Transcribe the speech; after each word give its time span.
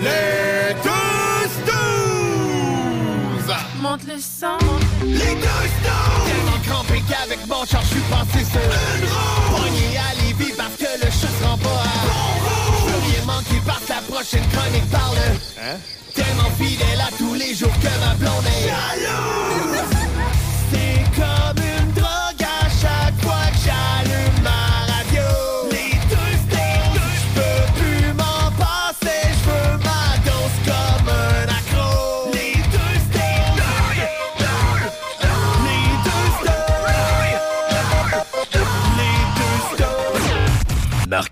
Les 0.00 0.74
tous 0.82 1.52
douze! 1.66 3.50
Monte 3.80 4.04
le 4.06 4.18
sang. 4.18 4.58
Les 5.04 5.18
tous 5.18 5.72
douze! 5.84 6.24
Tellement 6.26 6.60
crampé 6.66 7.02
qu'avec 7.08 7.46
mon 7.46 7.64
char, 7.64 7.82
je 7.82 7.86
suis 7.88 8.00
passé 8.10 8.44
sur 8.44 8.60
Une 8.60 9.08
roue! 9.08 9.56
Pogné 9.56 9.96
à 9.98 10.14
Lévis 10.22 10.52
parce 10.56 10.76
que 10.76 10.90
le 11.04 11.10
chat 11.10 11.28
se 11.38 11.44
rend 11.44 11.58
pas 11.58 11.68
à... 11.68 11.82
Je 12.78 12.92
veux 12.92 13.00
rien 13.14 13.24
manquer 13.26 13.60
parce 13.66 13.84
que 13.84 13.92
la 13.92 14.02
prochaine 14.02 14.46
chronique 14.52 14.90
parle 14.90 15.16
Hein? 15.60 15.76
Tellement 16.14 16.50
fidèle 16.58 17.00
à 17.00 17.10
tous 17.16 17.34
les 17.34 17.54
jours 17.54 17.72
que 17.80 17.92
ma 18.06 18.14
blonde 18.14 18.46
est 18.46 18.68
Jalouse! 18.68 19.93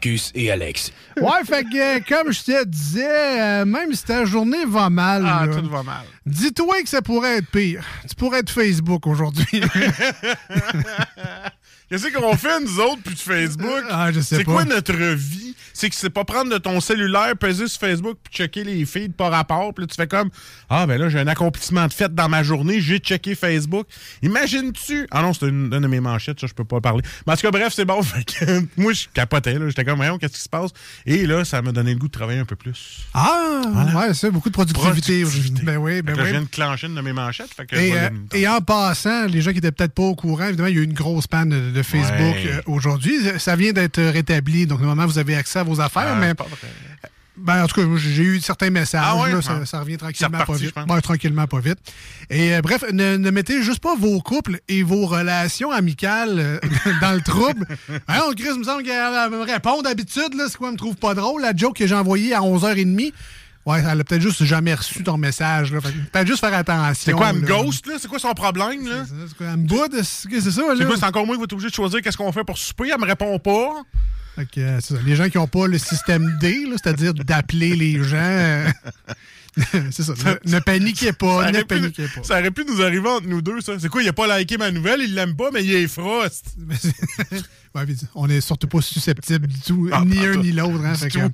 Marcus 0.05 0.33
et 0.35 0.51
Alex. 0.51 0.91
Ouais, 1.21 1.45
fait 1.47 1.63
que, 1.65 1.99
euh, 1.99 2.01
comme 2.09 2.33
je 2.33 2.43
te 2.43 2.65
disais, 2.65 3.41
euh, 3.41 3.65
même 3.65 3.93
si 3.95 4.03
ta 4.05 4.25
journée 4.25 4.65
va 4.67 4.91
mal, 4.91 5.25
Ah, 5.27 5.47
là, 5.47 5.55
tout 5.55 5.69
va 5.69 5.83
mal. 5.85 6.03
dis-toi 6.27 6.83
que 6.83 6.89
ça 6.89 7.03
pourrait 7.03 7.37
être 7.39 7.47
pire. 7.51 7.85
Tu 8.09 8.15
pourrais 8.17 8.41
être 8.41 8.51
Facebook 8.51 9.07
aujourd'hui. 9.07 9.47
Qu'est-ce 11.89 12.09
qu'on 12.13 12.37
fait, 12.37 12.59
nous 12.61 12.81
autres, 12.81 13.03
puis 13.05 13.15
de 13.15 13.21
Facebook? 13.21 13.85
Ah, 13.91 14.11
je 14.13 14.21
sais 14.21 14.37
C'est 14.39 14.45
pas. 14.45 14.53
quoi 14.53 14.65
notre 14.65 14.95
vie? 14.95 15.42
C'est 15.75 15.89
que 15.89 15.95
c'est 15.97 16.11
pas 16.11 16.25
prendre 16.25 16.51
de 16.53 16.59
ton 16.59 16.81
cellulaire, 16.81 17.37
peser 17.37 17.67
sur 17.69 17.81
Facebook, 17.81 18.19
puis 18.25 18.33
checker 18.35 18.65
les 18.65 18.85
feeds 18.85 19.15
par 19.17 19.31
rapport. 19.31 19.73
Puis 19.75 19.83
là, 19.85 19.87
tu 19.89 19.95
fais 19.97 20.07
comme 20.07 20.31
Ah, 20.71 20.87
ben 20.87 20.99
là, 21.01 21.09
j'ai 21.09 21.19
un 21.19 21.27
accomplissement 21.27 21.87
de 21.87 21.93
fête 21.93 22.15
dans 22.15 22.29
ma 22.29 22.43
journée, 22.43 22.81
j'ai 22.81 22.99
checké 22.99 23.35
Facebook. 23.35 23.87
Imagines-tu? 24.23 25.07
Ah 25.11 25.23
non, 25.23 25.33
c'est 25.33 25.49
une, 25.49 25.73
une 25.73 25.81
de 25.81 25.87
mes 25.87 26.01
manchettes, 26.01 26.41
ça, 26.41 26.47
je 26.47 26.55
peux 26.55 26.65
pas 26.65 26.81
parler. 26.81 27.03
Mais 27.27 27.33
en 27.33 27.37
tout 27.37 27.43
cas, 27.43 27.51
bref, 27.51 27.73
c'est 27.75 27.85
bon. 27.85 28.03
Fait 28.13 28.25
que, 28.25 28.63
moi, 28.77 28.93
je 28.93 29.07
capotais, 29.13 29.59
là. 29.59 29.69
J'étais 29.69 29.85
comme, 29.85 29.97
voyons, 29.97 30.19
qu'est-ce 30.19 30.35
qui 30.35 30.41
se 30.41 30.49
passe? 30.49 30.71
Et 31.07 31.27
là, 31.27 31.45
ça 31.45 31.63
m'a 31.63 31.73
donné 31.73 31.93
le 31.93 31.99
goût 31.99 32.07
de 32.09 32.13
travailler 32.13 32.41
un 32.41 32.45
peu 32.45 32.57
plus. 32.57 33.01
ah, 33.15 33.63
ouais, 33.97 34.15
c'est 34.15 34.31
beaucoup 34.31 34.49
de 34.49 34.55
productivité. 34.55 35.23
Productivité. 35.23 35.63
Ben 35.65 35.77
oui, 35.79 36.03
ben 36.03 36.15
là, 36.17 36.23
je 36.23 36.25
oui. 36.27 36.31
viens 36.33 36.43
de 36.43 36.49
clencher 36.49 36.87
une 36.87 36.95
de 36.95 37.01
mes 37.01 37.13
manchettes. 37.13 37.53
Fait 37.55 37.67
que 37.67 37.77
Et, 37.77 37.89
je 37.89 37.95
vais 37.95 38.01
euh, 38.01 38.11
et 38.35 38.49
en 38.49 38.61
passant, 38.61 39.27
les 39.27 39.41
gens 39.41 39.53
qui 39.53 39.59
étaient 39.59 39.73
peut-être 39.73 39.95
pas 39.95 40.03
au 40.03 40.15
courant, 40.15 40.47
évidemment, 40.47 40.69
il 40.69 40.77
y 40.77 40.79
a 40.79 40.83
eu 40.83 40.85
une 40.85 40.93
grosse 40.93 41.27
panne 41.27 41.51
de, 41.51 41.71
de 41.71 41.83
Facebook 41.83 42.13
Ouais. 42.35 42.51
euh, 42.53 42.61
aujourd'hui. 42.67 43.15
Ça 43.39 43.57
vient 43.57 43.73
d'être 43.73 44.01
rétabli, 44.03 44.67
donc 44.67 44.81
normalement, 44.81 45.07
vous 45.07 45.19
avez 45.19 45.35
accès 45.35 45.59
à 45.61 45.62
vos 45.65 45.81
affaires, 45.81 46.09
Ah, 46.13 46.15
mais 46.15 46.29
c'est 46.29 46.35
pas 46.35 46.45
vrai. 46.45 46.59
Ben, 47.35 47.65
en 47.65 47.67
tout 47.67 47.81
cas, 47.81 47.97
j'ai 47.97 48.23
eu 48.25 48.41
certains 48.41 48.69
messages. 48.69 49.03
Ah 49.03 49.27
là, 49.27 49.41
ça, 49.41 49.65
ça 49.65 49.81
revient 49.81 49.97
tranquillement 49.97 50.39
reparti, 50.39 50.71
pas 50.71 50.85
vite. 50.85 51.03
tranquillement 51.03 51.47
pas 51.47 51.61
vite. 51.61 51.79
Et 52.29 52.55
euh, 52.55 52.61
bref, 52.61 52.85
ne, 52.93 53.17
ne 53.17 53.31
mettez 53.31 53.63
juste 53.63 53.81
pas 53.81 53.97
vos 53.97 54.21
couples 54.21 54.61
et 54.69 54.83
vos 54.83 55.07
relations 55.07 55.71
amicales 55.71 56.39
euh, 56.39 56.59
dans 57.01 57.13
le 57.13 57.23
trouble. 57.23 57.67
Hein, 58.09 58.21
on 58.29 58.33
Chris, 58.35 58.49
il 58.53 58.59
me 58.59 58.65
semble 58.65 58.83
qu'elle 58.83 59.31
me 59.31 59.43
répond 59.45 59.81
d'habitude. 59.81 60.35
là, 60.37 60.45
C'est 60.49 60.59
quoi, 60.59 60.69
elle 60.69 60.75
me 60.75 60.79
trouve 60.79 60.97
pas 60.97 61.15
drôle? 61.15 61.41
La 61.41 61.57
joke 61.57 61.77
que 61.79 61.87
j'ai 61.87 61.95
envoyée 61.95 62.35
à 62.35 62.41
11h30. 62.41 63.13
Ouais, 63.65 63.79
elle 63.81 64.01
a 64.01 64.05
peut-être 64.05 64.21
juste 64.21 64.45
jamais 64.45 64.75
reçu 64.75 65.03
ton 65.03 65.17
message. 65.17 65.71
Peut-être 65.73 66.27
juste 66.27 66.41
faire 66.41 66.53
attention. 66.53 66.95
C'est 66.95 67.13
quoi, 67.13 67.31
elle 67.31 67.37
me 67.37 67.47
ghost, 67.47 67.87
là? 67.87 67.95
C'est 67.99 68.09
quoi 68.09 68.19
son 68.19 68.35
problème, 68.35 68.87
là? 68.87 69.05
C'est 69.07 69.37
quoi, 69.39 69.47
elle 69.53 69.57
me 69.59 69.67
boude? 69.67 70.03
C'est 70.03 70.29
c'est 70.41 70.51
ça, 70.51 70.63
là? 70.75 70.87
C'est 70.97 71.05
encore 71.05 71.25
moi 71.25 71.35
qui 71.37 71.41
va 71.41 71.45
être 71.45 71.53
obligé 71.55 71.71
de 71.71 71.75
choisir 71.75 72.03
qu'est-ce 72.03 72.17
qu'on 72.19 72.31
fait 72.33 72.45
pour 72.45 72.59
souper? 72.59 72.91
Elle 72.93 73.01
me 73.01 73.07
répond 73.07 73.39
pas. 73.39 73.83
Ça. 74.37 74.95
Les 75.05 75.17
gens 75.17 75.29
qui 75.29 75.39
n'ont 75.39 75.47
pas 75.47 75.67
le 75.67 75.79
système 75.79 76.39
D, 76.41 76.67
c'est-à-dire 76.73 77.15
d'appeler 77.15 77.77
les 77.77 78.03
gens. 78.03 78.17
euh, 78.17 78.67
c'est 79.91 80.03
ça. 80.03 80.15
Ne, 80.45 80.53
ne 80.53 80.59
paniquez 80.61 81.13
pas, 81.13 81.45
Ça 81.45 81.53
ne 81.53 81.59
pu, 81.61 81.67
paniquez 81.67 82.07
pas. 82.15 82.23
ça 82.23 82.39
aurait 82.41 82.51
pu 82.51 82.65
nous 82.65 82.81
arriver 82.81 83.09
entre 83.09 83.27
nous 83.27 83.43
deux, 83.43 83.61
ça. 83.61 83.73
C'est 83.79 83.89
quoi, 83.89 84.03
il 84.03 84.09
a 84.09 84.13
pas 84.13 84.39
liké 84.39 84.57
ma 84.57 84.71
nouvelle, 84.71 85.03
il 85.03 85.15
l'aime 85.15 85.37
pas, 85.37 85.51
mais 85.53 85.63
il 85.65 85.73
est 85.75 85.89
frost. 85.89 86.47
Ouais, 87.75 87.85
on 88.15 88.29
est 88.29 88.41
surtout 88.43 88.67
pas 88.69 88.83
susceptible 88.83 89.47
du 89.47 89.59
tout, 89.61 89.89
Ah, 89.93 90.03
ni 90.05 90.19
un 90.27 90.37
ni 90.37 90.53
l'autre. 90.53 90.85
Hein, 90.85 90.95
fait 90.95 91.09
que, 91.09 91.19
tout. 91.27 91.33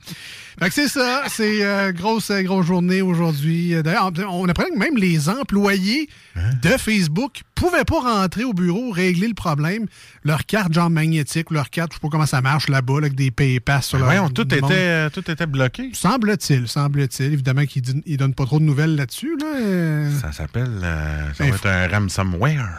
fait 0.61 0.69
que 0.69 0.75
c'est 0.75 0.89
ça, 0.89 1.25
c'est 1.29 1.65
euh, 1.65 1.91
grosse, 1.93 2.31
euh, 2.31 2.43
grosse 2.43 2.67
journée 2.67 3.03
aujourd'hui. 3.03 3.75
D'ailleurs, 3.83 4.13
on 4.31 4.49
apprend 4.49 4.65
que 4.73 4.79
même 4.79 4.97
les 4.97 5.29
employés 5.29 6.09
Hein? 6.37 6.51
de 6.63 6.69
Facebook 6.79 7.43
pouvaient 7.57 7.85
pas 7.85 7.99
rentrer 8.01 8.45
au 8.45 8.53
bureau, 8.53 8.93
régler 8.93 9.27
le 9.27 9.35
problème. 9.35 9.87
Leur 10.23 10.47
carte 10.47 10.73
genre 10.73 10.89
magnétique, 10.91 11.51
leur 11.51 11.71
carte, 11.71 11.91
je 11.93 11.97
sais 11.97 12.01
pas 12.01 12.09
comment 12.09 12.27
ça 12.27 12.41
marche 12.41 12.69
là-bas, 12.69 12.95
là, 13.01 13.07
avec 13.07 13.17
des 13.17 13.33
paypass 13.33 13.87
sur 13.87 13.99
leur 13.99 14.07
Voyons, 14.07 14.29
tout 14.31 14.43
était, 14.55 14.65
euh, 14.71 15.11
tout 15.11 15.29
était 15.29 15.47
bloqué. 15.47 15.91
Semble-t-il, 15.95 16.69
semble-t-il. 16.69 17.33
Évidemment 17.33 17.67
qu'ils 17.67 17.83
ils 18.07 18.17
donnent 18.17 18.35
pas 18.35 18.47
trop 18.47 18.61
de 18.61 18.65
nouvelles 18.65 18.95
là-dessus. 18.95 19.37
Là. 19.41 20.11
Ça 20.21 20.31
s'appelle. 20.31 20.71
euh, 20.85 21.33
ça 21.35 21.43
Ben, 21.45 21.51
va 21.51 21.57
être 21.57 21.67
un 21.67 21.89
ransomware. 21.99 22.79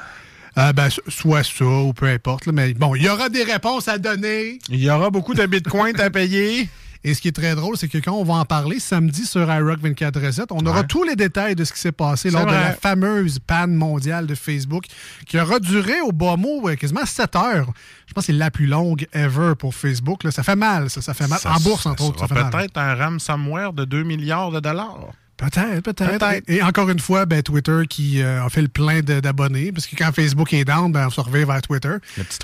Ah, 0.55 0.73
ben, 0.73 0.89
so- 0.89 1.01
soit 1.07 1.43
ça 1.43 1.65
ou 1.65 1.93
peu 1.93 2.07
importe. 2.07 2.45
là, 2.45 2.51
mais 2.51 2.73
bon, 2.73 2.95
il 2.95 3.03
y 3.03 3.09
aura 3.09 3.29
des 3.29 3.43
réponses 3.43 3.87
à 3.87 3.97
donner. 3.97 4.59
Il 4.69 4.79
y 4.79 4.89
aura 4.89 5.09
beaucoup 5.09 5.33
de 5.33 5.45
bitcoins 5.45 5.99
à 5.99 6.09
payer. 6.09 6.69
Et 7.05 7.13
ce 7.13 7.21
qui 7.21 7.29
est 7.29 7.31
très 7.31 7.55
drôle, 7.55 7.77
c'est 7.77 7.87
que 7.87 7.97
quand 7.97 8.11
on 8.11 8.25
va 8.25 8.33
en 8.33 8.43
parler 8.43 8.77
samedi 8.77 9.25
sur 9.25 9.49
iRock 9.49 9.79
24 9.79 10.19
Reset, 10.19 10.41
on 10.51 10.65
aura 10.65 10.83
tous 10.83 11.05
les 11.05 11.15
détails 11.15 11.55
de 11.55 11.63
ce 11.63 11.71
qui 11.71 11.79
s'est 11.79 11.93
passé 11.93 12.29
lors 12.29 12.45
de 12.45 12.51
la 12.51 12.73
fameuse 12.73 13.39
panne 13.39 13.73
mondiale 13.73 14.27
de 14.27 14.35
Facebook 14.35 14.83
qui 15.25 15.39
aura 15.39 15.59
duré 15.61 16.01
au 16.01 16.11
bas 16.11 16.35
mot 16.35 16.67
euh, 16.67 16.75
quasiment 16.75 17.05
7 17.05 17.37
heures. 17.37 17.71
Je 18.05 18.13
pense 18.13 18.23
que 18.25 18.33
c'est 18.33 18.37
la 18.37 18.51
plus 18.51 18.65
longue 18.65 19.07
ever 19.13 19.53
pour 19.57 19.73
Facebook. 19.75 20.25
là. 20.25 20.31
Ça 20.31 20.43
fait 20.43 20.57
mal, 20.57 20.89
ça. 20.89 21.01
Ça 21.01 21.13
fait 21.13 21.27
mal. 21.29 21.39
Ça- 21.39 21.53
en 21.53 21.59
bourse, 21.61 21.85
entre 21.85 22.03
ça 22.03 22.09
autres. 22.09 22.19
Ça 22.19 22.27
fait 22.27 22.33
mal. 22.41 22.51
peut-être 22.51 22.77
un 22.77 22.95
ransomware 22.95 23.71
de 23.71 23.85
2 23.85 24.03
milliards 24.03 24.51
de 24.51 24.59
dollars. 24.59 24.99
Peut-être, 25.39 25.81
peut-être. 25.83 26.19
Peut-être. 26.19 26.49
Et 26.49 26.61
encore 26.61 26.89
une 26.89 26.99
fois, 26.99 27.25
ben, 27.25 27.41
Twitter 27.41 27.83
qui 27.89 28.21
euh, 28.21 28.43
a 28.43 28.49
fait 28.49 28.61
le 28.61 28.67
plein 28.67 28.99
d'abonnés, 28.99 29.71
parce 29.71 29.87
que 29.87 29.95
quand 29.95 30.11
Facebook 30.11 30.53
est 30.53 30.65
down, 30.65 30.91
ben, 30.91 31.07
on 31.07 31.09
se 31.09 31.21
revient 31.21 31.45
vers 31.45 31.61
Twitter. 31.61 31.95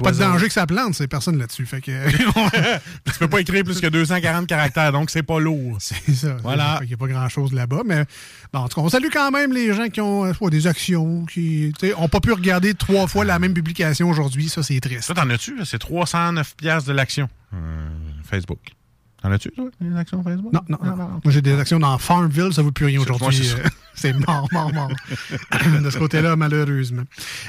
Pas 0.01 0.13
de 0.13 0.17
danger 0.17 0.47
que 0.47 0.53
ça 0.53 0.66
plante, 0.66 0.95
c'est 0.95 1.07
personne 1.07 1.38
là-dessus. 1.38 1.66
Fait 1.66 1.81
que 1.81 1.91
tu 3.11 3.19
peux 3.19 3.28
pas 3.28 3.41
écrire 3.41 3.66
plus 3.66 3.81
que 3.81 3.88
240 3.88 4.47
caractères, 4.47 4.94
donc 4.94 5.09
c'est 5.09 5.23
pas 5.23 5.41
lourd. 5.41 5.75
c'est 5.81 6.13
ça. 6.13 6.38
Voilà. 6.41 6.78
Qu'il 6.79 6.88
n'y 6.88 6.94
a 6.94 6.97
pas 6.97 7.07
grand-chose 7.07 7.51
là-bas. 7.51 7.81
Mais 7.85 8.05
bon, 8.53 8.59
en 8.59 8.69
tout 8.69 8.79
cas, 8.79 8.85
on 8.85 8.89
salue 8.89 9.09
quand 9.11 9.29
même 9.29 9.51
les 9.51 9.73
gens 9.73 9.89
qui 9.89 10.00
ont 10.00 10.25
euh, 10.25 10.50
des 10.50 10.67
actions, 10.67 11.25
qui 11.25 11.73
n'ont 11.84 12.07
pas 12.07 12.22
pu 12.22 12.31
regarder 12.31 12.75
trois 12.75 13.07
fois 13.07 13.25
la 13.25 13.39
même 13.39 13.53
publication 13.53 14.09
aujourd'hui. 14.09 14.47
Ça, 14.47 14.63
c'est 14.63 14.79
triste. 14.79 15.01
Ça, 15.01 15.13
t'en 15.13 15.29
as-tu? 15.29 15.66
C'est 15.66 15.79
309 15.79 16.55
piastres 16.55 16.88
de 16.88 16.94
l'action. 16.94 17.28
Euh, 17.53 17.57
Facebook. 18.23 18.59
T'en 19.25 19.31
as-tu, 19.31 19.50
toi, 19.50 19.66
des 19.81 19.97
actions 19.97 20.22
Facebook? 20.22 20.53
Non, 20.53 20.62
non, 20.69 20.78
non. 20.84 20.96
Moi, 20.96 21.34
j'ai 21.34 21.41
des 21.41 21.58
actions 21.59 21.80
dans 21.80 21.97
Farmville, 21.97 22.53
ça 22.53 22.62
ne 22.62 22.68
vaut 22.68 22.72
plus 22.72 22.86
rien 22.86 23.00
aujourd'hui. 23.02 23.44
c'est 23.96 24.12
ça. 24.12 24.18
Mort, 24.28 24.47
mort, 24.52 24.72
mort. 24.74 24.91
de 25.84 25.90
ce 25.90 25.97
côté-là, 25.97 26.36
malheureusement. 26.36 27.03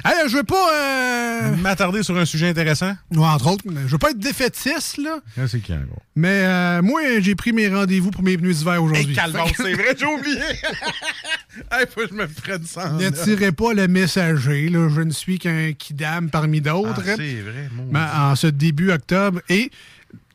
Hey, 0.04 0.15
je 0.28 0.36
veux 0.38 0.42
pas... 0.42 0.72
euh, 0.72 1.56
M'attarder 1.56 2.03
sur 2.03 2.16
un 2.16 2.25
sujet 2.25 2.48
intéressant. 2.48 2.92
Ouais, 3.10 3.19
entre 3.26 3.48
autres, 3.48 3.65
je 3.66 3.91
veux 3.92 3.98
pas 3.98 4.12
être 4.12 4.19
défaitiste, 4.19 4.97
là. 4.98 5.19
Ah, 5.36 5.48
c'est 5.48 5.60
qui, 5.60 5.75
en 5.75 5.81
gros? 5.81 5.98
Mais 6.15 6.44
euh, 6.47 6.82
moi, 6.82 7.00
j'ai 7.20 7.34
pris 7.34 7.53
mes 7.53 7.69
rendez-vous 7.69 8.10
pour 8.10 8.22
mes 8.22 8.38
pneus 8.38 8.54
d'hiver 8.54 8.82
aujourd'hui. 8.82 9.10
Hey, 9.19 9.53
que 9.53 9.62
c'est 9.62 9.75
vrai, 9.75 9.97
j'ai 9.98 10.06
oublié. 10.06 10.38
hey, 11.72 11.84
faut 11.92 12.03
que 12.03 12.09
je 12.09 12.15
me. 12.15 12.26
Ne 12.26 13.03
là. 13.04 13.10
tirez 13.10 13.53
pas 13.53 13.75
le 13.75 13.88
messager, 13.88 14.69
là. 14.70 14.88
Je 14.88 15.00
ne 15.03 15.10
suis 15.10 15.38
qu'un 15.38 15.72
kidam 15.72 16.31
parmi 16.31 16.59
Ah, 16.59 16.70
d'autres. 16.70 17.03
c'est 17.04 17.41
vrai, 17.42 17.69
mon 17.75 17.86
Mais 17.91 18.06
en 18.16 18.34
ce 18.36 18.47
début 18.47 18.92
octobre. 18.92 19.41
Et 19.48 19.70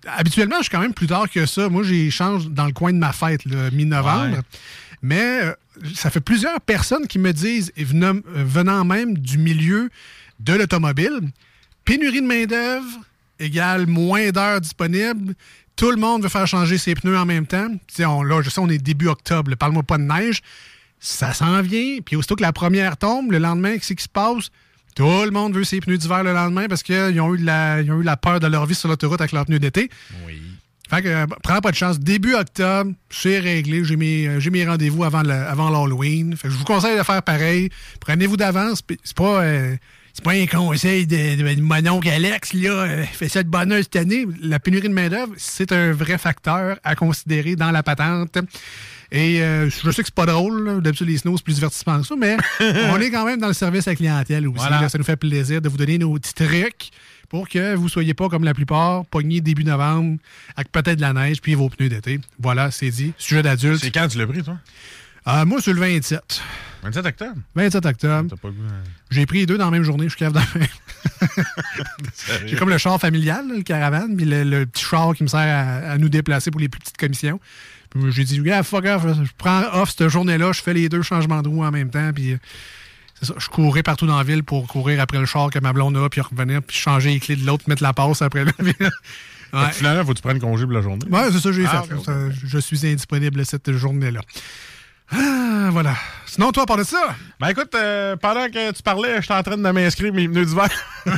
habituellement, 0.07 0.57
je 0.57 0.63
suis 0.63 0.72
quand 0.72 0.81
même 0.81 0.94
plus 0.94 1.07
tard 1.07 1.29
que 1.29 1.45
ça. 1.45 1.69
Moi, 1.69 1.84
j'échange 1.84 2.47
dans 2.50 2.66
le 2.66 2.73
coin 2.73 2.94
de 2.94 2.97
ma 2.97 3.13
fête, 3.13 3.45
le 3.45 3.69
mi-novembre. 3.72 4.38
Ouais. 4.38 4.44
Mais 5.01 5.41
euh, 5.44 5.53
ça 5.95 6.09
fait 6.09 6.22
plusieurs 6.22 6.62
personnes 6.62 7.07
qui 7.07 7.19
me 7.19 7.34
disent, 7.34 7.72
et 7.75 7.84
venant, 7.84 8.16
euh, 8.16 8.44
venant 8.45 8.85
même 8.85 9.17
du 9.17 9.38
milieu 9.38 9.89
de 10.39 10.53
l'automobile, 10.53 11.31
pénurie 11.85 12.22
de 12.22 12.28
main-d'œuvre 12.28 13.00
égale 13.39 13.88
moins 13.88 14.29
d'heures 14.29 14.62
disponibles. 14.62 15.34
Tout 15.75 15.91
le 15.91 15.97
monde 15.97 16.23
veut 16.23 16.29
faire 16.29 16.47
changer 16.47 16.78
ses 16.78 16.94
pneus 16.94 17.18
en 17.18 17.25
même 17.25 17.47
temps. 17.47 17.68
On, 18.00 18.23
là, 18.23 18.41
je 18.41 18.50
sais, 18.50 18.59
on 18.59 18.69
est 18.69 18.78
début 18.78 19.07
octobre. 19.07 19.56
Parle-moi 19.56 19.83
pas 19.83 19.98
de 19.98 20.03
neige. 20.03 20.42
Ça 21.00 21.33
s'en 21.33 21.62
vient. 21.62 21.98
Puis 22.06 22.15
aussitôt 22.15 22.36
que 22.36 22.44
la 22.44 22.53
première 22.53 22.98
tombe, 22.98 23.31
le 23.31 23.39
lendemain, 23.39 23.74
qu'est-ce 23.74 23.94
qui 23.94 24.03
se 24.03 24.09
passe? 24.09 24.51
Tout 24.95 25.23
le 25.25 25.31
monde 25.31 25.53
veut 25.55 25.63
ses 25.63 25.79
pneus 25.79 25.97
d'hiver 25.97 26.23
le 26.23 26.33
lendemain 26.33 26.67
parce 26.67 26.83
qu'ils 26.83 27.19
ont, 27.21 27.33
eu 27.33 27.38
la- 27.38 27.81
ils 27.81 27.91
ont 27.91 27.99
eu 28.01 28.03
la 28.03 28.17
peur 28.17 28.39
de 28.39 28.47
leur 28.47 28.65
vie 28.65 28.75
sur 28.75 28.89
l'autoroute 28.89 29.21
avec 29.21 29.31
leurs 29.31 29.45
pneus 29.45 29.59
d'été. 29.59 29.89
Oui. 30.27 30.41
Fait 30.89 31.01
que, 31.01 31.07
euh, 31.07 31.25
prends 31.41 31.61
pas 31.61 31.71
de 31.71 31.75
chance. 31.77 31.99
Début 31.99 32.33
octobre, 32.33 32.91
c'est 33.09 33.39
réglé. 33.39 33.85
J'ai 33.85 33.95
mes, 33.95 34.27
euh, 34.27 34.39
mes 34.51 34.65
rendez-vous 34.67 35.05
avant, 35.05 35.21
le- 35.23 35.31
avant 35.31 35.69
l'Halloween. 35.69 36.35
Fait 36.35 36.49
que 36.49 36.53
je 36.53 36.57
vous 36.59 36.65
conseille 36.65 36.97
de 36.97 37.03
faire 37.03 37.23
pareil. 37.23 37.69
Prenez-vous 38.01 38.35
d'avance. 38.35 38.81
C'est 39.05 39.15
pas, 39.15 39.41
euh, 39.43 39.77
c'est 40.13 40.25
pas 40.25 40.31
un 40.33 40.45
conseil 40.47 41.07
de, 41.07 41.38
de, 41.41 41.55
de 41.55 41.61
mon 41.61 41.88
oncle 41.88 42.09
Alex, 42.09 42.51
là. 42.53 43.05
fait 43.13 43.29
ça 43.29 43.41
de 43.41 43.47
bonheur 43.47 43.79
cette 43.81 43.95
année. 43.95 44.25
La 44.41 44.59
pénurie 44.59 44.89
de 44.89 44.93
main-d'œuvre, 44.93 45.31
c'est 45.38 45.71
un 45.71 45.93
vrai 45.93 46.17
facteur 46.17 46.77
à 46.83 46.95
considérer 46.95 47.55
dans 47.55 47.71
la 47.71 47.83
patente. 47.83 48.38
Et 49.12 49.44
euh, 49.44 49.69
je 49.69 49.92
sais 49.92 50.04
que 50.04 50.08
c'est 50.08 50.16
pas 50.16 50.25
drôle. 50.25 50.81
D'habitude, 50.81 51.08
les 51.08 51.18
snows, 51.18 51.36
c'est 51.38 51.44
plus 51.44 51.56
divertissement 51.56 52.00
que 52.00 52.08
ça, 52.08 52.16
mais 52.18 52.38
on 52.62 53.00
est 53.00 53.12
quand 53.12 53.25
même 53.25 53.40
dans 53.40 53.48
le 53.48 53.54
service 53.54 53.88
à 53.88 53.92
la 53.92 53.96
clientèle 53.96 54.48
aussi. 54.48 54.58
Voilà. 54.58 54.81
là. 54.81 54.90
ça 54.90 54.98
nous 54.98 55.04
fait 55.04 55.18
plaisir 55.18 55.62
de 55.62 55.68
vous 55.68 55.78
donner 55.78 55.98
nos 55.98 56.13
petits 56.13 56.34
trucs 56.34 56.92
pour 57.28 57.48
que 57.48 57.75
vous 57.75 57.90
soyez 57.90 58.13
pas 58.13 58.30
comme 58.30 58.44
la 58.44 58.54
plupart, 58.54 59.06
pognés 59.06 59.42
début 59.42 59.63
novembre, 59.63 60.18
avec 60.56 60.72
peut-être 60.72 60.98
de 60.98 61.02
la 61.02 61.13
neige, 61.13 61.42
puis 61.42 61.56
vos 61.56 61.69
pneus 61.69 61.90
d'été. 61.90 62.19
Voilà, 62.40 62.72
c'est 62.72 62.90
dit. 62.90 63.13
Sujet 63.18 63.44
d'adulte. 63.44 63.81
C'est 63.81 63.92
quand 63.92 64.08
tu 64.08 64.18
l'as 64.18 64.28
pris, 64.28 64.44
toi? 64.44 64.58
Euh, 65.28 65.46
moi, 65.46 65.60
c'est 65.62 65.74
le 65.74 65.80
27. 65.80 66.42
27 66.84 67.06
octobre? 67.06 67.36
27 67.56 67.86
octobre. 67.86 68.36
Pas 68.36 68.48
hein? 68.48 68.84
J'ai 69.12 69.25
pris 69.25 69.40
les 69.40 69.46
deux 69.46 69.58
dans 69.58 69.66
la 69.66 69.72
même 69.72 69.84
journée. 69.84 70.06
Je 70.06 70.10
suis 70.10 70.19
capable 70.19 70.40
d'en 70.40 70.66
J'ai 72.48 72.56
comme 72.56 72.69
le 72.69 72.78
char 72.78 73.00
familial, 73.00 73.48
là, 73.48 73.56
le 73.56 73.62
caravane, 73.62 74.16
puis 74.16 74.25
le, 74.25 74.44
le 74.44 74.66
petit 74.66 74.84
char 74.84 75.13
qui 75.13 75.24
me 75.24 75.28
sert 75.28 75.40
à, 75.40 75.92
à 75.92 75.98
nous 75.98 76.10
déplacer 76.10 76.50
pour 76.50 76.60
les 76.60 76.69
plus 76.69 76.80
petites 76.80 76.98
commissions. 76.98 77.40
J'ai 78.09 78.23
dit, 78.23 78.38
yeah, 78.39 78.63
fuck 78.63 78.85
off, 78.85 79.03
je 79.05 79.29
prends 79.38 79.63
off 79.73 79.89
cette 79.95 80.07
journée-là, 80.07 80.51
je 80.53 80.61
fais 80.61 80.73
les 80.73 80.88
deux 80.89 81.01
changements 81.01 81.41
de 81.41 81.49
roue 81.49 81.63
en 81.63 81.71
même 81.71 81.89
temps, 81.89 82.11
puis 82.13 82.33
euh, 82.33 82.38
c'est 83.19 83.25
ça, 83.25 83.33
je 83.38 83.47
courais 83.49 83.83
partout 83.83 84.05
dans 84.07 84.17
la 84.17 84.23
ville 84.23 84.43
pour 84.43 84.67
courir 84.67 85.01
après 85.01 85.19
le 85.19 85.25
char 85.25 85.49
que 85.49 85.59
ma 85.59 85.73
blonde 85.73 85.97
a, 85.97 86.07
puis 86.09 86.21
revenir, 86.21 86.61
puis 86.63 86.77
changer 86.77 87.09
les 87.11 87.19
clés 87.19 87.35
de 87.35 87.45
l'autre, 87.45 87.65
mettre 87.67 87.83
la 87.83 87.93
passe 87.93 88.21
après. 88.21 88.45
là. 88.45 88.51
Puis, 88.57 88.73
ouais. 89.53 89.71
Finalement, 89.73 90.03
faut 90.05 90.11
que 90.11 90.17
tu 90.17 90.21
prennes 90.21 90.39
congé 90.39 90.63
pour 90.65 90.73
la 90.73 90.81
journée. 90.81 91.05
Ouais, 91.09 91.25
c'est 91.31 91.39
ça 91.39 91.49
que 91.49 91.53
j'ai 91.53 91.65
Ah, 91.65 91.83
fait. 91.83 91.95
Je 92.45 92.57
suis 92.57 92.88
indisponible 92.88 93.45
cette 93.45 93.71
journée-là. 93.73 94.21
Ah, 95.12 95.69
voilà. 95.72 95.96
Sinon, 96.25 96.52
toi, 96.54 96.66
part 96.66 96.78
de 96.78 96.84
ça, 96.84 97.16
Ben 97.42 97.50
écoute, 97.50 97.75
euh, 97.75 98.16
pendant 98.16 98.48
que 98.48 98.72
tu 98.72 98.81
parlais, 98.81 99.22
j'étais 99.22 99.34
en 99.34 99.44
train 99.44 99.58
de 99.58 99.69
m'inscrire 99.72 100.13
mes 100.13 100.28
pneus 100.30 100.46
d'hiver. 100.46 100.69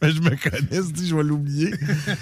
Ben, 0.00 0.10
je 0.10 0.20
me 0.20 0.30
connais, 0.30 0.82
je 0.86 0.92
dis, 0.92 1.08
je 1.08 1.14
vais 1.16 1.22
l'oublier. 1.22 1.74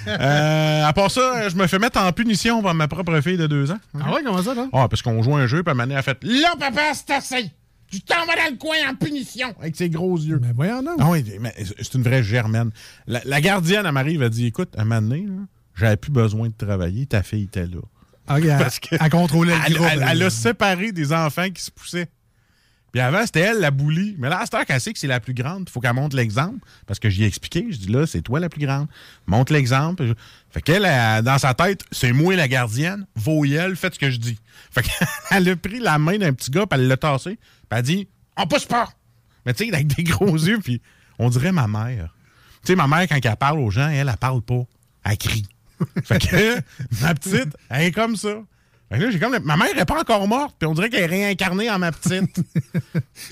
Euh, 0.07 0.85
à 0.85 0.93
part 0.93 1.11
ça, 1.11 1.49
je 1.49 1.55
me 1.57 1.67
fais 1.67 1.79
mettre 1.79 2.01
en 2.01 2.13
punition 2.13 2.63
par 2.63 2.75
ma 2.75 2.89
propre 2.89 3.21
fille 3.21 3.37
de 3.37 3.47
deux 3.47 3.71
ans. 3.71 3.79
ah 4.01 4.13
ouais, 4.13 4.23
comment 4.25 4.43
ça, 4.43 4.55
là? 4.55 4.67
Ah, 4.73 4.89
parce 4.89 5.03
qu'on 5.03 5.23
joue 5.23 5.37
un 5.37 5.47
jeu, 5.47 5.63
puis 5.63 5.75
elle 5.81 5.93
a 5.93 6.03
fait 6.03 6.19
Là, 6.25 6.55
papa, 6.59 6.81
c'est 6.95 7.11
assez! 7.15 7.51
Tu 7.91 8.01
t'en 8.01 8.27
vas 8.27 8.35
dans 8.37 8.51
le 8.51 8.57
coin 8.57 8.77
en 8.91 8.95
punition! 8.95 9.55
Avec 9.61 9.77
ses 9.77 9.89
gros 9.91 10.17
yeux. 10.19 10.39
Ben 10.39 10.53
voyons 10.55 10.83
donc. 10.83 10.97
Ah 10.99 11.09
oui, 11.11 11.25
mais 11.41 11.55
c'est 11.59 11.95
une 11.95 12.03
vraie 12.03 12.23
germaine. 12.23 12.71
La, 13.07 13.21
la 13.25 13.41
gardienne, 13.41 13.85
elle 13.87 13.93
m'arrive, 13.93 14.23
elle 14.23 14.31
dit 14.31 14.47
Écoute, 14.47 14.75
à 14.77 14.83
un 14.83 14.85
moment 14.85 15.01
donné, 15.03 15.23
là, 15.23 15.43
j'avais 15.75 15.97
plus 15.97 16.13
besoin 16.13 16.49
de 16.49 16.55
travailler, 16.55 17.07
ta 17.07 17.23
fille 17.23 17.45
était 17.45 17.67
là. 17.67 17.79
Elle- 18.31 18.59
Parce 18.59 18.79
que- 18.79 18.97
elle 19.01 19.11
contrôlait 19.11 19.55
le 19.57 19.61
Elle, 19.67 19.75
groupe. 19.75 19.89
elle- 19.91 20.07
elle 20.09 20.23
a 20.23 20.31
séparé 20.31 20.93
des 20.93 21.13
enfants 21.13 21.49
qui 21.51 21.63
se 21.63 21.71
poussaient. 21.71 22.09
Puis 22.91 23.03
avant, 23.03 23.25
c'était 23.27 23.41
elle 23.41 23.59
la 23.61 23.71
boulie. 23.71 24.17
Mais 24.19 24.31
là, 24.31 24.41
à 24.41 24.45
cette 24.47 24.55
heure 24.55 24.65
qu'elle 24.65 24.81
sait 24.81 24.95
que 24.95 24.99
c'est 24.99 25.07
la 25.07 25.21
plus 25.21 25.35
grande, 25.35 25.65
il 25.69 25.71
faut 25.71 25.79
qu'elle 25.81 25.93
montre 25.93 26.17
l'exemple. 26.17 26.59
Parce 26.87 26.99
que 26.99 27.11
j'y 27.11 27.23
ai 27.23 27.27
expliqué. 27.27 27.67
Je 27.71 27.77
dis 27.77 27.89
là, 27.89 28.07
c'est 28.07 28.23
toi 28.23 28.41
la 28.41 28.49
plus 28.49 28.65
grande. 28.65 28.87
Montre 29.27 29.53
l'exemple. 29.53 30.07
Je- 30.07 30.13
Fait 30.51 30.63
qu'elle, 30.63 30.87
elle, 30.87 31.23
dans 31.23 31.37
sa 31.39 31.53
tête, 31.53 31.83
c'est 31.93 32.13
moi 32.13 32.35
la 32.35 32.49
gardienne. 32.49 33.07
Voyelle, 33.15 33.77
faites 33.77 33.95
ce 33.95 33.99
que 33.99 34.11
je 34.11 34.17
dis. 34.17 34.39
Fait 34.71 34.83
qu'elle 34.83 35.49
a 35.51 35.57
pris 35.57 35.81
la 35.81 35.99
main 35.99 36.17
d'un 36.17 36.33
petit 36.33 36.51
gars, 36.51 36.65
puis 36.67 36.81
elle 36.81 36.89
l'a 36.89 36.97
tassé. 36.97 37.37
Puis 37.37 37.41
elle 37.73 37.79
a 37.79 37.83
dit 37.83 38.09
On 38.39 38.47
pousse 38.47 38.65
pas. 38.65 38.89
Mais 39.45 39.53
tu 39.53 39.67
sais, 39.67 39.75
avec 39.75 39.87
des 39.95 40.05
gros 40.05 40.35
yeux, 40.37 40.59
puis 40.63 40.81
on 41.19 41.29
dirait 41.29 41.53
ma 41.53 41.67
mère. 41.69 42.15
Tu 42.65 42.73
sais, 42.73 42.75
ma 42.77 42.87
mère, 42.87 43.07
quand 43.07 43.19
elle 43.23 43.37
parle 43.37 43.59
aux 43.61 43.71
gens, 43.71 43.89
elle, 43.91 44.09
elle 44.09 44.17
parle 44.17 44.41
pas. 44.41 44.63
Elle 45.05 45.19
crie. 45.19 45.47
Fait 46.05 46.19
que 46.19 46.57
ma 47.03 47.15
petite, 47.15 47.57
elle 47.71 47.83
est 47.87 47.93
comme 47.93 48.17
ça. 48.17 48.43
Fait 48.91 48.99
que 48.99 49.05
là, 49.05 49.11
j'ai 49.11 49.19
comme. 49.19 49.39
Ma 49.45 49.57
mère 49.57 49.79
est 49.79 49.85
pas 49.85 50.01
encore 50.01 50.27
morte, 50.27 50.57
puis 50.59 50.67
on 50.67 50.75
dirait 50.75 50.89
qu'elle 50.89 51.13
est 51.13 51.25
réincarnée 51.25 51.71
en 51.71 51.79
ma 51.79 51.93
petite. 51.93 52.41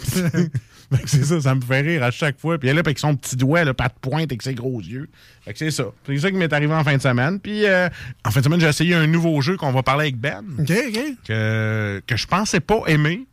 Fait 0.94 1.02
que 1.02 1.08
c'est 1.10 1.24
ça, 1.24 1.40
ça 1.40 1.54
me 1.54 1.60
fait 1.60 1.80
rire 1.80 2.04
à 2.04 2.10
chaque 2.12 2.38
fois. 2.38 2.58
Puis 2.58 2.68
elle 2.68 2.74
est 2.74 2.76
là, 2.76 2.80
avec 2.86 2.98
son 2.98 3.16
petit 3.16 3.34
doigt, 3.36 3.64
pas 3.74 3.88
de 3.88 3.94
pointe, 4.00 4.30
avec 4.30 4.42
ses 4.42 4.54
gros 4.54 4.80
yeux. 4.80 5.08
Fait 5.44 5.52
que 5.52 5.58
c'est 5.58 5.72
ça. 5.72 5.86
C'est 6.06 6.18
ça 6.18 6.30
qui 6.30 6.36
m'est 6.36 6.52
arrivé 6.52 6.72
en 6.72 6.84
fin 6.84 6.96
de 6.96 7.02
semaine. 7.02 7.40
Puis 7.40 7.66
euh, 7.66 7.88
en 8.24 8.30
fin 8.30 8.38
de 8.40 8.44
semaine, 8.44 8.60
j'ai 8.60 8.68
essayé 8.68 8.94
un 8.94 9.06
nouveau 9.08 9.40
jeu 9.40 9.56
qu'on 9.56 9.72
va 9.72 9.82
parler 9.82 10.04
avec 10.04 10.16
Ben, 10.16 10.44
OK, 10.58 10.70
OK. 10.70 11.00
que, 11.26 12.02
que 12.06 12.16
je 12.16 12.26
pensais 12.28 12.60
pas 12.60 12.82
aimer. 12.86 13.26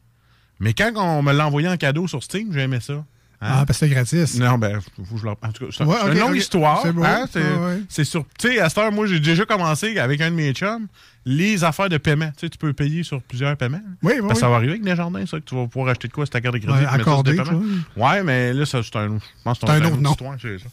Mais 0.60 0.74
quand 0.74 0.92
on 0.96 1.22
me 1.22 1.32
l'a 1.32 1.46
envoyé 1.46 1.68
en 1.68 1.78
cadeau 1.78 2.08
sur 2.08 2.24
Steam, 2.24 2.52
j'ai 2.54 2.62
aimé 2.62 2.80
ça. 2.82 3.06
Hein? 3.44 3.50
Ah, 3.60 3.66
parce 3.66 3.80
que 3.80 3.86
c'est 3.88 3.90
gratis. 3.94 4.40
Non, 4.40 4.58
ben, 4.58 4.80
faut 4.82 5.16
que 5.16 5.20
je 5.20 5.26
leur. 5.26 5.36
En 5.42 5.52
tout 5.52 5.66
cas, 5.66 5.72
c'est 5.78 5.84
Ouais, 5.84 5.96
une 6.14 6.20
longue 6.20 6.36
histoire. 6.36 6.82
C'est 6.84 6.92
beau. 6.92 7.04
hein, 7.04 7.26
C'est 7.32 7.42
Ouais, 7.44 7.66
ouais. 7.66 7.82
c'est 7.90 8.04
sur. 8.04 8.26
Tu 8.40 8.48
sais, 8.54 8.60
à 8.60 8.70
cette 8.70 8.78
heure, 8.78 8.92
moi, 8.92 9.06
j'ai 9.06 9.20
déjà 9.20 9.46
commencé 9.46 9.98
avec 10.00 10.22
un 10.22 10.32
de 10.32 10.36
mes 10.36 10.54
chums 10.54 10.88
les 11.26 11.64
affaires 11.64 11.88
de 11.90 11.98
paiement. 11.98 12.28
Tu 12.38 12.42
sais, 12.42 12.50
tu 12.50 12.58
peux 12.58 12.74
payer 12.74 13.04
sur 13.04 13.22
plusieurs 13.22 13.56
paiements. 13.56 13.80
Oui, 14.04 14.14
oui, 14.16 14.22
Parce 14.22 14.34
que 14.34 14.40
ça 14.40 14.50
va 14.50 14.56
arriver 14.58 14.74
avec 14.74 14.84
Desjardins, 14.84 15.26
ça, 15.26 15.40
que 15.40 15.46
tu 15.46 15.56
vas 15.56 15.68
pouvoir 15.68 15.92
acheter 15.92 16.08
de 16.10 16.14
quoi, 16.14 16.26
c'est 16.26 16.32
ta 16.32 16.42
carte 16.42 16.56
de 16.56 16.60
crédit. 16.60 16.74
Ouais, 16.74 16.80
mets 16.82 16.86
ça 16.86 16.92
sur 16.98 17.02
accordé, 17.02 17.32
des 17.32 17.38
paiements. 17.44 17.62
Ouais, 17.96 18.24
mais 18.24 18.54
là, 18.54 18.66
c'est 18.66 18.78
un. 18.98 19.18
Un 19.46 19.78
une 19.80 19.86
autre 19.86 19.98
nom. 19.98 20.16
c'est 20.42 20.58
ça. 20.60 20.66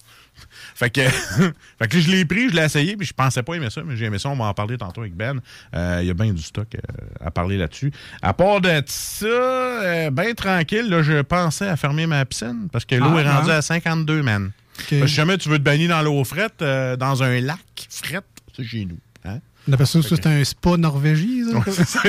Fait 0.81 0.89
que, 0.89 1.03
fait 1.79 1.89
que 1.89 1.97
là, 1.97 2.03
je 2.03 2.11
l'ai 2.11 2.25
pris, 2.25 2.49
je 2.49 2.55
l'ai 2.55 2.65
essayé, 2.65 2.97
puis 2.97 3.07
je 3.07 3.13
pensais 3.13 3.43
pas 3.43 3.53
aimer 3.53 3.69
ça, 3.69 3.83
mais 3.85 3.97
j'ai 3.99 4.07
aimé 4.07 4.19
ça. 4.19 4.31
On 4.31 4.37
va 4.37 4.47
en 4.47 4.55
parler 4.55 4.79
tantôt 4.79 5.03
avec 5.03 5.15
Ben. 5.15 5.39
Euh, 5.77 5.99
Il 6.01 6.09
y 6.09 6.11
a 6.11 6.15
bien 6.15 6.33
du 6.33 6.41
stock 6.43 6.69
euh, 6.75 6.79
à 7.23 7.31
parler 7.31 7.59
là-dessus. 7.59 7.93
À 8.23 8.33
part 8.33 8.63
de 8.63 8.83
ça, 8.87 9.27
euh, 9.27 10.11
ben 10.11 10.35
tranquille, 10.35 10.89
là, 10.89 11.03
je 11.03 11.21
pensais 11.21 11.69
à 11.69 11.77
fermer 11.77 12.07
ma 12.07 12.25
piscine 12.25 12.69
parce 12.73 12.87
que 12.87 12.95
l'eau 12.95 13.13
Ah, 13.15 13.21
est 13.21 13.29
rendue 13.29 13.51
à 13.51 13.61
52, 13.61 14.23
man. 14.23 14.47
OK. 14.47 14.53
Parce 14.79 14.89
que 14.89 15.07
si 15.07 15.15
jamais 15.15 15.37
tu 15.37 15.51
veux 15.51 15.59
te 15.59 15.63
baigner 15.63 15.87
dans 15.87 16.01
l'eau 16.01 16.25
frette, 16.25 16.63
euh, 16.63 16.97
dans 16.97 17.23
un 17.23 17.39
lac 17.43 17.59
frette, 17.91 18.25
c'est 18.57 18.65
chez 18.65 18.87
nous. 18.87 18.99
Hein? 19.27 19.41
On 19.69 19.75
appelle 19.75 19.87
ça, 19.87 20.01
c'est 20.03 20.27
un 20.27 20.43
spa 20.45 20.79
norvégien, 20.79 21.61
ça? 21.71 22.01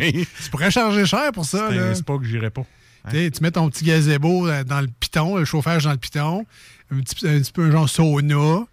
oui. 0.00 0.26
Tu 0.42 0.50
pourrais 0.50 0.72
charger 0.72 1.06
cher 1.06 1.30
pour 1.32 1.44
ça, 1.44 1.68
C'est 1.70 1.78
un 1.78 1.94
spa 1.94 2.18
que 2.18 2.24
j'irais 2.24 2.50
pas. 2.50 2.66
Tu 3.10 3.30
mets 3.40 3.50
ton 3.50 3.68
petit 3.68 3.84
gazebo 3.84 4.46
euh, 4.48 4.64
dans 4.64 4.80
le 4.80 4.86
piton, 4.88 5.36
le 5.36 5.44
chauffage 5.44 5.84
dans 5.84 5.90
le 5.92 5.96
piton, 5.98 6.46
un 6.92 7.00
petit, 7.00 7.26
un 7.28 7.40
petit 7.40 7.52
peu 7.52 7.64
un 7.64 7.70
genre 7.70 7.88
sauna. 7.88 8.64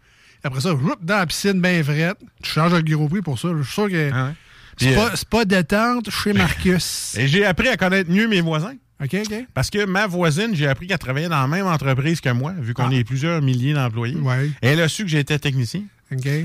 Après 0.43 0.61
ça, 0.61 0.73
whoop, 0.73 1.03
dans 1.03 1.17
la 1.17 1.25
piscine 1.25 1.59
bien 1.61 1.83
frette. 1.83 2.17
Tu 2.43 2.51
charges 2.51 2.73
le 2.73 2.81
gros 2.81 3.09
prix 3.09 3.21
pour 3.21 3.37
ça. 3.39 3.49
Je 3.57 3.63
suis 3.63 3.73
sûr 3.73 3.89
que 3.89 4.09
Ah 4.13 4.25
ouais. 4.27 4.31
c'est 4.77 4.95
pas, 4.95 5.07
euh, 5.07 5.15
pas 5.29 5.45
détente 5.45 6.09
chez 6.09 6.31
Marcus. 6.33 7.15
Et 7.19 7.27
j'ai 7.27 7.45
appris 7.45 7.67
à 7.67 7.75
connaître 7.77 8.09
mieux 8.09 8.27
mes 8.27 8.41
voisins. 8.41 8.75
OK, 9.03 9.15
OK. 9.15 9.33
Parce 9.53 9.69
que 9.69 9.85
ma 9.85 10.07
voisine, 10.07 10.53
j'ai 10.53 10.67
appris 10.67 10.87
qu'elle 10.87 10.97
travaillait 10.97 11.29
dans 11.29 11.41
la 11.41 11.47
même 11.47 11.65
entreprise 11.67 12.19
que 12.21 12.29
moi, 12.29 12.53
vu 12.59 12.73
qu'on 12.73 12.89
Ah. 12.89 12.93
est 12.93 13.03
plusieurs 13.03 13.41
milliers 13.41 13.73
d'employés. 13.73 14.15
Ouais. 14.15 14.49
Elle 14.61 14.81
a 14.81 14.87
su 14.89 15.03
que 15.03 15.09
j'étais 15.09 15.39
technicien. 15.39 15.83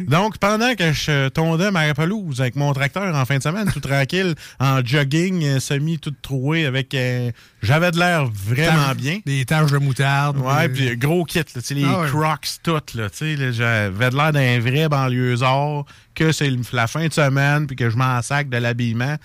Donc, 0.09 0.39
pendant 0.39 0.75
que 0.75 0.93
je 0.93 1.29
tondais 1.29 1.71
ma 1.71 1.93
pelouse 1.95 2.41
avec 2.41 2.55
mon 2.57 2.73
tracteur 2.73 3.15
en 3.15 3.25
fin 3.25 3.39
de 3.39 3.43
semaine, 3.43 3.71
tout 3.73 3.81
tranquille, 3.81 4.35
en 4.61 4.85
jogging, 4.85 5.43
euh, 5.45 5.61
semi 5.61 5.99
tout 5.99 6.13
troué, 6.23 6.67
avec... 6.67 6.93
euh, 6.95 7.31
J'avais 7.63 7.91
de 7.91 7.99
l'air 7.99 8.27
vraiment 8.27 8.95
bien. 8.95 9.21
Des 9.25 9.45
taches 9.45 9.71
de 9.73 9.79
moutarde. 9.79 10.37
Ouais, 10.39 10.65
euh, 10.65 10.69
puis 10.69 10.97
gros 10.97 11.25
kit, 11.25 11.39
là, 11.39 11.63
les 11.71 11.85
Ah 11.85 12.01
ouais. 12.01 12.09
crocs 12.09 12.49
toutes, 12.63 12.95
là, 12.95 13.09
tu 13.09 13.17
sais, 13.19 13.37
là, 13.37 13.53
j'avais 13.53 14.11
de 14.11 14.17
l'air 14.17 14.33
d'un 14.33 14.61
vrai 14.61 14.89
banlieusard, 14.89 15.85
que 16.15 16.31
c'est 16.33 16.51
la 16.73 16.87
fin 16.87 17.07
de 17.07 17.13
semaine, 17.13 17.67
puis 17.67 17.77
que 17.77 17.89
je 17.91 17.97
m'en 17.97 18.21
sac 18.23 18.49
de 18.49 18.57
l'habillement. 18.59 19.17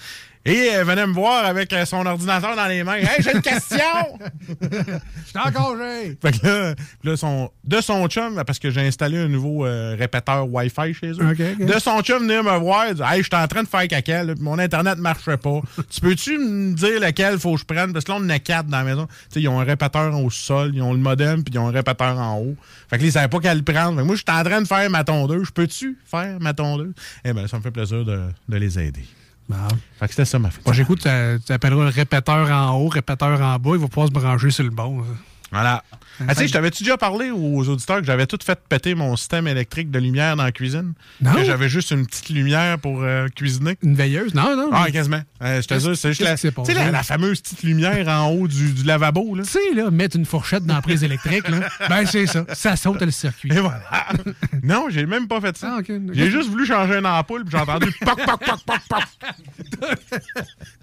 Et 0.45 0.67
elle 0.67 0.85
venait 0.85 1.05
me 1.05 1.13
voir 1.13 1.45
avec 1.45 1.71
euh, 1.73 1.85
son 1.85 2.05
ordinateur 2.05 2.55
dans 2.55 2.67
les 2.67 2.83
mains. 2.83 2.95
Hey, 2.95 3.21
j'ai 3.21 3.33
une 3.33 3.41
question! 3.41 4.19
Je 4.61 5.29
suis 5.29 5.37
en 5.37 5.51
congé. 5.51 6.17
Fait 6.21 6.39
que 6.39 6.47
là, 6.47 6.75
là, 7.03 7.17
son, 7.17 7.51
de 7.65 7.81
son 7.81 8.07
chum, 8.07 8.41
parce 8.47 8.57
que 8.57 8.71
j'ai 8.71 8.81
installé 8.81 9.17
un 9.17 9.27
nouveau 9.27 9.65
euh, 9.65 9.95
répéteur 9.99 10.47
Wi-Fi 10.51 10.93
chez 10.93 11.11
eux, 11.11 11.35
de 11.35 11.79
son 11.79 12.01
chum 12.01 12.23
venir 12.23 12.43
me 12.43 12.57
voir, 12.57 12.87
il 12.87 12.95
dit, 12.95 13.01
Hey, 13.03 13.21
je 13.21 13.23
suis 13.23 13.35
en 13.35 13.47
train 13.47 13.63
de 13.63 13.67
faire 13.67 13.87
caca, 13.87 14.23
là, 14.23 14.33
mon 14.39 14.57
Internet 14.57 14.97
ne 14.97 15.01
marchait 15.01 15.37
pas. 15.37 15.61
tu 15.89 16.01
peux-tu 16.01 16.37
me 16.37 16.73
dire 16.73 16.99
lequel 16.99 17.37
faut 17.37 17.55
que 17.55 17.59
je 17.59 17.65
prenne? 17.65 17.93
Parce 17.93 18.05
que 18.05 18.11
là, 18.11 18.17
on 18.19 18.25
en 18.25 18.29
a 18.29 18.39
quatre 18.39 18.67
dans 18.67 18.77
la 18.77 18.83
maison. 18.83 19.07
Ils 19.35 19.47
ont 19.49 19.59
un 19.59 19.65
répéteur 19.65 20.17
au 20.17 20.29
sol, 20.29 20.71
ils 20.73 20.81
ont 20.81 20.93
le 20.93 20.99
modem, 20.99 21.43
puis 21.43 21.53
ils 21.53 21.59
ont 21.59 21.67
un 21.67 21.71
répéteur 21.71 22.17
en 22.17 22.39
haut. 22.39 22.55
Fait 22.89 22.97
que 22.97 23.01
là, 23.03 23.07
ils 23.07 23.11
savaient 23.11 23.27
pas 23.27 23.39
quel 23.39 23.63
prendre. 23.63 23.95
Fait 23.97 24.01
que 24.01 24.07
moi, 24.07 24.15
je 24.15 24.23
suis 24.25 24.39
en 24.39 24.43
train 24.43 24.61
de 24.61 24.67
faire 24.67 24.89
ma 24.89 25.03
tondeuse. 25.03 25.47
Je 25.47 25.51
peux-tu 25.51 25.97
faire 26.05 26.37
ma 26.39 26.53
tondeuse? 26.53 26.93
Eh 27.23 27.33
bien, 27.33 27.45
ça 27.47 27.57
me 27.57 27.61
fait 27.61 27.71
plaisir 27.71 28.05
de, 28.05 28.21
de 28.47 28.57
les 28.57 28.79
aider. 28.79 29.03
Bon. 29.49 29.57
Fait 29.99 30.05
que 30.05 30.11
c'était 30.11 30.25
ça 30.25 30.37
ma 30.37 30.51
fin. 30.51 30.61
Prochain 30.61 30.85
coup, 30.85 30.95
tu 30.95 31.07
appelleras 31.07 31.83
le 31.83 31.89
répéteur 31.89 32.51
en 32.51 32.77
haut, 32.77 32.87
répéteur 32.87 33.41
en 33.41 33.57
bas. 33.57 33.71
Il 33.73 33.79
va 33.79 33.87
pouvoir 33.87 34.07
se 34.07 34.13
brancher 34.13 34.51
sur 34.51 34.63
le 34.63 34.69
bon. 34.69 35.03
Voilà. 35.51 35.83
Ah, 36.27 36.35
tu 36.35 36.41
sais, 36.41 36.47
je 36.47 36.53
t'avais-tu 36.53 36.83
déjà 36.83 36.97
parlé 36.97 37.31
aux 37.31 37.67
auditeurs 37.69 37.99
que 37.99 38.05
j'avais 38.05 38.27
tout 38.27 38.37
fait 38.43 38.59
péter 38.67 38.93
mon 38.93 39.15
système 39.15 39.47
électrique 39.47 39.89
de 39.89 39.99
lumière 39.99 40.35
dans 40.35 40.43
la 40.43 40.51
cuisine? 40.51 40.93
Non. 41.21 41.33
Que 41.33 41.43
j'avais 41.45 41.69
juste 41.69 41.91
une 41.91 42.05
petite 42.05 42.29
lumière 42.29 42.77
pour 42.77 43.01
euh, 43.01 43.27
cuisiner? 43.29 43.77
Une 43.81 43.95
veilleuse? 43.95 44.33
Non, 44.33 44.55
non. 44.55 44.69
Ah, 44.71 44.91
quasiment. 44.91 45.21
Euh, 45.41 45.61
je 45.61 45.67
te 45.67 45.79
jure, 45.79 45.95
c'est 45.97 46.09
juste 46.09 46.21
la, 46.21 46.35
la, 46.73 46.91
la 46.91 47.03
fameuse 47.03 47.41
petite 47.41 47.63
lumière 47.63 48.07
en 48.09 48.29
haut 48.31 48.47
du, 48.47 48.73
du 48.73 48.83
lavabo. 48.83 49.37
Tu 49.37 49.45
sais, 49.45 49.73
là, 49.75 49.89
mettre 49.89 50.17
une 50.17 50.25
fourchette 50.25 50.65
dans 50.65 50.75
la 50.75 50.81
prise 50.81 51.03
électrique, 51.03 51.47
là, 51.47 51.69
ben 51.89 52.05
c'est 52.05 52.27
ça. 52.27 52.45
Ça 52.53 52.75
saute 52.75 53.01
le 53.01 53.11
circuit. 53.11 53.51
Et 53.51 53.59
voilà. 53.59 53.81
non, 54.63 54.87
j'ai 54.89 55.05
même 55.05 55.27
pas 55.27 55.39
fait 55.39 55.57
ça. 55.57 55.77
Ah. 55.79 55.93
J'ai 56.11 56.29
juste 56.29 56.49
voulu 56.49 56.65
changer 56.65 56.95
une 56.97 57.05
ampoule, 57.05 57.45
puis 57.45 57.51
j'ai 57.51 57.63
entendu 57.63 57.91
poc, 58.01 58.25
poc, 58.25 58.45
poc, 58.45 58.59
poc, 58.65 58.79
poc. 58.89 60.19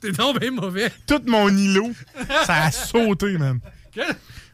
T'es 0.00 0.12
bien 0.12 0.50
mauvais. 0.50 0.90
Tout 1.06 1.20
mon 1.26 1.48
îlot, 1.48 1.92
ça 2.44 2.64
a 2.64 2.70
sauté, 2.70 3.36
man. 3.38 3.60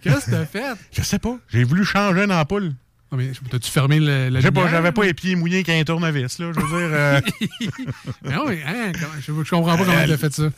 Qu'est-ce 0.03 0.27
que 0.27 0.31
t'as 0.33 0.45
fait? 0.47 0.75
Je 0.93 1.03
sais 1.03 1.19
pas. 1.19 1.39
J'ai 1.49 1.65
voulu 1.65 1.85
changer 1.85 2.25
une 2.25 2.33
ampoule. 2.33 2.73
Ah, 3.11 3.17
mais 3.17 3.31
T'as-tu 3.51 3.71
fermé 3.71 4.01
le, 4.01 4.29
la 4.31 4.41
Je 4.41 4.47
sais 4.47 4.53
pas, 4.53 4.69
j'avais 4.69 4.91
pas 4.93 5.05
les 5.05 5.13
pieds 5.15 5.37
mouillés 5.37 5.63
qu'un 5.65 5.83
tournevis, 5.85 6.39
là. 6.39 6.51
Je 6.55 6.61
veux 6.61 6.67
dire. 6.67 6.97
euh, 6.97 7.21
Non, 8.25 8.45
mais, 8.49 8.63
hein, 8.67 8.93
je, 9.21 9.33
je 9.33 9.51
comprends 9.51 9.77
pas 9.77 9.85
comment 9.85 9.99
Euh, 9.99 10.07
t'as 10.07 10.17
fait 10.17 10.33
ça. 10.33 10.51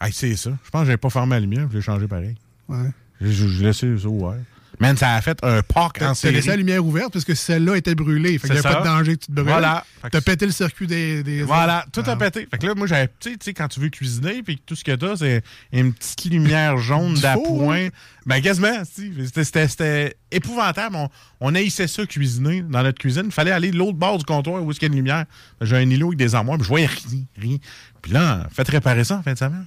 hey, 0.00 0.12
c'est 0.12 0.34
ça. 0.36 0.50
Je 0.64 0.70
pense 0.70 0.80
que 0.82 0.86
j'avais 0.86 0.96
pas 0.96 1.10
fermé 1.10 1.36
la 1.36 1.40
lumière, 1.40 1.68
je 1.70 1.76
l'ai 1.76 1.82
changé 1.82 2.06
pareil. 2.08 2.34
Ouais. 2.68 2.90
Je, 3.20 3.30
je, 3.30 3.46
je 3.46 3.62
laissais 3.64 3.96
ça 3.98 4.08
ouvert. 4.08 4.34
Man, 4.80 4.96
ça 4.96 5.14
a 5.14 5.20
fait 5.22 5.38
un 5.44 5.62
parc 5.62 5.98
en 6.02 6.08
T'as 6.08 6.14
série. 6.14 6.34
laissé 6.34 6.48
la 6.48 6.56
lumière 6.56 6.84
ouverte 6.84 7.12
parce 7.12 7.24
que 7.24 7.34
celle-là 7.34 7.76
était 7.76 7.94
brûlée. 7.94 8.38
Fait 8.38 8.48
qu'il 8.48 8.56
n'y 8.56 8.62
C'est 8.62 8.68
a 8.68 8.74
pas 8.74 8.80
de 8.80 8.84
danger 8.84 9.14
que 9.16 9.20
tu 9.20 9.26
te 9.28 9.32
brûles. 9.32 9.46
Voilà. 9.46 9.84
T'as 10.10 10.20
pété 10.20 10.46
le 10.46 10.52
circuit 10.52 10.86
des. 10.86 11.22
des 11.22 11.42
Voilà, 11.42 11.84
tout 11.92 12.00
a 12.06 12.10
Ah. 12.12 12.16
pété. 12.16 12.46
Fait 12.50 12.58
que 12.58 12.66
là, 12.66 12.74
moi, 12.74 12.86
j'avais, 12.86 13.08
tu 13.20 13.30
sais- 13.30 13.36
tu 13.36 13.44
sais, 13.44 13.54
quand 13.54 13.68
tu 13.68 13.78
veux 13.80 13.88
cuisiner, 13.88 14.42
puis 14.42 14.60
tout 14.64 14.74
ce 14.74 14.82
que 14.82 14.92
t'as, 14.96 15.16
c'est 15.16 15.42
une 15.72 15.92
petite 15.92 16.24
lumière 16.26 16.76
jaune 16.78 17.14
d'appoint. 17.14 17.88
Ben, 18.26 18.40
quasiment, 18.40 18.82
si. 18.84 19.12
C'était, 19.32 20.16
épouvantable. 20.30 20.96
On, 20.96 21.08
on 21.40 21.54
haïssait 21.54 21.86
ça, 21.86 22.04
cuisiner, 22.06 22.62
dans 22.62 22.82
notre 22.82 22.98
cuisine. 22.98 23.24
Il 23.26 23.32
fallait 23.32 23.50
aller 23.52 23.70
de 23.70 23.76
l'autre 23.76 23.98
bord 23.98 24.18
du 24.18 24.24
comptoir 24.24 24.62
où 24.62 24.70
est-ce 24.70 24.80
qu'il 24.80 24.88
y 24.88 24.90
a 24.90 24.92
une 24.92 24.96
lumière. 24.98 25.24
J'ai 25.60 25.76
un 25.76 25.88
îlot 25.88 26.08
avec 26.08 26.18
des 26.18 26.34
armoires, 26.34 26.58
puis 26.58 26.64
je 26.64 26.68
voyais 26.68 26.86
rien, 26.86 27.22
rien. 27.38 27.56
Puis 28.02 28.12
là, 28.12 28.46
faites 28.50 28.68
réparer 28.68 29.04
ça 29.04 29.18
en 29.18 29.22
fin 29.22 29.32
de 29.34 29.38
semaine. 29.38 29.66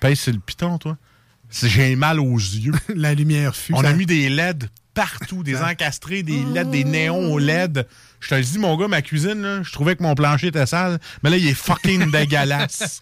Pèse 0.00 0.20
sur 0.20 0.32
le 0.32 0.38
piton, 0.38 0.78
toi. 0.78 0.96
J'ai 1.50 1.96
mal 1.96 2.20
aux 2.20 2.36
yeux. 2.36 2.72
La 2.94 3.14
lumière 3.14 3.56
fut. 3.56 3.74
On 3.74 3.82
ça- 3.82 3.88
a 3.88 3.92
mis 3.92 4.06
des 4.06 4.28
LED 4.28 4.68
partout, 4.94 5.42
des 5.42 5.56
encastrés, 5.56 6.22
des 6.22 6.42
LED, 6.54 6.70
des 6.70 6.84
néons 6.84 7.32
au 7.32 7.38
LED. 7.38 7.86
Je 8.20 8.28
te 8.28 8.34
le 8.34 8.42
dis, 8.42 8.58
mon 8.58 8.76
gars, 8.76 8.88
ma 8.88 9.00
cuisine, 9.02 9.40
là, 9.42 9.62
je 9.62 9.70
trouvais 9.72 9.94
que 9.94 10.02
mon 10.02 10.14
plancher 10.14 10.48
était 10.48 10.66
sale, 10.66 10.98
mais 11.22 11.30
là, 11.30 11.36
il 11.36 11.46
est 11.46 11.54
fucking 11.54 12.10
dégueulasse. 12.12 13.00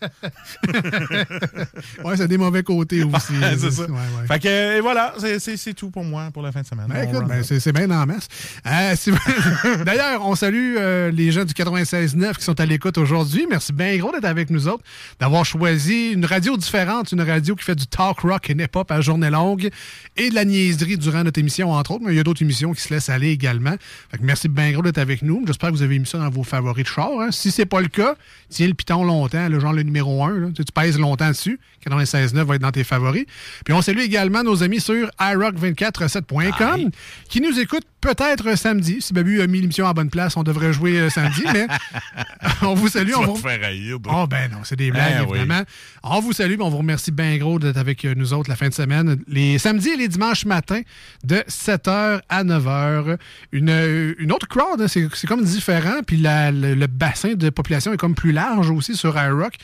Ouais, 2.05 2.17
ça 2.17 2.25
a 2.25 2.27
des 2.27 2.39
mauvais 2.39 2.63
côtés 2.63 3.03
aussi. 3.03 3.33
c'est 3.59 3.71
ça. 3.71 3.83
Ouais, 3.83 3.91
ouais. 3.91 4.27
Fait 4.29 4.39
que, 4.41 4.77
et 4.77 4.81
voilà, 4.81 5.15
c'est- 5.19 5.39
c'est 5.39 5.57
c'est 5.57 5.75
tout 5.75 5.91
pour 5.91 6.05
moi 6.05 6.31
pour 6.33 6.43
la 6.43 6.53
fin 6.53 6.61
de 6.61 6.67
semaine. 6.67 6.87
Ben, 6.89 7.09
écoute, 7.09 7.27
ben, 7.27 7.43
c'est 7.43 7.61
c'est 7.61 7.73
bien 7.73 7.87
la 7.87 8.05
messe. 8.07 8.29
Euh, 8.67 8.95
D'ailleurs, 9.85 10.25
on 10.27 10.35
salue 10.35 10.75
euh, 10.79 11.11
les 11.11 11.33
gens 11.33 11.45
du 11.45 11.55
96.9 11.55 12.35
qui 12.37 12.45
sont 12.45 12.61
à 12.61 12.67
l'écoute 12.67 12.99
aujourd'hui. 12.99 13.47
Merci 13.49 13.73
bien 13.73 13.97
gros 13.97 14.13
d'être 14.13 14.25
avec 14.25 14.51
nous 14.51 14.69
autres, 14.69 14.85
d'avoir 15.19 15.45
choisi 15.45 16.13
une 16.13 16.25
radio 16.27 16.57
différente, 16.57 17.13
une 17.13 17.23
radio 17.23 17.55
qui 17.57 17.65
fait 17.65 17.75
du 17.75 17.87
talk 17.87 18.21
rock 18.21 18.51
et 18.51 18.53
hip-hop 18.53 18.91
à 18.91 19.01
journée 19.01 19.31
longue 19.31 19.71
et 20.17 20.31
de 20.31 20.35
la 20.35 20.45
niaiserie 20.45 20.99
durant 20.99 21.25
notre 21.25 21.39
émission, 21.41 21.73
entre 21.73 21.93
autres. 21.93 22.05
Mais 22.05 22.13
il 22.13 22.17
y 22.17 22.21
a 22.21 22.25
d'autres 22.25 22.43
émissions 22.43 22.73
qui 22.73 22.83
se 22.83 22.93
laissent 22.93 23.09
aller 23.09 23.31
également. 23.31 23.75
Fait 24.11 24.19
que 24.19 24.25
merci 24.25 24.49
bien 24.49 24.71
gros 24.73 24.83
d'être 24.83 24.99
avec 24.99 25.06
nous. 25.23 25.43
J'espère 25.47 25.71
que 25.71 25.75
vous 25.75 25.83
avez 25.83 25.99
mis 25.99 26.07
ça 26.07 26.19
dans 26.19 26.29
vos 26.31 26.43
favoris 26.43 26.85
de 26.85 26.89
char. 26.89 27.11
hein. 27.21 27.31
Si 27.31 27.51
c'est 27.51 27.67
pas 27.67 27.81
le 27.81 27.89
cas, 27.89 28.15
tiens 28.49 28.67
le 28.69 28.75
piton 28.75 29.05
longtemps, 29.05 29.49
le 29.49 29.59
genre 29.61 29.73
le 29.73 29.83
numéro 29.83 30.25
1. 30.25 30.31
là. 30.39 30.47
Tu, 30.49 30.57
sais, 30.57 30.65
tu 30.65 30.73
pèses 30.73 30.99
longtemps 30.99 31.29
dessus. 31.29 31.59
96.9 31.89 32.43
va 32.45 32.55
être 32.57 32.63
dans 32.63 32.73
tes 32.73 32.83
favoris. 32.85 33.25
Puis 33.65 33.73
on 33.75 33.81
salue 33.83 34.01
également 34.01 34.43
nos 34.43 34.63
amis 34.65 34.81
sur 34.81 35.09
iRock247.com 35.21 36.91
qui 37.29 37.41
nous 37.41 37.59
écoutent 37.59 37.87
peut-être 38.01 38.57
samedi. 38.57 39.01
Si 39.01 39.13
Babu 39.13 39.41
a 39.41 39.47
mis 39.47 39.61
l'émission 39.61 39.87
à 39.87 39.93
bonne 39.93 40.11
place, 40.11 40.37
on 40.37 40.43
devrait 40.43 40.73
jouer 40.73 40.99
euh, 41.01 41.11
samedi, 41.11 41.43
mais 41.53 41.67
on 42.63 42.75
vous 42.75 42.89
salue. 42.89 43.11
Tu 43.11 43.15
On 43.17 43.21
vas 43.21 43.27
vous... 43.27 43.37
faire 43.37 43.61
haïr, 43.65 43.99
toi. 44.03 44.13
Oh 44.23 44.27
ben 44.27 44.51
non, 44.51 44.59
c'est 44.65 44.77
des 44.77 44.91
blagues, 44.91 45.27
oui. 45.29 45.39
évidemment. 45.39 45.63
On 46.03 46.21
vous 46.21 46.33
salue, 46.33 46.57
on 46.61 46.69
vous 46.69 46.79
remercie 46.79 47.11
bien 47.11 47.37
gros 47.37 47.59
d'être 47.59 47.77
avec 47.79 48.05
euh, 48.05 48.15
nous 48.17 48.33
autres 48.33 48.49
la 48.49 48.57
fin 48.57 48.69
de 48.69 48.75
semaine. 48.75 49.19
Les 49.29 49.59
samedis 49.59 49.91
et 49.91 49.97
les 49.97 50.09
dimanches 50.09 50.45
matins, 50.45 50.83
de 51.25 51.37
7h 51.49 52.21
à 52.29 52.45
9h. 52.45 53.17
Une, 53.53 53.71
euh, 53.71 54.15
une 54.19 54.31
autre 54.33 54.47
crowd, 54.49 54.81
hein, 54.81 54.89
c'est 55.15 55.27
comme 55.27 55.45
différent, 55.45 56.03
puis 56.07 56.19
le 56.21 56.87
bassin 56.87 57.35
de 57.35 57.51
population 57.51 57.93
est 57.93 57.97
comme 57.97 58.15
plus 58.15 58.33
large 58.33 58.71
aussi 58.71 58.97
sur 58.97 59.17
iRock. 59.17 59.55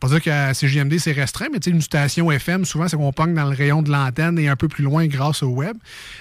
Pas 0.00 0.08
dire 0.08 0.20
qu'à 0.20 0.54
CGMD, 0.54 0.98
c'est 0.98 1.12
restreint, 1.12 1.48
mais 1.52 1.58
une 1.58 1.82
station 1.82 2.30
FM, 2.30 2.64
souvent, 2.64 2.86
c'est 2.86 2.96
qu'on 2.96 3.12
pogne 3.12 3.34
dans 3.34 3.48
le 3.48 3.56
rayon 3.56 3.82
de 3.82 3.90
l'antenne 3.90 4.38
et 4.38 4.48
un 4.48 4.54
peu 4.54 4.68
plus 4.68 4.84
loin 4.84 5.06
grâce 5.06 5.42
au 5.42 5.48
web. 5.48 5.76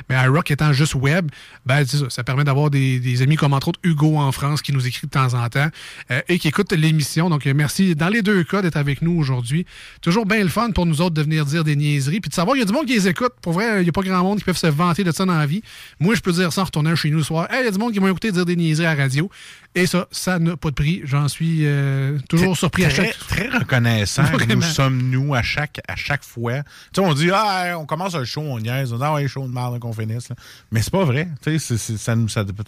Mais 0.10 0.16
iRock 0.16 0.50
étant 0.50 0.74
juste 0.74 0.96
web, 0.96 1.30
ben, 1.66 1.86
ça, 1.86 2.10
ça 2.10 2.24
permet 2.24 2.44
d'avoir 2.44 2.70
des, 2.70 3.22
amis 3.22 3.36
comme 3.36 3.54
entre 3.54 3.70
autres 3.70 3.80
Hugo 3.84 4.18
en 4.18 4.32
France 4.32 4.62
qui 4.62 4.74
nous 4.74 4.88
écrit 4.88 5.08
de 5.08 5.12
temps 5.12 5.34
en 5.34 5.48
temps 5.50 5.70
euh, 6.12 6.22
et 6.28 6.40
qui 6.40 6.48
écoute 6.48 6.72
l'émission. 6.74 7.30
Donc, 7.30 7.46
merci 7.46 7.96
dans 7.96 8.10
les 8.10 8.22
deux 8.22 8.44
cas 8.44 8.62
d'être 8.62 8.78
avec 8.78 9.02
nous 9.02 9.18
aujourd'hui. 9.18 9.66
Toujours 10.02 10.26
bien 10.26 10.42
le 10.42 10.50
fun 10.50 10.72
pour 10.72 10.86
nous 10.86 11.02
autres 11.02 11.16
de 11.16 11.22
venir 11.22 11.46
dire 11.46 11.64
des 11.64 11.76
niaiseries 11.76 12.20
puis 12.20 12.30
de 12.30 12.36
savoir, 12.36 12.56
il 12.56 12.60
y 12.60 12.64
a 12.64 12.66
du 12.66 12.74
monde 12.74 12.86
qui 12.86 12.94
les 12.94 13.08
écoute. 13.08 13.34
Pour 13.42 13.54
vrai, 13.54 13.82
il 13.82 13.84
n'y 13.84 13.90
a 13.90 13.92
pas 13.92 14.02
grand 14.02 14.24
monde 14.24 14.40
qui 14.40 14.44
peuvent 14.44 14.58
se 14.58 14.68
vanter 14.68 15.04
de 15.04 15.12
ça 15.12 15.26
dans 15.26 15.38
la 15.38 15.46
vie. 15.46 15.62
Moi, 16.00 16.16
je 16.16 16.22
peux 16.22 16.32
dire 16.32 16.52
ça 16.52 16.62
en 16.62 16.66
retournant 16.66 16.96
chez 16.96 17.10
nous 17.10 17.18
le 17.18 17.24
soir. 17.24 17.48
Hey, 17.52 17.62
il 17.62 17.66
y 17.66 17.68
a 17.68 17.72
du 17.72 17.78
monde 17.78 17.94
qui 17.94 18.00
m'a 18.00 18.10
écouté 18.10 18.32
dire 18.32 18.46
des 18.46 18.56
niaiseries 18.56 18.88
à 18.88 18.96
la 18.96 19.04
radio. 19.04 19.30
Et 19.78 19.86
ça, 19.86 20.08
ça 20.12 20.40
n'a 20.40 20.58
pas 20.58 20.70
de 20.70 20.76
prix. 20.76 21.02
J'en 21.04 21.28
suis 21.28 21.62
euh, 21.66 22.18
toujours 22.30 22.58
surpris 22.58 22.86
à 22.86 22.90
très, 22.90 23.06
chaque. 23.08 23.18
très 23.28 23.48
reconnaissant 23.50 24.24
que 24.26 24.32
Vraiment. 24.34 24.56
nous 24.56 24.62
sommes 24.62 24.98
nous 25.10 25.36
à 25.36 25.42
chaque, 25.44 25.80
à 25.88 25.96
chaque 25.96 26.24
fois. 26.24 26.64
Tu 26.64 26.70
sais, 26.96 27.02
on 27.02 27.14
dit, 27.14 27.30
ah, 27.32 27.76
on 27.78 27.86
commence 27.86 28.16
un 28.16 28.26
show, 28.26 28.42
on 28.42 28.60
niaise, 28.60 28.92
on 28.92 28.98
dit, 28.98 29.04
ah, 29.06 29.14
ouais, 29.14 29.28
show 29.28 29.48
de 29.48 29.54
merde 29.54 29.80
qu'on 29.80 29.94
finisse. 29.94 30.30
là. 30.30 30.36
Mais 30.72 30.82
c'est 30.82 30.92
pas 30.92 31.06
vrai. 31.06 31.28
Tu 31.44 31.60
sais, 31.60 31.78
ça, 31.78 31.98
ça- 31.98 32.16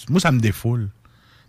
moi, 0.09 0.19
ça 0.19 0.31
me 0.31 0.39
défoule. 0.39 0.89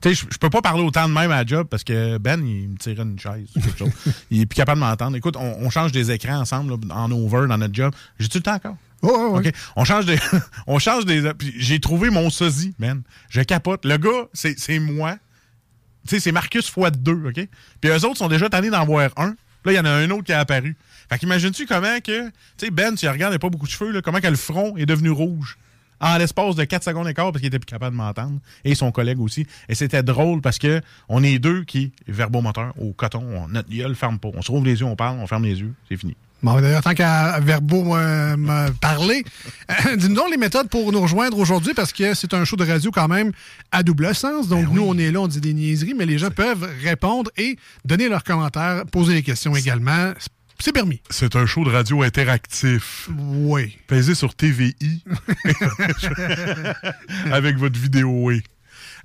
Tu 0.00 0.14
sais, 0.14 0.26
je 0.33 0.38
peux 0.38 0.49
pas 0.49 0.62
parler 0.62 0.83
autant 0.83 1.07
de 1.07 1.12
même 1.12 1.31
à 1.31 1.37
la 1.43 1.47
job 1.47 1.67
parce 1.71 1.85
que 1.85 2.17
Ben, 2.17 2.43
il 2.43 2.71
me 2.71 2.76
tirait 2.79 3.02
une 3.02 3.19
chaise 3.19 3.49
ou 3.55 3.61
quelque 3.61 3.79
chose. 3.79 3.90
Il 4.31 4.40
est 4.40 4.47
plus 4.47 4.57
capable 4.57 4.81
de 4.81 4.87
m'entendre. 4.87 5.14
Écoute, 5.19 5.37
on, 5.37 5.57
on 5.61 5.69
change 5.69 5.93
des 5.93 6.11
écrans 6.11 6.38
ensemble 6.40 6.71
là, 6.88 6.95
en 6.97 7.12
over 7.12 7.47
dans 7.49 7.59
notre 7.59 7.75
job. 7.75 7.93
J'ai-tu 8.19 8.38
le 8.38 8.43
temps 8.43 8.55
encore? 8.55 8.76
OK? 9.02 9.50
On 9.76 9.85
change 9.85 10.07
des. 10.07 10.19
on 10.67 10.79
change 10.79 11.05
des. 11.05 11.31
J'ai 11.59 11.81
trouvé 11.81 12.09
mon 12.09 12.31
sosie, 12.31 12.75
man. 12.79 13.02
Je 13.29 13.43
capote. 13.43 13.85
Le 13.85 13.99
gars, 13.99 14.29
c'est 14.33 14.59
c'est 14.59 14.79
moi. 14.79 15.17
Tu 16.07 16.14
sais, 16.14 16.21
c'est 16.21 16.33
Marcus 16.33 16.69
fois 16.69 16.90
deux, 16.90 17.26
OK? 17.26 17.47
Puis 17.80 17.90
eux 17.90 18.04
autres 18.04 18.16
sont 18.16 18.28
déjà 18.28 18.49
tannés 18.49 18.71
d'en 18.71 18.85
voir 18.85 19.11
un. 19.16 19.35
Là, 19.64 19.73
il 19.73 19.75
y 19.75 19.78
en 19.78 19.85
a 19.85 19.90
un 19.90 20.11
autre 20.11 20.25
qui 20.25 20.33
est 20.33 20.37
apparu. 20.37 20.76
Fait 21.09 21.19
qu'imagines-tu 21.19 21.66
comment 21.66 22.00
que. 22.00 22.28
Tu 22.28 22.33
sais, 22.57 22.71
Ben, 22.71 22.95
tu 22.95 23.09
regardes, 23.09 23.33
il 23.33 23.37
n'a 23.37 23.38
pas 23.38 23.50
beaucoup 23.50 23.66
de 23.66 23.71
cheveux, 23.71 23.92
là, 23.92 24.00
comment 24.02 24.21
que 24.21 24.26
le 24.26 24.37
front 24.37 24.76
est 24.76 24.87
devenu 24.87 25.11
rouge? 25.11 25.59
En 26.02 26.16
l'espace 26.16 26.57
de 26.57 26.64
4 26.64 26.83
secondes 26.83 27.09
et 27.09 27.12
parce 27.12 27.37
qu'il 27.37 27.47
était 27.47 27.59
plus 27.59 27.66
capable 27.66 27.95
de 27.95 27.99
m'entendre. 27.99 28.40
Et 28.64 28.75
son 28.75 28.90
collègue 28.90 29.21
aussi. 29.21 29.47
Et 29.69 29.75
c'était 29.75 30.02
drôle 30.02 30.40
parce 30.40 30.59
que 30.59 30.80
on 31.11 31.23
est 31.23 31.38
deux 31.38 31.64
qui, 31.64 31.92
verbomoteurs, 32.09 32.73
au 32.80 32.95
coton, 32.95 33.23
on, 33.23 33.49
notre 33.49 33.69
gueule 33.69 33.95
ferme 33.95 34.19
pas. 34.19 34.30
On 34.33 34.40
se 34.40 34.50
rouvre 34.50 34.64
les 34.64 34.80
yeux, 34.80 34.87
on 34.87 34.97
parle, 34.97 35.19
on 35.19 35.26
ferme 35.26 35.45
les 35.45 35.61
yeux, 35.61 35.75
c'est 35.90 35.99
fini. 35.99 36.16
Bon, 36.42 36.59
d'ailleurs, 36.61 36.82
tant 36.82 36.94
qu'à 36.94 37.38
Verbo 37.40 37.97
euh, 37.97 38.37
me 38.37 38.70
parler, 38.70 39.25
euh, 39.70 39.97
dis-nous 39.97 40.14
donc 40.14 40.30
les 40.30 40.38
méthodes 40.38 40.68
pour 40.70 40.90
nous 40.90 41.00
rejoindre 41.00 41.38
aujourd'hui 41.38 41.75
parce 41.75 41.92
que 41.92 42.14
c'est 42.14 42.32
un 42.32 42.44
show 42.44 42.56
de 42.56 42.64
radio 42.64 42.90
quand 42.90 43.09
même 43.09 43.32
à 43.73 43.82
double 43.82 44.14
sens. 44.14 44.49
Donc, 44.49 44.70
nous, 44.73 44.82
on 44.82 44.97
est 44.97 45.11
là, 45.11 45.20
on 45.20 45.28
dit 45.28 45.40
des 45.40 45.52
niaiseries, 45.52 45.94
mais 45.94 46.06
les 46.06 46.18
gens 46.18 46.30
peuvent 46.30 46.66
répondre 46.82 47.30
et 47.37 47.59
donner 47.85 48.09
leurs 48.09 48.25
commentaires, 48.25 48.85
poser 48.87 49.14
des 49.14 49.23
questions 49.23 49.54
également. 49.54 50.12
C'est 50.59 50.73
permis. 50.73 51.00
C'est 51.11 51.37
un 51.37 51.47
show 51.47 51.64
de 51.64 51.70
radio 51.70 52.02
interactif. 52.02 53.09
Oui. 53.18 53.78
Pesez 53.87 54.14
sur 54.14 54.35
TVI 54.35 54.75
avec 57.32 57.56
votre 57.56 57.78
vidéo. 57.78 58.11
oui. 58.12 58.42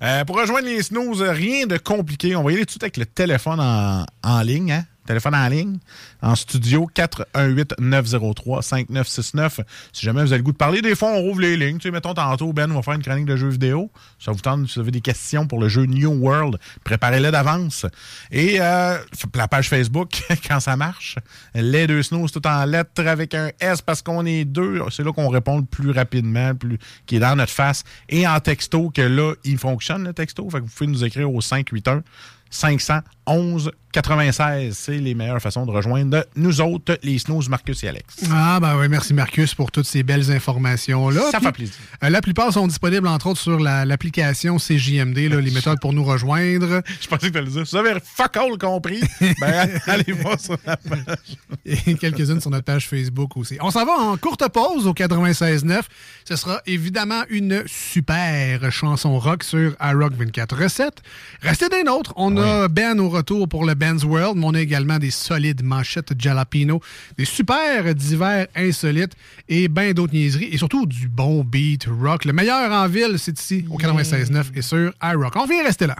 Euh, 0.02 0.24
pour 0.26 0.36
rejoindre 0.36 0.66
les 0.66 0.82
snooze, 0.82 1.22
rien 1.22 1.66
de 1.66 1.78
compliqué. 1.78 2.36
On 2.36 2.42
va 2.42 2.52
y 2.52 2.54
aller 2.56 2.64
tout 2.64 2.66
de 2.66 2.70
suite 2.72 2.82
avec 2.82 2.98
le 2.98 3.06
téléphone 3.06 3.60
en, 3.60 4.04
en 4.22 4.40
ligne. 4.42 4.72
Hein? 4.72 4.84
Téléphone 5.06 5.34
en 5.34 5.48
ligne, 5.48 5.78
en 6.22 6.34
studio 6.34 6.88
418-903-5969. 6.94 9.60
Si 9.92 10.04
jamais 10.04 10.22
vous 10.22 10.32
avez 10.32 10.38
le 10.38 10.42
goût 10.42 10.52
de 10.52 10.56
parler, 10.56 10.82
des 10.82 10.94
fois, 10.94 11.10
on 11.10 11.20
rouvre 11.20 11.40
les 11.40 11.56
lignes. 11.56 11.78
Tu 11.78 11.90
mettons, 11.90 12.14
tantôt, 12.14 12.52
Ben 12.52 12.72
va 12.72 12.82
faire 12.82 12.94
une 12.94 13.02
chronique 13.02 13.26
de 13.26 13.36
jeux 13.36 13.48
vidéo. 13.48 13.90
Ça 14.18 14.32
vous 14.32 14.40
tente, 14.40 14.68
si 14.68 14.74
vous 14.74 14.80
avez 14.80 14.90
des 14.90 15.00
questions 15.00 15.46
pour 15.46 15.60
le 15.60 15.68
jeu 15.68 15.86
New 15.86 16.10
World, 16.10 16.58
préparez-les 16.84 17.30
d'avance. 17.30 17.86
Et 18.30 18.60
euh, 18.60 18.98
la 19.34 19.48
page 19.48 19.68
Facebook, 19.68 20.22
quand 20.48 20.60
ça 20.60 20.76
marche, 20.76 21.16
les 21.54 21.86
deux 21.86 22.02
snooze 22.02 22.32
tout 22.32 22.46
en 22.46 22.64
lettres 22.64 23.06
avec 23.06 23.34
un 23.34 23.50
S 23.60 23.82
parce 23.82 24.02
qu'on 24.02 24.26
est 24.26 24.44
deux. 24.44 24.80
C'est 24.90 25.04
là 25.04 25.12
qu'on 25.12 25.28
répond 25.28 25.58
le 25.58 25.64
plus 25.64 25.90
rapidement, 25.90 26.54
plus, 26.54 26.78
qui 27.06 27.16
est 27.16 27.20
dans 27.20 27.36
notre 27.36 27.52
face. 27.52 27.84
Et 28.08 28.26
en 28.26 28.40
texto, 28.40 28.90
que 28.90 29.02
là, 29.02 29.34
il 29.44 29.58
fonctionne 29.58 30.04
le 30.04 30.12
texto. 30.12 30.48
Vous 30.48 30.60
pouvez 30.60 30.90
nous 30.90 31.04
écrire 31.04 31.32
au 31.32 31.40
581 31.40 32.02
511 32.50 33.70
96. 34.02 34.76
C'est 34.76 34.98
les 34.98 35.14
meilleures 35.14 35.40
façons 35.40 35.64
de 35.64 35.70
rejoindre 35.70 36.26
nous 36.36 36.60
autres, 36.60 36.98
les 37.02 37.18
snooze, 37.18 37.48
Marcus 37.48 37.82
et 37.82 37.88
Alex. 37.88 38.04
Ah, 38.30 38.58
ben 38.60 38.76
oui, 38.78 38.88
merci 38.88 39.14
Marcus 39.14 39.54
pour 39.54 39.72
toutes 39.72 39.86
ces 39.86 40.02
belles 40.02 40.30
informations-là. 40.30 41.30
Ça 41.30 41.38
Puis, 41.38 41.46
fait 41.46 41.52
plaisir. 41.52 41.74
euh, 42.04 42.10
la 42.10 42.20
plupart 42.20 42.52
sont 42.52 42.66
disponibles, 42.66 43.08
entre 43.08 43.28
autres, 43.28 43.40
sur 43.40 43.58
la- 43.58 43.86
l'application 43.86 44.58
CJMD, 44.58 45.30
là, 45.30 45.40
les 45.40 45.50
méthodes 45.50 45.80
pour 45.80 45.94
nous 45.94 46.04
rejoindre. 46.04 46.82
Je 47.00 47.08
pensais 47.08 47.28
que 47.28 47.32
tu 47.32 47.38
allais 47.38 47.50
dire. 47.50 47.64
Vous 47.70 47.76
avez 47.76 47.94
fuck 48.04 48.36
all 48.36 48.58
compris. 48.58 49.00
Ben, 49.40 49.70
allez 49.86 50.12
voir 50.12 50.38
sur 50.38 50.56
la 50.66 50.76
page. 50.76 50.98
et 51.64 51.94
quelques-unes 51.94 52.40
sur 52.40 52.50
notre 52.50 52.64
page 52.64 52.86
Facebook 52.88 53.36
aussi. 53.36 53.56
On 53.60 53.70
s'en 53.70 53.84
va 53.86 53.92
en 53.92 54.16
courte 54.18 54.46
pause 54.50 54.86
au 54.86 54.92
96.9. 54.92 55.80
Ce 56.28 56.36
sera 56.36 56.60
évidemment 56.66 57.22
une 57.30 57.62
super 57.66 58.70
chanson 58.70 59.18
rock 59.18 59.42
sur 59.42 59.74
iRock 59.80 60.12
24 60.14 60.56
recettes. 60.56 61.02
Restez 61.40 61.68
des 61.70 61.82
nôtres. 61.82 62.12
On 62.16 62.36
a 62.36 62.68
Ben 62.68 62.98
au 63.00 63.08
retour 63.08 63.48
pour 63.48 63.64
le 63.64 63.74
Ben's 63.86 64.02
World, 64.02 64.36
mais 64.36 64.46
on 64.46 64.54
a 64.54 64.60
également 64.60 64.98
des 64.98 65.12
solides 65.12 65.62
manchettes 65.62 66.12
jalapino, 66.18 66.80
des 67.16 67.24
super 67.24 67.94
divers 67.94 68.48
insolites 68.56 69.12
et 69.48 69.68
bien 69.68 69.92
d'autres 69.92 70.12
niaiseries 70.12 70.48
et 70.50 70.58
surtout 70.58 70.86
du 70.86 71.06
bon 71.08 71.44
beat 71.44 71.86
rock. 72.02 72.24
Le 72.24 72.32
meilleur 72.32 72.72
en 72.72 72.88
ville, 72.88 73.16
c'est 73.16 73.38
ici 73.38 73.64
au 73.70 73.78
96.9 73.78 74.46
et 74.56 74.62
sur 74.62 74.92
iRock. 75.00 75.36
On 75.36 75.46
vient 75.46 75.62
rester 75.62 75.86
là. 75.86 75.94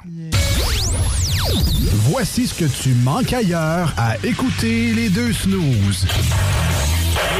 Voici 2.10 2.48
ce 2.48 2.54
que 2.54 2.82
tu 2.82 2.88
manques 3.04 3.32
ailleurs 3.32 3.94
à 3.96 4.16
écouter 4.24 4.92
les 4.92 5.08
deux 5.08 5.32
snooze. 5.32 6.08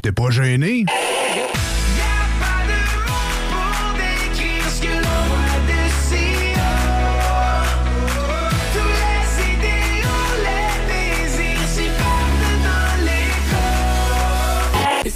T'es 0.01 0.13
pas 0.13 0.31
gêné? 0.31 0.85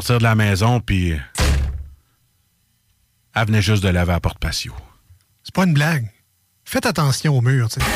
sortir 0.00 0.18
de 0.18 0.22
la 0.22 0.34
maison, 0.36 0.80
puis. 0.80 1.18
Elle 3.34 3.46
venait 3.46 3.62
juste 3.62 3.82
de 3.82 3.88
laver 3.88 4.12
à 4.12 4.20
porte 4.20 4.38
patio. 4.38 4.72
C'est 5.42 5.54
pas 5.54 5.64
une 5.64 5.74
blague. 5.74 6.08
Faites 6.64 6.86
attention 6.86 7.36
au 7.36 7.40
mur, 7.40 7.68
tu 7.68 7.80
sais. 7.80 7.86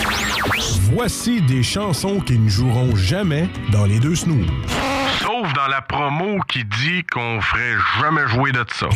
Voici 0.93 1.43
des 1.43 1.63
chansons 1.63 2.21
qui 2.21 2.39
ne 2.39 2.49
joueront 2.49 2.97
jamais 2.97 3.49
dans 3.71 3.85
les 3.85 4.01
deux 4.01 4.17
snooze. 4.17 4.47
Sauf 5.21 5.53
dans 5.53 5.69
la 5.69 5.81
promo 5.83 6.41
qui 6.49 6.65
dit 6.65 7.05
qu'on 7.13 7.41
ferait 7.41 7.77
jamais 8.01 8.27
jouer 8.29 8.51
de 8.53 8.65
ça. 8.73 8.89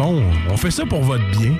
on 0.00 0.56
fait 0.56 0.70
ça 0.70 0.86
pour 0.86 1.02
votre 1.02 1.24
bien. 1.38 1.52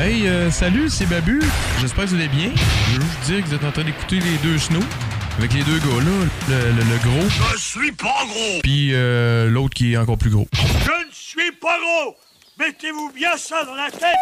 hey, 0.00 0.26
euh, 0.26 0.50
salut, 0.50 0.88
c'est 0.88 1.06
Babu. 1.06 1.42
J'espère 1.80 2.04
que 2.04 2.10
vous 2.10 2.16
allez 2.16 2.28
bien. 2.28 2.50
Je 2.54 2.94
veux 2.94 3.00
juste 3.02 3.20
dire 3.26 3.42
que 3.42 3.48
vous 3.48 3.54
êtes 3.54 3.64
en 3.64 3.72
train 3.72 3.84
d'écouter 3.84 4.20
les 4.20 4.36
deux 4.42 4.58
snows. 4.58 4.78
Avec 5.38 5.52
les 5.52 5.62
deux 5.62 5.78
gars-là, 5.78 6.26
le, 6.48 6.98
gros. 7.04 7.28
Je 7.52 7.58
suis 7.58 7.92
pas 7.92 8.24
gros! 8.26 8.60
Puis 8.62 8.90
euh, 8.92 9.48
l'autre 9.48 9.74
qui 9.74 9.92
est 9.92 9.96
encore 9.96 10.18
plus 10.18 10.30
gros. 10.30 10.48
Je 10.52 11.06
ne 11.06 11.12
suis 11.12 11.52
pas 11.60 11.78
gros! 11.78 12.16
Mettez-vous 12.58 13.12
bien 13.14 13.36
ça 13.36 13.62
dans 13.64 13.76
la 13.76 13.88
tête! 13.90 14.16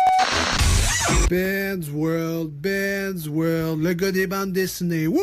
Ben's 1.30 1.88
World, 1.90 2.50
Ben's 2.50 3.28
World, 3.28 3.82
le 3.82 3.94
gars 3.94 4.12
des 4.12 4.26
bandes 4.26 4.52
dessinées. 4.52 5.06
Wouh! 5.06 5.22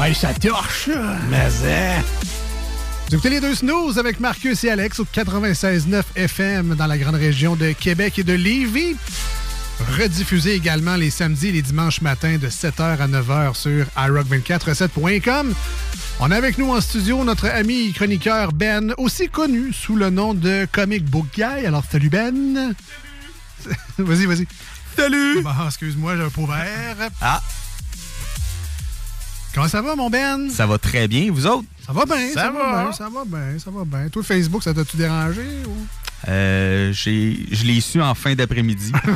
Ouais, 0.00 0.14
ça 0.14 0.32
torche. 0.32 0.88
Mais 1.28 1.36
hein. 1.66 2.02
Vous 3.06 3.16
écoutez 3.16 3.28
les 3.28 3.40
deux 3.40 3.54
snooze 3.54 3.98
avec 3.98 4.18
Marcus 4.18 4.64
et 4.64 4.70
Alex 4.70 4.98
au 5.00 5.04
96.9 5.04 6.02
FM 6.16 6.74
dans 6.74 6.86
la 6.86 6.96
grande 6.96 7.16
région 7.16 7.54
de 7.54 7.72
Québec 7.72 8.18
et 8.18 8.22
de 8.22 8.32
Lévis. 8.32 8.96
Rediffusé 9.98 10.54
également 10.54 10.96
les 10.96 11.10
samedis 11.10 11.48
et 11.48 11.52
les 11.52 11.60
dimanches 11.60 12.00
matins 12.00 12.38
de 12.38 12.48
7h 12.48 12.98
à 12.98 13.08
9h 13.08 13.54
sur 13.54 13.84
iRock247.com. 13.96 15.52
On 16.20 16.30
a 16.30 16.36
avec 16.36 16.56
nous 16.56 16.70
en 16.70 16.80
studio 16.80 17.22
notre 17.22 17.48
ami 17.48 17.92
chroniqueur 17.92 18.52
Ben, 18.52 18.94
aussi 18.96 19.28
connu 19.28 19.74
sous 19.74 19.96
le 19.96 20.08
nom 20.08 20.32
de 20.32 20.66
Comic 20.72 21.04
Book 21.04 21.26
Guy. 21.34 21.42
Alors, 21.42 21.84
salut 21.90 22.08
Ben. 22.08 22.74
vas-y, 23.98 24.24
vas-y. 24.24 24.46
Salut! 24.96 25.42
Bon, 25.42 25.50
excuse-moi, 25.66 26.16
j'ai 26.16 26.22
un 26.22 26.30
pot 26.30 26.46
vert. 26.46 27.10
Ah, 27.20 27.42
Comment 29.54 29.68
ça 29.68 29.82
va, 29.82 29.96
mon 29.96 30.10
Ben? 30.10 30.48
ça 30.50 30.66
va 30.66 30.78
très 30.78 31.08
bien, 31.08 31.30
vous 31.32 31.46
autres? 31.46 31.66
Ça 31.84 31.92
va 31.92 32.04
bien, 32.06 32.28
ça, 32.32 32.42
Ça 32.42 32.50
va 32.50 32.58
va. 32.72 32.82
bien, 32.84 32.92
ça 32.92 33.08
va 33.08 33.24
bien, 33.26 33.58
ça 33.58 33.70
va 33.70 33.84
bien. 33.84 34.08
Toi, 34.08 34.22
Facebook, 34.22 34.62
ça 34.62 34.72
t'a-tu 34.72 34.96
dérangé? 34.96 35.42
Ou... 35.66 35.76
Euh, 36.28 36.92
j'ai- 36.92 37.46
je 37.50 37.64
l'ai 37.64 37.80
su 37.80 38.00
en 38.00 38.14
fin 38.14 38.34
d'après-midi. 38.34 38.92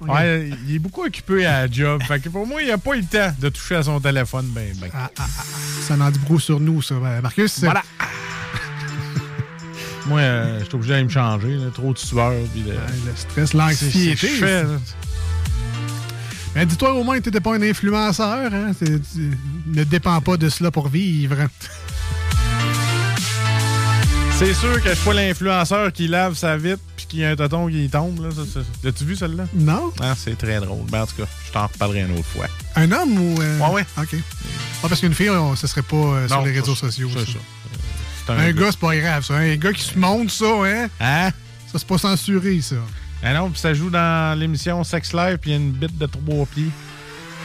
Ouais, 0.00 0.50
il 0.68 0.74
est 0.74 0.78
beaucoup 0.78 1.04
occupé 1.04 1.46
à 1.46 1.62
la 1.66 1.72
job. 1.72 2.02
fait 2.02 2.20
que 2.20 2.28
pour 2.28 2.46
moi, 2.46 2.60
il 2.60 2.68
n'a 2.68 2.76
pas 2.76 2.94
eu 2.94 3.00
le 3.00 3.06
temps 3.06 3.32
de 3.40 3.48
toucher 3.48 3.76
à 3.76 3.82
son 3.84 4.00
téléphone. 4.00 4.46
Ben, 4.48 4.74
ben. 4.78 4.90
Ah, 4.92 5.08
ah, 5.18 5.22
ah, 5.38 5.42
ça 5.80 5.94
en 5.94 6.10
dit 6.10 6.18
beaucoup 6.18 6.40
sur 6.40 6.60
nous, 6.60 6.82
ça. 6.82 6.96
Ben, 6.96 7.22
Marcus, 7.22 7.60
Voilà. 7.60 7.82
Moi, 10.06 10.20
euh, 10.20 10.58
je 10.60 10.64
suis 10.66 10.74
obligé 10.74 10.92
d'aller 10.92 11.04
me 11.04 11.08
changer. 11.08 11.54
là, 11.56 11.70
trop 11.72 11.94
de 11.94 11.98
sueur. 11.98 12.32
De... 12.32 12.70
euh, 12.70 12.76
le 13.06 13.16
stress, 13.16 13.50
C'est- 13.52 13.56
l'anxiété. 13.56 14.28
Ben, 16.54 16.66
dis-toi 16.66 16.94
au 16.94 17.02
moins 17.02 17.18
que 17.18 17.24
t'étais 17.24 17.40
pas 17.40 17.54
un 17.56 17.62
influenceur. 17.62 18.52
Hein? 18.54 18.72
Tu 18.78 19.00
ne 19.66 19.84
dépends 19.84 20.20
pas 20.20 20.36
de 20.36 20.48
cela 20.48 20.70
pour 20.70 20.88
vivre. 20.88 21.36
C'est 24.38 24.54
sûr 24.54 24.82
que 24.82 24.88
je 24.90 24.94
suis 24.94 25.04
pas 25.04 25.14
l'influenceur 25.14 25.92
qui 25.92 26.08
lave 26.08 26.34
sa 26.34 26.56
vitre 26.56 26.80
puis 26.96 27.06
qu'il 27.06 27.18
y 27.20 27.24
a 27.24 27.30
un 27.30 27.36
tonton 27.36 27.68
qui 27.68 27.88
tombe. 27.88 28.20
Là, 28.24 28.30
ça, 28.32 28.42
ça- 28.52 28.66
L'as-tu 28.82 29.04
vu 29.04 29.16
celle-là? 29.16 29.44
Non? 29.54 29.92
Ah, 30.00 30.14
c'est 30.16 30.36
très 30.36 30.58
drôle. 30.60 30.84
Ben, 30.90 31.02
en 31.02 31.06
tout 31.06 31.16
cas, 31.16 31.24
je 31.46 31.52
t'en 31.52 31.66
reparlerai 31.66 32.00
une 32.02 32.12
autre 32.12 32.24
fois. 32.26 32.46
Un 32.76 32.90
homme 32.92 33.18
ou... 33.18 33.40
euh, 33.40 33.58
Ouais, 33.60 33.70
ouais. 33.70 33.86
OK. 33.98 34.16
Ah, 34.82 34.88
parce 34.88 35.00
qu'une 35.00 35.14
fille, 35.14 35.30
on- 35.30 35.54
ça 35.56 35.66
serait 35.68 35.82
pas 35.82 35.96
euh, 35.96 36.28
sur 36.28 36.42
les 36.42 36.52
réseaux 36.52 36.74
sociaux. 36.74 37.08
c'est 37.16 37.32
ça. 37.32 38.32
Un 38.32 38.52
gars, 38.52 38.70
c'est 38.70 38.80
pas 38.80 38.96
grave, 38.96 39.24
ça. 39.24 39.34
Un 39.34 39.56
gars 39.56 39.72
qui 39.72 39.82
se 39.82 39.98
montre 39.98 40.32
ça, 40.32 40.46
hein? 40.64 40.88
Hein? 41.00 41.30
Ça, 41.70 41.78
c'est 41.78 41.86
pas 41.86 41.98
censuré, 41.98 42.60
ça. 42.60 42.76
Ah 43.24 43.32
non, 43.32 43.50
puis 43.50 43.58
ça 43.58 43.72
joue 43.72 43.88
dans 43.90 44.38
l'émission 44.38 44.84
Sex 44.84 45.12
Live, 45.14 45.38
puis 45.38 45.50
il 45.50 45.54
y 45.54 45.56
a 45.56 45.60
une 45.60 45.70
bite 45.72 45.96
de 45.96 46.06
trois 46.06 46.44
pieds. 46.46 46.68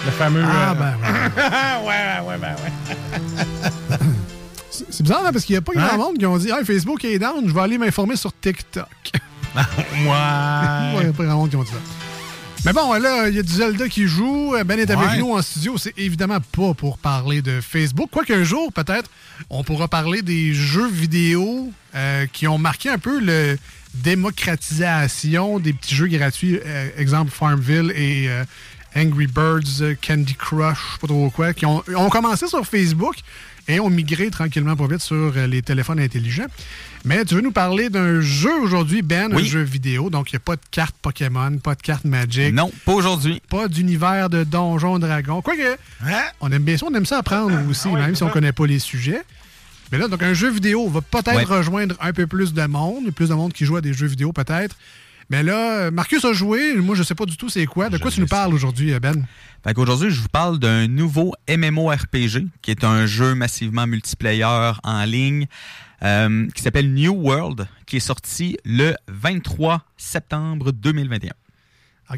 Le 0.06 0.12
fameux. 0.12 0.44
Ah, 0.46 0.72
euh, 0.72 0.76
ben, 0.76 0.96
ouais. 1.02 1.88
ouais, 1.88 2.28
ouais, 2.28 2.28
ouais, 2.28 2.38
ben 2.38 2.56
ouais. 2.56 3.98
C'est 4.72 5.02
bizarre, 5.04 5.24
hein, 5.26 5.32
parce 5.34 5.44
qu'il 5.46 5.56
y 5.56 5.58
a 5.58 5.62
pas 5.62 5.74
grand 5.74 5.94
Hein? 5.94 5.98
monde 5.98 6.18
qui 6.18 6.26
ont 6.26 6.38
dit 6.38 6.50
hey, 6.50 6.63
Facebook 6.65 7.04
est 7.06 7.20
down, 7.20 7.48
je 7.48 7.54
vais 7.54 7.62
aller 7.62 7.78
m'informer 7.78 8.15
sur 8.15 8.32
TikTok. 8.39 8.86
Ouais. 9.56 9.65
Il 9.98 10.06
y 10.06 11.10
a 11.10 11.13
pas 11.18 11.24
grand 11.24 11.38
monde 11.38 11.50
qui 11.50 11.56
ont 11.56 11.63
dit 11.63 11.72
ça. 11.72 11.78
Mais 12.65 12.72
bon, 12.72 12.94
là, 12.94 13.30
il 13.30 13.36
y 13.36 13.39
a 13.39 13.42
du 13.42 13.52
Zelda 13.52 13.89
qui 13.89 14.06
joue. 14.08 14.54
Ben 14.63 14.78
est 14.78 14.92
avec 14.92 15.10
Ouais. 15.10 15.18
nous 15.18 15.32
en 15.34 15.42
studio. 15.42 15.76
C'est 15.78 15.98
évidemment 15.98 16.38
pas 16.39 16.74
pour 16.76 16.98
parler 17.00 17.42
de 17.42 17.60
Facebook. 17.60 18.10
Quoique 18.12 18.32
un 18.32 18.44
jour, 18.44 18.72
peut-être, 18.72 19.10
on 19.50 19.63
pourra 19.63 19.88
parler 19.88 20.22
des 20.22 20.54
jeux 20.54 20.88
vidéo 20.88 21.72
euh, 21.96 22.28
qui 22.32 22.48
ont 22.48 22.60
marqué 22.60 22.89
un 22.89 23.00
peu 23.00 23.20
le 23.20 23.58
démocratisation 23.95 25.60
des 25.60 25.73
petits 25.73 25.95
jeux 25.95 26.08
gratuits. 26.08 26.60
euh, 26.65 26.89
exemple, 26.97 27.32
Farmville 27.32 27.91
et 27.95 28.28
euh, 28.30 28.43
Angry 28.95 29.28
Birds, 29.28 29.82
euh, 29.82 29.95
Candy 30.06 30.36
Crush, 30.36 30.78
je 30.78 30.91
sais 30.93 30.99
pas 31.02 31.08
trop 31.08 31.30
quoi, 31.30 31.54
qui 31.54 31.65
ont, 31.65 31.84
ont 31.95 32.10
commencé 32.10 32.47
sur 32.47 32.65
Facebook 32.65 33.15
et 33.67 33.80
ont 33.80 33.89
migré 33.89 34.32
tranquillement 34.32 34.75
pas 34.75 34.88
vite 34.88 35.02
sur 35.02 35.32
les 35.47 35.62
téléphones 35.62 35.99
intelligents. 35.99 36.47
Mais 37.06 37.23
tu 37.23 37.36
veux 37.36 37.41
nous 37.41 37.52
parler 37.52 37.89
d'un 37.91 38.19
jeu 38.19 38.52
aujourd'hui, 38.62 39.04
Ben, 39.04 39.32
un 39.32 39.43
jeu 39.43 39.62
vidéo. 39.62 40.10
Donc, 40.10 40.32
il 40.32 40.36
n'y 40.36 40.38
a 40.38 40.39
pas 40.39 40.56
de 40.56 40.62
carte 40.71 40.95
Pokémon, 41.02 41.56
pas 41.60 41.75
de 41.75 41.82
carte 41.84 42.04
Magic, 42.06 42.52
non, 42.54 42.71
pas 42.84 42.93
aujourd'hui. 42.93 43.39
pas 43.47 43.67
d'univers 43.67 44.30
de 44.30 44.43
Donjons 44.43 44.97
Dragons. 44.97 45.41
Quoique, 45.43 45.78
Hein? 46.04 46.23
on 46.41 46.52
aime 46.52 46.63
bien 46.63 46.78
ça, 46.78 46.88
on 46.89 46.95
aime 46.95 47.06
ça 47.06 47.19
apprendre 47.19 47.56
aussi, 47.69 47.88
Ah 47.89 47.93
ouais, 47.93 47.99
même 48.02 48.15
si 48.15 48.23
on 48.23 48.28
ouais. 48.28 48.32
connaît 48.34 48.52
pas 48.54 48.65
les 48.65 48.80
sujets. 48.80 49.21
Mais 49.91 49.97
là, 49.97 50.08
donc 50.08 50.21
un 50.23 50.34
jeu 50.34 50.49
vidéo 50.52 50.88
va 50.89 51.02
peut-être 51.02 51.36
Ouais. 51.36 51.43
rejoindre 51.43 51.95
un 51.99 52.13
peu 52.13 52.28
plus 52.28 52.54
de 52.54 52.65
monde, 52.65 53.12
plus 53.12 53.30
de 53.30 53.34
monde 53.34 53.54
qui 53.54 53.65
joue 53.65 53.75
à 53.78 53.82
des 53.82 53.93
jeux 53.93 54.08
vidéo 54.08 54.32
peut-être. 54.32 54.75
Mais 55.32 55.43
là, 55.43 55.91
Marcus 55.91 56.25
a 56.25 56.34
joué, 56.34 56.75
moi 56.75 56.95
je 56.95 57.04
sais 57.04 57.13
pas 57.15 57.25
du 57.25 57.38
tout 57.38 57.49
c'est 57.49 57.65
quoi. 57.67 57.89
De 57.89 57.97
Je 57.97 58.02
quoi 58.02 58.10
tu 58.10 58.19
nous 58.19 58.25
parles 58.28 58.54
aujourd'hui, 58.54 58.91
Ben? 58.99 59.25
Fait 59.63 59.73
qu'aujourd'hui, 59.73 60.10
je 60.10 60.21
vous 60.21 60.28
parle 60.30 60.58
d'un 60.58 60.88
nouveau 60.88 61.34
MMORPG, 61.47 62.47
qui 62.62 62.71
est 62.71 62.84
un 62.84 63.06
jeu 63.06 63.36
massivement 63.36 63.86
multiplayer 63.86 64.45
en 64.84 65.04
ligne, 65.06 65.47
euh, 66.02 66.47
qui 66.56 66.62
s'appelle 66.63 66.91
New 66.93 67.13
World, 67.13 67.67
qui 67.86 67.97
est 67.97 67.99
sorti 67.99 68.58
le 68.65 68.95
23 69.08 69.84
septembre 69.97 70.71
2021. 70.71 71.34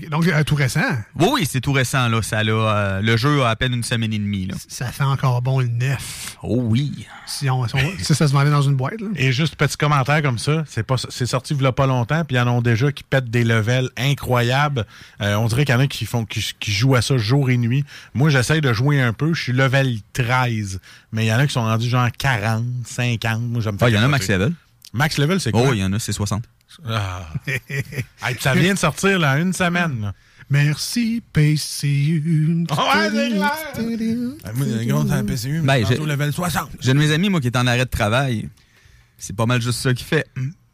Donc 0.09 0.25
euh, 0.27 0.43
tout 0.43 0.55
récent. 0.55 0.79
Oui, 1.19 1.27
oui, 1.33 1.45
c'est 1.49 1.59
tout 1.59 1.73
récent, 1.73 2.07
là. 2.07 2.21
Ça, 2.21 2.43
là 2.43 2.53
euh, 2.53 3.01
le 3.01 3.17
jeu 3.17 3.43
a 3.43 3.49
à 3.49 3.55
peine 3.57 3.73
une 3.73 3.83
semaine 3.83 4.13
et 4.13 4.19
demie, 4.19 4.45
là. 4.47 4.55
Ça 4.69 4.85
fait 4.87 5.03
encore 5.03 5.41
bon 5.41 5.59
le 5.59 5.67
neuf. 5.67 6.37
Oh 6.43 6.59
oui. 6.61 7.05
Si, 7.27 7.49
on, 7.49 7.67
si 7.67 7.75
on- 7.75 7.97
si 8.03 8.15
ça 8.15 8.27
se 8.27 8.33
vendait 8.33 8.49
dans 8.51 8.61
une 8.61 8.75
boîte. 8.75 9.01
Là. 9.01 9.07
Et 9.15 9.31
juste 9.33 9.55
petit 9.55 9.75
commentaire 9.75 10.21
comme 10.21 10.37
ça, 10.39 10.63
c'est 10.67 10.83
pas 10.83 10.95
c'est 11.09 11.25
sorti 11.25 11.53
il 11.53 11.61
y 11.61 11.65
a 11.65 11.71
pas 11.73 11.87
longtemps, 11.87 12.23
puis 12.23 12.35
il 12.35 12.39
y 12.39 12.41
en 12.41 12.57
a 12.57 12.61
déjà 12.61 12.91
qui 12.91 13.03
pètent 13.03 13.29
des 13.29 13.43
levels 13.43 13.89
incroyables. 13.97 14.85
Euh, 15.21 15.35
on 15.35 15.47
dirait 15.47 15.65
qu'il 15.65 15.75
y 15.75 15.77
en 15.77 15.81
a 15.81 15.87
qui 15.87 16.05
font 16.05 16.23
qui, 16.25 16.53
qui 16.59 16.71
jouent 16.71 16.95
à 16.95 17.01
ça 17.01 17.17
jour 17.17 17.49
et 17.49 17.57
nuit. 17.57 17.83
Moi, 18.13 18.29
j'essaye 18.29 18.61
de 18.61 18.71
jouer 18.73 19.01
un 19.01 19.13
peu, 19.13 19.33
je 19.33 19.41
suis 19.43 19.53
level 19.53 19.97
13, 20.13 20.79
mais 21.11 21.25
il 21.25 21.27
y 21.27 21.33
en 21.33 21.37
a 21.39 21.47
qui 21.47 21.53
sont 21.53 21.63
rendus 21.63 21.89
genre 21.89 22.07
40, 22.17 22.63
50. 22.85 23.41
Moi, 23.41 23.61
j'aime 23.61 23.77
Ah, 23.81 23.89
il 23.89 23.95
y 23.95 23.97
en 23.99 24.03
a 24.03 24.07
max 24.07 24.27
level. 24.29 24.53
Max 24.93 25.17
level, 25.17 25.39
c'est 25.39 25.51
quoi? 25.51 25.63
Oh, 25.69 25.73
il 25.73 25.79
y 25.79 25.83
en 25.83 25.93
a, 25.93 25.99
c'est 25.99 26.11
60. 26.11 26.43
Ah. 26.87 27.27
Hey, 27.47 28.35
ça 28.39 28.53
vient 28.53 28.73
de 28.73 28.79
sortir 28.79 29.19
là, 29.19 29.37
une 29.39 29.53
semaine. 29.53 30.01
là. 30.01 30.13
Merci, 30.49 31.23
PCU. 31.31 32.65
Ouais, 32.69 33.09
c'est 33.13 33.29
clair. 33.29 34.53
Moi, 34.53 34.65
gars, 34.85 34.95
c'est 35.07 35.13
un 35.13 35.23
PCU, 35.23 35.61
mais 35.61 35.81
Ben, 35.81 35.87
j'ai- 35.87 35.97
level 35.97 36.33
60. 36.33 36.69
J'ai 36.81 36.91
un 36.91 36.93
de 36.95 36.99
mes 36.99 37.11
amis, 37.11 37.29
moi, 37.29 37.39
qui 37.39 37.47
est 37.47 37.55
en 37.57 37.67
arrêt 37.67 37.85
de 37.85 37.89
travail. 37.89 38.49
C'est 39.17 39.35
pas 39.35 39.45
mal 39.45 39.61
juste 39.61 39.79
ça 39.79 39.93
qu'il 39.93 40.05
fait. 40.05 40.27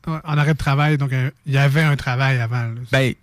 Ouais, 0.07 0.19
En 0.23 0.37
arrêt 0.37 0.53
de 0.53 0.57
travail, 0.57 0.97
donc 0.97 1.13
euh, 1.13 1.29
il 1.45 1.53
y 1.53 1.57
avait 1.57 1.81
un 1.83 1.95
travail 1.95 2.39
avant. 2.39 2.63
là. 2.63 2.81
Ben, 2.91 3.13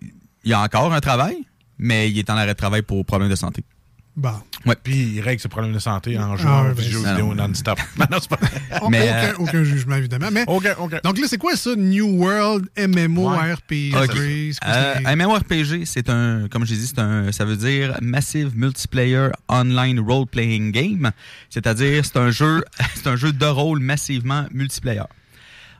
il 0.43 0.49
y 0.51 0.53
a 0.53 0.61
encore 0.61 0.93
un 0.93 0.99
travail, 1.01 1.35
mais 1.77 2.09
il 2.09 2.17
est 2.19 2.29
en 2.29 2.35
arrêt 2.37 2.53
de 2.53 2.57
travail 2.57 2.83
pour 2.83 3.03
problème 3.05 3.29
de 3.29 3.35
santé. 3.35 3.63
Bon. 4.17 4.33
Puis 4.83 5.15
il 5.15 5.21
règle 5.21 5.41
ses 5.41 5.49
problèmes 5.49 5.73
de 5.73 5.79
santé 5.79 6.17
en 6.17 6.37
jouant 6.37 6.63
ouais, 6.63 6.71
aux 6.71 6.75
ben, 6.75 6.83
jeux 6.83 6.99
c'est- 7.03 7.09
vidéo 7.11 7.33
non. 7.35 7.47
non-stop. 7.49 7.77
Non, 7.99 8.05
pas 8.07 8.39
Mais, 8.89 9.01
aucun, 9.01 9.11
euh, 9.11 9.33
aucun 9.39 9.63
jugement, 9.63 9.95
évidemment. 9.95 10.29
Mais, 10.31 10.45
donc 10.45 10.63
là, 11.19 11.27
c'est 11.27 11.37
quoi 11.37 11.55
ça, 11.57 11.75
New 11.75 12.07
World 12.23 12.67
MMORPG? 12.77 14.53
Euh, 14.65 15.15
MMORPG, 15.15 15.85
c'est 15.85 16.09
un, 16.09 16.47
comme 16.49 16.65
j'ai 16.65 16.75
dit, 16.75 16.87
c'est 16.87 16.99
un, 16.99 17.31
ça 17.33 17.43
veut 17.43 17.57
dire 17.57 17.97
Massive 18.01 18.55
Multiplayer 18.55 19.29
Online 19.49 19.99
Role 19.99 20.27
Playing 20.27 20.71
Game. 20.71 21.11
C'est-à-dire, 21.49 22.05
c'est 22.05 22.17
un 22.17 22.31
jeu, 22.31 22.63
c'est 22.95 23.07
un 23.07 23.17
jeu 23.17 23.33
de 23.33 23.45
rôle 23.45 23.79
massivement 23.79 24.45
multiplayer. 24.51 25.03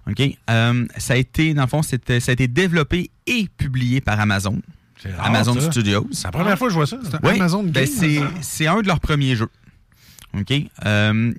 OK? 0.10 0.22
Euh, 0.50 0.86
ça 0.98 1.14
a 1.14 1.18
été, 1.18 1.54
dans 1.54 1.64
le 1.64 1.68
fond, 1.70 1.82
ça 1.82 1.96
a 2.06 2.32
été 2.32 2.48
développé 2.48 3.10
et 3.26 3.48
publié 3.58 4.02
par 4.02 4.20
Amazon. 4.20 4.60
Rare, 5.12 5.28
Amazon 5.28 5.60
ça. 5.60 5.72
Studios. 5.72 6.08
C'est 6.12 6.26
la 6.26 6.32
première 6.32 6.58
fois 6.58 6.68
que 6.68 6.74
je 6.74 6.78
vois 6.78 6.88
ça. 6.88 6.98
c'est 7.04 7.16
un 7.16 7.20
Oui, 7.24 7.36
Amazon 7.36 7.64
ben, 7.64 7.88
c'est, 7.88 8.68
un 8.68 8.82
de 8.82 8.88
leurs 8.88 9.00
premiers 9.00 9.36
jeux. 9.36 9.50
OK? 10.34 10.54
Euh, 10.86 11.34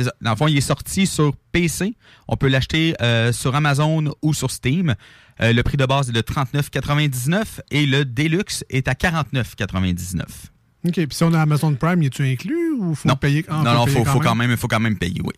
ça. 0.00 0.12
Dans 0.22 0.30
le 0.30 0.36
fond, 0.36 0.48
il 0.48 0.56
est 0.56 0.62
sorti 0.62 1.06
sur 1.06 1.36
PC. 1.52 1.94
On 2.28 2.36
peut 2.36 2.48
l'acheter 2.48 2.94
euh, 3.02 3.32
sur 3.32 3.54
Amazon 3.54 4.14
ou 4.22 4.32
sur 4.32 4.50
Steam. 4.50 4.94
Euh, 5.40 5.52
le 5.52 5.62
prix 5.62 5.76
de 5.76 5.84
base 5.84 6.08
est 6.08 6.12
de 6.12 6.20
39,99 6.20 7.60
et 7.70 7.86
le 7.86 8.04
Deluxe 8.04 8.64
est 8.70 8.88
à 8.88 8.94
49,99. 8.94 10.22
OK, 10.84 10.94
puis 10.94 11.06
si 11.10 11.22
on 11.22 11.32
a 11.32 11.40
Amazon 11.40 11.74
Prime, 11.74 12.02
est-tu 12.02 12.24
inclus 12.24 12.72
ou 12.72 12.94
faut 12.94 13.08
Non. 13.08 13.16
payer? 13.16 13.44
Ah, 13.48 13.58
on 13.60 13.62
non, 13.62 13.74
non, 13.74 13.86
le 13.86 13.92
faut, 13.92 14.04
faut 14.04 14.18
quand 14.18 14.34
même, 14.34 14.56
faut 14.56 14.66
quand 14.68 14.80
même 14.80 14.98
payer, 14.98 15.20
oui. 15.22 15.34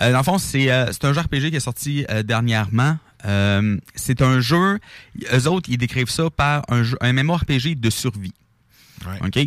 Euh, 0.00 0.12
dans 0.12 0.18
le 0.18 0.24
fond, 0.24 0.38
c'est, 0.38 0.70
un 0.70 1.12
jeu 1.12 1.20
RPG 1.20 1.50
qui 1.50 1.56
est 1.56 1.60
sorti 1.60 2.04
dernièrement. 2.24 2.98
Euh, 3.24 3.78
c'est 3.94 4.22
un 4.22 4.40
jeu, 4.40 4.78
eux 5.32 5.48
autres, 5.48 5.68
ils 5.70 5.78
décrivent 5.78 6.10
ça 6.10 6.30
par 6.30 6.62
un, 6.68 6.82
jeu, 6.82 6.96
un 7.00 7.12
MMORPG 7.12 7.78
de 7.78 7.90
survie. 7.90 8.34
OK? 9.24 9.38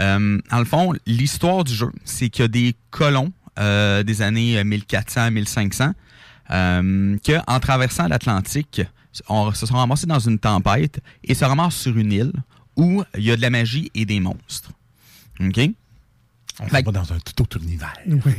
Euh, 0.00 0.40
dans 0.50 0.58
le 0.58 0.64
fond, 0.64 0.92
l'histoire 1.06 1.64
du 1.64 1.72
jeu, 1.74 1.90
c'est 2.04 2.28
qu'il 2.28 2.42
y 2.42 2.44
a 2.44 2.48
des 2.48 2.74
colons 2.90 3.32
euh, 3.58 4.02
des 4.02 4.22
années 4.22 4.62
1400-1500 4.62 5.92
euh, 6.50 7.16
que, 7.18 7.32
en 7.46 7.60
traversant 7.60 8.08
l'Atlantique, 8.08 8.82
on 9.28 9.52
se 9.52 9.66
sont 9.66 9.76
ramassés 9.76 10.06
dans 10.06 10.18
une 10.18 10.38
tempête 10.38 11.00
et 11.22 11.34
se 11.34 11.44
ramassent 11.44 11.76
sur 11.76 11.96
une 11.96 12.12
île 12.12 12.32
où 12.76 13.04
il 13.16 13.24
y 13.24 13.30
a 13.30 13.36
de 13.36 13.42
la 13.42 13.50
magie 13.50 13.90
et 13.94 14.04
des 14.04 14.20
monstres. 14.20 14.72
OK? 15.40 15.60
On 16.60 16.66
va 16.66 16.82
dans 16.82 17.12
un 17.12 17.18
tout 17.18 17.42
autre 17.42 17.58
univers. 17.62 17.94
Oui. 18.06 18.32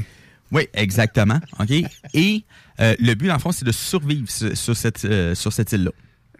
Oui, 0.52 0.68
exactement. 0.74 1.40
OK? 1.60 1.72
Et 2.14 2.46
euh, 2.80 2.96
le 3.00 3.14
but, 3.14 3.28
le 3.28 3.38
fond, 3.40 3.52
c'est 3.52 3.66
de 3.66 3.72
survivre 3.72 4.30
sur, 4.30 4.56
sur 4.56 4.76
cette, 4.76 5.06
euh, 5.06 5.36
sur 5.36 5.52
cette 5.54 5.72
île-là. 5.72 5.92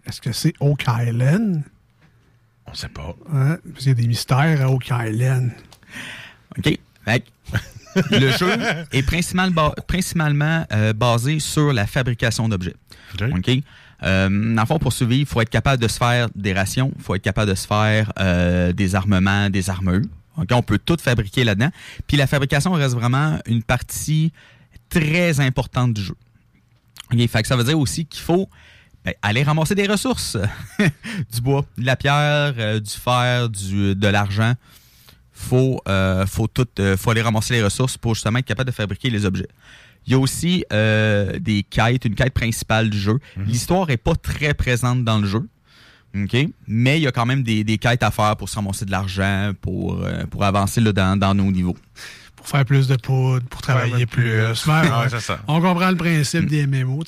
Est-ce 0.06 0.20
que 0.20 0.32
c'est 0.32 0.54
Oak 0.60 0.84
Island? 0.88 1.62
On 2.66 2.74
sait 2.74 2.88
pas. 2.88 3.14
Hein? 3.32 3.58
Parce 3.64 3.78
qu'il 3.84 3.88
y 3.88 3.90
a 3.90 3.94
des 3.94 4.06
mystères 4.06 4.62
à 4.62 4.70
Oak 4.70 4.90
Island. 4.90 5.50
OK? 6.58 6.78
Fait 7.04 7.24
le 8.10 8.30
jeu 8.32 8.50
est 8.92 9.02
principalement, 9.02 9.50
ba- 9.54 9.74
principalement 9.86 10.66
euh, 10.72 10.92
basé 10.92 11.38
sur 11.38 11.72
la 11.72 11.86
fabrication 11.86 12.48
d'objets. 12.48 12.74
OK? 13.20 13.50
Euh, 14.02 14.28
dans 14.28 14.62
le 14.62 14.66
fond, 14.66 14.78
pour 14.78 14.92
survivre, 14.92 15.22
il 15.22 15.26
faut 15.26 15.40
être 15.40 15.48
capable 15.50 15.82
de 15.82 15.88
se 15.88 15.96
faire 15.96 16.28
des 16.34 16.52
rations, 16.52 16.92
il 16.96 17.02
faut 17.02 17.14
être 17.14 17.22
capable 17.22 17.50
de 17.50 17.54
se 17.56 17.66
faire 17.66 18.12
euh, 18.18 18.72
des 18.72 18.94
armements, 18.94 19.48
des 19.48 19.70
armures. 19.70 20.02
OK? 20.36 20.48
On 20.52 20.62
peut 20.62 20.78
tout 20.78 20.98
fabriquer 21.00 21.44
là-dedans. 21.44 21.70
Puis 22.06 22.16
la 22.18 22.26
fabrication 22.26 22.72
reste 22.72 22.94
vraiment 22.94 23.38
une 23.46 23.62
partie 23.62 24.32
très 24.90 25.40
importante 25.40 25.94
du 25.94 26.02
jeu. 26.02 26.14
Fait 27.28 27.42
que 27.42 27.48
ça 27.48 27.56
veut 27.56 27.64
dire 27.64 27.78
aussi 27.78 28.06
qu'il 28.06 28.22
faut 28.22 28.48
ben, 29.04 29.14
aller 29.22 29.44
ramasser 29.44 29.74
des 29.74 29.86
ressources. 29.86 30.36
du 31.32 31.40
bois, 31.40 31.64
de 31.78 31.86
la 31.86 31.96
pierre, 31.96 32.54
euh, 32.58 32.80
du 32.80 32.90
fer, 32.90 33.48
du, 33.48 33.94
de 33.94 34.08
l'argent. 34.08 34.54
Faut, 35.32 35.80
euh, 35.86 36.26
faut, 36.26 36.48
tout, 36.48 36.66
euh, 36.80 36.96
faut 36.96 37.10
aller 37.10 37.22
ramasser 37.22 37.54
les 37.54 37.62
ressources 37.62 37.96
pour 37.96 38.14
justement 38.14 38.38
être 38.40 38.46
capable 38.46 38.70
de 38.70 38.74
fabriquer 38.74 39.10
les 39.10 39.24
objets. 39.24 39.48
Il 40.06 40.12
y 40.12 40.14
a 40.14 40.18
aussi 40.18 40.64
des 40.70 41.66
quêtes, 41.68 42.04
une 42.04 42.14
quête 42.14 42.32
principale 42.32 42.90
du 42.90 42.98
jeu. 42.98 43.18
L'histoire 43.36 43.90
est 43.90 43.96
pas 43.96 44.14
très 44.14 44.54
présente 44.54 45.02
dans 45.04 45.18
le 45.18 45.26
jeu. 45.26 45.48
Mais 46.68 46.98
il 46.98 47.02
y 47.02 47.08
a 47.08 47.12
quand 47.12 47.26
même 47.26 47.42
des, 47.42 47.64
des 47.64 47.76
quêtes 47.76 48.04
à 48.04 48.12
faire 48.12 48.36
pour 48.36 48.48
se 48.48 48.54
ramasser 48.54 48.84
de 48.84 48.92
l'argent, 48.92 49.50
pour, 49.60 50.00
pour 50.30 50.44
avancer 50.44 50.80
là, 50.80 50.92
dans, 50.92 51.18
dans 51.18 51.34
nos 51.34 51.50
niveaux. 51.50 51.76
Pour 52.46 52.50
faire 52.58 52.64
plus 52.64 52.86
de 52.86 52.94
poudre, 52.94 53.44
pour 53.48 53.60
travailler 53.60 54.06
plus. 54.06 54.40
Ouais, 54.40 54.52
Ouais, 54.66 55.08
c'est 55.10 55.18
ça. 55.20 55.40
On 55.48 55.60
comprend 55.60 55.90
le 55.90 55.96
principe 55.96 56.46
des 56.46 56.64
MMO. 56.64 57.02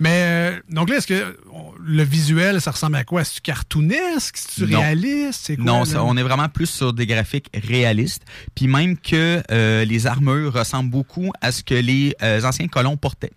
Mais 0.00 0.10
euh, 0.10 0.60
donc 0.68 0.90
là, 0.90 0.96
est-ce 0.96 1.06
que 1.06 1.38
on- 1.50 1.72
le 1.82 2.02
visuel, 2.02 2.60
ça 2.60 2.72
ressemble 2.72 2.96
à 2.96 3.04
quoi? 3.04 3.22
Est-ce 3.22 3.40
cartoonesque? 3.40 4.36
Non. 4.66 4.80
réaliste? 4.80 5.40
C'est 5.44 5.56
quoi? 5.56 5.64
Non, 5.64 5.84
ça- 5.86 6.04
on 6.04 6.14
est 6.18 6.22
vraiment 6.22 6.50
plus 6.50 6.66
sur 6.66 6.92
des 6.92 7.06
graphiques 7.06 7.48
réalistes. 7.54 8.22
Puis 8.54 8.66
même 8.66 8.98
que 8.98 9.42
euh, 9.50 9.84
les 9.86 10.06
armures 10.06 10.52
ressemblent 10.52 10.90
beaucoup 10.90 11.30
à 11.40 11.52
ce 11.52 11.62
que 11.62 11.74
les 11.74 12.14
euh, 12.22 12.42
anciens 12.42 12.68
colons 12.68 12.98
portaient. 12.98 13.32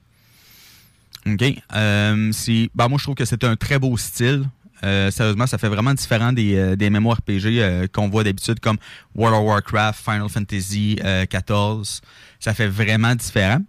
OK? 1.25 1.41
Euh, 1.73 2.31
ben, 2.75 2.87
moi, 2.89 2.97
je 2.99 3.03
trouve 3.03 3.15
que 3.15 3.25
c'est 3.25 3.43
un 3.45 3.55
très 3.55 3.79
beau 3.79 3.95
style. 3.97 4.43
Euh, 4.83 5.09
sérieusement, 5.11 5.47
ça 5.47 5.57
fait 5.57 5.69
vraiment 5.69 5.93
différent 5.93 6.33
des, 6.33 6.55
euh, 6.55 6.75
des 6.75 6.89
MMORPG 6.89 7.45
euh, 7.45 7.87
qu'on 7.91 8.09
voit 8.09 8.23
d'habitude 8.23 8.59
comme 8.59 8.77
World 9.15 9.37
of 9.37 9.45
Warcraft, 9.45 10.03
Final 10.03 10.29
Fantasy 10.29 10.99
euh, 11.03 11.25
14. 11.25 12.01
Ça 12.39 12.53
fait 12.53 12.67
vraiment 12.67 13.15
différent. 13.15 13.61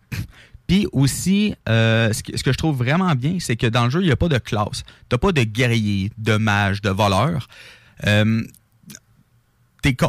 Puis 0.66 0.88
aussi, 0.92 1.54
euh, 1.68 2.12
ce, 2.12 2.22
que, 2.22 2.52
je 2.52 2.58
trouve 2.58 2.76
vraiment 2.76 3.14
bien, 3.14 3.36
c'est 3.38 3.56
que 3.56 3.68
dans 3.68 3.84
le 3.84 3.90
jeu, 3.90 4.00
il 4.00 4.06
n'y 4.06 4.12
a 4.12 4.16
pas 4.16 4.28
de 4.28 4.38
classe. 4.38 4.82
Tu 4.82 5.14
n'as 5.14 5.18
pas 5.18 5.32
de 5.32 5.42
guerrier, 5.42 6.10
de 6.18 6.36
mage, 6.36 6.82
de 6.82 6.90
voleur. 6.90 7.46
Euh, 8.06 8.42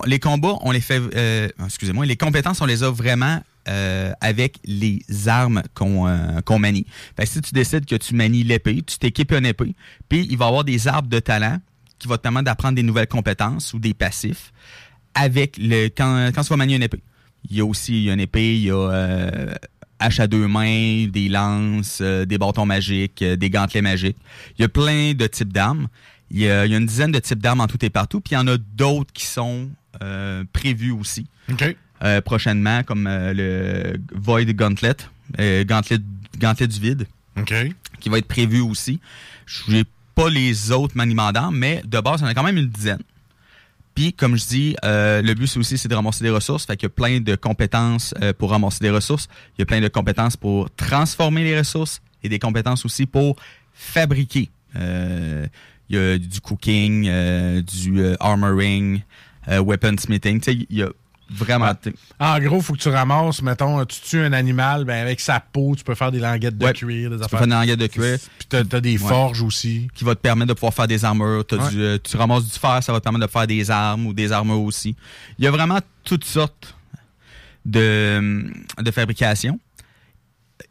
les 0.08 0.20
combats, 0.20 0.56
on 0.62 0.72
les 0.72 0.82
fait. 0.82 1.00
euh, 1.16 1.50
excusez-moi, 1.64 2.08
les 2.08 2.18
compétences, 2.18 2.62
on 2.62 2.66
les 2.66 2.82
a 2.82 2.90
vraiment 2.90 3.44
euh, 3.67 4.12
avec 4.21 4.58
les 4.65 5.01
armes 5.27 5.62
qu'on 5.73 6.08
euh, 6.08 6.58
manie. 6.60 6.86
Fait 7.15 7.23
que 7.23 7.30
si 7.30 7.41
tu 7.41 7.53
décides 7.53 7.86
que 7.86 7.95
tu 7.95 8.15
manies 8.15 8.43
l'épée, 8.43 8.82
tu 8.82 8.97
t'équipes 8.97 9.34
une 9.34 9.45
épée, 9.45 9.75
puis 10.10 10.27
il 10.30 10.38
va 10.38 10.45
y 10.45 10.47
avoir 10.47 10.63
des 10.63 10.88
arbres 10.88 11.10
de 11.10 11.19
talent 11.19 11.60
qui 11.99 12.08
vont 12.08 12.15
te 12.15 12.21
permettre 12.21 12.45
d'apprendre 12.45 12.75
des 12.75 12.84
nouvelles 12.84 13.08
compétences 13.08 13.73
ou 13.73 13.80
des 13.80 13.93
passifs 13.93 14.51
avec 15.15 15.58
le 15.58 15.88
quand, 15.88 16.30
quand 16.34 16.43
tu 16.43 16.49
vas 16.49 16.58
manier 16.58 16.75
une 16.75 16.84
épée. 16.84 17.01
Il 17.49 17.58
y 17.58 17.62
a 17.62 17.65
aussi 17.65 18.08
une 18.08 18.19
épée, 18.19 18.56
il 18.56 18.63
y 18.63 18.71
a 18.71 18.75
euh, 18.75 19.53
hache 19.99 20.19
à 20.19 20.27
deux 20.27 20.47
mains, 20.47 21.08
des 21.08 21.30
lances, 21.30 21.99
euh, 22.01 22.25
des 22.25 22.38
bâtons 22.38 22.65
magiques, 22.65 23.21
euh, 23.21 23.36
des 23.36 23.49
gantelets 23.49 23.82
magiques. 23.82 24.17
Il 24.58 24.62
y 24.62 24.65
a 24.65 24.69
plein 24.69 25.13
de 25.13 25.27
types 25.27 25.51
d'armes. 25.51 25.88
Il 26.30 26.39
y, 26.39 26.49
a, 26.49 26.65
il 26.65 26.71
y 26.71 26.75
a 26.75 26.77
une 26.77 26.86
dizaine 26.86 27.12
de 27.12 27.19
types 27.19 27.39
d'armes 27.39 27.62
en 27.62 27.67
tout 27.67 27.84
et 27.86 27.89
partout, 27.89 28.19
puis 28.19 28.34
il 28.34 28.36
y 28.36 28.38
en 28.38 28.47
a 28.47 28.58
d'autres 28.58 29.13
qui 29.13 29.25
sont 29.25 29.69
euh, 30.03 30.43
prévus 30.51 30.91
aussi 30.91 31.25
euh, 32.04 32.22
prochainement, 32.22 32.84
comme 32.84 33.08
euh, 33.08 33.34
le 33.34 34.00
Void 34.14 34.46
Gauntlet, 34.54 34.98
euh, 35.40 35.64
Gauntlet, 35.64 35.98
Gauntlet 36.40 36.68
du 36.68 36.80
vide, 36.80 37.08
qui 38.00 38.10
va 38.10 38.20
être 38.20 38.28
prévu 38.28 38.62
aussi. 38.62 39.00
Je 39.48 39.72
n'ai 39.72 39.84
pas 40.14 40.30
les 40.30 40.72
autres 40.72 40.96
maniements 40.96 41.32
d'armes, 41.32 41.58
mais 41.58 41.82
de 41.86 42.00
base, 42.00 42.22
en 42.22 42.28
a 42.28 42.36
quand 42.36 42.44
même 42.44 42.58
une 42.58 42.70
dizaine. 42.70 43.02
Puis, 43.96 44.14
comme 44.14 44.38
je 44.38 44.46
dis, 44.46 44.76
le 44.84 45.34
but 45.34 45.48
c'est 45.48 45.58
aussi 45.58 45.76
c'est 45.80 45.88
de 45.88 45.96
ramasser 45.96 46.24
des 46.24 46.30
ressources. 46.30 46.68
Fait 46.68 46.78
qu'il 46.78 46.86
y 46.86 46.92
a 46.92 46.94
plein 46.94 47.20
de 47.20 47.36
compétences 47.36 48.14
pour 48.38 48.52
ramasser 48.52 48.80
des 48.80 48.92
ressources. 48.92 49.28
Il 49.58 49.62
y 49.62 49.64
a 49.64 49.66
plein 49.66 49.82
de 49.82 49.88
compétences 49.88 50.38
pour 50.38 50.70
transformer 50.76 51.44
les 51.44 51.58
ressources 51.58 52.00
et 52.22 52.30
des 52.30 52.38
compétences 52.38 52.86
aussi 52.86 53.08
pour 53.08 53.38
fabriquer. 53.74 54.52
Il 54.76 55.50
y 55.90 55.98
a 55.98 56.18
du 56.20 56.42
cooking, 56.42 57.10
du 57.64 58.04
armoring, 58.20 59.02
weaponsmithing. 59.48 60.44
Il 60.70 60.78
y 60.78 60.84
a 60.84 60.90
vraiment. 61.30 61.72
En 62.20 62.40
gros, 62.40 62.62
faut 62.62 62.74
que 62.74 62.80
tu 62.80 62.90
ramasses, 62.90 63.42
mettons, 63.42 63.84
tu 63.86 64.00
tues 64.02 64.20
un 64.20 64.34
animal, 64.34 64.86
ben 64.86 65.02
avec 65.02 65.20
sa 65.20 65.40
peau, 65.40 65.76
tu 65.76 65.84
peux 65.84 65.96
faire 65.96 66.12
des 66.12 66.20
languettes 66.20 66.58
de 66.58 66.66
Ouais. 66.66 66.74
cuir, 66.74 67.10
des 67.10 67.16
Tu 67.16 67.20
peux 67.20 67.26
affaires. 67.26 67.40
faire 67.40 67.48
des 67.48 67.54
languettes 67.54 67.80
de 67.80 67.88
cuir. 67.88 68.18
Puis 68.40 68.48
t'as 68.48 68.63
t'as 68.63 68.80
des 68.82 68.98
Ouais. 69.02 69.10
forges 69.10 69.42
aussi. 69.42 69.88
Qui 69.94 70.04
va 70.04 70.16
te 70.16 70.22
permettre 70.22 70.50
de 70.50 70.54
pouvoir 70.54 70.74
faire 70.74 70.88
des 70.88 71.04
armures. 71.06 71.44
Du, 71.46 71.56
euh, 71.80 71.98
tu 72.04 72.16
ramasses 72.18 72.46
du 72.46 72.58
fer, 72.60 72.82
ça 72.82 72.92
va 72.94 73.00
te 73.00 73.04
permettre 73.04 73.26
de 73.28 73.32
faire 73.32 73.48
des 73.48 73.70
armes 73.72 74.06
ou 74.08 74.13
des 74.13 74.32
armures 74.32 74.62
aussi. 74.62 74.96
Il 75.40 75.46
y 75.46 75.48
a 75.48 75.52
vraiment 75.52 75.80
toutes 76.04 76.26
sortes 76.26 76.76
de, 77.66 78.52
de 78.82 78.92
fabrication. 78.92 79.60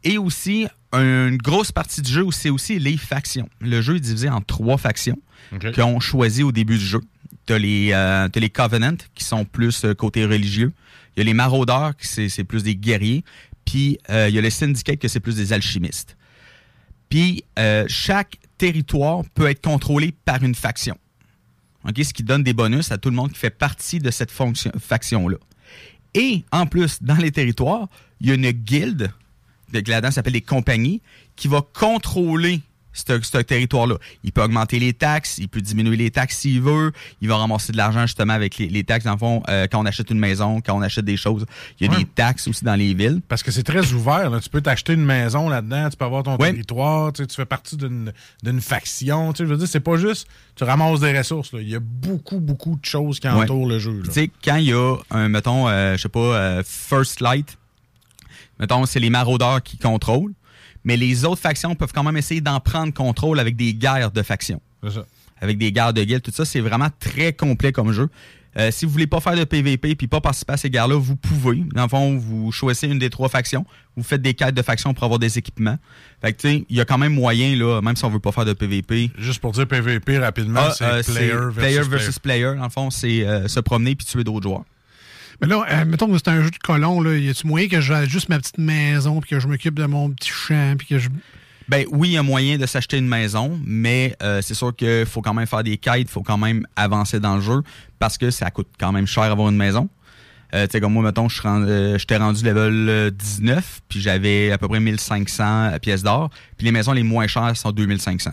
Et 0.03 0.17
aussi, 0.17 0.67
une 0.93 1.37
grosse 1.37 1.71
partie 1.71 2.01
du 2.01 2.11
jeu, 2.11 2.25
c'est 2.31 2.49
aussi 2.49 2.79
les 2.79 2.97
factions. 2.97 3.47
Le 3.61 3.81
jeu 3.81 3.95
est 3.97 3.99
divisé 3.99 4.29
en 4.29 4.41
trois 4.41 4.77
factions 4.77 5.17
Ok. 5.53 5.73
qu'on 5.75 5.99
choisit 5.99 6.43
au 6.43 6.51
début 6.51 6.77
du 6.77 6.85
jeu. 6.85 7.01
Tu 7.47 7.53
as, 7.53 7.59
les, 7.59 7.89
euh, 7.93 8.27
t'as 8.27 8.39
les 8.39 8.49
Covenant, 8.49 8.97
qui 9.15 9.23
sont 9.23 9.45
plus 9.45 9.85
euh, 9.85 9.93
côté 9.93 10.25
religieux. 10.25 10.73
Il 11.15 11.19
y 11.19 11.21
a 11.21 11.23
les 11.23 11.33
Maraudeurs, 11.33 11.95
qui 11.95 12.29
c'est, 12.29 12.43
plus 12.43 12.61
des 12.61 12.75
guerriers. 12.75 13.23
Puis, 13.65 13.97
euh, 14.09 14.27
il 14.29 14.35
y 14.35 14.37
a 14.37 14.41
les 14.41 14.49
Syndicate, 14.49 14.99
que 14.99 15.07
c'est 15.07 15.19
plus 15.19 15.35
des 15.35 15.53
alchimistes. 15.53 16.17
Puis, 17.09 17.43
chaque 17.87 18.37
territoire 18.57 19.23
peut 19.33 19.49
être 19.49 19.61
contrôlé 19.61 20.13
par 20.25 20.43
une 20.43 20.55
faction. 20.55 20.97
Ce 21.95 22.13
qui 22.13 22.23
donne 22.23 22.43
des 22.43 22.53
bonus 22.53 22.91
à 22.91 22.97
tout 22.97 23.09
le 23.09 23.15
monde 23.15 23.31
qui 23.31 23.39
fait 23.39 23.49
partie 23.49 23.99
de 23.99 24.11
cette 24.11 24.31
faction-là. 24.31 25.37
Et 26.13 26.43
en 26.51 26.65
plus, 26.65 27.01
dans 27.01 27.15
les 27.15 27.31
territoires, 27.31 27.87
il 28.19 28.27
y 28.27 28.31
a 28.31 28.33
une 28.33 28.51
guilde, 28.51 29.11
donc 29.71 29.87
là-dedans, 29.87 30.09
ça 30.09 30.15
s'appelle 30.15 30.33
les 30.33 30.41
compagnies, 30.41 31.01
qui 31.35 31.47
va 31.47 31.61
contrôler 31.61 32.61
ce, 32.97 33.37
territoire-là. 33.41 33.95
Il 34.23 34.31
peut 34.31 34.41
augmenter 34.43 34.79
les 34.79 34.93
taxes, 34.93 35.37
il 35.37 35.47
peut 35.47 35.61
diminuer 35.61 35.95
les 35.95 36.11
taxes 36.11 36.37
s'il 36.39 36.61
veut, 36.61 36.91
il 37.21 37.27
va 37.27 37.37
ramasser 37.37 37.71
de 37.71 37.77
l'argent 37.77 38.01
justement 38.01 38.33
avec 38.33 38.57
les, 38.57 38.67
les 38.67 38.83
taxes. 38.83 39.05
Dans 39.05 39.13
le 39.13 39.17
fond, 39.17 39.43
euh, 39.49 39.67
quand 39.71 39.79
on 39.79 39.85
achète 39.85 40.09
une 40.11 40.19
maison, 40.19 40.61
quand 40.61 40.75
on 40.77 40.81
achète 40.81 41.05
des 41.05 41.17
choses, 41.17 41.45
il 41.79 41.87
y 41.87 41.89
a 41.89 41.93
Ouais. 41.93 41.99
des 41.99 42.05
taxes 42.05 42.47
aussi 42.47 42.63
dans 42.65 42.75
les 42.75 42.93
villes. 42.93 43.21
Parce 43.27 43.43
que 43.43 43.51
c'est 43.51 43.63
très 43.63 43.91
ouvert. 43.93 44.29
là. 44.29 44.39
Tu 44.39 44.49
peux 44.49 44.61
t'acheter 44.61 44.93
une 44.93 45.05
maison 45.05 45.49
là-dedans, 45.49 45.89
tu 45.89 45.97
peux 45.97 46.05
avoir 46.05 46.23
ton 46.23 46.35
Ouais. 46.37 46.51
territoire, 46.51 47.13
tu, 47.13 47.23
sais, 47.23 47.27
tu 47.27 47.35
fais 47.35 47.45
partie 47.45 47.77
d'une 47.77 48.61
faction. 48.61 49.31
Tu 49.33 49.37
sais, 49.37 49.43
je 49.45 49.49
veux 49.51 49.57
dire, 49.57 49.67
c'est 49.67 49.79
pas 49.79 49.97
juste 49.97 50.27
tu 50.55 50.63
ramasses 50.63 50.99
des 50.99 51.15
ressources. 51.17 51.53
là. 51.53 51.61
Il 51.61 51.69
y 51.69 51.75
a 51.75 51.79
beaucoup, 51.79 52.39
beaucoup 52.39 52.77
de 52.77 52.85
choses 52.85 53.19
qui 53.19 53.27
Ouais. 53.27 53.33
entourent 53.33 53.67
le 53.67 53.77
jeu. 53.79 54.01
Tu 54.05 54.11
sais, 54.11 54.31
quand 54.43 54.55
il 54.55 54.65
y 54.69 54.73
a 54.73 54.95
un, 55.11 55.29
mettons, 55.29 55.67
euh, 55.69 55.95
je 55.95 56.01
sais 56.01 56.09
pas, 56.09 56.19
euh, 56.19 56.63
First 56.65 57.21
Light, 57.21 57.57
mettons, 58.59 58.85
c'est 58.85 58.99
les 58.99 59.09
maraudeurs 59.11 59.61
qui 59.61 59.77
contrôlent, 59.77 60.33
mais 60.87 60.95
les 60.95 61.25
autres 61.25 61.41
factions 61.41 61.75
peuvent 61.75 61.91
quand 61.93 62.03
même 62.03 62.15
essayer 62.15 62.39
d'en 62.39 62.61
prendre 62.61 62.93
contrôle 62.93 63.39
avec 63.41 63.57
des 63.57 63.73
guerres 63.73 64.09
de 64.11 64.23
factions. 64.23 64.61
C'est 64.81 64.91
ça. 64.91 65.05
Avec 65.41 65.57
des 65.57 65.71
guerres 65.73 65.91
de 65.93 66.01
guildes, 66.03 66.21
tout 66.23 66.31
ça, 66.31 66.45
c'est 66.45 66.61
vraiment 66.61 66.87
très 66.97 67.33
complet 67.33 67.73
comme 67.73 67.91
jeu. 67.91 68.07
Euh, 68.57 68.71
si 68.71 68.85
vous 68.85 68.91
voulez 68.91 69.05
pas 69.05 69.19
faire 69.19 69.35
de 69.35 69.43
PVP 69.43 69.95
puis 69.95 70.07
pas 70.07 70.21
participer 70.21 70.53
à 70.53 70.57
ces 70.57 70.69
guerres-là, 70.69 70.95
vous 70.95 71.17
pouvez. 71.17 71.57
Dans 71.75 71.83
le 71.83 71.89
fond, 71.89 72.17
vous 72.17 72.51
choisissez 72.53 72.87
une 72.87 72.99
des 72.99 73.09
trois 73.09 73.27
factions, 73.27 73.65
vous 73.97 74.01
faites 74.01 74.21
des 74.21 74.33
quêtes 74.33 74.55
de 74.55 74.61
factions 74.61 74.93
pour 74.93 75.03
avoir 75.03 75.19
des 75.19 75.37
équipements. 75.37 75.77
Fait 76.21 76.31
que, 76.33 76.41
tu 76.41 76.47
sais, 76.47 76.65
il 76.69 76.75
y 76.77 76.79
a 76.81 76.85
quand 76.85 76.97
même 76.97 77.13
moyen, 77.13 77.55
là, 77.57 77.81
même 77.81 77.97
si 77.97 78.05
on 78.05 78.09
veut 78.09 78.19
pas 78.19 78.31
faire 78.31 78.45
de 78.45 78.53
PVP. 78.53 79.11
Juste 79.17 79.41
pour 79.41 79.51
dire 79.51 79.67
PVP 79.67 80.17
rapidement, 80.19 80.61
Ah, 80.63 80.71
c'est 80.73 80.83
euh, 80.85 81.03
player, 81.03 81.27
versus 81.33 81.53
player 81.53 81.79
player. 81.81 81.89
versus 81.89 82.19
player. 82.19 82.53
Dans 82.55 82.63
le 82.63 82.69
fond, 82.69 82.89
c'est 82.89 83.27
euh, 83.27 83.47
se 83.49 83.59
promener 83.59 83.93
puis 83.93 84.07
tuer 84.07 84.23
d'autres 84.23 84.43
joueurs. 84.47 84.63
Mais 85.41 85.47
là, 85.47 85.65
euh, 85.69 85.85
mettons 85.85 86.07
que 86.07 86.17
c'est 86.17 86.29
un 86.29 86.41
jeu 86.43 86.49
de 86.49 86.57
colon, 86.57 87.01
là. 87.01 87.15
Y 87.15 87.29
a-tu 87.29 87.47
moyen 87.47 87.67
que 87.67 87.81
j'ai 87.81 88.05
juste 88.07 88.29
ma 88.29 88.39
petite 88.39 88.57
maison, 88.57 89.19
puis 89.21 89.31
que 89.31 89.39
je 89.39 89.47
m'occupe 89.47 89.75
de 89.75 89.85
mon 89.85 90.09
petit 90.09 90.29
champ, 90.29 90.75
puis 90.77 90.87
que 90.87 90.99
je. 90.99 91.09
Ben 91.67 91.85
oui, 91.91 92.09
il 92.09 92.13
y 92.13 92.17
a 92.17 92.23
moyen 92.23 92.57
de 92.57 92.65
s'acheter 92.65 92.97
une 92.97 93.09
maison, 93.09 93.59
mais 93.65 94.15
euh, 94.23 94.41
c'est 94.41 94.53
sûr 94.53 94.73
qu'il 94.73 95.05
faut 95.05 95.21
quand 95.21 95.33
même 95.33 95.47
faire 95.47 95.63
des 95.63 95.77
quêtes, 95.77 96.03
il 96.03 96.07
faut 96.07 96.23
quand 96.23 96.37
même 96.37 96.65
avancer 96.77 97.19
dans 97.19 97.35
le 97.35 97.41
jeu 97.41 97.61
parce 97.99 98.17
que 98.17 98.31
ça 98.31 98.49
coûte 98.51 98.69
quand 98.79 98.93
même 98.93 99.05
cher 99.05 99.23
avoir 99.23 99.49
une 99.49 99.57
maison. 99.57 99.89
Euh, 100.53 100.65
tu 100.65 100.71
sais, 100.71 100.79
comme 100.79 100.93
moi, 100.93 101.03
mettons, 101.03 101.27
je 101.27 101.41
euh, 101.45 101.97
j'étais 101.97 102.17
rendu 102.17 102.43
level 102.43 102.87
euh, 102.89 103.11
19, 103.11 103.81
puis 103.89 103.99
j'avais 103.99 104.51
à 104.51 104.57
peu 104.57 104.67
près 104.67 104.79
1500 104.79 105.77
pièces 105.81 106.03
d'or, 106.03 106.29
puis 106.57 106.65
les 106.65 106.71
maisons 106.71 106.93
les 106.93 107.03
moins 107.03 107.27
chères 107.27 107.55
sont 107.57 107.71
2500. 107.71 108.31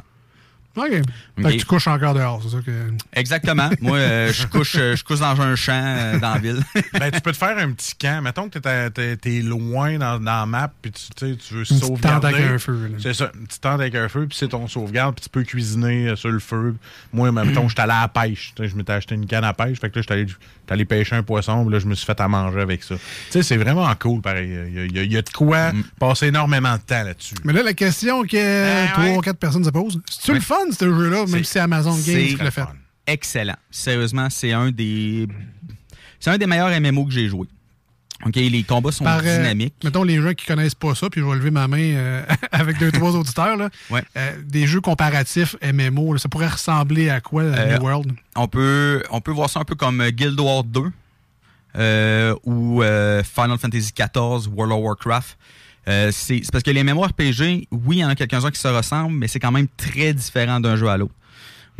OK. 0.77 0.91
Fait 0.91 1.03
que 1.43 1.61
tu 1.61 1.65
couches 1.67 1.87
encore 1.87 2.15
dehors, 2.15 2.41
c'est 2.43 2.51
ça 2.57 2.63
que. 2.65 2.71
Exactement. 3.13 3.71
Moi, 3.81 3.97
euh, 3.99 4.33
je 4.33 4.47
couche 4.47 4.75
euh, 4.79 4.97
je 4.97 5.05
couche 5.05 5.21
dans 5.21 5.41
un 5.41 5.55
champ 5.57 5.73
euh, 5.85 6.19
dans 6.19 6.35
la 6.35 6.39
ville. 6.41 6.63
ben, 6.93 7.11
tu 7.11 7.21
peux 7.21 7.33
te 7.33 7.37
faire 7.37 7.57
un 7.59 7.71
petit 7.73 7.95
camp. 7.95 8.23
Mettons 8.23 8.49
que 8.49 8.59
t'es 8.59 9.17
t'es 9.17 9.41
loin 9.41 9.99
dans, 9.99 10.19
dans 10.19 10.41
la 10.41 10.47
map, 10.47 10.73
puis 10.83 10.91
tu, 10.93 11.03
tu 11.15 11.37
tu 11.37 11.55
veux 11.55 11.65
tente 11.65 11.79
sauvegarder. 11.81 12.27
avec 12.29 12.41
un 12.47 12.59
feu, 12.59 12.89
là. 12.93 12.99
C'est 13.01 13.15
ça, 13.15 13.31
une 13.39 13.47
petite 13.47 13.61
tente 13.63 13.81
avec 13.81 13.95
un 13.95 14.09
feu, 14.09 14.27
puis 14.29 14.37
c'est 14.39 14.49
ton 14.49 14.67
sauvegarde, 14.69 15.15
puis 15.15 15.23
tu 15.25 15.29
peux 15.31 15.43
cuisiner 15.45 16.09
euh, 16.09 16.17
sur 16.17 16.31
le 16.31 16.39
feu. 16.41 16.75
Moi, 17.13 17.31
mettons, 17.33 17.69
j'étais 17.69 17.83
allé 17.83 17.93
à 17.93 18.03
la 18.03 18.09
pêche. 18.09 18.53
Tu 18.57 18.69
Je 18.69 18.75
m'étais 18.77 18.93
acheté 18.93 19.15
une 19.15 19.27
canne 19.27 19.45
à 19.45 19.53
pêche, 19.55 19.79
fait 19.81 19.91
que 19.91 19.97
là, 19.99 20.03
j'étais 20.03 20.15
allé, 20.15 20.27
j'étais 20.27 20.73
allé 20.73 20.85
pêcher 20.85 21.17
un 21.17 21.23
poisson, 21.23 21.65
puis 21.65 21.73
là, 21.73 21.79
je 21.79 21.87
me 21.87 21.95
suis 21.95 22.07
fait 22.07 22.21
à 22.21 22.29
manger 22.29 22.61
avec 22.61 22.83
ça. 22.83 22.95
Tu 22.97 23.03
sais, 23.31 23.43
c'est 23.43 23.57
vraiment 23.57 23.93
cool, 23.97 24.21
pareil. 24.21 24.49
Il 24.69 24.75
y 24.75 24.79
a, 24.81 24.85
il 24.87 24.97
y 24.97 24.99
a- 24.99 25.03
il 25.03 25.13
y 25.13 25.17
a 25.17 25.23
de 25.23 25.31
quoi 25.31 25.73
Mm. 25.73 25.85
passer 26.01 26.27
énormément 26.29 26.75
de 26.75 26.81
temps 26.83 27.03
là-dessus. 27.05 27.35
Mais 27.45 27.53
là, 27.53 27.63
la 27.63 27.75
question 27.75 28.23
que 28.23 28.93
trois 28.93 29.19
ou 29.19 29.21
quatre 29.21 29.39
personnes 29.39 29.65
se 29.65 29.71
posent, 29.71 30.01
c'est-tu 30.11 30.33
le 30.35 30.41
fun, 30.41 30.57
ce 30.72 30.85
jeu-là, 30.85 31.27
même 31.27 31.44
si 31.44 31.50
c'est 31.53 31.61
Amazon 31.61 31.96
Games 31.96 32.27
qui 32.29 32.37
l'a 32.37 32.50
fait? 32.50 32.64
excellent. 33.07 33.57
Sérieusement, 33.70 34.29
c'est 34.31 34.53
un 34.53 34.70
des 34.70 35.29
c'est 36.20 36.31
un 36.31 36.38
des 36.38 36.46
meilleurs 36.46 36.70
MMO 36.81 37.05
que 37.05 37.12
j'ai 37.12 37.29
joué. 37.29 37.46
OK, 38.24 38.37
les 38.37 38.62
combats 38.62 38.92
sont 38.92 39.05
Par, 39.05 39.20
euh, 39.22 39.38
dynamiques. 39.38 39.74
mettons, 39.85 40.03
les 40.03 40.22
gens 40.22 40.33
qui 40.33 40.46
connaissent 40.46 40.74
pas 40.74 40.94
ça, 40.94 41.11
puis 41.11 41.20
je 41.20 41.27
vais 41.27 41.35
lever 41.35 41.50
ma 41.50 41.68
main 41.68 41.83
euh, 41.83 42.24
avec 42.53 42.79
deux, 42.79 42.90
trois 42.90 43.14
auditeurs, 43.14 43.57
là. 43.57 43.68
Euh, 43.92 44.33
des 44.42 44.66
jeux 44.66 44.81
comparatifs 44.81 45.57
MMO, 45.62 46.14
là, 46.14 46.18
ça 46.18 46.31
pourrait 46.31 46.48
ressembler 46.48 47.11
à 47.11 47.20
quoi, 47.20 47.42
New 47.42 47.83
World? 47.83 48.12
On 48.37 48.48
peut, 48.48 49.03
on 49.11 49.20
peut 49.20 49.33
voir 49.33 49.50
ça 49.50 49.61
un 49.61 49.64
peu 49.64 49.74
comme 49.74 50.03
Guild 50.11 50.40
Wars 50.40 50.64
2 50.64 50.81
euh, 51.77 52.35
ou 52.44 52.81
Final 52.81 53.59
Fantasy 53.59 53.92
XIV, 53.92 54.48
World 54.55 54.72
of 54.72 54.81
Warcraft. 54.81 55.37
Euh, 55.88 56.11
c'est 56.12 56.42
parce 56.51 56.64
que 56.64 56.70
les 56.70 56.83
mémoires 56.83 57.11
RPG, 57.11 57.68
oui, 57.70 57.97
il 57.97 57.99
y 57.99 58.05
en 58.05 58.09
a 58.09 58.14
quelques-uns 58.14 58.51
qui 58.51 58.61
se 58.61 58.68
ressemblent, 58.68 59.16
mais 59.16 59.29
c'est 59.29 59.40
quand 59.40 59.53
même 59.53 59.68
très 59.77 60.14
différent 60.14 60.61
d'un 60.61 60.77
jeu 60.77 60.88
à 60.88 60.97
l'autre. 60.97 61.14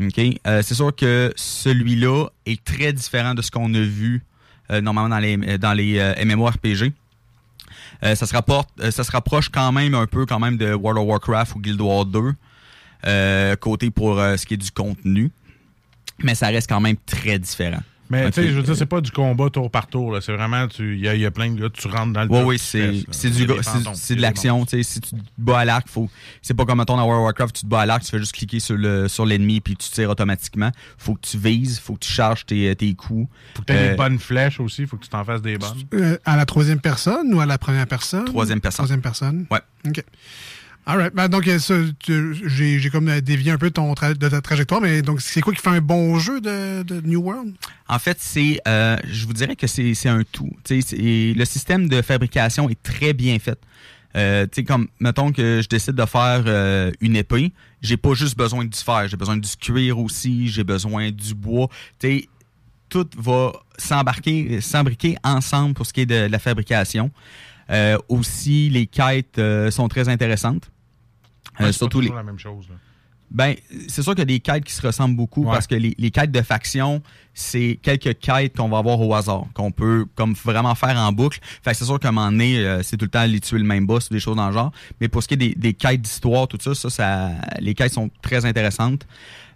Euh, 0.01 0.63
c'est 0.63 0.75
sûr 0.75 0.95
que 0.95 1.33
celui-là 1.37 2.27
est 2.47 2.63
très 2.65 2.93
différent 2.93 3.35
de 3.35 3.43
ce 3.43 3.51
qu'on 3.51 3.73
a 3.75 3.81
vu 3.81 4.23
euh, 4.71 4.81
normalement 4.81 5.15
dans 5.15 5.21
les, 5.21 5.59
dans 5.59 5.73
les 5.73 5.99
ça, 8.03 8.27
se 8.27 8.35
rapporte, 8.35 8.69
ça 8.91 9.05
se 9.05 9.11
rapproche 9.11 9.49
quand 9.49 9.73
même 9.73 9.95
un 9.95 10.07
peu 10.07 10.27
quand 10.27 10.39
même 10.39 10.59
de 10.59 10.75
World 10.75 10.99
of 10.99 11.09
Warcraft 11.09 11.55
ou 11.55 11.61
Guild 11.61 11.81
Wars 11.81 12.05
2, 12.05 12.35
euh, 13.07 13.57
côté 13.57 13.91
pour 13.91 14.17
ce 14.17 14.45
qui 14.45 14.55
est 14.55 14.59
du 14.59 14.71
contenu. 14.71 15.31
Mais 16.23 16.35
ça 16.35 16.49
reste 16.49 16.69
quand 16.69 16.81
même 16.81 16.97
très 17.07 17.39
différent. 17.39 17.81
Mais 18.11 18.31
tu 18.31 18.43
sais, 18.43 18.49
je 18.49 18.55
veux 18.55 18.63
dire, 18.63 18.77
c'est 18.77 18.87
pas 18.87 19.01
du 19.01 19.11
combat 19.11 19.49
tour 19.51 19.71
par 19.71 19.87
tour. 19.87 20.13
là. 20.13 20.21
C'est 20.21 20.33
vraiment, 20.35 20.69
tu- 20.69 20.95
il 20.97 21.01
y, 21.05 21.09
a- 21.09 21.15
il 21.15 21.21
y 21.23 21.27
a 21.27 21.31
plein 21.31 21.51
de 21.51 21.59
gars, 21.61 21.71
tu 21.71 21.89
rentres 21.89 22.13
dans 22.13 22.23
le 22.25 22.31
Oui, 22.31 22.41
oui, 22.45 22.59
c'est 22.59 23.31
du 23.31 23.47
de 23.47 24.21
l'action. 24.21 24.65
tu 24.67 24.77
sais, 24.77 24.83
Si 24.83 25.01
tu 25.01 25.11
te 25.11 25.17
bats 25.39 25.61
à 25.61 25.65
l'arc, 25.65 25.89
faut 25.89 26.11
c'est 26.43 26.55
pas 26.55 26.65
comme 26.67 26.79
mettons 26.79 26.97
dans 26.97 27.05
World 27.05 27.21
of 27.21 27.25
Warcraft, 27.25 27.57
tu 27.57 27.63
te 27.63 27.67
bats 27.67 27.81
à 27.81 27.87
l'arc, 27.87 28.03
tu 28.05 28.11
fais 28.11 28.19
juste 28.19 28.33
cliquer 28.33 28.61
sur 28.61 28.77
le 28.77 29.09
sur 29.09 29.25
l'ennemi 29.25 29.61
puis 29.61 29.75
tu 29.77 29.89
tires 29.91 30.11
automatiquement. 30.11 30.71
Faut 30.99 31.15
que 31.15 31.27
tu 31.27 31.39
vises, 31.39 31.79
faut 31.79 31.95
que 31.95 32.01
tu 32.01 32.13
charges 32.13 32.45
tes, 32.47 32.75
tes 32.77 32.95
coups. 32.95 33.29
Faut 33.55 33.63
que 33.63 33.67
tu 33.67 33.73
aies 33.73 33.77
Euh, 33.77 33.91
des 33.93 33.97
bonnes 33.97 34.19
flèches 34.19 34.61
aussi, 34.61 34.87
faut 34.87 34.97
que 34.97 35.05
tu 35.05 35.09
t'en 35.11 35.25
fasses 35.25 35.43
des 35.43 35.57
bonnes. 35.59 35.71
Euh, 35.95 36.19
à 36.25 36.37
la 36.37 36.45
troisième 36.47 36.81
personne 36.81 37.33
ou 37.35 37.41
à 37.41 37.47
la 37.47 37.59
première 37.59 37.87
personne? 37.87 38.25
Troisième 38.27 38.61
personne. 38.61 38.85
Troisième 38.85 39.01
personne. 39.03 39.47
Ouais. 39.51 39.61
OK. 39.89 40.03
All. 40.87 41.11
Ben, 41.15 41.29
donc, 41.29 41.49
euh, 41.49 41.59
j'ai 42.45 42.91
comme 42.91 43.09
euh, 43.09 43.21
dévié 43.21 43.53
un 43.53 43.59
peu 43.59 43.71
ton 43.71 43.93
tra- 43.95 44.17
de 44.17 44.29
ta 44.29 44.41
trajectoire, 44.41 44.81
mais 44.81 45.01
donc, 45.01 45.21
c'est 45.21 45.41
quoi 45.41 45.55
qui 45.55 45.61
fait 45.61 45.71
un 45.71 45.81
bon 45.81 46.19
jeu 46.19 46.41
de, 46.41 46.83
de 46.83 47.01
New 47.01 47.23
World? 47.23 47.55
En 47.89 47.99
fait, 47.99 48.19
c'est, 48.21 48.61
euh, 48.69 48.97
je 49.11 49.27
vous 49.27 49.33
dirais 49.33 49.57
que 49.57 49.67
c'est 49.67 50.09
un 50.09 50.23
tout. 50.31 50.51
Le 50.71 51.45
système 51.45 51.89
de 51.89 52.03
fabrication 52.03 52.69
est 52.69 52.83
très 52.83 53.13
bien 53.15 53.39
fait. 53.39 53.59
Euh, 54.17 54.45
tu 54.45 54.57
sais, 54.57 54.65
comme, 54.65 54.89
mettons 55.01 55.33
que 55.33 55.61
je 55.63 55.69
décide 55.69 55.95
de 55.95 56.05
faire 56.07 56.45
euh, 56.47 56.93
une 57.01 57.17
épée, 57.17 57.53
j'ai 57.83 57.97
pas 57.97 58.15
juste 58.15 58.37
besoin 58.37 58.65
du 58.65 58.79
fer, 58.79 59.09
j'ai 59.09 59.17
besoin 59.17 59.37
du 59.37 59.49
cuir 59.57 59.99
aussi, 59.99 60.49
j'ai 60.49 60.65
besoin 60.65 61.11
du 61.11 61.35
bois. 61.35 61.69
Tu 61.99 62.07
sais, 62.09 62.29
tout 62.89 63.09
va 63.17 63.53
s'embarquer, 63.77 64.61
s'embriquer 64.61 65.17
ensemble 65.25 65.75
pour 65.75 65.87
ce 65.87 65.93
qui 65.93 66.03
est 66.03 66.07
de, 66.07 66.27
la 66.27 66.39
fabrication. 66.39 67.11
Euh, 67.71 67.97
aussi, 68.09 68.69
les 68.71 68.87
quêtes 68.87 69.39
euh, 69.39 69.71
sont 69.71 69.89
très 69.89 70.09
intéressantes. 70.09 70.71
Euh, 71.61 71.65
Ouais, 71.67 71.73
surtout 71.73 72.01
les, 72.01 72.09
la 72.11 72.23
même 72.23 72.39
chose. 72.39 72.67
là. 72.69 72.75
ben, 73.31 73.55
c'est 73.89 74.03
sûr 74.03 74.13
qu'il 74.13 74.21
y 74.21 74.23
a 74.23 74.27
des 74.27 74.41
quêtes 74.41 74.65
qui 74.65 74.73
se 74.73 74.85
ressemblent 74.87 75.17
beaucoup 75.17 75.45
Ouais. 75.45 75.53
parce 75.53 75.67
que 75.67 75.75
les, 75.75 75.95
les 75.99 76.11
quêtes 76.11 76.31
de 76.33 76.43
faction, 76.43 77.03
c'est 77.33 77.79
quelques 77.83 78.19
quêtes 78.19 78.57
qu'on 78.57 78.69
va 78.69 78.79
avoir 78.79 79.01
au 79.01 79.13
hasard, 79.15 79.45
qu'on 79.55 79.71
peut 79.73 80.07
comme 80.15 80.35
vraiment 80.35 80.75
faire 80.75 80.97
en 80.97 81.11
boucle. 81.13 81.39
Fait 81.63 81.73
que 81.73 81.77
c'est 81.77 81.85
sûr 81.85 81.99
qu'à 81.99 82.09
un 82.09 82.13
moment 82.13 82.31
donné, 82.31 82.59
euh, 82.59 82.83
c'est 82.83 82.97
tout 82.97 83.05
le 83.07 83.11
temps 83.11 83.21
aller 83.21 83.41
tuer 83.41 83.59
le 83.59 83.65
même 83.65 83.87
boss 83.87 84.09
ou 84.11 84.15
des 84.15 84.21
choses 84.21 84.37
dans 84.37 84.47
le 84.49 84.53
genre. 84.53 84.73
Mais 85.01 85.09
pour 85.09 85.23
ce 85.23 85.29
qui 85.29 85.35
est 85.35 85.39
des, 85.39 85.55
des 85.55 85.75
quêtes 85.75 86.01
d'histoire, 86.03 86.47
tout 86.49 86.59
ça, 86.61 86.75
ça, 86.75 86.91
ça, 86.91 87.31
les 87.61 87.75
quêtes 87.75 87.93
sont 87.93 88.11
très 88.23 88.45
intéressantes. 88.45 89.07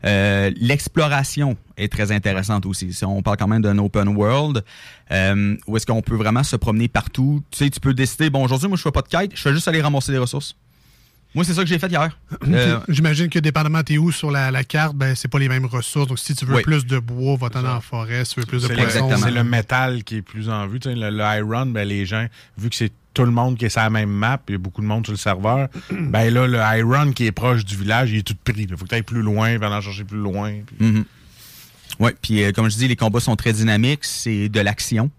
Euh, 0.04 0.50
L'exploration 0.56 1.56
est 1.76 1.92
très 1.92 2.12
intéressante 2.12 2.64
aussi. 2.66 2.92
Si 2.92 3.04
on 3.04 3.20
parle 3.22 3.37
quand 3.37 3.48
même 3.48 3.62
d'un 3.62 3.78
open 3.78 4.08
world, 4.08 4.64
euh, 5.11 5.56
où 5.66 5.76
est-ce 5.76 5.87
qu'on 5.87 6.02
peut 6.02 6.14
vraiment 6.16 6.42
se 6.44 6.54
promener 6.56 6.87
partout. 6.88 7.42
Tu 7.50 7.58
sais, 7.58 7.70
tu 7.70 7.80
peux 7.80 7.94
décider, 7.94 8.30
bon, 8.30 8.44
aujourd'hui, 8.44 8.68
moi, 8.68 8.76
je 8.76 8.82
fais 8.82 8.92
pas 8.92 9.02
de 9.02 9.08
quête, 9.08 9.32
je 9.34 9.40
fais 9.42 9.52
juste 9.52 9.66
aller 9.68 9.80
ramasser 9.82 10.12
des 10.12 10.18
ressources. 10.18 10.54
Moi, 11.34 11.44
c'est 11.44 11.52
ça 11.54 11.62
que 11.62 11.68
j'ai 11.68 11.78
fait 11.78 11.90
hier. 11.90 12.16
Euh, 12.48 12.78
J'imagine 12.88 13.28
que 13.28 13.38
dépendamment 13.38 13.82
t'es 13.82 13.98
où 13.98 14.10
sur 14.10 14.30
la, 14.30 14.50
la 14.50 14.64
carte, 14.64 14.96
ben, 14.96 15.14
c'est 15.14 15.28
pas 15.28 15.38
les 15.38 15.48
mêmes 15.48 15.66
ressources. 15.66 16.08
Donc, 16.08 16.18
si 16.18 16.34
tu 16.34 16.46
veux 16.46 16.56
Oui. 16.56 16.62
plus 16.62 16.86
de 16.86 16.98
bois, 16.98 17.36
va-t'en 17.36 17.62
dans 17.62 17.74
la 17.74 17.80
forêt. 17.80 18.24
Si 18.24 18.34
tu 18.34 18.40
veux 18.40 18.46
plus 18.46 18.62
de 18.62 18.68
poissons. 18.74 19.10
c'est 19.22 19.30
le 19.30 19.44
métal 19.44 20.04
qui 20.04 20.16
est 20.16 20.22
plus 20.22 20.48
en 20.48 20.66
vue. 20.66 20.80
Tu 20.80 20.88
sais, 20.88 20.94
le, 20.94 21.10
le 21.10 21.22
Iron, 21.38 21.66
ben, 21.66 21.86
les 21.86 22.06
gens, 22.06 22.26
vu 22.56 22.70
que 22.70 22.76
c'est 22.76 22.92
tout 23.14 23.24
le 23.24 23.30
monde 23.30 23.58
qui 23.58 23.64
est 23.66 23.68
sur 23.68 23.80
la 23.82 23.90
même 23.90 24.10
map, 24.10 24.40
il 24.48 24.52
y 24.52 24.54
a 24.54 24.58
beaucoup 24.58 24.80
de 24.80 24.86
monde 24.86 25.04
sur 25.04 25.12
le 25.12 25.18
serveur, 25.18 25.68
ben 25.90 26.32
là, 26.32 26.46
le 26.46 26.78
Iron 26.78 27.12
qui 27.12 27.26
est 27.26 27.32
proche 27.32 27.64
du 27.64 27.76
village, 27.76 28.10
il 28.12 28.18
est 28.18 28.22
tout 28.22 28.36
pris. 28.42 28.54
Il 28.68 28.76
faut 28.76 28.84
que 28.84 28.88
tu 28.90 28.94
ailles 28.94 29.02
plus 29.02 29.22
loin, 29.22 29.50
il 29.50 29.58
va 29.58 29.68
en 29.70 29.80
chercher 29.80 30.04
plus 30.04 30.18
loin. 30.18 30.52
puis-. 30.78 31.04
Ouais, 32.00 32.14
puis 32.22 32.44
euh, 32.44 32.52
comme 32.52 32.70
je 32.70 32.76
dis, 32.76 32.86
les 32.88 32.96
combats 32.96 33.20
sont 33.20 33.34
très 33.36 33.52
dynamiques, 33.52 34.04
c'est 34.04 34.48
de 34.48 34.60
l'action. 34.60 35.10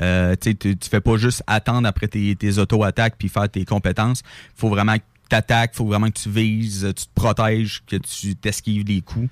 Euh, 0.00 0.34
tu 0.40 0.56
tu 0.56 0.74
fais 0.90 1.02
pas 1.02 1.18
juste 1.18 1.42
attendre 1.46 1.86
après 1.86 2.08
tes, 2.08 2.34
tes 2.34 2.56
auto-attaques 2.58 3.16
puis 3.18 3.28
faire 3.28 3.48
tes 3.50 3.66
compétences. 3.66 4.22
faut 4.56 4.70
vraiment 4.70 4.96
que 4.96 5.02
tu 5.32 5.36
attaques, 5.36 5.74
faut 5.74 5.86
vraiment 5.86 6.08
que 6.08 6.18
tu 6.18 6.30
vises, 6.30 6.92
tu 6.96 7.04
te 7.06 7.14
protèges, 7.14 7.82
que 7.86 7.96
tu 7.96 8.34
t'esquives 8.36 8.84
des 8.84 9.00
coups. 9.00 9.30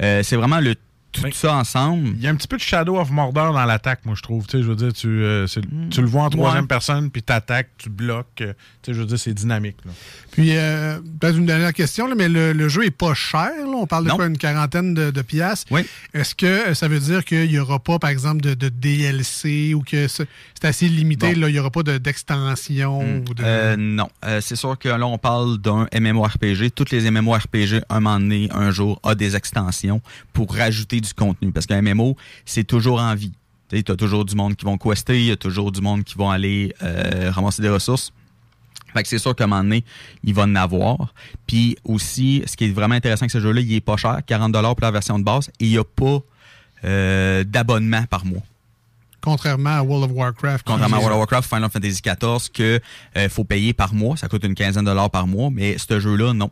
Euh, 0.00 0.22
c'est 0.22 0.36
vraiment 0.36 0.60
le 0.60 0.76
tout 1.22 1.32
ça 1.32 1.54
ensemble. 1.54 2.08
Il 2.16 2.20
y 2.22 2.26
a 2.26 2.30
un 2.30 2.34
petit 2.36 2.48
peu 2.48 2.56
de 2.56 2.62
Shadow 2.62 2.98
of 2.98 3.10
Mordor 3.10 3.52
dans 3.52 3.64
l'attaque, 3.64 4.00
moi, 4.04 4.14
je 4.16 4.22
trouve. 4.22 4.46
Tu 4.46 4.58
sais, 4.58 4.62
je 4.62 4.68
veux 4.68 4.76
dire, 4.76 4.92
tu, 4.92 5.08
euh, 5.08 5.46
c'est- 5.46 5.60
tu 5.90 6.00
le 6.00 6.06
vois 6.06 6.22
en 6.24 6.30
troisième 6.30 6.62
Ouais. 6.62 6.68
personne, 6.68 7.10
puis 7.10 7.22
t'attaques, 7.22 7.70
tu 7.78 7.90
bloques. 7.90 8.26
euh, 8.40 8.52
tu 8.82 8.90
sais, 8.90 8.94
je 8.94 9.00
veux 9.00 9.06
dire, 9.06 9.18
c'est 9.18 9.34
dynamique. 9.34 9.76
là. 9.84 9.92
Puis, 10.30 10.50
euh, 10.56 10.98
peut-être 11.20 11.36
une 11.36 11.46
dernière 11.46 11.72
question, 11.72 12.06
là, 12.06 12.14
mais 12.16 12.28
le, 12.28 12.52
le 12.52 12.68
jeu 12.68 12.84
est 12.84 12.90
pas 12.90 13.14
cher. 13.14 13.50
là. 13.56 13.72
On 13.76 13.86
parle 13.86 14.04
de 14.04 14.08
Non. 14.10 14.16
quoi, 14.16 14.26
une 14.26 14.38
quarantaine 14.38 14.94
de, 14.94 15.10
de 15.10 15.22
piastres. 15.22 15.66
Oui. 15.72 15.82
Est-ce 16.14 16.34
que 16.34 16.46
euh, 16.46 16.74
ça 16.74 16.88
veut 16.88 17.00
dire 17.00 17.24
qu'il 17.24 17.48
n'y 17.48 17.58
aura 17.58 17.78
pas, 17.78 17.98
par 17.98 18.10
exemple, 18.10 18.40
de, 18.42 18.54
de 18.54 18.68
DLC 18.68 19.74
ou 19.74 19.82
que 19.82 20.08
c'est 20.08 20.26
c'est 20.60 20.66
assez 20.66 20.88
limité, 20.88 21.34
Bon. 21.34 21.40
là, 21.42 21.48
il 21.48 21.52
n'y 21.52 21.58
aura 21.60 21.70
pas 21.70 21.84
de- 21.84 21.98
d'extension? 21.98 23.00
ou 23.00 23.34
de... 23.34 23.42
Euh, 23.44 23.76
non. 23.78 24.08
Euh, 24.24 24.40
c'est 24.40 24.56
sûr 24.56 24.76
que 24.78 24.88
là, 24.88 25.06
on 25.06 25.16
parle 25.18 25.58
d'un 25.58 25.86
MMORPG. 25.92 26.70
Toutes 26.74 26.90
les 26.90 27.08
MMORPG, 27.10 27.82
un 27.88 28.00
moment 28.00 28.18
donné, 28.18 28.48
un 28.52 28.70
jour, 28.70 29.00
a 29.04 29.14
des 29.14 29.36
extensions 29.36 30.00
pour 30.32 30.54
rajouter 30.54 31.00
du 31.00 31.07
contenu. 31.14 31.52
Parce 31.52 31.66
qu'un 31.66 31.82
MMO, 31.82 32.16
c'est 32.44 32.64
toujours 32.64 33.00
en 33.00 33.14
vie. 33.14 33.32
Tu 33.70 33.84
as 33.86 33.96
toujours 33.96 34.24
du 34.24 34.34
monde 34.34 34.56
qui 34.56 34.64
vont 34.64 34.78
quester, 34.78 35.18
il 35.18 35.26
y 35.26 35.30
a 35.30 35.36
toujours 35.36 35.70
du 35.72 35.80
monde 35.80 36.02
qui 36.02 36.14
vont 36.16 36.30
aller 36.30 36.74
euh, 36.82 37.30
ramasser 37.30 37.60
des 37.60 37.68
ressources. 37.68 38.12
Fait 38.92 39.02
que 39.02 39.08
c'est 39.08 39.18
sûr 39.18 39.34
qu'à 39.34 39.44
un 39.44 39.46
moment 39.46 39.62
donné, 39.62 39.84
il 40.24 40.34
va 40.34 40.44
en 40.44 40.54
avoir. 40.54 41.12
Puis 41.46 41.76
aussi, 41.84 42.42
ce 42.46 42.56
qui 42.56 42.64
est 42.64 42.70
vraiment 42.70 42.94
intéressant 42.94 43.22
avec 43.22 43.30
ce 43.30 43.40
jeu-là, 43.40 43.60
il 43.60 43.72
est 43.74 43.80
pas 43.80 43.96
cher, 43.96 44.20
40 44.26 44.52
pour 44.52 44.76
la 44.80 44.90
version 44.90 45.18
de 45.18 45.24
base, 45.24 45.48
et 45.60 45.66
il 45.66 45.70
n'y 45.70 45.78
a 45.78 45.84
pas 45.84 46.20
euh, 46.84 47.44
d'abonnement 47.44 48.04
par 48.04 48.24
mois. 48.24 48.42
Contrairement 49.20 49.70
à 49.70 49.82
World 49.82 50.10
of 50.10 50.16
Warcraft. 50.16 50.64
Contrairement 50.66 50.96
à 50.96 51.00
World 51.00 51.14
of 51.14 51.18
Warcraft, 51.18 51.48
Final 51.48 51.70
Fantasy 51.70 52.00
XIV, 52.02 52.50
que 52.52 52.80
euh, 53.16 53.28
faut 53.28 53.44
payer 53.44 53.72
par 53.72 53.92
mois, 53.92 54.16
ça 54.16 54.28
coûte 54.28 54.44
une 54.44 54.54
quinzaine 54.54 54.84
de 54.84 54.90
dollars 54.90 55.10
par 55.10 55.26
mois, 55.26 55.50
mais 55.52 55.76
ce 55.76 56.00
jeu-là, 56.00 56.32
non. 56.32 56.50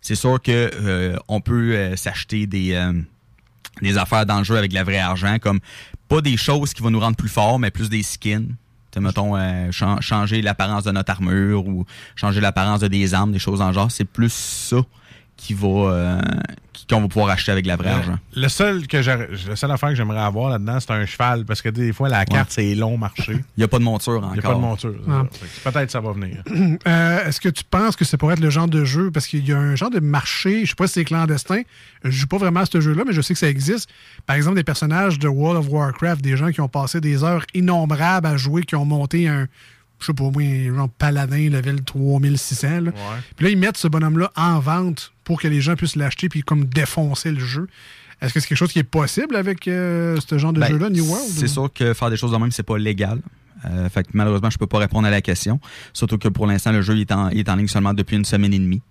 C'est 0.00 0.14
sûr 0.14 0.40
que 0.40 0.70
euh, 0.74 1.16
on 1.28 1.40
peut 1.40 1.96
s'acheter 1.96 2.46
des 2.46 2.74
des 3.82 3.98
affaires 3.98 4.26
dans 4.26 4.42
avec 4.50 4.72
la 4.72 4.84
vraie 4.84 4.98
argent, 4.98 5.38
comme 5.40 5.60
pas 6.08 6.20
des 6.20 6.36
choses 6.36 6.72
qui 6.74 6.82
vont 6.82 6.90
nous 6.90 7.00
rendre 7.00 7.16
plus 7.16 7.28
forts, 7.28 7.58
mais 7.58 7.70
plus 7.70 7.88
des 7.88 8.02
skins. 8.02 8.48
Tu 8.48 8.54
sais, 8.94 9.00
mettons, 9.00 9.36
euh, 9.36 9.70
chan- 9.72 10.00
changer 10.00 10.42
l'apparence 10.42 10.84
de 10.84 10.92
notre 10.92 11.10
armure 11.10 11.66
ou 11.66 11.84
changer 12.14 12.40
l'apparence 12.40 12.80
de 12.80 12.88
des 12.88 13.14
armes, 13.14 13.32
des 13.32 13.38
choses 13.38 13.60
en 13.60 13.72
genre. 13.72 13.90
C'est 13.90 14.04
plus 14.04 14.32
ça 14.32 14.76
qui 15.36 15.52
va 15.54 15.68
euh, 15.68 16.20
qui- 16.72 16.86
qu'on 16.86 17.00
va 17.02 17.08
pouvoir 17.08 17.30
acheter 17.30 17.52
avec 17.52 17.64
de 17.64 17.68
la 17.68 17.76
vraie 17.76 17.90
argent. 17.90 18.18
Le 18.34 18.48
seul 18.48 18.86
que 18.86 19.02
j'aurais- 19.02 19.28
la 19.48 19.56
seule 19.56 19.70
affaire 19.70 19.90
que 19.90 19.94
j'aimerais 19.94 20.20
avoir 20.20 20.50
là-dedans, 20.50 20.78
c'est 20.80 20.90
un 20.92 21.04
cheval, 21.06 21.44
parce 21.44 21.60
que 21.62 21.68
des 21.68 21.92
fois, 21.92 22.08
la 22.08 22.24
carte, 22.24 22.50
c'est 22.50 22.74
long 22.74 22.96
marché. 22.96 23.32
Il 23.32 23.58
n'y 23.58 23.64
a 23.64 23.68
pas 23.68 23.78
de 23.78 23.84
monture 23.84 24.18
encore. 24.18 24.30
Il 24.34 24.38
n'y 24.40 24.44
a 24.46 24.48
pas 24.48 24.54
de 24.54 24.60
monture. 24.60 24.94
Ah. 25.08 25.24
Peut-être 25.64 25.90
ça 25.90 26.00
va 26.00 26.12
venir. 26.12 26.42
Euh, 26.86 27.26
Est-ce 27.28 27.40
que 27.40 27.48
tu 27.48 27.62
penses 27.64 27.94
que 27.96 28.04
ça 28.04 28.16
pourrait 28.18 28.34
être 28.34 28.40
le 28.40 28.50
genre 28.50 28.68
de 28.68 28.84
jeu? 28.84 29.10
Parce 29.10 29.26
qu'il 29.26 29.46
y 29.46 29.52
a 29.52 29.58
un 29.58 29.74
genre 29.76 29.90
de 29.90 30.00
marché, 30.00 30.64
je 30.64 30.70
sais 30.70 30.74
pas 30.74 30.86
si 30.86 30.94
c'est 30.94 31.04
clandestin, 31.04 31.62
je 32.04 32.10
joue 32.10 32.26
pas 32.26 32.38
vraiment 32.38 32.60
à 32.60 32.66
ce 32.66 32.80
jeu-là, 32.80 33.04
mais 33.06 33.12
je 33.12 33.20
sais 33.20 33.34
que 33.34 33.38
ça 33.40 33.48
existe. 33.48 33.88
Par 34.26 34.36
exemple, 34.36 34.56
des 34.56 34.64
personnages 34.64 35.18
de 35.18 35.28
World 35.28 35.58
of 35.64 35.70
Warcraft, 35.72 36.20
des 36.22 36.36
gens 36.36 36.50
qui 36.50 36.60
ont 36.60 36.68
passé 36.68 37.00
des 37.00 37.22
heures 37.24 37.44
innombrables 37.54 38.26
à 38.26 38.36
jouer, 38.36 38.62
qui 38.62 38.76
ont 38.76 38.84
monté 38.84 39.28
un, 39.28 39.46
je 40.04 40.12
sais 40.12 40.14
pas 40.14 40.30
moi, 40.30 40.42
un 40.42 40.74
genre 40.76 40.88
paladin 40.90 41.48
level 41.50 41.82
3600. 41.82 42.80
là. 42.80 42.90
Puis 43.36 43.44
là, 43.46 43.50
ils 43.50 43.58
mettent 43.58 43.76
ce 43.76 43.88
bonhomme-là 43.88 44.30
en 44.36 44.58
vente 44.60 45.12
pour 45.24 45.40
que 45.40 45.48
les 45.48 45.60
gens 45.60 45.74
puissent 45.76 45.96
l'acheter 45.96 46.28
puis 46.28 46.42
comme 46.42 46.64
défoncer 46.66 47.30
le 47.32 47.40
jeu. 47.40 47.66
Est-ce 48.20 48.32
que 48.32 48.40
c'est 48.40 48.46
quelque 48.48 48.58
chose 48.58 48.72
qui 48.72 48.78
est 48.78 48.82
possible 48.84 49.36
avec 49.36 49.66
euh, 49.68 50.18
ce 50.26 50.38
genre 50.38 50.52
de 50.52 50.60
Ben, 50.60 50.68
jeu-là, 50.68 50.88
New 50.90 51.04
World? 51.04 51.26
C'est 51.28 51.44
ou- 51.44 51.48
sûr 51.48 51.72
que 51.72 51.94
faire 51.94 52.10
des 52.10 52.16
choses 52.16 52.32
de 52.32 52.36
même, 52.36 52.50
c'est 52.52 52.62
pas 52.62 52.78
légal. 52.78 53.20
Euh, 53.66 53.88
fait 53.88 54.02
que 54.04 54.10
malheureusement, 54.12 54.50
je 54.50 54.58
peux 54.58 54.66
pas 54.66 54.78
répondre 54.78 55.06
à 55.06 55.10
la 55.10 55.20
question. 55.22 55.58
Surtout 55.92 56.18
que 56.18 56.28
pour 56.28 56.46
l'instant, 56.46 56.70
le 56.72 56.82
jeu 56.82 56.94
il 56.94 57.00
est, 57.02 57.12
en, 57.12 57.28
il 57.30 57.38
est 57.40 57.48
en 57.48 57.56
ligne 57.56 57.66
seulement 57.68 57.94
depuis 57.94 58.16
une 58.16 58.24
semaine 58.24 58.52
et 58.54 58.58
demie. 58.58 58.82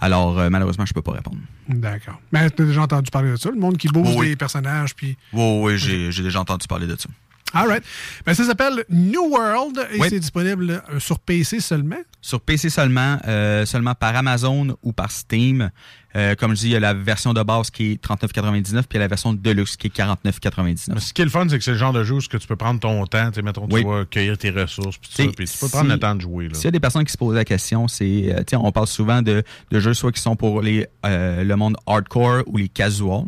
Alors, 0.00 0.38
euh, 0.38 0.48
malheureusement, 0.50 0.86
je 0.86 0.92
peux 0.94 1.02
pas 1.02 1.12
répondre. 1.12 1.38
D'accord. 1.68 2.20
Mais 2.32 2.48
tu 2.50 2.62
as 2.62 2.64
déjà 2.66 2.82
entendu 2.82 3.10
parler 3.10 3.30
de 3.32 3.36
ça, 3.36 3.50
le 3.50 3.58
monde 3.58 3.76
qui 3.76 3.88
bouge 3.88 4.14
Oui. 4.16 4.28
des 4.30 4.36
personnages 4.36 4.94
puis. 4.94 5.16
Oui, 5.32 5.60
oui, 5.62 5.78
j'ai 6.10 6.22
déjà 6.22 6.40
entendu 6.40 6.66
parler 6.66 6.86
de 6.86 6.96
ça. 6.98 7.08
All 7.52 7.66
right. 7.66 7.82
Ben, 8.24 8.32
ça 8.34 8.44
s'appelle 8.44 8.84
New 8.88 9.28
World 9.28 9.84
et 9.92 9.98
Oui. 10.00 10.06
c'est 10.10 10.20
disponible 10.20 10.82
euh, 10.92 11.00
sur 11.00 11.18
PC 11.18 11.60
seulement? 11.60 11.96
Sur 12.20 12.40
PC 12.40 12.70
seulement, 12.70 13.18
euh, 13.26 13.66
seulement 13.66 13.94
par 13.94 14.14
Amazon 14.14 14.76
ou 14.82 14.92
par 14.92 15.10
Steam. 15.10 15.70
Euh, 16.16 16.34
comme 16.34 16.54
je 16.54 16.60
dis, 16.60 16.66
il 16.68 16.72
y 16.72 16.76
a 16.76 16.80
la 16.80 16.92
version 16.94 17.32
de 17.32 17.42
base 17.42 17.70
qui 17.70 17.92
est 17.92 18.02
39,99 18.04 18.82
puis 18.82 18.86
il 18.90 18.94
y 18.94 18.96
a 18.98 19.00
la 19.00 19.08
version 19.08 19.32
Deluxe 19.32 19.76
qui 19.76 19.88
est 19.88 19.96
49,99. 19.96 20.98
Ce 20.98 21.12
qui 21.12 21.22
est 21.22 21.24
le 21.24 21.30
fun, 21.30 21.46
c'est 21.48 21.58
que 21.58 21.64
c'est 21.64 21.70
le 21.72 21.76
genre 21.76 21.92
de 21.92 22.02
jeu 22.04 22.14
où 22.16 22.20
ce 22.20 22.28
que 22.28 22.36
tu 22.36 22.46
peux 22.46 22.56
prendre 22.56 22.80
ton 22.80 23.04
temps, 23.06 23.30
mettons, 23.42 23.66
tu 23.68 23.74
Oui. 23.76 23.84
vas 23.84 24.04
cueillir 24.04 24.36
tes 24.36 24.50
ressources, 24.50 24.98
puis 24.98 25.10
tu 25.10 25.32
peux 25.32 25.46
si- 25.46 25.68
prendre 25.70 25.88
le 25.90 25.98
temps 25.98 26.14
de 26.14 26.20
jouer. 26.20 26.48
Là. 26.48 26.54
S'il 26.54 26.64
y 26.64 26.68
a 26.68 26.72
des 26.72 26.80
personnes 26.80 27.04
qui 27.04 27.12
se 27.12 27.18
posent 27.18 27.34
la 27.36 27.44
question, 27.44 27.86
c'est, 27.88 28.34
euh, 28.34 28.58
on 28.58 28.72
parle 28.72 28.86
souvent 28.88 29.22
de, 29.22 29.42
de 29.70 29.80
jeux 29.80 29.94
soit 29.94 30.10
qui 30.12 30.20
sont 30.20 30.34
pour 30.36 30.62
les, 30.62 30.86
euh, 31.06 31.44
le 31.44 31.56
monde 31.56 31.76
hardcore 31.86 32.42
ou 32.46 32.56
les 32.56 32.68
casual. 32.68 33.24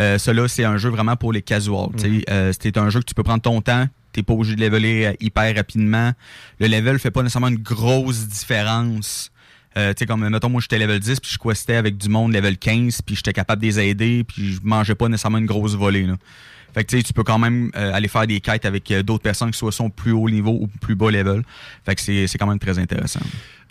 Euh, 0.00 0.18
Cela, 0.18 0.48
c'est 0.48 0.64
un 0.64 0.76
jeu 0.76 0.88
vraiment 0.90 1.16
pour 1.16 1.32
les 1.32 1.42
casual. 1.42 1.88
tu 1.96 2.18
sais. 2.20 2.24
Euh, 2.30 2.52
c'est 2.58 2.76
un 2.76 2.90
jeu 2.90 3.00
que 3.00 3.06
tu 3.06 3.14
peux 3.14 3.22
prendre 3.22 3.42
ton 3.42 3.60
temps. 3.60 3.86
T'es 4.12 4.22
pas 4.22 4.34
obligé 4.34 4.54
de 4.56 4.60
leveler 4.60 5.04
euh, 5.06 5.12
hyper 5.20 5.54
rapidement. 5.54 6.12
Le 6.60 6.66
level 6.66 6.98
fait 6.98 7.10
pas 7.10 7.22
nécessairement 7.22 7.48
une 7.48 7.62
grosse 7.62 8.26
différence. 8.28 9.30
Euh, 9.76 9.94
tu 9.94 10.00
sais, 10.00 10.06
comme, 10.06 10.28
mettons, 10.28 10.50
moi, 10.50 10.60
j'étais 10.60 10.78
level 10.78 11.00
10, 11.00 11.20
puis 11.20 11.30
je 11.32 11.38
questais 11.38 11.76
avec 11.76 11.96
du 11.96 12.08
monde 12.08 12.32
level 12.32 12.58
15, 12.58 13.00
puis 13.02 13.16
j'étais 13.16 13.32
capable 13.32 13.62
de 13.62 13.66
les 13.66 13.80
aider, 13.80 14.24
puis 14.24 14.52
je 14.52 14.60
mangeais 14.62 14.94
pas 14.94 15.08
nécessairement 15.08 15.38
une 15.38 15.46
grosse 15.46 15.74
volée, 15.74 16.02
là. 16.02 16.16
Fait 16.74 16.84
que, 16.84 16.90
tu 16.90 16.96
sais, 16.96 17.02
tu 17.02 17.12
peux 17.12 17.22
quand 17.22 17.38
même 17.38 17.70
euh, 17.76 17.92
aller 17.92 18.08
faire 18.08 18.26
des 18.26 18.40
quêtes 18.40 18.64
avec 18.64 18.90
euh, 18.90 19.02
d'autres 19.02 19.22
personnes 19.22 19.50
qui 19.50 19.58
soit 19.58 19.72
sont 19.72 19.90
plus 19.90 20.12
haut 20.12 20.30
niveau 20.30 20.52
ou 20.52 20.68
plus 20.80 20.94
bas 20.94 21.10
level. 21.10 21.42
Fait 21.84 21.94
que 21.94 22.00
c'est 22.00 22.26
c'est 22.26 22.38
quand 22.38 22.46
même 22.46 22.58
très 22.58 22.78
intéressant. 22.78 23.20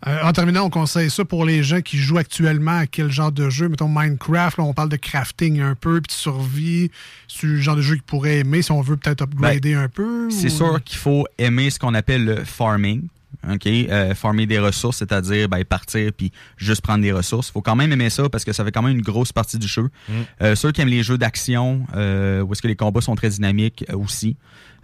Euh, 0.07 0.17
en 0.23 0.33
terminant, 0.33 0.65
on 0.65 0.69
conseille 0.69 1.09
ça 1.09 1.23
pour 1.25 1.45
les 1.45 1.61
gens 1.63 1.81
qui 1.81 1.97
jouent 1.97 2.17
actuellement 2.17 2.77
à 2.77 2.87
quel 2.87 3.11
genre 3.11 3.31
de 3.31 3.49
jeu? 3.49 3.69
Mettons 3.69 3.87
Minecraft, 3.87 4.57
là, 4.57 4.63
on 4.63 4.73
parle 4.73 4.89
de 4.89 4.95
crafting 4.95 5.61
un 5.61 5.75
peu, 5.75 6.01
puis 6.01 6.07
de 6.15 6.19
survie. 6.19 6.91
C'est 7.27 7.45
le 7.47 7.57
genre 7.57 7.75
de 7.75 7.81
jeu 7.81 7.95
qu'ils 7.95 8.03
pourraient 8.03 8.39
aimer 8.39 8.61
si 8.61 8.71
on 8.71 8.81
veut 8.81 8.97
peut-être 8.97 9.21
upgrader 9.21 9.75
un 9.75 9.89
peu. 9.89 10.27
Ben, 10.29 10.31
C'est 10.35 10.47
ou- 10.47 10.57
sûr 10.57 10.83
qu'il 10.83 10.97
faut 10.97 11.25
aimer 11.37 11.69
ce 11.69 11.77
qu'on 11.79 11.93
appelle 11.93 12.25
le 12.25 12.43
farming. 12.43 13.03
OK? 13.49 13.65
Euh, 13.65 14.13
farmer 14.13 14.45
des 14.45 14.59
ressources, 14.59 14.97
c'est-à-dire 14.97 15.49
ben, 15.49 15.63
partir 15.63 16.11
puis 16.15 16.31
juste 16.57 16.81
prendre 16.81 17.01
des 17.01 17.11
ressources. 17.11 17.49
faut 17.49 17.61
quand 17.61 17.75
même 17.75 17.91
aimer 17.91 18.09
ça 18.11 18.29
parce 18.29 18.43
que 18.43 18.53
ça 18.53 18.63
fait 18.63 18.71
quand 18.71 18.83
même 18.83 18.95
une 18.97 19.01
grosse 19.01 19.31
partie 19.31 19.57
du 19.57 19.67
jeu. 19.67 19.89
Mm. 20.09 20.13
Euh, 20.41 20.55
ceux 20.55 20.71
qui 20.71 20.81
aiment 20.81 20.89
les 20.89 21.01
jeux 21.01 21.17
d'action, 21.17 21.85
euh, 21.95 22.41
où 22.41 22.51
est-ce 22.53 22.61
que 22.61 22.67
les 22.67 22.75
combats 22.75 23.01
sont 23.01 23.15
très 23.15 23.29
dynamiques 23.29 23.83
euh, 23.89 23.95
aussi. 23.97 24.35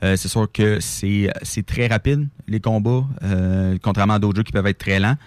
Euh, 0.04 0.16
c'est 0.16 0.28
sûr 0.28 0.52
que 0.52 0.80
c'est 0.80 1.66
très 1.66 1.88
rapide, 1.88 2.28
les 2.48 2.60
combats, 2.60 3.06
euh, 3.24 3.78
contrairement 3.82 4.14
à 4.16 4.20
d'autres 4.20 4.38
jeux 4.38 4.44
qui 4.44 4.52
peuvent 4.52 4.68
être 4.68 4.78
très 4.78 5.00
lents. 5.00 5.18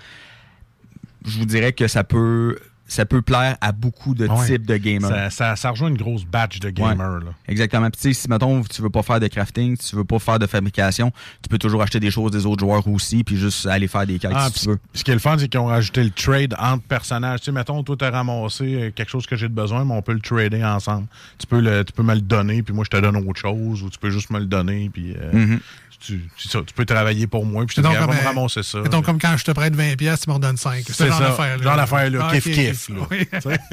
Je 1.27 1.39
vous 1.39 1.45
dirais 1.45 1.73
que 1.73 1.89
ça 1.89 2.05
peut 2.05 2.57
ça 2.93 3.07
peut 3.07 3.23
plaire 3.23 3.57
à 3.61 3.73
beaucoup 3.73 4.15
de 4.15 4.27
Ouais. 4.27 4.47
types 4.47 4.67
de 4.67 4.77
gamers. 4.77 5.09
Ça, 5.09 5.31
ça, 5.31 5.57
ça 5.57 5.71
rejoint 5.71 5.89
une 5.89 5.97
grosse 5.97 6.25
batch 6.25 6.59
de 6.61 6.71
gamers. 6.71 7.19
Ouais. 7.19 7.25
là. 7.25 7.31
Exactement. 7.49 7.89
Puis, 7.91 8.15
si, 8.15 8.29
mettons, 8.29 8.63
tu 8.63 8.83
veux 8.83 8.91
pas 8.91 9.03
faire 9.03 9.21
de 9.21 9.29
crafting, 9.29 9.77
tu 9.77 9.95
veux 9.97 10.05
pas 10.05 10.19
faire 10.19 10.39
de 10.39 10.47
fabrication, 10.47 11.13
tu 11.43 11.49
peux 11.49 11.59
toujours 11.59 11.83
acheter 11.83 12.01
des 12.01 12.11
choses 12.11 12.31
des 12.33 12.47
autres 12.47 12.61
joueurs 12.61 12.87
aussi, 12.89 13.23
puis 13.25 13.37
juste 13.37 13.67
aller 13.67 13.87
faire 13.89 14.07
des 14.07 14.19
quêtes 14.19 14.33
Ah, 14.35 14.49
si 14.53 14.63
tu 14.65 14.69
veux. 14.71 14.79
Ce 14.93 15.05
qui 15.05 15.11
est 15.11 15.15
le 15.15 15.21
fun, 15.21 15.37
c'est 15.39 15.49
qu'ils 15.49 15.61
ont 15.61 15.67
rajouté 15.67 16.03
le 16.03 16.11
trade 16.11 16.55
entre 16.59 16.83
personnages. 16.85 17.41
Tu 17.41 17.45
sais, 17.47 17.53
mettons, 17.53 17.83
toi, 17.83 17.97
t'as 17.99 18.11
ramassé 18.11 18.65
euh, 18.75 18.91
quelque 18.91 19.09
chose 19.11 19.27
que 19.27 19.37
j'ai 19.37 19.49
de 19.49 19.55
besoin, 19.55 19.85
mais 19.85 19.95
on 19.95 20.03
peut 20.03 20.13
le 20.13 20.21
trader 20.21 20.65
ensemble. 20.65 21.07
Tu 21.39 21.47
peux, 21.47 21.61
le, 21.61 21.85
tu 21.85 21.93
peux 21.93 22.03
me 22.03 22.15
le 22.15 22.21
donner, 22.21 22.63
puis 22.63 22.75
moi, 22.75 22.85
je 22.85 22.91
te 22.97 23.01
donne 23.01 23.17
autre 23.17 23.39
chose, 23.41 23.83
ou 23.83 23.91
tu 23.91 23.99
peux 23.99 24.11
juste 24.11 24.31
me 24.31 24.39
le 24.41 24.47
donner, 24.47 24.91
puis 24.93 25.15
euh, 25.17 25.31
Mhm. 25.33 25.61
Tu, 26.01 26.29
ça, 26.39 26.61
tu 26.67 26.75
peux 26.75 26.85
travailler 26.85 27.27
pour 27.27 27.45
moi, 27.47 27.65
puis 27.67 27.77
je 27.77 27.83
te 27.83 27.87
dis, 27.87 27.93
va 27.95 28.07
me 28.07 28.13
euh, 28.13 28.25
ramasser 28.25 28.63
ça. 28.63 28.81
Mettons 28.81 29.03
comme 29.03 29.19
quand 29.21 29.37
je 29.37 29.45
te 29.45 29.51
prête 29.53 29.75
20$, 29.77 29.97
piastres, 29.97 30.25
tu 30.25 30.31
m'en 30.31 30.39
donnes 30.39 30.57
5. 30.57 30.85
C'est 30.89 31.09
kiff, 31.09 31.13
ok, 32.21 32.41
kiff, 32.55 32.91
ok. 32.91 33.29
là. 33.33 33.41
Sais? 33.41 33.59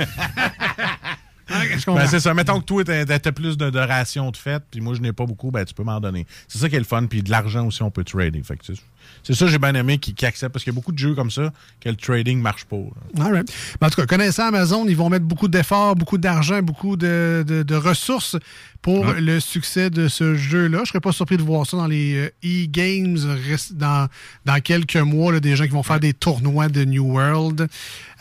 Ah, 1.49 1.61
Ben, 1.87 2.07
c'est 2.07 2.19
ça. 2.19 2.33
Mettons 2.33 2.59
que 2.59 2.65
toi, 2.65 2.83
t'as 2.83 3.31
plus 3.31 3.55
de, 3.55 3.69
de 3.69 3.79
rations 3.79 4.31
de 4.31 4.35
fête, 4.35 4.63
puis 4.69 4.81
moi, 4.81 4.95
je 4.95 4.99
n'ai 4.99 5.13
pas 5.13 5.25
beaucoup, 5.25 5.49
ben, 5.49 5.63
tu 5.63 5.73
peux 5.73 5.83
m'en 5.83 6.01
donner. 6.01 6.27
C'est 6.49 6.57
ça 6.57 6.67
qui 6.67 6.75
est 6.75 6.79
le 6.79 6.83
fun, 6.83 7.05
puis 7.05 7.23
de 7.23 7.29
l'argent 7.31 7.65
aussi, 7.65 7.81
on 7.83 7.89
peut 7.89 8.03
trader. 8.03 8.41
Fait 8.43 8.59
c'est- 8.61 9.33
ça 9.33 9.45
que 9.45 9.51
j'ai 9.51 9.57
bien 9.57 9.73
aimé 9.73 9.97
qui, 9.97 10.13
qui 10.13 10.25
acceptent, 10.25 10.51
parce 10.51 10.65
qu'il 10.65 10.73
y 10.73 10.75
a 10.75 10.77
beaucoup 10.77 10.91
de 10.91 10.97
jeux 10.99 11.15
comme 11.15 11.31
ça 11.31 11.53
que 11.79 11.87
le 11.87 11.95
trading 11.95 12.41
marche 12.41 12.65
pas. 12.65 12.75
là. 12.75 13.25
All 13.25 13.31
right. 13.33 13.47
Ben, 13.79 13.87
en 13.87 13.89
tout 13.89 13.95
cas, 14.01 14.05
connaissant 14.05 14.47
Amazon, 14.47 14.85
ils 14.89 14.97
vont 14.97 15.09
mettre 15.09 15.23
beaucoup 15.23 15.47
d'efforts, 15.47 15.95
beaucoup 15.95 16.17
d'argent, 16.17 16.61
beaucoup 16.61 16.97
de, 16.97 17.45
de- 17.47 17.63
de 17.63 17.75
ressources 17.75 18.35
pour 18.81 19.05
Ouais. 19.05 19.21
le 19.21 19.39
succès 19.39 19.89
de 19.89 20.07
ce 20.07 20.35
jeu-là. 20.35 20.79
Je 20.83 20.89
serais 20.89 20.99
pas 20.99 21.11
surpris 21.11 21.37
de 21.37 21.41
voir 21.43 21.65
ça 21.65 21.77
dans 21.77 21.87
les 21.87 22.15
euh, 22.15 22.29
e-games 22.65 23.17
dans, 23.71 24.07
dans 24.45 24.59
quelques 24.61 24.95
mois, 24.97 25.31
là, 25.33 25.39
des 25.39 25.55
gens 25.55 25.65
qui 25.65 25.71
vont 25.71 25.83
faire 25.83 25.99
des 25.99 26.13
tournois 26.13 26.69
de 26.69 26.83
New 26.85 27.03
World. 27.03 27.67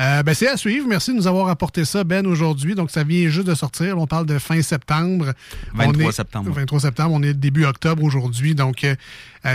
Euh, 0.00 0.22
ben, 0.22 0.34
c'est 0.34 0.48
à 0.48 0.56
suivre. 0.56 0.86
Merci 0.88 1.12
de 1.12 1.16
nous 1.16 1.26
avoir 1.26 1.48
apporté 1.48 1.84
ça, 1.84 2.04
Ben, 2.04 2.26
aujourd'hui. 2.26 2.74
Donc, 2.74 2.90
ça 2.90 3.04
vient 3.04 3.28
juste 3.28 3.46
de 3.46 3.54
sortir. 3.54 3.98
On 3.98 4.06
parle 4.06 4.26
de 4.26 4.38
fin 4.38 4.60
septembre. 4.62 5.32
23 5.74 6.04
On 6.06 6.08
est- 6.08 6.12
septembre. 6.12 6.50
23 6.52 6.80
septembre. 6.80 7.10
On 7.14 7.22
est 7.22 7.34
début 7.34 7.64
octobre 7.64 8.02
aujourd'hui. 8.02 8.54
Donc, 8.54 8.84
euh, 8.84 8.94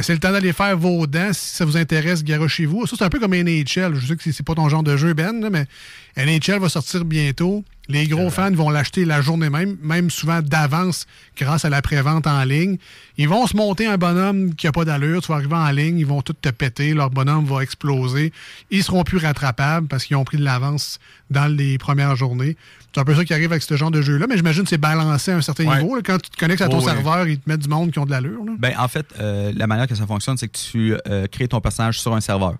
c'est 0.02 0.14
le 0.14 0.20
temps 0.20 0.32
d'aller 0.32 0.54
faire 0.54 0.78
vos 0.78 1.06
dents. 1.08 1.34
Si 1.34 1.56
ça 1.58 1.66
vous 1.66 1.78
intéresse, 1.78 2.24
garochez-vous. 2.24 2.88
Ça, 2.88 2.96
c'est 2.98 3.04
un 3.06 3.10
peu 3.10 3.20
comme 3.20 3.34
NHL. 3.34 3.96
Je 3.96 4.08
sais 4.08 4.16
que 4.16 4.24
c'est- 4.32 4.44
pas 4.44 4.56
ton 4.56 4.68
genre 4.70 4.84
de 4.84 4.98
jeu, 4.98 5.14
Ben, 5.14 5.48
mais 5.52 5.66
NHL 6.18 6.60
va 6.60 6.70
sortir 6.70 7.06
bientôt. 7.06 7.64
Les 7.92 8.08
gros 8.08 8.30
fans 8.30 8.52
vont 8.52 8.70
l'acheter 8.70 9.04
la 9.04 9.20
journée 9.22 9.50
même, 9.50 9.76
même 9.82 10.10
souvent 10.10 10.42
d'avance 10.42 11.06
grâce 11.38 11.66
à 11.66 11.70
la 11.70 11.82
prévente 11.82 12.26
en 12.26 12.42
ligne. 12.46 12.78
Ils 13.18 13.28
vont 13.28 13.46
se 13.48 13.58
monter 13.58 13.86
un 13.86 13.98
bonhomme 13.98 14.56
qui 14.56 14.66
a 14.68 14.72
pas 14.72 14.86
d'allure. 14.86 15.22
Tu 15.22 15.28
vas 15.28 15.36
arriver 15.36 15.56
en 15.56 15.70
ligne, 15.72 16.00
ils 16.00 16.06
vont 16.06 16.22
tout 16.22 16.32
te 16.34 16.50
péter. 16.50 16.94
Leur 16.94 17.10
bonhomme 17.10 17.44
va 17.46 17.62
exploser. 17.62 18.32
Ils 18.70 18.82
seront 18.84 19.04
plus 19.04 19.18
rattrapables 19.18 19.88
parce 19.88 20.06
qu'ils 20.06 20.16
ont 20.16 20.24
pris 20.24 20.38
de 20.38 20.44
l'avance 20.44 21.00
dans 21.30 21.48
les 21.54 21.78
premières 21.78 22.16
journées. 22.16 22.56
C'est 22.94 23.02
un 23.02 23.04
peu 23.06 23.14
ça 23.16 23.26
qui 23.26 23.34
arrive 23.34 23.52
avec 23.52 23.64
ce 23.64 23.76
genre 23.76 23.92
de 23.92 24.02
jeu-là, 24.02 24.26
mais 24.28 24.38
j'imagine 24.38 24.64
que 24.64 24.70
c'est 24.70 24.78
balancé 24.78 25.32
à 25.32 25.36
un 25.38 25.42
certain 25.42 25.66
Ouais. 25.66 25.82
niveau. 25.82 25.96
là. 25.96 26.02
Quand 26.06 26.18
tu 26.22 26.30
te 26.30 26.38
connectes 26.38 26.62
à 26.62 26.70
ton 26.70 26.78
Oh, 26.80 26.82
serveur, 26.82 27.28
ils 27.28 27.40
te 27.40 27.50
mettent 27.50 27.62
du 27.62 27.70
monde 27.70 27.92
qui 27.92 28.00
ont 28.00 28.06
de 28.06 28.12
l'allure. 28.12 28.42
Ben, 28.58 28.74
en 28.78 28.88
fait, 28.88 29.06
euh, 29.20 29.52
la 29.56 29.68
manière 29.68 29.88
que 29.88 29.96
ça 29.96 30.06
fonctionne, 30.08 30.38
c'est 30.38 30.48
que 30.48 30.58
tu 30.58 30.96
euh, 31.10 31.28
crées 31.28 31.48
ton 31.50 31.60
personnage 31.62 32.00
sur 32.00 32.14
un 32.16 32.22
serveur. 32.22 32.56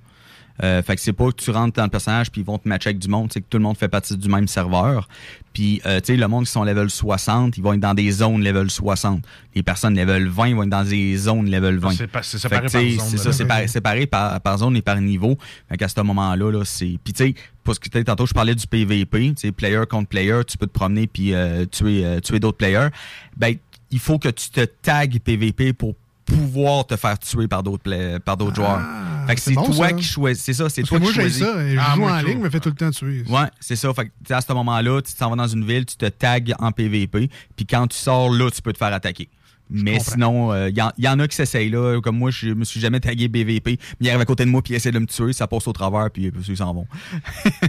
Euh, 0.64 0.82
fait 0.84 0.96
que 0.96 1.02
c'est 1.02 1.14
pas 1.14 1.28
que 1.32 1.42
tu 1.42 1.50
rentres 1.52 1.74
dans 1.76 1.84
le 1.84 1.90
personnage 1.90 2.32
puis 2.32 2.42
ils 2.42 2.46
vont 2.46 2.58
te 2.58 2.68
matcher 2.68 2.90
avec 2.90 3.00
du 3.00 3.08
monde, 3.08 3.30
c'est 3.34 3.42
que 3.42 3.48
tout 3.50 3.58
le 3.58 3.64
monde 3.64 3.78
fait 3.78 3.88
partie 3.88 4.16
du 4.16 4.30
même 4.30 4.48
serveur. 4.48 5.08
Puis 5.54 5.82
euh, 5.86 6.00
tu 6.00 6.14
sais 6.14 6.18
le 6.18 6.28
monde 6.28 6.46
qui 6.46 6.52
sont 6.52 6.64
level 6.64 6.90
60, 6.90 7.58
ils 7.58 7.64
vont 7.64 7.74
être 7.74 7.80
dans 7.80 7.94
des 7.94 8.12
zones 8.12 8.44
level 8.44 8.70
60. 8.70 9.24
Les 9.56 9.64
personnes 9.64 9.96
level 9.96 10.28
20 10.28 10.48
ils 10.48 10.56
vont 10.56 10.64
être 10.64 10.70
dans 10.70 10.84
des 10.84 11.18
zones 11.18 11.50
level 11.50 11.78
20. 11.78 11.90
Ah, 12.14 12.20
c'est 12.24 12.38
séparé 12.38 12.62
par 12.62 12.82
zone, 12.82 13.00
C'est 13.10 13.18
ça, 13.18 13.32
c'est 13.34 13.46
par- 13.46 13.68
séparé 13.70 14.06
par, 14.08 14.40
par 14.42 14.58
zone 14.60 14.78
et 14.78 14.82
par 14.82 15.00
niveau. 15.02 15.38
Fait 15.70 15.78
qu'à 15.78 15.88
ce 15.88 16.00
moment-là, 16.02 16.52
là, 16.52 16.64
c'est. 16.64 16.98
Puis 17.04 17.14
tu 17.14 17.26
sais, 17.26 17.34
parce 17.64 17.80
que 17.80 17.90
tantôt 18.00 18.26
je 18.26 18.34
parlais 18.34 18.56
du 18.56 18.66
PVP, 18.68 19.30
tu 19.30 19.34
sais, 19.38 19.52
player 19.52 19.82
contre 19.90 20.10
player, 20.10 20.42
tu 20.48 20.58
peux 20.58 20.68
te 20.68 20.72
promener 20.74 21.08
puis 21.08 21.34
euh, 21.34 21.66
tuer, 21.66 22.06
euh, 22.06 22.20
tuer 22.20 22.40
d'autres 22.40 22.58
players. 22.58 22.90
Ben, 23.36 23.56
il 23.94 24.00
faut 24.00 24.20
que 24.20 24.30
tu 24.30 24.50
te 24.50 24.62
tags 24.64 25.06
PVP 25.24 25.74
pour 25.74 25.96
pouvoir 26.36 26.86
te 26.86 26.96
faire 26.96 27.18
tuer 27.20 27.48
par 27.48 27.64
d'autres 27.64 28.18
par 28.20 28.38
d'autres 28.38 28.56
joueurs. 28.56 28.82
Fait 29.28 29.36
que 29.36 29.42
c'est 29.42 29.54
bon, 29.54 29.66
toi 29.66 29.90
ça. 29.90 29.94
qui 29.94 30.04
choisis. 30.04 30.44
C'est 30.44 30.54
ça, 30.54 30.68
c'est 30.70 30.82
toi 30.84 30.98
que 30.98 31.04
moi, 31.04 31.12
qui 31.12 31.16
j'ai 31.16 31.22
choisis. 31.22 31.40
ça. 31.46 31.70
Je 31.70 31.78
Ah, 31.80 31.92
joue 31.94 32.02
moi, 32.02 32.12
en 32.14 32.20
tout. 32.22 32.28
ligne, 32.28 32.40
me 32.40 32.50
fait 32.50 32.60
tout 32.60 32.70
le 32.70 32.76
temps 32.76 32.90
tuer. 32.92 33.24
Ouais, 33.30 33.48
c'est 33.60 33.76
ça. 33.76 33.94
Fait 33.94 34.06
que, 34.28 34.34
à 34.34 34.42
ce 34.42 34.52
moment-là, 34.54 35.02
tu 35.02 35.14
t'en 35.14 35.30
vas 35.30 35.36
dans 35.36 35.48
une 35.48 35.66
ville, 35.66 35.86
tu 35.86 35.96
te 35.96 36.08
tags 36.08 36.40
en 36.60 36.72
PVP, 36.72 37.30
puis 37.56 37.66
quand 37.66 37.88
tu 37.88 37.98
sors 37.98 38.32
là, 38.32 38.50
tu 38.50 38.62
peux 38.62 38.74
te 38.74 38.78
faire 38.80 38.94
attaquer. 38.94 39.30
Mais 39.72 40.00
sinon, 40.00 40.54
il 40.68 40.76
y, 40.78 40.82
en- 40.82 40.92
y 40.98 41.08
en 41.08 41.20
a 41.20 41.28
qui 41.28 41.36
s'essayent 41.36 41.70
là. 41.70 42.00
Comme 42.02 42.18
moi, 42.18 42.30
je 42.32 42.50
me 42.50 42.64
suis 42.66 42.80
jamais 42.80 43.00
tagué 43.00 43.28
BVP. 43.28 43.78
Mais 44.00 44.08
il 44.08 44.10
arrive 44.10 44.22
à 44.22 44.26
côté 44.26 44.46
de 44.46 44.50
moi 44.50 44.62
puis 44.62 44.74
il 44.74 44.78
essaie 44.78 44.92
de 44.92 45.00
me 45.00 45.06
tuer. 45.06 45.34
Ça 45.34 45.48
passe 45.48 45.68
au 45.68 45.74
travers 45.74 46.10
puis 46.12 46.28
euh, 46.28 46.32
ils 46.48 46.58
s'en 46.58 46.74
vont. 46.74 46.88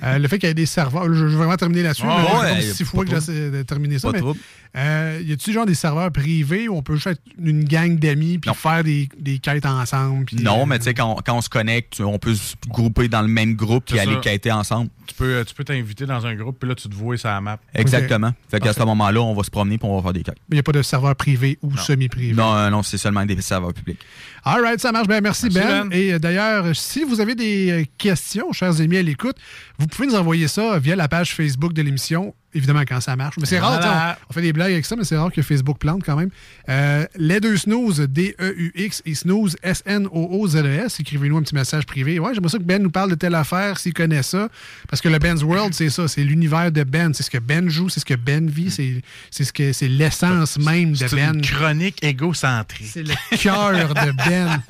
Euh, 0.03 0.18
le 0.18 0.28
fait 0.28 0.38
qu'il 0.38 0.48
y 0.48 0.50
ait 0.50 0.55
des 0.55 0.66
serveurs, 0.66 1.07
je, 1.07 1.14
je 1.14 1.24
vais 1.26 1.36
vraiment 1.36 1.57
terminer 1.57 1.82
là-dessus. 1.82 2.03
Ah 2.07 2.24
mais 2.44 2.50
ouais, 2.57 2.61
ça 2.62 2.74
six 2.74 2.84
pas 2.84 2.90
fois 2.90 3.05
que 3.05 3.11
j'essaie 3.11 3.50
de 3.50 3.62
terminer 3.62 3.98
ça. 3.98 4.12
Pas 4.12 4.18
mais, 4.20 4.32
euh, 4.74 5.22
y 5.24 5.32
a-tu 5.32 5.53
genre 5.53 5.66
des 5.66 5.74
serveurs 5.74 6.11
privés 6.11 6.68
où 6.68 6.76
on 6.76 6.82
peut 6.82 6.94
juste 6.94 7.07
être 7.09 7.20
une 7.38 7.64
gang 7.64 7.98
d'amis 7.98 8.38
puis 8.38 8.50
faire 8.55 8.82
des, 8.82 9.09
des 9.18 9.38
quêtes 9.38 9.66
ensemble? 9.66 10.26
Non, 10.40 10.62
euh, 10.62 10.66
mais 10.66 10.78
tu 10.78 10.84
sais, 10.86 10.94
quand, 10.94 11.18
quand 11.24 11.36
on 11.36 11.40
se 11.42 11.48
connecte, 11.50 12.00
on 12.00 12.18
peut 12.18 12.34
se 12.34 12.55
grouper 12.68 13.09
dans 13.09 13.22
le 13.22 13.28
même 13.28 13.55
groupe 13.55 13.84
puis 13.86 13.98
aller 13.98 14.14
ça. 14.14 14.20
quêter 14.20 14.50
ensemble. 14.50 14.88
Tu 15.07 15.14
peux 15.14 15.44
tu 15.46 15.55
peux 15.55 15.64
t'inviter 15.64 16.07
dans 16.07 16.24
un 16.26 16.34
groupe, 16.34 16.59
puis 16.59 16.68
là, 16.68 16.74
tu 16.74 16.88
te 16.88 16.94
vois 16.94 17.16
sur 17.18 17.28
la 17.28 17.40
map. 17.40 17.59
Exactement. 17.74 18.32
Fait 18.50 18.61
qu'à 18.61 18.72
ce 18.72 18.82
moment-là, 18.82 19.20
on 19.20 19.34
va 19.34 19.42
se 19.42 19.50
promener 19.50 19.76
puis 19.78 19.86
on 19.88 19.96
va 19.96 20.03
faire 20.03 20.12
des 20.12 20.22
quêtes. 20.22 20.36
Il 20.50 20.55
n'y 20.55 20.61
a 20.61 20.62
pas 20.62 20.72
de 20.72 20.82
serveur 20.82 21.14
privé 21.16 21.59
ou 21.62 21.76
semi-privé. 21.93 22.34
Non, 22.34 22.55
euh, 22.55 22.70
non, 22.70 22.82
c'est 22.82 22.99
seulement 22.99 23.24
des 23.24 23.40
serveurs 23.40 23.72
publics. 23.72 24.01
All 24.45 24.62
right, 24.62 24.80
ça 24.80 24.93
marche. 24.93 25.07
Ben, 25.07 25.22
merci, 25.22 25.49
Merci, 25.51 25.59
ben. 25.59 25.88
Ben. 25.88 25.97
Et 25.97 26.14
euh, 26.14 26.18
d'ailleurs, 26.18 26.74
si 26.74 27.05
vous 27.05 27.20
avez 27.20 27.34
des 27.34 27.70
euh, 27.70 27.84
questions, 27.99 28.53
chers 28.53 28.80
amis 28.80 28.97
à 28.97 29.03
l'écoute, 29.03 29.36
vous 29.78 29.86
pouvez 29.86 30.09
nous 30.09 30.14
envoyer 30.14 30.49
ça 30.49 30.78
via 30.78 30.97
la 30.97 31.09
page 31.09 31.34
Facebook 31.34 31.72
de 31.72 31.82
l'émission, 31.82 32.34
évidemment 32.55 32.80
quand 32.86 33.00
ça 33.00 33.16
marche. 33.16 33.36
Mais 33.38 33.46
c'est 33.46 33.59
rare, 33.59 33.72
Voilà. 33.80 34.18
on, 34.28 34.30
on 34.30 34.32
fait 34.34 34.42
des 34.42 34.53
blagues 34.53 34.72
avec 34.72 34.84
ça, 34.86 34.96
mais 34.96 35.05
c'est 35.05 35.16
rare 35.16 35.32
que 35.32 35.42
Facebook 35.42 35.78
plante 35.78 36.03
quand 36.05 36.16
même. 36.16 36.30
Euh, 36.68 37.05
les 37.16 37.40
deux 37.40 37.57
snooze, 37.57 38.00
D-E-U-X, 38.00 39.03
et 39.07 39.14
snooze, 39.14 39.57
S-N-O-O-Z-E-S. 39.62 40.98
E 40.98 41.00
Écrivez-nous 41.03 41.36
un 41.38 41.42
petit 41.42 41.55
message 41.55 41.86
privé. 41.86 42.18
Ouais, 42.18 42.34
j'aimerais 42.34 42.50
ça 42.50 42.59
que 42.59 42.62
Ben 42.64 42.82
nous 42.82 42.90
parle 42.90 43.11
de 43.11 43.14
telle 43.14 43.34
affaire, 43.34 43.78
s'il 43.78 43.94
connaît 43.94 44.22
ça. 44.22 44.48
Parce 44.88 45.00
que 45.03 45.09
le 45.09 45.18
Ben's 45.18 45.42
World, 45.42 45.74
c'est 45.74 45.90
ça, 45.90 46.09
c'est 46.09 46.24
l'univers 46.24 46.70
de 46.72 46.82
Ben. 46.84 47.12
C'est 47.14 47.22
ce 47.22 47.30
que 47.30 47.38
Ben 47.38 47.68
joue, 47.68 47.88
c'est 47.88 48.00
ce 48.00 48.05
que 48.05 48.14
Ben 48.14 48.48
vit, 48.48 48.70
c'est 48.70 49.03
c'est 49.30 49.44
ce 49.44 49.53
que 49.53 49.72
c'est 49.72 49.88
l'essence 49.88 50.59
même 50.59 50.92
de 50.92 50.96
C'est 50.96 51.16
Ben. 51.16 51.34
une 51.34 51.42
chronique 51.42 52.03
égocentrique. 52.05 52.86
C'est 52.92 53.03
le 53.03 53.14
cœur 53.38 53.72
de 53.72 54.12
Ben 54.28 54.62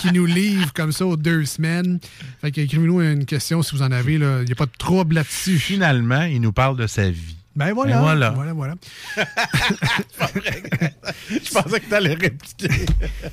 qui 0.00 0.12
nous 0.12 0.26
livre 0.26 0.72
comme 0.72 0.92
ça 0.92 1.06
aux 1.06 1.16
deux 1.16 1.44
semaines. 1.44 1.98
Fait 2.40 2.50
que 2.50 2.60
écrivez-nous 2.60 3.00
une 3.00 3.24
question 3.24 3.62
si 3.62 3.74
vous 3.74 3.82
en 3.82 3.92
avez. 3.92 4.18
là. 4.18 4.40
Il 4.40 4.46
n'y 4.46 4.52
a 4.52 4.56
pas 4.56 4.66
de 4.66 4.70
trouble 4.78 5.16
là-dessus. 5.16 5.58
Finalement, 5.58 6.22
il 6.22 6.40
nous 6.40 6.52
parle 6.52 6.76
de 6.76 6.86
sa 6.86 7.10
vie. 7.10 7.17
Ben 7.58 7.72
voilà. 7.72 7.96
Ben 7.96 8.02
voilà. 8.02 8.30
voilà, 8.30 8.52
voilà. 8.52 8.74
Je 11.28 11.50
pensais 11.50 11.80
que 11.80 11.88
tu 11.88 11.94
allais 11.94 12.14
répliquer. 12.14 12.68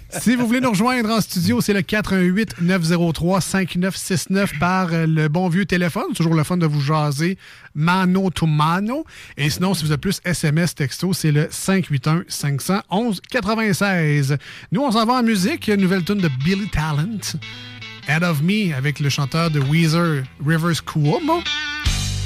Si 0.09 0.35
vous 0.35 0.47
voulez 0.47 0.61
nous 0.61 0.71
rejoindre 0.71 1.11
en 1.11 1.21
studio, 1.21 1.61
c'est 1.61 1.73
le 1.73 1.83
418 1.83 2.59
903 2.59 3.39
5969 3.39 4.57
par 4.59 4.91
euh, 4.91 5.05
le 5.05 5.27
bon 5.27 5.47
vieux 5.47 5.67
téléphone. 5.67 6.05
C'est 6.09 6.15
toujours 6.15 6.33
le 6.33 6.43
fun 6.43 6.57
de 6.57 6.65
vous 6.65 6.81
jaser 6.81 7.37
mano 7.75 8.31
to 8.31 8.47
mano. 8.47 9.05
Et 9.37 9.51
sinon, 9.51 9.75
si 9.75 9.85
vous 9.85 9.93
êtes 9.93 10.01
plus 10.01 10.19
SMS 10.25 10.73
texto, 10.73 11.13
c'est 11.13 11.31
le 11.31 11.47
581 11.51 12.23
511 12.27 13.21
96. 13.29 14.37
Nous, 14.71 14.81
on 14.81 14.91
s'en 14.91 15.05
va 15.05 15.13
en 15.13 15.23
musique. 15.23 15.69
Nouvelle 15.69 16.03
tune 16.03 16.17
de 16.17 16.29
Billy 16.43 16.67
Talent. 16.69 17.37
Head 18.07 18.23
of 18.23 18.41
Me 18.41 18.73
avec 18.75 18.99
le 18.99 19.09
chanteur 19.09 19.51
de 19.51 19.59
Weezer, 19.59 20.23
Rivers 20.43 20.83
Cuomo. 20.83 21.43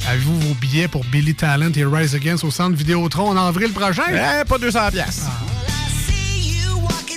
Avez-vous 0.07 0.39
vos 0.39 0.53
billets 0.55 0.87
pour 0.87 1.03
Billy 1.05 1.35
Talent 1.35 1.71
et 1.75 1.85
Rise 1.85 2.15
Against 2.15 2.43
au 2.43 2.51
centre 2.51 2.75
Vidéotron 2.75 3.29
en 3.29 3.37
avril 3.47 3.71
prochain? 3.71 4.03
Eh, 4.09 4.43
pas 4.45 4.57
200 4.57 4.91
pièces. 4.91 5.25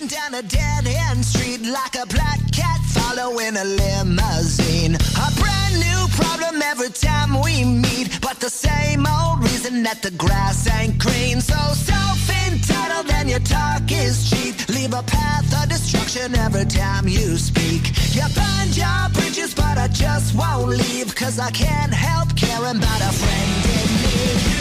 Walking 0.03 0.18
down 0.18 0.34
a 0.34 0.42
dead 0.42 0.86
end 0.86 1.24
street 1.24 1.62
like 1.62 1.94
a 1.94 2.07
black 2.07 2.40
cat 2.50 2.80
following 2.90 3.57
a 3.57 3.64
limousine. 3.64 4.94
A 4.96 5.30
brand 5.38 5.74
new 5.78 6.09
problem 6.16 6.61
every 6.62 6.90
time 6.90 7.40
we 7.40 7.62
meet, 7.64 8.18
but 8.20 8.40
the 8.40 8.50
same 8.50 9.07
old 9.07 9.44
reason 9.44 9.84
that 9.84 10.03
the 10.03 10.11
grass 10.12 10.66
ain't 10.68 10.98
green. 10.98 11.40
So 11.40 11.55
self 11.74 12.18
entitled 12.48 13.11
and 13.12 13.30
your 13.30 13.40
talk 13.40 13.82
is 13.92 14.28
cheap. 14.28 14.68
Leave 14.68 14.92
a 14.92 15.03
path 15.05 15.62
of 15.62 15.68
destruction 15.68 16.34
every 16.36 16.64
time 16.64 17.07
you 17.07 17.36
speak. 17.36 17.92
You 18.12 18.22
burn 18.34 18.72
your 18.72 19.09
bridges, 19.12 19.55
but 19.55 19.78
I 19.78 19.86
just 19.86 20.34
won't 20.34 20.68
leave, 20.68 21.14
cause 21.14 21.38
I 21.38 21.50
can't 21.53 21.94
help 21.94 22.34
caring 22.34 22.78
about 22.78 23.00
a 23.00 23.12
friend 23.12 23.66
in 23.66 24.46
need. 24.46 24.51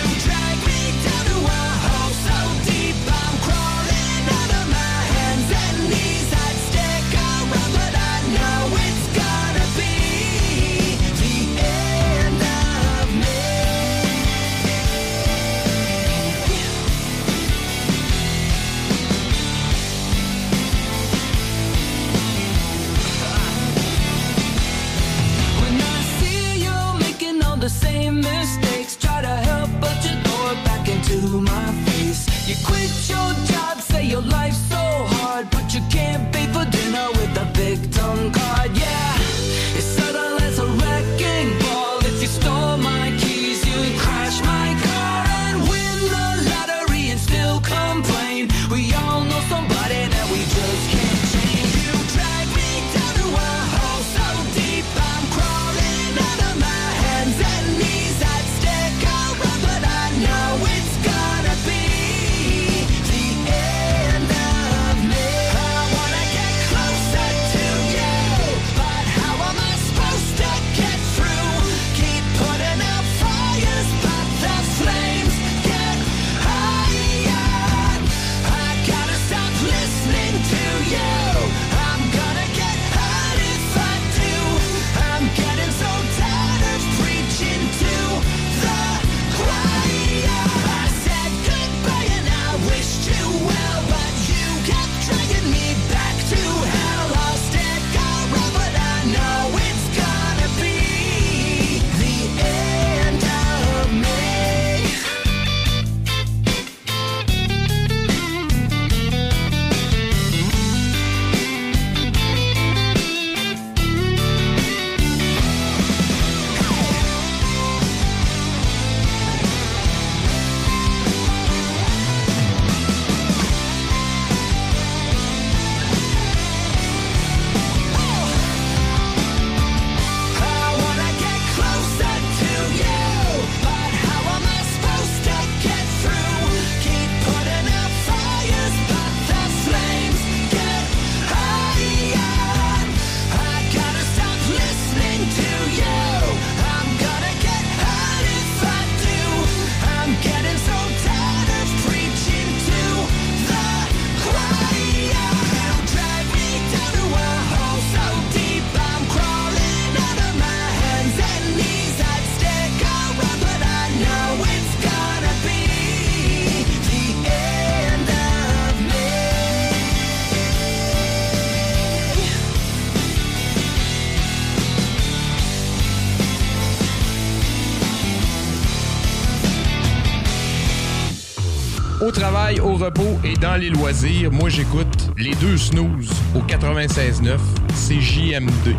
repos 182.82 183.20
et 183.24 183.34
dans 183.36 183.58
les 183.58 183.70
loisirs, 183.70 184.32
moi 184.32 184.50
j'écoute 184.50 185.12
les 185.18 185.36
deux 185.36 185.58
snooze 185.58 186.10
au 186.36 186.40
96.9, 186.40 187.38
c'est 187.76 188.02
JMD. 188.02 188.76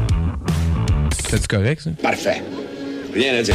C'est 1.28 1.46
correct 1.46 1.82
ça? 1.82 1.90
Parfait. 2.02 2.42
Rien 3.14 3.36
à 3.36 3.42
dire. 3.42 3.54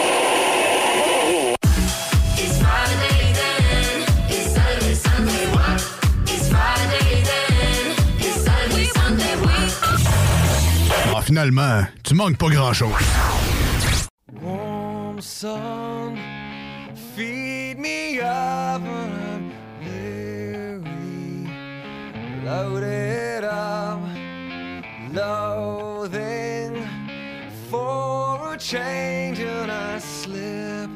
finalement, 11.31 11.85
tu 12.03 12.13
manques 12.13 12.35
pas 12.35 12.49
grand-chose. 12.49 12.91
I 29.69 29.99
slip. 29.99 30.91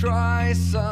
Try 0.00 0.52
some. 0.52 0.87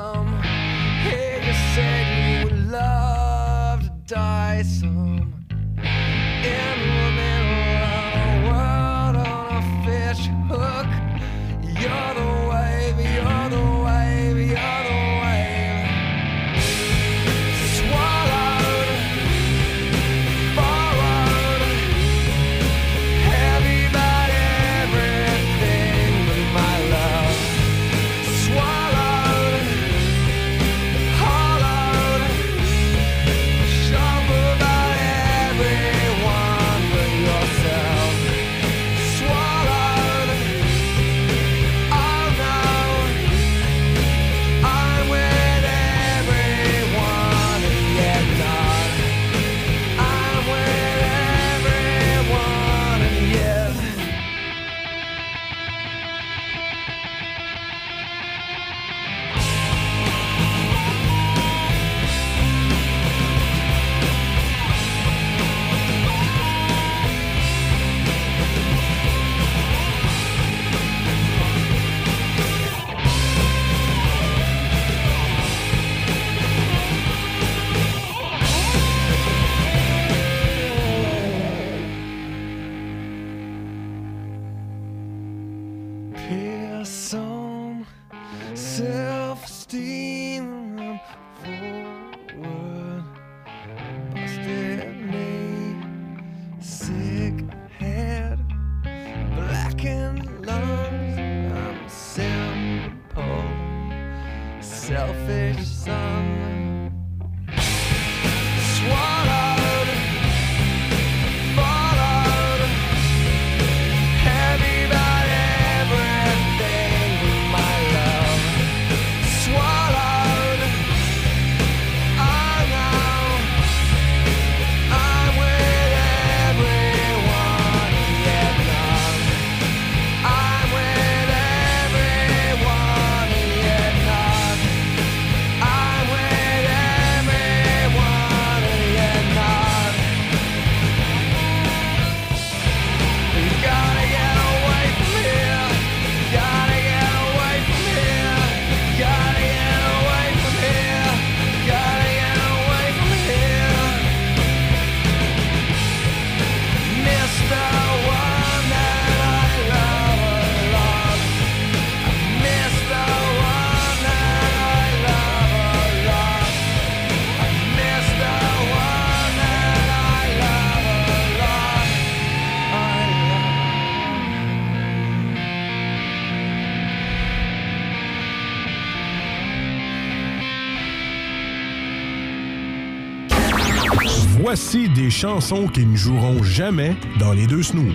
Voici 184.58 184.88
des 184.88 185.10
chansons 185.10 185.66
qui 185.68 185.84
ne 185.84 185.94
joueront 185.94 186.42
jamais 186.42 186.96
dans 187.18 187.34
les 187.34 187.46
deux 187.46 187.62
snooze. 187.62 187.92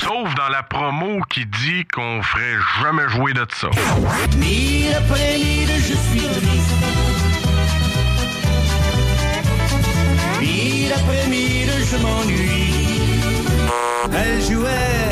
Sauf 0.00 0.32
dans 0.36 0.48
la 0.48 0.62
promo 0.62 1.18
qui 1.28 1.44
dit 1.46 1.84
qu'on 1.92 2.22
ferait 2.22 2.58
jamais 2.80 3.08
jouer 3.08 3.32
de 3.32 3.44
ça. 3.52 3.70
Mille 4.38 4.94
après 4.96 5.36
mille, 5.38 5.68
je 5.78 5.94
suis 5.94 6.20
triste. 6.20 6.74
Mille 10.38 10.92
après 10.92 11.26
mille, 11.26 11.72
je 11.90 11.96
m'ennuie. 11.96 12.72
Elle 14.14 14.40
jouait 14.42 15.10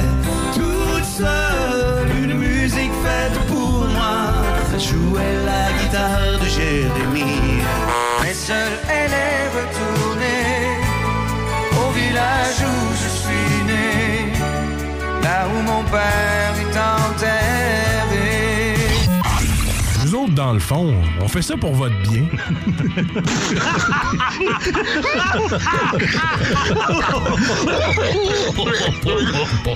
toute 0.55 1.05
seule 1.05 2.09
une 2.23 2.35
musique 2.35 2.93
faite 3.03 3.37
pour 3.49 3.85
moi. 3.85 4.33
Elle 4.73 4.79
jouait 4.79 5.45
la 5.45 5.73
guitare 5.83 6.39
de 6.41 6.47
Jérémie. 6.47 7.65
Mais 8.23 8.33
seule, 8.33 8.79
elle 8.89 9.11
est 9.11 9.49
retournée 9.49 9.98
mon 15.69 15.85
père 15.85 16.55
est 16.59 16.77
enterré. 16.79 18.75
Vous 20.01 20.15
autres, 20.15 20.35
dans 20.35 20.53
le 20.55 20.59
fond, 20.59 20.95
on 21.21 21.29
fait 21.29 21.43
ça 21.43 21.57
pour 21.57 21.75
votre 21.75 21.95
bien. 22.03 22.25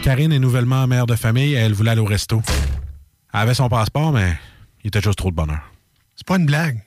Karine 0.03 0.33
est 0.33 0.39
nouvellement 0.39 0.87
mère 0.87 1.07
de 1.07 1.15
famille 1.15 1.53
et 1.53 1.59
elle 1.59 1.75
voulait 1.75 1.91
aller 1.91 2.01
au 2.01 2.07
resto. 2.07 2.41
Elle 3.35 3.41
avait 3.41 3.55
son 3.55 3.69
passeport, 3.69 4.13
mais 4.13 4.33
il 4.85 4.89
était 4.89 5.03
juste 5.03 5.19
trop 5.19 5.31
de 5.31 5.37
bonheur. 5.37 5.61
C'est 6.17 6.27
pas 6.27 6.37
une 6.37 6.47
blague. 6.47 6.81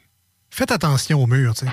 Faites 0.49 0.71
attention 0.71 1.21
au 1.21 1.27
mur, 1.27 1.53
tu 1.53 1.65
sais. 1.65 1.71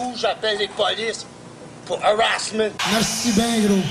coup, 0.00 0.14
j'appelle 0.16 0.58
les 0.58 0.68
polices 0.68 1.26
pour 1.86 2.02
harassment. 2.04 2.70
Merci 2.92 3.32
bien, 3.32 3.60
gros. 3.66 3.82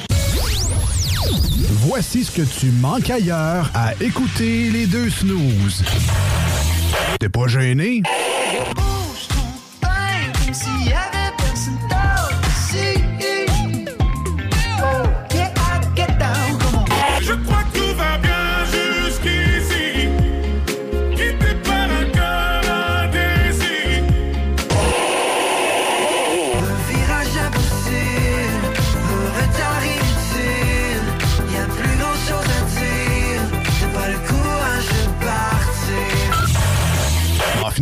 Voici 1.88 2.24
ce 2.24 2.32
que 2.32 2.42
tu 2.42 2.68
manques 2.72 3.10
ailleurs 3.10 3.70
à 3.74 3.94
écouter 4.02 4.70
les 4.72 4.86
deux 4.86 5.10
snooze. 5.10 5.84
T'es 7.20 7.30
pas 7.30 7.48
gêné? 7.48 8.02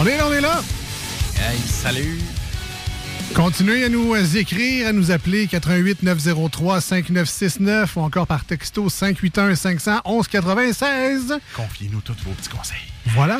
On 0.00 0.06
est 0.06 0.16
là, 0.16 0.26
on 0.28 0.32
est 0.32 0.40
là. 0.40 0.60
Hey, 1.36 1.58
salut. 1.66 2.18
Continuez 3.34 3.84
à 3.84 3.88
nous 3.88 4.14
euh, 4.14 4.24
écrire, 4.36 4.86
à 4.88 4.92
nous 4.92 5.10
appeler 5.10 5.48
88 5.48 6.02
903 6.04 6.80
5969 6.80 7.96
ou 7.96 8.00
encore 8.02 8.26
par 8.28 8.44
texto 8.44 8.88
581 8.88 9.56
500 9.56 10.00
1196. 10.06 11.38
Confiez-nous 11.54 12.00
tous 12.00 12.14
vos 12.24 12.30
petits 12.30 12.48
conseils. 12.48 12.78
Voilà. 13.06 13.38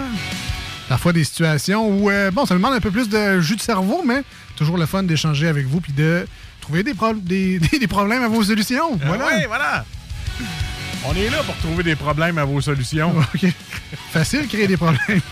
Parfois 0.89 1.13
des 1.13 1.23
situations 1.25 1.89
où, 1.89 2.11
euh, 2.11 2.33
bon, 2.33 2.45
ça 2.45 2.55
demande 2.55 2.75
un 2.75 2.81
peu 2.81 2.91
plus 2.91 3.09
de 3.09 3.41
jus 3.41 3.55
de 3.57 3.61
cerveau, 3.63 4.03
mais 4.05 4.23
toujours 4.57 4.79
le 4.79 4.87
fun 4.87 5.05
d'échanger 5.05 5.47
avec 5.47 5.67
vous 5.67 5.81
puis 5.81 5.93
de 5.93 6.27
trouver 6.61 6.83
des, 6.83 6.95
pro- 6.95 7.15
des, 7.15 7.59
des- 7.71 7.79
des 7.79 7.87
problèmes 7.87 8.25
à 8.25 8.29
vos 8.29 8.43
solutions. 8.43 8.97
Voilà. 9.05 9.25
Voilà. 9.25 9.47
voilà. 9.47 9.85
On 11.07 11.15
est 11.15 11.31
là 11.31 11.39
pour 11.45 11.57
trouver 11.59 11.85
des 11.85 11.95
problèmes 11.95 12.37
à 12.39 12.45
vos 12.45 12.61
solutions. 12.61 13.15
OK. 13.35 13.47
Facile 14.13 14.43
de 14.43 14.47
créer 14.49 14.67
des 14.67 14.77
problèmes. 14.77 15.21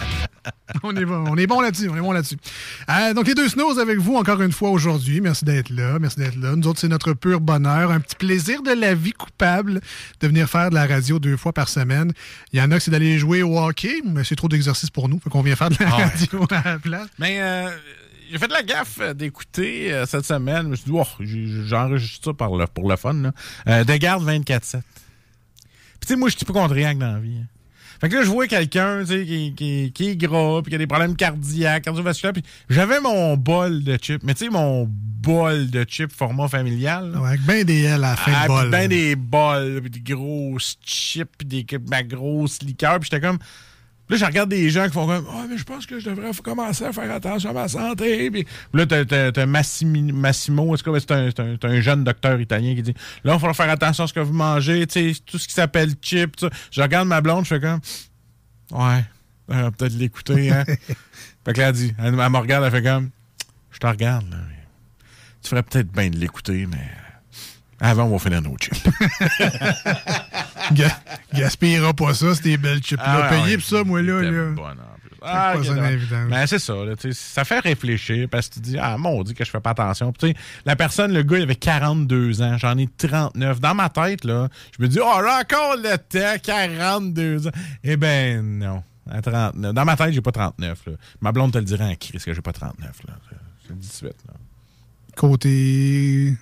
on 0.82 0.94
est 0.96 1.04
bon, 1.04 1.24
on 1.28 1.36
est 1.36 1.46
bon 1.46 1.60
là-dessus, 1.60 1.88
on 1.88 1.96
est 1.96 2.00
bon 2.00 2.12
là-dessus. 2.12 2.36
Euh, 2.90 3.14
donc 3.14 3.26
les 3.26 3.34
deux 3.34 3.48
snows 3.48 3.78
avec 3.78 3.98
vous 3.98 4.16
encore 4.16 4.40
une 4.42 4.52
fois 4.52 4.70
aujourd'hui. 4.70 5.20
Merci 5.20 5.44
d'être 5.44 5.70
là, 5.70 5.98
merci 5.98 6.18
d'être 6.18 6.36
là. 6.36 6.54
Nous 6.56 6.66
autres, 6.66 6.80
c'est 6.80 6.88
notre 6.88 7.12
pur 7.12 7.40
bonheur, 7.40 7.90
un 7.90 8.00
petit 8.00 8.16
plaisir 8.16 8.62
de 8.62 8.72
la 8.72 8.94
vie 8.94 9.12
coupable 9.12 9.80
de 10.20 10.26
venir 10.28 10.48
faire 10.48 10.70
de 10.70 10.74
la 10.74 10.86
radio 10.86 11.18
deux 11.18 11.36
fois 11.36 11.52
par 11.52 11.68
semaine. 11.68 12.12
Il 12.52 12.58
y 12.58 12.62
en 12.62 12.70
a 12.70 12.76
que 12.76 12.82
c'est 12.82 12.90
d'aller 12.90 13.18
jouer 13.18 13.42
au 13.42 13.58
hockey, 13.58 14.02
mais 14.04 14.24
c'est 14.24 14.36
trop 14.36 14.48
d'exercice 14.48 14.90
pour 14.90 15.08
nous, 15.08 15.18
fait 15.20 15.30
qu'on 15.30 15.42
vient 15.42 15.56
faire 15.56 15.70
de 15.70 15.76
la 15.80 15.88
Ah 15.92 15.96
ouais. 15.98 16.04
radio 16.04 16.46
à 16.50 16.62
la 16.64 16.78
place. 16.78 17.08
Mais 17.18 17.40
euh, 17.40 17.68
j'ai 18.30 18.38
fait 18.38 18.48
de 18.48 18.52
la 18.52 18.62
gaffe 18.62 19.00
d'écouter 19.14 19.92
euh, 19.92 20.06
cette 20.06 20.24
semaine. 20.24 20.62
Je 20.64 20.68
me 20.68 20.76
suis 20.76 20.84
dit, 20.90 20.92
oh, 20.92 21.06
j'enregistre 21.66 22.24
ça 22.26 22.34
par 22.34 22.54
le- 22.56 22.66
pour 22.66 22.88
le 22.88 22.96
fun. 22.96 23.12
Là. 23.14 23.32
Euh, 23.68 23.84
de 23.84 23.96
garde 23.96 24.24
24-7. 24.26 24.80
Puis 24.80 24.80
tu 26.00 26.08
sais, 26.08 26.16
moi, 26.16 26.28
je 26.28 26.36
suis 26.36 26.42
hypochondriaque 26.42 26.98
dans 26.98 27.12
la 27.12 27.18
vie. 27.18 27.38
hein. 27.40 27.46
Fait 28.00 28.08
que 28.08 28.16
là, 28.16 28.22
je 28.22 28.28
vois 28.28 28.46
quelqu'un 28.46 29.00
tu 29.00 29.06
sais, 29.06 29.24
qui, 29.24 29.54
qui, 29.54 29.92
qui 29.92 30.10
est 30.10 30.16
gras, 30.16 30.60
puis 30.62 30.70
qui 30.70 30.74
a 30.74 30.78
des 30.78 30.86
problèmes 30.86 31.16
cardiaques, 31.16 31.84
cardiovasculaires, 31.84 32.32
puis 32.34 32.42
j'avais 32.68 33.00
mon 33.00 33.36
bol 33.36 33.82
de 33.82 33.96
chips. 33.96 34.22
Mais 34.22 34.34
tu 34.34 34.44
sais, 34.44 34.50
mon 34.50 34.86
bol 34.88 35.70
de 35.70 35.84
chips 35.88 36.12
format 36.12 36.48
familial. 36.48 37.10
là. 37.12 37.20
Ouais, 37.20 37.28
avec 37.28 37.40
ben 37.42 37.64
des 37.64 37.82
L 37.82 37.94
à 37.94 37.98
la 38.10 38.16
fin 38.16 38.32
Ah, 38.34 38.42
de 38.44 38.48
bol. 38.48 38.60
puis 38.62 38.70
ben 38.70 38.88
des 38.88 39.16
bols, 39.16 39.80
puis 39.82 39.90
des 39.90 40.14
grosses 40.14 40.76
chips, 40.84 41.30
puis 41.38 41.46
des 41.48 41.66
ma 41.88 42.02
grosse 42.02 42.62
liqueur, 42.62 43.00
puis 43.00 43.08
j'étais 43.10 43.26
comme 43.26 43.38
Là, 44.08 44.16
je 44.16 44.24
regarde 44.24 44.50
des 44.50 44.70
gens 44.70 44.86
qui 44.86 44.92
font 44.92 45.06
comme 45.06 45.26
Ah, 45.30 45.46
mais 45.50 45.58
je 45.58 45.64
pense 45.64 45.84
que 45.84 45.98
je 45.98 46.08
devrais 46.08 46.30
commencer 46.42 46.84
à 46.84 46.92
faire 46.92 47.10
attention 47.10 47.50
à 47.50 47.52
ma 47.52 47.66
santé. 47.68 48.30
Puis 48.30 48.46
là, 48.72 48.86
t'as, 48.86 49.46
Massimo, 49.46 50.74
est-ce 50.74 50.82
que 50.82 50.98
c'est 50.98 51.10
un, 51.10 51.30
c'est 51.36 51.64
un- 51.64 51.80
jeune 51.80 52.04
docteur 52.04 52.40
italien 52.40 52.74
qui 52.76 52.82
dit 52.82 52.94
Là, 53.24 53.34
il 53.34 53.40
faut 53.40 53.52
faire 53.52 53.68
attention 53.70 54.04
à 54.04 54.06
ce 54.06 54.12
que 54.12 54.20
vous 54.20 54.32
mangez, 54.32 54.86
tu 54.86 55.14
sais, 55.14 55.20
tout 55.26 55.38
ce 55.38 55.48
qui 55.48 55.54
s'appelle 55.54 55.90
chip. 56.00 56.36
tout. 56.36 56.48
Je 56.70 56.80
regarde 56.82 57.08
ma 57.08 57.20
blonde, 57.20 57.44
je 57.44 57.48
fais 57.54 57.60
comme 57.60 57.80
Ouais, 58.70 59.04
on 59.48 59.62
va 59.62 59.70
peut-être 59.72 59.94
l'écouter, 59.94 60.50
hein. 60.50 60.64
fait 61.44 61.52
que 61.52 61.60
là, 61.60 61.68
elle 61.68 61.74
dit, 61.74 61.94
elle, 61.98 62.06
elle 62.06 62.12
me 62.30 62.38
regarde, 62.38 62.64
elle 62.64 62.70
fait 62.70 62.82
comme 62.82 63.10
Je 63.72 63.78
te 63.78 63.86
regarde, 63.86 64.28
là. 64.30 64.36
Tu 65.42 65.50
ferais 65.50 65.62
peut-être 65.62 65.90
bien 65.92 66.10
de 66.10 66.16
l'écouter, 66.16 66.66
mais 66.66 66.90
avant, 67.80 68.04
on 68.04 68.10
va 68.10 68.18
finir 68.18 68.42
nos 68.42 68.56
chips. 68.56 68.86
Ga- 70.72 70.98
Gaspillera 71.34 71.92
pas 71.92 72.14
ça, 72.14 72.34
ces 72.34 72.56
belles 72.56 72.80
chips-là. 72.82 73.26
Ah 73.26 73.28
Payez 73.28 73.58
pour 73.58 73.66
ça, 73.66 73.84
moi, 73.84 74.02
là. 74.02 74.22
là. 74.22 74.50
bonne, 74.50 74.64
en 74.64 74.98
plus. 75.00 75.16
Ah, 75.22 75.54
pas 75.56 75.64
ça. 75.64 75.74
Ben, 76.28 76.46
c'est 76.46 76.58
ça, 76.58 76.74
là, 76.74 76.94
ça 77.12 77.44
fait 77.44 77.60
réfléchir 77.60 78.28
parce 78.30 78.48
que 78.48 78.54
tu 78.54 78.60
dis, 78.60 78.78
ah, 78.80 78.96
mon 78.96 79.22
Dieu, 79.22 79.34
que 79.34 79.44
je 79.44 79.50
fais 79.50 79.60
pas 79.60 79.70
attention. 79.70 80.12
Puis, 80.12 80.34
la 80.64 80.76
personne, 80.76 81.12
le 81.12 81.22
gars, 81.22 81.38
il 81.38 81.42
avait 81.42 81.56
42 81.56 82.42
ans, 82.42 82.56
j'en 82.58 82.76
ai 82.78 82.88
39. 82.98 83.60
Dans 83.60 83.74
ma 83.74 83.88
tête, 83.88 84.24
là, 84.24 84.48
je 84.76 84.82
me 84.82 84.88
dis, 84.88 84.98
oh, 85.00 85.20
là, 85.20 85.40
encore 85.42 85.76
le 85.76 85.96
temps, 85.98 86.40
42 86.42 87.48
ans. 87.48 87.52
Eh 87.84 87.96
ben, 87.96 88.40
non, 88.58 88.82
à 89.10 89.20
39. 89.22 89.74
Dans 89.74 89.84
ma 89.84 89.96
tête, 89.96 90.12
j'ai 90.12 90.20
pas 90.22 90.32
39, 90.32 90.86
là. 90.86 90.92
Ma 91.20 91.32
blonde 91.32 91.52
te 91.52 91.58
le 91.58 91.64
dirait 91.64 91.84
en 91.84 91.94
crise 91.94 92.24
que 92.24 92.32
j'ai 92.32 92.42
pas 92.42 92.52
39, 92.52 92.90
là. 93.06 93.14
C'est 93.66 93.78
18, 93.78 94.04
là. 94.28 94.34
Côté. 95.16 96.34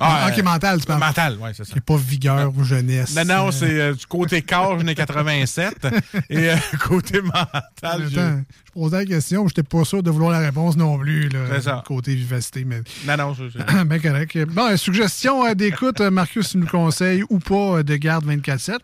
Ah, 0.00 0.28
ok, 0.30 0.42
mental, 0.44 0.80
tu 0.80 0.86
parles. 0.86 1.00
Mental, 1.00 1.36
ouais, 1.38 1.50
c'est 1.54 1.64
ça. 1.64 1.72
C'est 1.74 1.84
pas 1.84 1.96
vigueur 1.96 2.52
ou 2.56 2.62
jeunesse. 2.62 3.16
Non, 3.16 3.24
non, 3.24 3.50
c'est 3.50 3.80
euh, 3.80 3.94
du 3.94 4.06
côté 4.06 4.42
corps, 4.42 4.78
j'en 4.78 4.86
ai 4.86 4.94
87. 4.94 5.88
et 6.30 6.50
euh, 6.50 6.56
côté 6.86 7.20
mental, 7.20 8.08
je 8.86 8.92
la 8.96 9.04
question, 9.04 9.42
mais 9.42 9.48
j'étais 9.48 9.62
pas 9.62 9.84
sûr 9.84 10.02
de 10.02 10.10
vouloir 10.10 10.30
la 10.30 10.38
réponse 10.40 10.76
non 10.76 10.98
plus. 10.98 11.28
Là, 11.28 11.40
C'est 11.54 11.62
ça. 11.62 11.82
Côté 11.86 12.14
vivacité, 12.14 12.64
mais. 12.64 12.82
Non, 13.06 13.16
non, 13.16 13.34
c'est- 13.34 13.84
ben 13.84 14.00
correct. 14.00 14.38
Bon, 14.52 14.70
euh, 14.70 14.76
suggestion 14.76 15.44
euh, 15.46 15.54
d'écoute, 15.54 16.00
euh, 16.00 16.10
Marcus 16.10 16.54
nous 16.54 16.66
conseille 16.66 17.24
ou 17.30 17.38
pas 17.40 17.82
de 17.82 17.96
garde 17.96 18.24
24-7. 18.26 18.78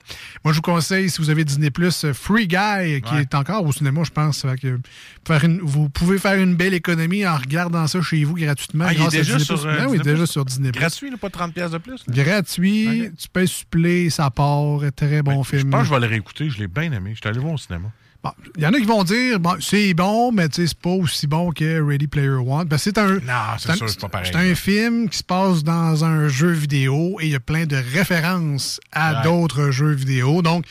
Moi, 0.45 0.53
je 0.53 0.57
vous 0.57 0.63
conseille, 0.63 1.11
si 1.11 1.21
vous 1.21 1.31
avez 1.31 1.45
Disney 1.45 1.71
Plus, 1.71 2.07
Free 2.13 2.49
Guy, 2.49 3.01
qui 3.03 3.15
Ouais. 3.15 3.23
est 3.23 3.35
encore 3.35 3.65
au 3.65 3.73
cinéma, 3.73 4.03
je 4.05 4.11
pense. 4.11 4.45
Que 4.61 4.79
faire 5.27 5.45
une- 5.45 5.61
vous 5.61 5.89
pouvez 5.89 6.19
faire 6.19 6.35
une 6.41 6.55
belle 6.55 6.75
économie 6.75 7.27
en 7.27 7.37
regardant 7.37 7.87
ça 7.87 8.01
chez 8.03 8.25
vous 8.25 8.35
gratuitement. 8.35 8.87
Ah, 8.89 8.93
il 8.95 9.01
est 9.03 9.11
déjà 9.11 9.37
Disney+. 9.37 9.45
sur, 9.45 9.67
euh, 9.67 9.77
Ben 9.77 9.87
oui, 9.87 9.99
Disney+. 9.99 10.13
déjà 10.15 10.27
sur 10.27 10.45
Disney. 10.45 10.71
Gratuit, 10.71 11.11
là, 11.11 11.17
pas 11.17 11.31
30$ 11.31 11.53
pièces 11.53 11.71
de 11.71 11.79
plus. 11.79 12.03
là? 12.07 12.25
Gratuit, 12.25 13.11
tu 13.17 13.29
peux 13.33 13.47
suppléer, 13.47 14.11
ça 14.11 14.31
part, 14.31 14.81
très 14.97 15.23
bon 15.23 15.43
Je 15.43 15.57
film. 15.57 15.71
pense 15.71 15.83
que 15.83 15.87
je 15.89 15.95
vais 15.95 16.01
le 16.01 16.07
réécouter, 16.07 16.51
je 16.51 16.59
l'ai 16.59 16.69
bien 16.69 16.91
aimé. 16.93 17.11
Je 17.15 17.21
suis 17.21 17.29
allé 17.29 17.39
voir 17.39 17.55
au 17.55 17.59
cinéma. 17.59 17.89
Bon, 18.25 18.31
Il 18.57 18.63
y 18.63 18.67
en 18.67 18.73
a 18.73 18.79
qui 18.79 18.87
vont 18.87 19.05
dire, 19.05 19.39
bon, 19.39 19.57
c'est 19.61 19.93
bon, 19.93 20.33
mais 20.33 20.47
c'est 20.51 20.73
pas 20.79 20.89
aussi 20.89 21.27
bon 21.27 21.53
que 21.53 21.83
Ready 21.87 22.07
Player 22.07 22.31
One. 22.31 22.67
Ben, 22.67 22.79
c'est 22.79 22.97
un, 22.97 23.19
c'est 23.59 23.71
un- 24.37 24.55
film 24.55 25.11
qui 25.11 25.19
se 25.19 25.23
passe 25.23 25.63
dans 25.63 26.05
un 26.07 26.29
jeu 26.29 26.51
vidéo 26.51 27.19
et 27.21 27.27
il 27.27 27.33
y 27.33 27.35
a 27.35 27.41
plein 27.41 27.67
de 27.67 27.77
références 27.77 28.81
à 28.93 29.19
Ouais. 29.19 29.23
d'autres 29.25 29.71
jeux 29.71 29.93
vidéo. 29.93 30.41
Donc, 30.41 30.65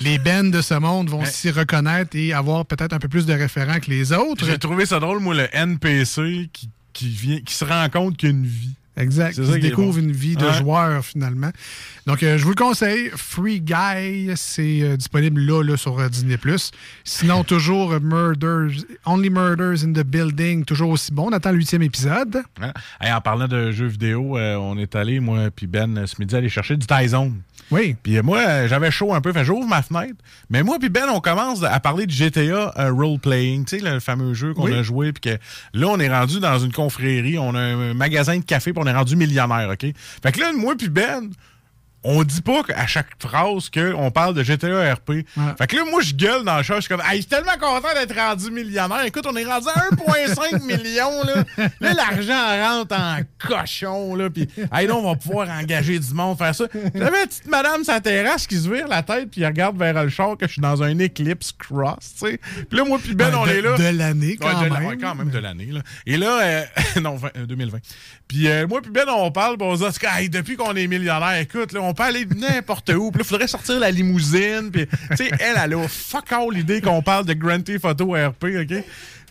les 0.00 0.18
bands 0.18 0.50
de 0.50 0.60
ce 0.60 0.74
monde 0.74 1.08
vont 1.08 1.24
s'y 1.24 1.50
reconnaître 1.50 2.16
et 2.16 2.32
avoir 2.32 2.66
peut-être 2.66 2.92
un 2.92 2.98
peu 2.98 3.08
plus 3.08 3.24
de 3.24 3.32
référents 3.34 3.78
que 3.78 3.88
les 3.90 4.12
autres. 4.12 4.44
J'ai 4.44 4.58
trouvé 4.58 4.84
ça 4.84 4.98
drôle, 4.98 5.20
moi, 5.20 5.34
le 5.34 5.48
NPC 5.54 6.50
qui, 6.52 6.68
qui, 6.92 7.08
vient, 7.08 7.38
qui 7.40 7.54
se 7.54 7.64
rend 7.64 7.88
compte 7.88 8.16
qu'il 8.16 8.30
y 8.30 8.32
a 8.32 8.34
une 8.34 8.46
vie. 8.46 8.74
Exact. 8.96 9.34
C'est 9.34 9.44
ça 9.44 9.52
bon. 9.76 9.92
une 9.96 10.12
vie 10.12 10.36
de 10.36 10.44
Ouais. 10.46 10.52
joueur, 10.54 11.04
finalement. 11.04 11.50
Donc, 12.06 12.22
euh, 12.22 12.38
je 12.38 12.44
vous 12.44 12.50
le 12.50 12.54
conseille. 12.54 13.10
Free 13.16 13.60
Guy, 13.60 14.30
c'est 14.36 14.80
euh, 14.82 14.96
disponible 14.96 15.40
là, 15.40 15.62
là 15.62 15.76
sur 15.76 15.98
euh, 15.98 16.08
Disney+. 16.08 16.36
Sinon, 17.04 17.44
toujours 17.44 17.92
euh, 17.92 18.00
Murders, 18.00 18.84
Only 19.04 19.30
Murders 19.30 19.84
in 19.84 19.92
the 19.92 20.04
Building, 20.04 20.64
toujours 20.64 20.90
aussi 20.90 21.12
bon. 21.12 21.28
On 21.28 21.32
attend 21.32 21.50
le 21.50 21.58
huitième 21.58 21.82
épisode. 21.82 22.42
Hey, 23.00 23.12
en 23.12 23.20
parlant 23.20 23.48
de 23.48 23.70
jeux 23.72 23.86
vidéo, 23.86 24.38
on 24.38 24.78
est 24.78 24.94
allé, 24.94 25.20
moi 25.20 25.50
puis 25.54 25.66
Ben, 25.66 26.06
ce 26.06 26.14
midi, 26.18 26.34
aller 26.36 26.48
chercher 26.48 26.76
du 26.76 26.86
Tyzone. 26.86 27.40
Oui. 27.72 27.96
Puis 28.00 28.20
moi, 28.22 28.68
j'avais 28.68 28.92
chaud 28.92 29.12
un 29.12 29.20
peu, 29.20 29.32
fait 29.32 29.44
j'ouvre 29.44 29.66
ma 29.66 29.82
fenêtre. 29.82 30.14
Mais 30.50 30.62
moi 30.62 30.78
puis 30.78 30.88
Ben, 30.88 31.06
on 31.12 31.20
commence 31.20 31.62
à 31.64 31.80
parler 31.80 32.06
du 32.06 32.14
GTA 32.14 32.72
euh, 32.78 32.92
Role-Playing, 32.92 33.64
tu 33.64 33.78
sais, 33.80 33.84
le 33.84 33.98
fameux 33.98 34.34
jeu 34.34 34.54
qu'on 34.54 34.64
Oui. 34.66 34.74
a 34.74 34.82
joué. 34.82 35.12
Puis 35.12 35.32
que 35.32 35.38
là, 35.74 35.88
on 35.88 35.98
est 35.98 36.08
rendu 36.08 36.38
dans 36.38 36.58
une 36.60 36.72
confrérie, 36.72 37.38
on 37.38 37.54
a 37.56 37.60
un 37.60 37.94
magasin 37.94 38.38
de 38.38 38.44
café, 38.44 38.72
puis 38.72 38.80
on 38.86 38.90
est 38.90 38.96
rendu 38.96 39.16
millionnaire, 39.16 39.68
OK? 39.70 39.86
Fait 40.22 40.32
que 40.32 40.40
là, 40.40 40.52
moi 40.52 40.74
puis 40.76 40.88
Ben, 40.88 41.30
on 42.08 42.22
dit 42.24 42.40
pas 42.42 42.62
à 42.74 42.86
chaque 42.86 43.08
phrase 43.18 43.68
qu'on 43.70 44.10
parle 44.10 44.34
de 44.34 44.42
GTA 44.42 44.94
RP. 44.94 45.24
Fait 45.58 45.66
que 45.66 45.76
là, 45.76 45.82
moi, 45.90 46.00
je 46.02 46.14
gueule 46.14 46.44
dans 46.44 46.56
le 46.58 46.62
chat. 46.62 46.76
Je 46.76 46.80
suis 46.82 46.88
comme, 46.88 47.02
hey, 47.04 47.16
je 47.16 47.22
suis 47.22 47.26
tellement 47.26 47.56
content 47.60 47.88
d'être 47.94 48.14
rendu 48.16 48.50
millionnaire. 48.50 49.04
Écoute, 49.04 49.26
on 49.28 49.36
est 49.36 49.44
rendu 49.44 49.66
à 49.74 49.80
1,5 49.90 50.62
million. 50.66 51.10
Là, 51.24 51.66
là 51.80 51.92
l'argent 51.94 52.76
rentre 52.78 52.94
en 52.96 53.18
cochon. 53.38 54.14
Là, 54.14 54.30
puis, 54.30 54.48
hey, 54.72 54.86
là, 54.86 54.94
on 54.96 55.02
va 55.10 55.16
pouvoir 55.16 55.48
engager 55.50 55.98
du 55.98 56.14
monde, 56.14 56.38
faire 56.38 56.54
ça. 56.54 56.66
J'avais 56.94 57.22
une 57.22 57.26
petite 57.28 57.46
madame 57.48 57.82
sur 57.84 57.92
la 57.92 58.00
terrasse 58.00 58.46
qui 58.46 58.56
se 58.56 58.68
vire 58.72 58.88
la 58.88 59.02
tête, 59.02 59.30
puis 59.30 59.42
elle 59.42 59.48
regarde 59.48 59.76
vers 59.78 60.04
le 60.04 60.08
char 60.08 60.36
que 60.36 60.46
je 60.46 60.52
suis 60.52 60.62
dans 60.62 60.82
un 60.82 60.98
Eclipse 61.00 61.52
Cross. 61.52 62.14
tu 62.20 62.26
sais. 62.30 62.40
Puis 62.68 62.78
là, 62.78 62.84
moi, 62.84 62.98
puis 63.02 63.14
Ben, 63.14 63.30
Ouais, 63.30 63.36
on 63.36 63.46
de- 63.46 63.50
est 63.50 63.60
là. 63.62 63.76
de 63.76 63.98
l'année, 63.98 64.36
quand 64.40 64.46
Ouais, 64.62 64.70
même. 64.70 64.86
ouais, 64.86 64.96
quand 64.96 65.14
même 65.14 65.30
de 65.30 65.38
l'année. 65.38 65.66
là. 65.72 65.80
Et 66.06 66.16
là, 66.16 66.40
euh, 66.42 66.62
non, 67.00 67.16
20, 67.16 67.30
euh, 67.36 67.46
2020. 67.46 67.78
Puis 68.28 68.48
euh, 68.48 68.66
moi, 68.68 68.80
puis 68.82 68.90
Ben, 68.92 69.04
on 69.08 69.30
parle, 69.30 69.56
puis 69.58 69.66
on 69.66 69.76
se 69.76 69.88
dit, 69.88 70.06
Hey, 70.06 70.28
depuis 70.28 70.56
qu'on 70.56 70.74
est 70.76 70.86
millionnaire, 70.86 71.36
écoute, 71.40 71.72
là, 71.72 71.80
on 71.82 71.94
peut 71.96 72.04
aller 72.04 72.26
n'importe 72.26 72.90
où. 72.90 73.10
Puis 73.10 73.18
là, 73.18 73.24
il 73.24 73.28
faudrait 73.28 73.48
sortir 73.48 73.80
la 73.80 73.90
limousine. 73.90 74.70
Puis, 74.72 74.86
tu 74.86 75.16
sais, 75.16 75.30
elle, 75.40 75.56
elle 75.62 75.74
a 75.74 75.88
fuck 75.88 76.32
all 76.32 76.52
l'idée 76.52 76.80
qu'on 76.80 77.02
parle 77.02 77.24
de 77.26 77.32
Grand 77.32 77.60
Theft 77.60 77.84
Auto 77.84 78.12
RP, 78.12 78.44
OK? 78.62 78.84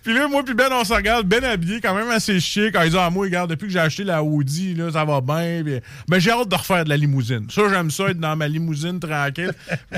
Puis 0.04 0.14
là, 0.14 0.28
moi 0.28 0.44
puis 0.44 0.54
Ben, 0.54 0.70
on 0.72 0.84
se 0.84 0.94
regarde, 0.94 1.28
Ben 1.28 1.44
habillé 1.44 1.82
quand 1.82 1.96
même 1.96 2.10
assez 2.10 2.40
chic. 2.40 2.74
Quand 2.74 2.84
ils 2.84 2.90
disent, 2.90 3.00
ah, 3.00 3.10
moi, 3.10 3.26
regarde, 3.26 3.50
depuis 3.50 3.66
que 3.66 3.74
j'ai 3.74 3.80
acheté 3.80 4.04
la 4.04 4.24
Audi, 4.24 4.76
là, 4.76 4.92
ça 4.92 5.04
va 5.04 5.20
bien. 5.20 5.64
Puis, 5.64 5.80
ben, 6.08 6.20
j'ai 6.20 6.30
hâte 6.30 6.48
de 6.48 6.56
refaire 6.56 6.84
de 6.84 6.90
la 6.90 6.98
limousine. 6.98 7.48
Ça, 7.50 7.64
j'aime 7.70 7.90
ça, 7.90 8.10
être 8.10 8.20
dans 8.20 8.36
ma 8.36 8.48
limousine 8.48 9.00
tranquille. 9.00 9.52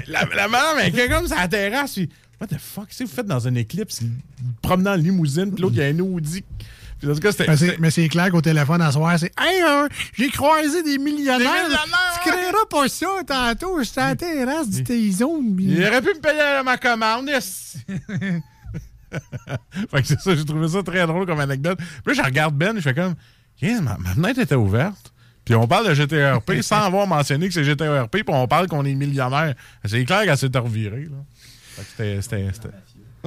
la, 0.08 0.26
la 0.34 0.48
madame, 0.48 0.78
elle 0.82 1.10
comme 1.10 1.28
sur 1.28 1.36
la 1.36 1.48
terrasse, 1.50 1.94
puis, 1.94 2.10
what 2.40 2.48
the 2.48 2.58
fuck, 2.58 2.88
que 2.88 3.04
vous 3.04 3.10
faites 3.10 3.26
dans 3.26 3.48
un 3.50 3.56
éclipse, 3.56 4.02
promenant 4.62 4.94
en 4.94 4.96
limousine, 4.96 5.52
puis 5.52 5.62
l'autre, 5.62 5.76
il 5.76 5.80
y 5.80 5.84
a 5.84 5.88
un 5.88 6.00
Audi. 6.00 6.44
Puis 7.00 7.10
en 7.10 7.14
tout 7.14 7.20
cas, 7.20 7.32
c'était. 7.32 7.78
Mais 7.80 7.92
c'est- 7.92 8.08
clair 8.08 8.32
qu'au 8.32 8.42
téléphone 8.42 8.82
à 8.82 8.92
soir, 8.92 9.18
c'est 9.20 9.32
Hey, 9.40 9.62
euh, 9.64 9.88
j'ai 10.18 10.30
croisé 10.30 10.82
des 10.84 10.98
millionnaires. 10.98 11.40
Des 11.40 11.46
millionnaires, 11.70 12.22
tu 12.24 12.30
créeras 12.30 12.66
pas 12.70 12.88
ça 12.90 13.08
tantôt. 13.26 13.84
J'étais 13.84 14.02
à 14.02 14.08
la 14.10 14.16
terrasse 14.16 14.70
du 14.70 14.84
T-Zone. 14.84 15.56
Il 15.60 15.86
aurait 15.86 16.02
pu 16.02 16.10
me 16.16 16.20
payer 16.20 16.64
ma 16.64 16.78
commande. 16.78 17.30
fait 19.10 20.02
que 20.02 20.08
c'est 20.08 20.20
ça, 20.20 20.36
j'ai 20.36 20.46
trouvé 20.46 20.68
ça 20.68 20.84
très 20.84 21.06
drôle 21.08 21.26
comme 21.26 21.40
anecdote. 21.40 21.78
Puis 21.78 22.16
là, 22.16 22.24
je 22.24 22.26
regarde 22.26 22.56
Ben, 22.56 22.76
je 22.76 22.82
fais 22.82 22.94
comme, 22.94 23.16
ma, 23.62 23.98
ma 23.98 24.10
fenêtre 24.14 24.40
était 24.40 24.56
ouverte. 24.56 25.14
Puis 25.46 25.56
on 25.56 25.66
parle 25.68 25.88
de 25.88 25.94
GTRP 25.94 26.62
sans 26.62 26.82
avoir 26.84 27.08
mentionné 27.08 27.48
que 27.48 27.54
c'est 27.54 27.64
GTRP, 27.64 28.12
puis 28.24 28.24
on 28.28 28.48
parle 28.48 28.68
qu'on 28.68 28.84
est 28.86 28.96
millionnaire. 28.96 29.56
C'est 29.86 30.04
clair 30.04 30.24
qu'elle 30.26 30.38
s'est 30.38 30.50
revirée. 30.56 31.08
C'était- 31.98 32.20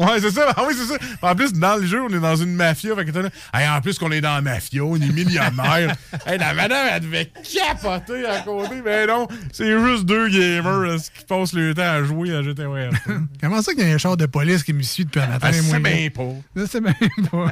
Ouais, 0.01 0.19
c'est 0.19 0.31
ça. 0.31 0.53
Ah 0.57 0.65
oui, 0.67 0.75
c'est 0.75 0.87
ça. 0.87 0.99
En 1.21 1.35
plus, 1.35 1.53
dans 1.53 1.77
le 1.77 1.87
jeu, 1.87 2.01
on 2.03 2.09
est 2.09 2.21
dans 2.21 2.37
une 2.37 2.55
mafia. 2.55 2.97
Fait 2.97 3.05
que 3.05 3.11
t'as 3.11 3.21
là, 3.21 3.29
Hey, 3.53 3.69
en 3.69 3.81
plus 3.83 3.99
qu'on 3.99 4.11
est 4.11 4.23
dans 4.23 4.35
la 4.35 4.41
mafia, 4.41 4.83
on 4.83 4.97
est 4.97 5.13
millionnaire. 5.13 5.95
hey, 6.27 6.39
la 6.39 6.55
madame, 6.55 6.89
elle 6.91 7.01
devait 7.03 7.27
capoter 7.27 8.25
à 8.25 8.41
côté. 8.41 8.81
Mais 8.83 9.07
non, 9.07 9.29
c'est 9.53 9.79
juste 9.79 10.07
deux 10.07 10.29
gamers 10.29 10.81
là, 10.81 10.97
qui 10.97 11.25
passent 11.27 11.53
le 11.53 11.75
temps 11.75 11.83
à 11.83 12.03
jouer 12.03 12.35
à 12.35 12.43
GTRP. 12.43 12.95
Comment 13.41 13.61
ça 13.61 13.75
qu'il 13.75 13.87
y 13.87 13.91
a 13.91 13.95
un 13.95 13.99
char 13.99 14.17
de 14.17 14.25
police 14.25 14.63
qui 14.63 14.73
me 14.73 14.83
suit 14.83 15.05
depuis 15.05 15.21
un 15.21 15.27
matin? 15.27 15.49
Ah, 15.51 15.53
c'est 15.53 15.79
bien 15.79 16.09
pas. 16.09 16.67
Sais 16.67 16.81
bien 16.81 16.95
pas. 17.31 17.51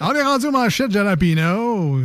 On 0.00 0.14
est 0.14 0.22
rendu 0.22 0.46
aux 0.46 0.50
manchettes 0.50 0.90
Jalapino. 0.90 2.02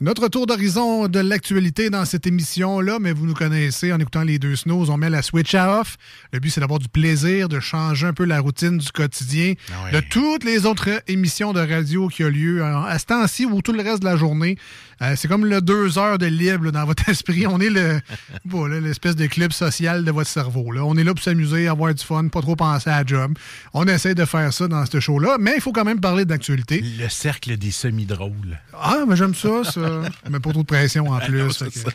Notre 0.00 0.26
tour 0.26 0.46
d'horizon 0.46 1.06
de 1.06 1.20
l'actualité 1.20 1.88
dans 1.88 2.04
cette 2.04 2.26
émission-là, 2.26 2.98
mais 3.00 3.12
vous 3.12 3.26
nous 3.26 3.34
connaissez 3.34 3.92
en 3.92 4.00
écoutant 4.00 4.22
les 4.22 4.40
deux 4.40 4.56
snows, 4.56 4.90
on 4.90 4.96
met 4.96 5.08
la 5.08 5.22
switch 5.22 5.54
à 5.54 5.78
off. 5.78 5.98
Le 6.32 6.40
but, 6.40 6.50
c'est 6.50 6.60
d'avoir 6.60 6.80
du 6.80 6.88
plaisir, 6.88 7.48
de 7.48 7.60
changer 7.60 8.08
un 8.08 8.12
peu 8.12 8.24
la 8.24 8.40
routine 8.40 8.78
du 8.78 8.90
quotidien, 8.90 9.54
de 9.92 10.00
toutes 10.00 10.42
les 10.42 10.66
autres 10.66 11.00
émissions 11.06 11.52
de 11.52 11.60
radio 11.60 12.08
qui 12.08 12.24
ont 12.24 12.28
lieu 12.28 12.60
euh, 12.60 12.82
à 12.82 12.98
ce 12.98 13.06
temps-ci 13.06 13.46
ou 13.46 13.62
tout 13.62 13.72
le 13.72 13.84
reste 13.84 14.00
de 14.00 14.06
la 14.06 14.16
journée. 14.16 14.58
Euh, 15.02 15.14
c'est 15.16 15.28
comme 15.28 15.44
le 15.46 15.60
deux 15.60 15.98
heures 15.98 16.18
de 16.18 16.26
libre 16.26 16.66
là, 16.66 16.70
dans 16.70 16.84
votre 16.84 17.08
esprit. 17.08 17.46
On 17.46 17.60
est 17.60 17.70
le 17.70 18.00
voilà, 18.44 18.80
l'espèce 18.80 19.16
de 19.16 19.26
club 19.26 19.52
social 19.52 20.04
de 20.04 20.10
votre 20.10 20.28
cerveau. 20.30 20.70
Là. 20.72 20.84
On 20.84 20.96
est 20.96 21.04
là 21.04 21.14
pour 21.14 21.22
s'amuser, 21.22 21.68
avoir 21.68 21.94
du 21.94 22.04
fun, 22.04 22.28
pas 22.28 22.40
trop 22.40 22.56
penser 22.56 22.90
à 22.90 23.00
la 23.00 23.06
job. 23.06 23.36
On 23.72 23.86
essaie 23.86 24.14
de 24.14 24.24
faire 24.24 24.52
ça 24.52 24.68
dans 24.68 24.84
ce 24.86 25.00
show-là, 25.00 25.36
mais 25.40 25.54
il 25.56 25.60
faut 25.60 25.72
quand 25.72 25.84
même 25.84 26.00
parler 26.00 26.24
d'actualité. 26.24 26.82
Le 26.98 27.08
cercle 27.08 27.56
des 27.56 27.70
semi-drôles. 27.70 28.58
Ah, 28.72 29.04
mais 29.08 29.16
j'aime 29.16 29.34
ça, 29.34 29.64
ça. 29.64 29.80
mais 30.30 30.40
pas 30.40 30.50
trop 30.50 30.62
de 30.62 30.66
pression 30.66 31.08
en 31.08 31.18
plus. 31.18 31.48
Que 31.58 31.70
ça. 31.70 31.90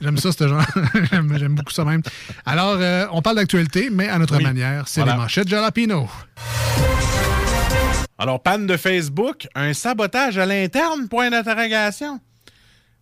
J'aime 0.00 0.16
ça, 0.16 0.30
ce 0.32 0.46
genre. 0.48 0.62
j'aime 1.10 1.36
j'aime 1.38 1.54
beaucoup 1.56 1.72
ça 1.72 1.84
même. 1.84 2.02
Alors, 2.46 2.76
euh, 2.78 3.06
on 3.12 3.20
parle 3.20 3.36
d'actualité, 3.36 3.88
mais 3.90 4.08
à 4.08 4.18
notre 4.18 4.36
Oui. 4.36 4.44
manière. 4.44 4.86
C'est 4.86 5.00
Voilà. 5.00 5.14
les 5.16 5.18
manchettes 5.22 5.48
Jalapino. 5.48 6.08
Alors, 8.20 8.42
panne 8.42 8.66
de 8.66 8.76
Facebook, 8.76 9.46
un 9.54 9.72
sabotage 9.72 10.38
à 10.38 10.46
l'interne, 10.46 11.08
point 11.08 11.30
d'interrogation. 11.30 12.20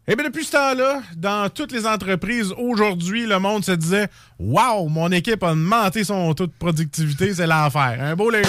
Eh 0.09 0.15
bien, 0.15 0.25
depuis 0.25 0.45
ce 0.45 0.53
temps-là, 0.53 1.03
dans 1.17 1.49
toutes 1.51 1.73
les 1.73 1.85
entreprises, 1.85 2.55
aujourd'hui, 2.57 3.27
le 3.27 3.41
monde 3.41 3.65
se 3.65 3.73
disait 3.73 4.09
Waouh, 4.39 4.89
mon 4.89 5.11
équipe 5.11 5.43
a 5.43 5.51
augmenté 5.51 6.05
son 6.05 6.33
taux 6.33 6.47
de 6.47 6.53
productivité, 6.57 7.35
c'est 7.35 7.47
l'enfer. 7.47 7.99
Un 8.01 8.15
beau 8.15 8.31
lundi. 8.31 8.49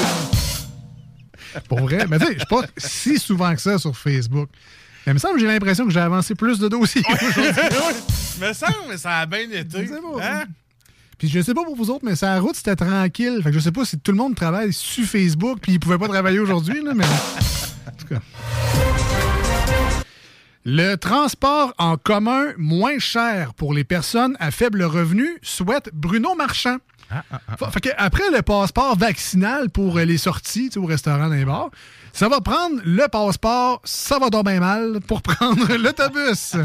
Pour 1.68 1.80
vrai. 1.80 2.06
Mais 2.08 2.20
tu 2.20 2.26
sais, 2.26 2.34
je 2.34 2.38
suis 2.40 2.48
pas 2.48 2.62
si 2.78 3.18
souvent 3.18 3.56
que 3.56 3.62
ça 3.62 3.80
sur 3.80 3.98
Facebook. 3.98 4.50
Mais 5.06 5.12
il 5.12 5.16
me 5.16 5.20
semble 5.20 5.36
que 5.36 5.40
j'ai 5.40 5.48
l'impression 5.48 5.86
que 5.86 5.92
j'ai 5.92 6.00
avancé 6.00 6.36
plus 6.36 6.60
de 6.60 6.68
dossiers 6.68 7.02
aujourd'hui. 7.08 7.42
me 8.42 8.54
semble, 8.54 8.74
mais 8.90 8.98
ça 8.98 9.18
a 9.20 9.26
bien 9.26 9.50
été. 9.50 9.90
Hein? 10.22 10.44
Puis 11.18 11.28
je 11.28 11.42
sais 11.42 11.56
pas 11.56 11.64
pour 11.64 11.76
vous 11.76 11.90
autres, 11.90 12.06
mais 12.06 12.16
sa 12.16 12.40
route, 12.40 12.56
c'était 12.56 12.76
tranquille. 12.76 13.40
Fait 13.42 13.50
que 13.50 13.56
je 13.56 13.60
sais 13.60 13.72
pas 13.72 13.84
si 13.84 13.98
tout 13.98 14.12
le 14.12 14.18
monde 14.18 14.36
travaille 14.36 14.72
sur 14.74 15.06
Facebook, 15.06 15.58
puis 15.60 15.74
ils 15.74 15.80
pouvaient 15.80 15.98
pas 15.98 16.08
travailler 16.08 16.38
aujourd'hui, 16.38 16.84
là, 16.84 16.92
mais. 16.94 17.06
En 17.06 17.92
tout 17.98 18.08
cas. 18.08 18.22
Le 20.70 20.96
transport 20.96 21.74
en 21.78 21.96
commun 21.96 22.48
moins 22.58 23.00
cher 23.00 23.54
pour 23.54 23.74
les 23.74 23.86
personnes 23.86 24.36
à 24.42 24.52
faible 24.52 24.84
revenu, 24.84 25.38
souhaite 25.42 25.90
Bruno 25.94 26.36
Marchand. 26.36 26.76
Fa- 27.58 27.72
Fait 27.72 27.80
que 27.80 27.90
après 27.98 28.30
le 28.34 28.42
passeport 28.42 28.98
vaccinal 28.98 29.70
pour 29.70 29.98
euh, 29.98 30.04
les 30.04 30.18
sorties 30.18 30.70
au 30.76 30.86
restaurant 30.86 31.30
dans 31.30 31.36
les 31.36 31.46
bars, 31.46 31.70
ça 32.12 32.28
va 32.28 32.42
prendre 32.42 32.82
le 32.84 33.08
passeport, 33.08 33.80
ça 33.86 34.20
va 34.20 34.30
donc 34.30 34.44
bien 34.46 34.60
mal, 34.60 35.00
pour 35.08 35.22
prendre 35.22 35.74
l'autobus. 35.78 36.56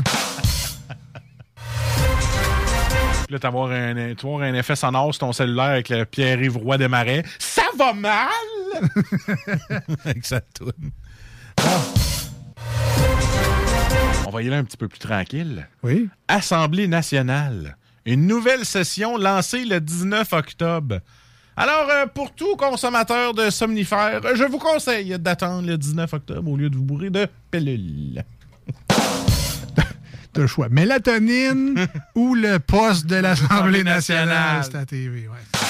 Là, 3.31 3.39
t'avoir 3.39 3.71
un, 3.71 3.97
avoir 4.21 4.41
un 4.43 4.55
effet 4.55 4.75
sonore 4.75 5.15
sur 5.15 5.21
ton 5.21 5.33
cellulaire 5.33 5.65
avec 5.67 5.89
le 5.91 6.05
Pierre-Yves 6.05 6.57
Roy 6.57 6.77
des 6.77 6.89
Marais. 6.89 7.23
Ça 7.39 7.63
va 7.79 7.93
mal! 7.93 8.29
avec 10.05 10.27
sa 10.27 10.41
toune. 10.41 10.73
On 14.33 14.37
va 14.37 14.43
y 14.43 14.47
aller 14.47 14.57
un 14.57 14.65
petit 14.65 14.79
peu 14.79 14.89
plus 14.89 14.99
tranquille. 14.99 15.69
Oui. 15.83 16.09
Assemblée 16.27 16.89
nationale. 16.89 17.77
Une 18.07 18.27
nouvelle 18.27 18.65
session 18.65 19.19
lancée 19.19 19.67
le 19.67 19.79
19 19.79 20.33
octobre. 20.33 21.01
Alors, 21.55 21.87
euh, 21.91 22.07
pour 22.07 22.33
tout 22.33 22.57
consommateur 22.57 23.35
de 23.35 23.51
somnifères, 23.51 24.23
je 24.35 24.45
vous 24.45 24.57
conseille 24.57 25.19
d'attendre 25.19 25.69
le 25.69 25.77
19 25.77 26.15
octobre 26.15 26.51
au 26.51 26.57
lieu 26.57 26.71
de 26.71 26.77
vous 26.77 26.83
bourrer 26.83 27.11
de 27.11 27.29
pilules. 27.51 28.25
T'as 30.33 30.41
le 30.41 30.47
choix. 30.47 30.71
Mélatonine 30.71 31.87
ou 32.15 32.35
le 32.35 32.59
poste 32.59 33.05
de 33.05 33.17
l'Assemblée 33.17 33.55
Assemblée 33.55 33.85
nationale. 33.85 34.29
nationale. 34.29 34.65
C'est 34.65 34.79
à 34.79 34.87
TV, 34.87 35.29
ouais. 35.29 35.61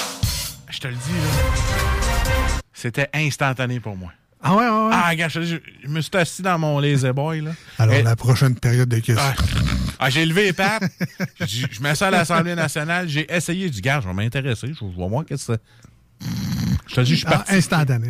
Je 0.69 0.79
te 0.79 0.87
le 0.87 0.93
dis, 0.93 0.99
là. 1.11 2.61
C'était 2.71 3.09
instantané 3.13 3.81
pour 3.81 3.97
moi. 3.97 4.13
Ah 4.45 4.55
ouais, 4.55 4.65
ouais, 4.65 4.69
ouais. 4.69 4.89
Ah, 4.91 5.09
regarde, 5.09 5.31
je, 5.31 5.39
te 5.39 5.45
dis, 5.45 5.51
je- 5.51 5.87
je 5.87 5.87
me 5.87 6.01
suis 6.01 6.11
assis 6.15 6.41
dans 6.41 6.59
mon 6.59 6.79
lazy 6.79 7.09
boy, 7.11 7.41
là. 7.41 7.51
Alors, 7.79 7.95
Et- 7.95 8.03
la 8.03 8.15
prochaine 8.17 8.55
période 8.55 8.89
de 8.89 8.97
questions. 8.99 9.15
Ah, 9.17 9.33
ah, 9.99 10.09
j'ai 10.09 10.25
levé 10.25 10.43
les 10.45 10.53
pattes. 10.53 10.83
je, 11.39 11.65
je 11.71 11.93
ça 11.95 12.07
à 12.07 12.11
l'Assemblée 12.11 12.53
nationale. 12.55 13.07
J'ai 13.07 13.25
essayé. 13.33 13.69
Dis, 13.69 13.79
gars, 13.81 14.01
je 14.01 14.07
vais 14.09 14.13
m'intéresser. 14.13 14.67
Je 14.67 14.85
vais 14.85 14.91
voir 15.07 15.23
qu'est-ce 15.25 15.47
que 15.47 15.53
c'est. 15.53 16.27
Je 16.89 16.95
te 16.95 17.01
dis, 17.01 17.11
je 17.11 17.15
suis 17.15 17.25
Ah, 17.27 17.31
parti. 17.37 17.55
instantané. 17.55 18.09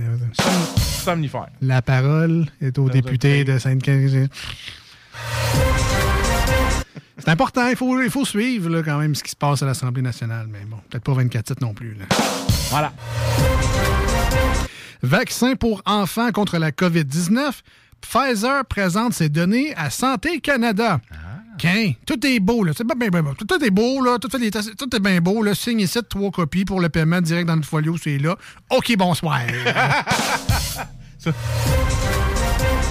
Somnifère. 0.77 1.47
La 1.61 1.81
parole 1.83 2.47
est 2.61 2.77
au 2.79 2.89
député 2.89 3.43
de 3.43 3.59
Sainte-Catherine. 3.59 4.29
C'est 7.19 7.29
important, 7.29 7.67
il 7.69 7.75
faut, 7.75 8.01
il 8.01 8.09
faut 8.09 8.25
suivre 8.25 8.69
là, 8.69 8.81
quand 8.83 8.97
même 8.97 9.13
ce 9.15 9.23
qui 9.23 9.29
se 9.31 9.35
passe 9.35 9.61
à 9.63 9.65
l'Assemblée 9.65 10.01
nationale, 10.01 10.47
mais 10.49 10.59
bon, 10.67 10.77
peut-être 10.89 11.03
pas 11.03 11.13
24 11.13 11.61
non 11.61 11.73
plus. 11.73 11.93
là. 11.93 12.05
Voilà. 12.69 12.91
Vaccin 15.03 15.55
pour 15.55 15.81
enfants 15.85 16.31
contre 16.31 16.57
la 16.57 16.71
COVID-19. 16.71 17.51
Pfizer 18.01 18.65
présente 18.65 19.13
ses 19.13 19.29
données 19.29 19.73
à 19.75 19.89
Santé 19.89 20.39
Canada. 20.39 20.99
Qu'un, 21.57 21.91
tout 22.07 22.25
est 22.25 22.39
beau, 22.39 22.63
là. 22.63 22.71
Bien. 22.97 23.09
Tout, 23.37 23.63
est 23.63 23.69
beau, 23.69 24.03
là. 24.03 24.17
Tout, 24.17 24.27
fait 24.29 24.39
les 24.39 24.49
tests- 24.49 24.75
tout 24.75 24.93
est 24.95 24.99
bien 24.99 25.19
beau, 25.21 25.43
là. 25.43 25.53
Signe 25.53 25.81
ici, 25.81 25.99
trois 26.09 26.31
copies 26.31 26.65
pour 26.65 26.79
le 26.81 26.89
paiement 26.89 27.21
direct 27.21 27.47
dans 27.47 27.55
notre 27.55 27.67
folio, 27.67 27.95
c'est 28.01 28.17
là. 28.17 28.35
OK, 28.71 28.95
bonsoir. 28.97 29.41
Tu 31.23 31.29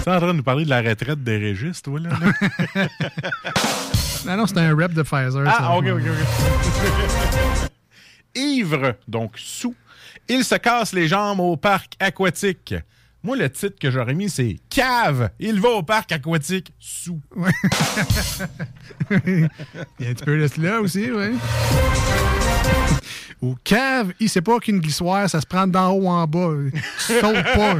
es 0.08 0.12
en 0.12 0.18
train 0.18 0.28
de 0.28 0.38
nous 0.38 0.42
parler 0.42 0.64
de 0.64 0.70
la 0.70 0.80
retraite 0.80 1.22
des 1.22 1.36
régistes, 1.36 1.84
toi, 1.84 2.00
là? 2.00 2.10
là? 2.10 2.32
non, 4.26 4.36
non, 4.38 4.46
c'est 4.46 4.58
un 4.58 4.74
rep 4.74 4.92
de 4.94 5.02
Pfizer. 5.02 5.44
ça. 5.46 5.56
ah, 5.60 5.76
OK, 5.76 5.84
OK, 5.86 6.00
OK. 6.00 7.68
Ivre, 8.34 8.94
donc 9.06 9.32
sous, 9.36 9.74
il 10.32 10.44
se 10.44 10.54
casse 10.54 10.94
les 10.94 11.08
jambes 11.08 11.40
au 11.40 11.56
parc 11.56 11.94
aquatique. 12.00 12.74
Moi, 13.22 13.36
le 13.36 13.50
titre 13.50 13.76
que 13.78 13.90
j'aurais 13.90 14.14
mis, 14.14 14.30
c'est 14.30 14.56
Cave, 14.70 15.28
il 15.38 15.60
va 15.60 15.68
au 15.68 15.82
parc 15.82 16.10
aquatique 16.10 16.72
sous. 16.78 17.20
Il 19.26 19.50
y 20.00 20.06
a 20.06 20.10
un 20.10 20.14
petit 20.14 20.24
peu 20.24 20.40
de 20.40 20.46
cela 20.48 20.80
aussi, 20.80 21.10
oui. 21.10 21.36
Au 23.42 23.54
cave, 23.62 24.14
il 24.20 24.30
sait 24.30 24.40
pas 24.40 24.58
qu'une 24.60 24.78
glissoire, 24.78 25.28
ça 25.28 25.40
se 25.40 25.46
prend 25.46 25.66
d'en 25.66 25.90
haut 25.90 26.08
en 26.08 26.26
bas. 26.26 26.52
Tu 26.72 26.80
sautes 27.20 27.42
pas. 27.42 27.74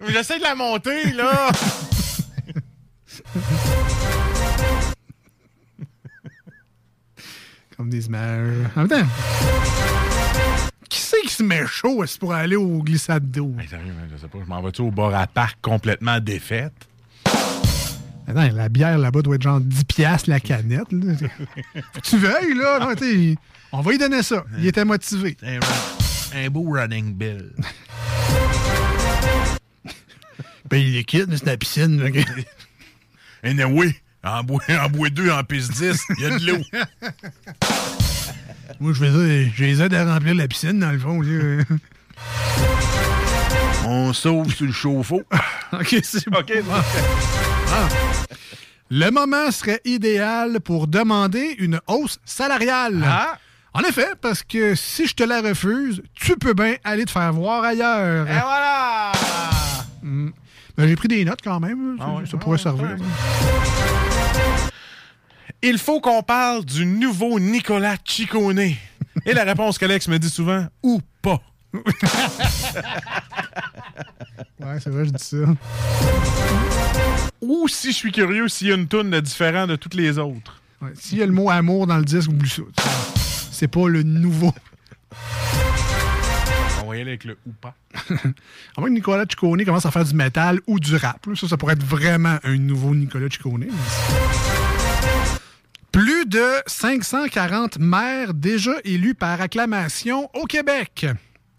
J'essaie 0.08 0.38
de 0.38 0.44
la 0.44 0.54
monter, 0.54 1.10
là! 1.12 1.50
Comme 7.76 7.88
des 7.88 8.06
images. 8.06 8.52
En 8.76 8.80
même 8.80 8.88
temps, 8.88 9.06
qui 10.88 11.00
c'est 11.00 11.20
qui 11.22 11.32
se 11.32 11.42
met 11.42 11.66
chaud 11.66 12.04
c'est 12.06 12.18
pour 12.18 12.32
aller 12.34 12.56
au 12.56 12.82
glissade 12.82 13.30
d'eau? 13.30 13.52
sérieux, 13.68 13.92
man, 13.92 14.08
je 14.12 14.16
sais 14.16 14.28
pas, 14.28 14.38
je 14.42 14.48
m'en 14.48 14.62
vais-tu 14.62 14.82
au 14.82 14.90
bar 14.90 15.14
à 15.14 15.26
parc 15.26 15.58
complètement 15.60 16.20
défaite? 16.20 16.74
Attends, 18.28 18.48
la 18.52 18.68
bière 18.68 18.98
là-bas 18.98 19.22
doit 19.22 19.36
être 19.36 19.42
genre 19.42 19.60
10 19.60 19.84
piastres 19.84 20.28
la 20.28 20.40
canette. 20.40 20.90
là. 20.90 21.12
Tu 22.02 22.18
veuilles, 22.18 22.54
là. 22.54 22.80
Non, 22.80 23.34
on 23.72 23.80
va 23.82 23.90
lui 23.92 23.98
donner 23.98 24.22
ça. 24.22 24.44
Il 24.58 24.66
était 24.66 24.84
motivé. 24.84 25.36
Un, 26.34 26.50
beau 26.50 26.68
running 26.72 27.14
bill. 27.14 27.52
Ben, 30.68 30.78
il 30.78 30.96
est 30.96 31.08
c'est 31.08 31.46
la 31.46 31.56
piscine. 31.56 32.02
là. 32.02 32.10
Anyway, 33.44 33.94
en 34.24 34.42
bois, 34.42 34.60
en 34.68 34.88
bois 34.88 35.08
2, 35.08 35.30
en 35.30 35.44
piste 35.44 35.70
10, 35.74 36.02
il 36.18 36.22
y 36.22 36.26
a 36.26 36.38
de 36.38 36.46
l'eau. 36.46 36.58
Moi, 38.80 38.92
je 38.92 38.98
fais 38.98 39.10
ça, 39.10 39.52
je 39.54 39.64
les 39.64 39.82
aide 39.82 39.94
à 39.94 40.04
remplir 40.14 40.34
la 40.34 40.48
piscine, 40.48 40.78
dans 40.78 40.92
le 40.92 40.98
fond. 40.98 41.20
On 43.86 44.12
sauve 44.12 44.52
sur 44.52 44.66
le 44.66 44.72
chauffe-eau. 44.72 45.22
OK, 45.72 45.96
c'est 46.02 46.28
bon. 46.28 46.42
Ah. 47.72 47.88
Le 48.90 49.10
moment 49.10 49.50
serait 49.50 49.80
idéal 49.84 50.60
pour 50.60 50.86
demander 50.86 51.56
une 51.58 51.80
hausse 51.86 52.18
salariale. 52.24 53.02
Ah. 53.04 53.38
En 53.74 53.80
effet, 53.80 54.08
parce 54.20 54.42
que 54.42 54.74
si 54.74 55.06
je 55.06 55.14
te 55.14 55.22
la 55.22 55.42
refuse, 55.42 56.02
tu 56.14 56.36
peux 56.36 56.54
bien 56.54 56.76
aller 56.82 57.04
te 57.04 57.10
faire 57.10 57.32
voir 57.32 57.62
ailleurs. 57.62 58.26
Et 58.26 58.40
voilà! 58.40 59.12
Mm. 60.02 60.30
Ben, 60.76 60.88
J'ai 60.88 60.96
pris 60.96 61.08
des 61.08 61.24
notes 61.24 61.40
quand 61.42 61.60
même. 61.60 61.96
Ah 62.00 62.16
ça 62.24 62.32
ça 62.32 62.36
pourrait 62.38 62.58
servir. 62.58 62.96
Il 65.68 65.78
faut 65.78 66.00
qu'on 66.00 66.22
parle 66.22 66.64
du 66.64 66.86
nouveau 66.86 67.40
Nicolas 67.40 67.96
Ciccone. 68.04 68.60
Et 68.60 69.32
la 69.34 69.42
réponse 69.42 69.78
qu'Alex 69.78 70.06
me 70.06 70.16
dit 70.16 70.30
souvent, 70.30 70.64
ou 70.84 71.00
pas. 71.20 71.42
Ouais, 74.60 74.80
c'est 74.80 74.90
vrai, 74.90 75.04
je 75.04 75.10
dis 75.10 75.22
ça. 75.22 75.36
Ou 77.40 77.68
si 77.68 77.92
je 77.92 77.96
suis 77.96 78.10
curieux, 78.12 78.48
s'il 78.48 78.68
y 78.68 78.72
a 78.72 78.74
une 78.74 78.88
toune 78.88 79.10
de 79.10 79.20
différent 79.20 79.66
de 79.66 79.76
toutes 79.76 79.94
les 79.94 80.18
autres. 80.18 80.60
Ouais, 80.80 80.90
S'il 80.94 81.18
y 81.18 81.22
a 81.22 81.26
le 81.26 81.32
mot 81.32 81.50
amour 81.50 81.86
dans 81.86 81.98
le 81.98 82.04
disque, 82.04 82.30
oublie 82.30 82.48
ça. 82.48 82.62
C'est 83.52 83.68
pas 83.68 83.88
le 83.88 84.02
nouveau. 84.02 84.52
On 86.82 86.88
va 86.88 86.96
y 86.96 87.00
aller 87.00 87.10
avec 87.10 87.24
le 87.24 87.36
ou 87.46 87.52
pas. 87.52 87.74
Moins 88.78 88.88
que 88.88 88.94
Nicolas 88.94 89.24
Ciccone 89.28 89.64
commence 89.64 89.86
à 89.86 89.90
faire 89.90 90.04
du 90.04 90.14
métal 90.14 90.60
ou 90.66 90.80
du 90.80 90.96
rap. 90.96 91.26
Ça, 91.34 91.48
ça 91.48 91.56
pourrait 91.56 91.74
être 91.74 91.84
vraiment 91.84 92.38
un 92.42 92.56
nouveau 92.56 92.94
Nicolas 92.94 93.28
Ciccone. 93.30 93.66
Plus 95.96 96.26
de 96.26 96.44
540 96.66 97.78
maires 97.78 98.34
déjà 98.34 98.72
élus 98.84 99.14
par 99.14 99.40
acclamation 99.40 100.28
au 100.34 100.44
Québec. 100.44 101.06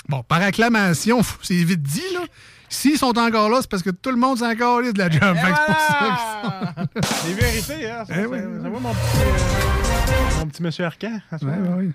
Bon, 0.08 0.22
par 0.22 0.44
acclamation, 0.44 1.22
c'est 1.42 1.56
vite 1.64 1.82
dit, 1.82 2.04
là. 2.14 2.20
S'ils 2.70 3.00
sont 3.00 3.18
encore 3.18 3.50
là, 3.50 3.60
c'est 3.62 3.70
parce 3.72 3.82
que 3.82 3.90
tout 3.90 4.12
le 4.12 4.18
monde 4.18 4.38
s'en 4.38 4.52
encore 4.52 4.84
de 4.84 4.96
la 4.96 5.10
job. 5.10 5.22
Que 5.22 5.40
c'est 5.40 5.66
pour 5.66 5.76
ça 5.80 6.86
qu'ils 6.94 7.04
sont 7.04 7.36
vérités, 7.36 7.90
hein? 7.90 8.04
Ça, 8.08 8.14
Eh 8.16 8.22
ça- 8.24 8.28
oui, 8.30 8.38
ça 8.38 8.46
oui. 8.48 8.62
va, 8.62 8.70
mon 8.80 8.94
petit, 8.94 9.18
euh, 9.18 10.40
mon 10.40 10.46
petit 10.48 10.62
monsieur 10.64 10.86
Arcan? 10.86 11.20
Ouais, 11.32 11.48
ouais, 11.48 11.70
ouais. 11.78 11.88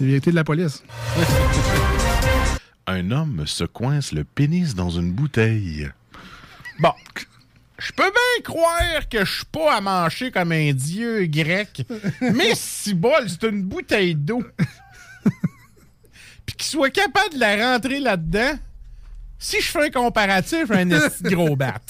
Les 0.00 0.06
vérités 0.06 0.30
de 0.32 0.36
la 0.36 0.44
police. 0.44 0.82
Un 2.86 3.10
homme 3.10 3.44
se 3.46 3.64
coince 3.64 4.12
le 4.12 4.24
pénis 4.24 4.74
dans 4.74 4.90
une 4.90 5.12
bouteille. 5.12 5.88
Bon. 6.80 6.92
Je 7.78 7.92
peux 7.92 8.04
bien 8.04 8.42
croire 8.44 9.08
que 9.10 9.24
je 9.24 9.32
suis 9.32 9.44
pas 9.46 9.76
à 9.76 9.80
manger 9.80 10.30
comme 10.30 10.52
un 10.52 10.72
dieu 10.72 11.26
grec, 11.26 11.82
mais 12.20 12.52
si 12.54 12.94
bol, 12.94 13.28
c'est 13.28 13.42
une 13.48 13.62
bouteille 13.62 14.14
d'eau. 14.14 14.44
Puis 16.46 16.56
qu'il 16.56 16.66
soit 16.66 16.90
capable 16.90 17.34
de 17.34 17.40
la 17.40 17.72
rentrer 17.72 17.98
là-dedans, 17.98 18.58
si 19.38 19.60
je 19.60 19.66
fais 19.66 19.86
un 19.86 19.90
comparatif, 19.90 20.70
un 20.70 20.86
gros 21.22 21.56
bat. 21.56 21.80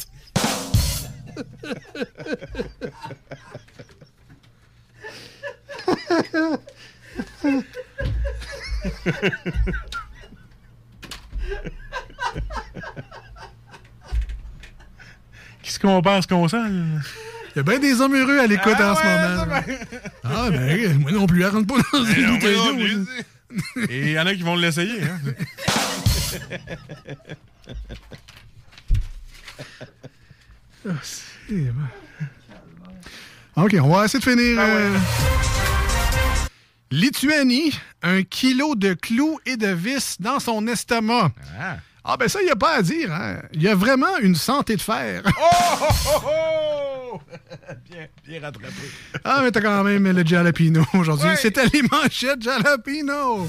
Qu'est-ce 15.75 15.81
qu'on 15.93 16.03
pense 16.03 16.25
qu'on 16.29 16.47
sent? 16.47 16.57
Il 16.69 17.57
y 17.57 17.59
a 17.59 17.63
bien 17.65 17.81
des 17.81 18.01
hommes 18.01 18.15
heureux 18.15 18.39
à 18.39 18.47
l'écoute 18.47 18.75
en 18.81 18.95
ce 18.95 19.03
moment. 19.03 19.63
Ah, 20.23 20.51
ben, 20.51 20.99
moi 21.01 21.11
non 21.11 21.27
plus, 21.27 21.43
elle 21.43 21.49
rentre 21.49 21.67
pas 21.67 21.83
dans 21.99 22.05
une 22.05 22.27
non, 22.27 22.35
bouteille 22.35 22.55
d'eau. 22.55 23.83
Et 23.89 24.01
il 24.03 24.11
y 24.11 24.19
en 24.21 24.27
a 24.27 24.35
qui 24.37 24.43
vont 24.43 24.55
l'essayer. 24.55 25.03
Hein? 25.03 25.19
Ah, 30.87 30.93
bon. 33.57 33.65
OK, 33.65 33.75
on 33.83 33.89
va 33.89 34.05
essayer 34.05 34.19
de 34.23 34.25
finir. 34.31 34.61
euh, 34.61 34.99
Lituanie, 36.91 37.73
un 38.03 38.23
kilo 38.23 38.75
de 38.77 38.93
clous 38.93 39.41
et 39.47 39.57
de 39.57 39.69
vis 39.69 40.21
dans 40.21 40.39
son 40.41 40.67
estomac. 40.67 41.33
Ah. 41.59 41.79
Ah, 42.05 42.17
ben 42.19 42.29
ça, 42.29 42.41
il 42.43 42.45
n'y 42.45 42.51
a 42.51 42.57
pas 42.57 42.77
à 42.77 42.83
dire. 42.83 43.11
hein. 43.13 43.39
Il 43.55 43.63
y 43.63 43.69
a 43.69 43.75
vraiment 43.75 44.19
une 44.21 44.35
santé 44.35 44.77
de 44.77 44.83
fer. 44.83 45.23
Oh, 45.27 45.31
oh, 45.81 45.89
oh, 46.07 46.21
oh! 47.15 47.21
bien, 47.91 48.07
bien 48.27 48.41
rattrapé. 48.43 48.67
Ah, 49.25 49.41
mais 49.43 49.51
t'as 49.51 49.63
quand 49.63 49.83
même 49.85 50.07
le 50.11 50.25
jalapeno 50.27 50.85
aujourd'hui. 50.95 51.29
Ouais. 51.31 51.37
C'était 51.37 51.65
les 51.73 51.83
manchettes 51.91 52.43
jalapeno. 52.43 53.49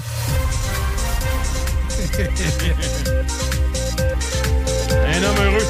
Un 5.06 5.22
homme 5.22 5.36
heureux. 5.44 5.66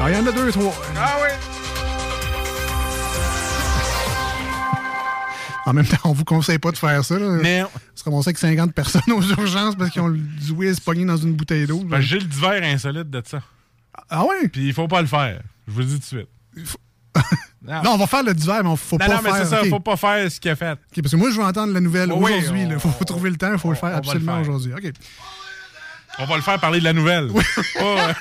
Ah, 0.00 0.10
il 0.10 0.14
y 0.14 0.18
en 0.18 0.26
a 0.26 0.32
deux, 0.32 0.52
trois. 0.52 0.74
Ah 0.96 1.16
oui. 1.22 1.30
En 5.66 5.72
même 5.72 5.86
temps, 5.86 5.98
on 6.04 6.12
vous 6.12 6.24
conseille 6.24 6.58
pas 6.58 6.70
de 6.70 6.78
faire 6.78 7.04
ça. 7.04 7.18
Là. 7.18 7.26
On 7.26 7.68
se 7.98 8.04
ramasse 8.04 8.26
avec 8.28 8.38
50 8.38 8.72
personnes 8.72 9.02
aux 9.12 9.22
urgences 9.22 9.74
parce 9.74 9.90
qu'ils 9.90 10.00
ont 10.00 10.10
du 10.10 10.52
whiz 10.52 10.80
pogné 10.80 11.04
dans 11.04 11.16
une 11.16 11.34
bouteille 11.34 11.66
d'eau. 11.66 11.82
Ben, 11.84 12.00
J'ai 12.00 12.20
le 12.20 12.24
divers 12.24 12.62
insolite 12.62 13.10
de 13.10 13.22
ça. 13.26 13.42
Ah 14.08 14.24
ouais? 14.24 14.48
Puis 14.48 14.68
il 14.68 14.72
faut 14.72 14.86
pas 14.86 15.00
le 15.00 15.08
faire. 15.08 15.42
Je 15.66 15.72
vous 15.72 15.80
le 15.80 15.84
dis 15.86 15.94
tout 15.94 15.98
de 15.98 16.04
suite. 16.04 16.28
Non, 17.66 17.94
on 17.94 17.96
va 17.96 18.06
faire 18.06 18.22
le 18.22 18.32
diver, 18.32 18.60
mais 18.62 18.68
on 18.68 18.76
faut 18.76 18.96
non, 18.96 19.06
pas 19.06 19.16
non, 19.16 19.20
mais 19.24 19.30
faire. 19.30 19.38
c'est 19.38 19.50
ça, 19.56 19.62
ok. 19.62 19.68
faut 19.70 19.80
pas 19.80 19.96
faire 19.96 20.30
ce 20.30 20.38
qu'il 20.38 20.50
a 20.52 20.54
fait. 20.54 20.72
Ok, 20.72 21.02
parce 21.02 21.10
que 21.10 21.16
moi, 21.16 21.30
je 21.30 21.36
veux 21.36 21.42
entendre 21.44 21.72
la 21.72 21.80
nouvelle 21.80 22.12
aujourd'hui. 22.12 22.62
Il 22.62 22.78
faut, 22.78 22.90
faut 22.90 23.04
trouver 23.04 23.30
le 23.30 23.36
temps, 23.36 23.50
il 23.50 23.58
faut 23.58 23.70
le 23.70 23.74
faire 23.74 24.00
on 24.04 24.12
le 24.12 24.20
faire. 24.20 24.40
aujourd'hui. 24.40 24.72
OK. 24.72 24.92
On 26.18 26.24
va 26.24 26.36
le 26.36 26.42
faire 26.42 26.58
parler 26.58 26.78
de 26.78 26.84
la 26.84 26.92
nouvelle. 26.94 27.28
Pas, 27.28 27.40
euh, 27.82 28.12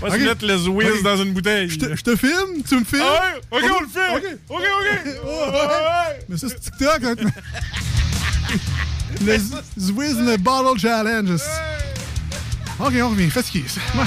pas 0.00 0.06
Ok. 0.06 0.12
se 0.14 0.18
mettre 0.18 0.46
le 0.46 0.56
whiz 0.68 0.88
Ok. 0.90 1.02
dans 1.02 1.16
une 1.22 1.32
bouteille. 1.32 1.68
Je 1.68 1.78
te, 2.02 2.16
filme? 2.16 2.62
Tu 2.66 2.74
me 2.76 2.84
filmes? 2.84 3.02
Ah 3.04 3.34
ouais? 3.34 3.40
Ok, 3.50 3.64
on 3.78 3.80
le 3.82 3.88
fait. 3.88 4.16
OK. 4.16 4.24
Ok, 4.48 4.62
ok. 4.62 5.14
Oh, 5.24 5.50
ouais. 5.50 6.24
Mais 6.28 6.36
ça, 6.38 6.48
c'est 6.48 6.60
TikTok. 6.60 7.02
hein. 7.04 7.14
le 9.24 9.38
Zwiz 9.78 10.16
in 10.18 10.36
the 10.36 10.40
Bottle 10.40 10.78
Challenge. 10.80 11.30
OK, 12.78 12.92
on 13.02 13.08
revient. 13.10 13.28
Fatigué. 13.30 13.64
Ouais. 13.94 14.04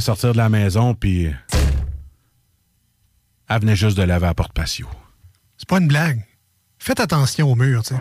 sortir 0.00 0.32
de 0.32 0.38
la 0.38 0.48
maison, 0.48 0.94
puis. 0.94 1.32
Elle 3.48 3.60
venait 3.60 3.76
juste 3.76 3.96
de 3.96 4.02
laver 4.02 4.26
à 4.26 4.34
porte 4.34 4.52
patio. 4.52 4.88
C'est 5.56 5.68
pas 5.68 5.78
une 5.78 5.86
blague. 5.86 6.24
Faites 6.78 7.00
attention 7.00 7.50
au 7.50 7.54
mur, 7.54 7.82
tu 7.82 7.94
sais. 7.94 8.00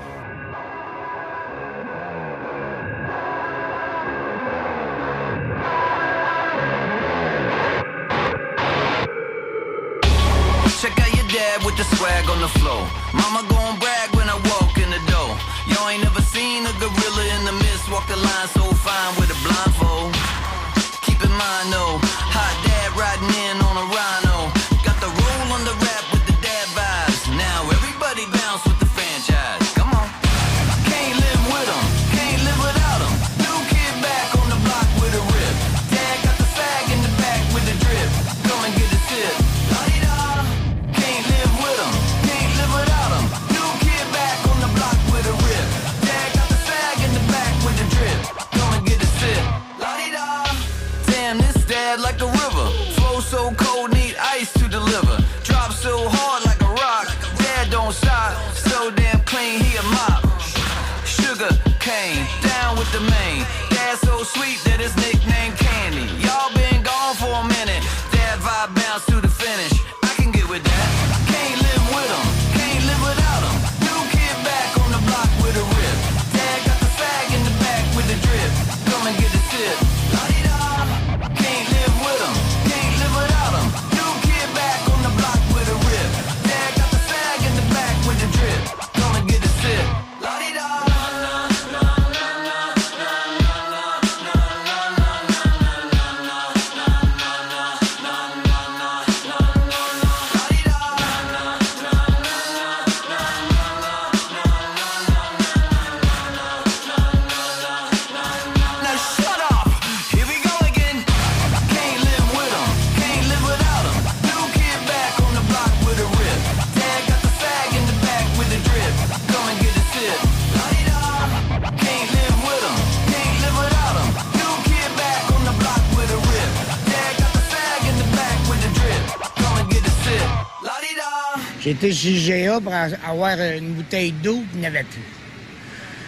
été 131.85 131.93
chez 131.93 132.41
IGA 132.43 132.59
pour 132.61 132.73
avoir 133.07 133.39
une 133.39 133.73
bouteille 133.73 134.11
d'eau, 134.11 134.37
puis 134.37 134.49
il 134.55 134.59
n'y 134.61 134.67
avait 134.67 134.83
plus. 134.83 135.01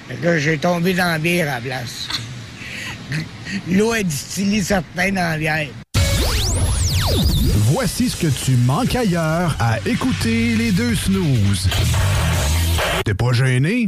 Fait 0.07 0.25
là, 0.25 0.37
j'ai 0.37 0.57
tombé 0.57 0.93
dans 0.93 1.11
la 1.11 1.19
bière 1.19 1.49
à 1.51 1.55
la 1.55 1.61
place. 1.61 2.07
L'eau 3.67 3.93
est 3.93 4.03
distillée 4.03 4.63
certains 4.63 5.11
dans 5.11 5.31
la 5.31 5.37
bière. 5.37 5.67
Voici 7.71 8.09
ce 8.09 8.15
que 8.15 8.27
tu 8.27 8.51
manques 8.65 8.95
ailleurs 8.95 9.55
à 9.59 9.77
écouter 9.85 10.55
les 10.55 10.71
deux 10.71 10.95
snooze. 10.95 11.69
T'es 13.03 13.13
pas 13.13 13.33
gêné? 13.33 13.87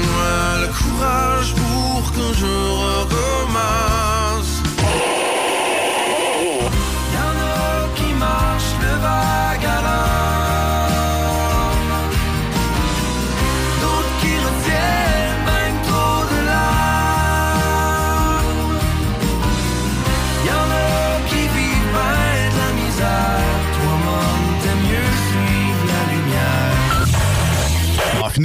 le 0.61 0.67
courage 0.67 1.53
pour 1.55 2.11
que 2.11 2.33
je 2.39 2.70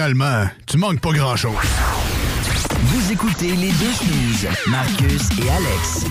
finalement, 0.06 0.46
tu 0.66 0.76
manques 0.78 1.00
pas 1.00 1.10
grand-chose. 1.10 1.52
Vous 2.80 3.12
écoutez 3.12 3.52
les 3.56 3.72
deux 3.72 3.92
snooze, 3.92 4.46
Marcus 4.68 5.22
et 5.42 5.50
Alex. 5.50 6.04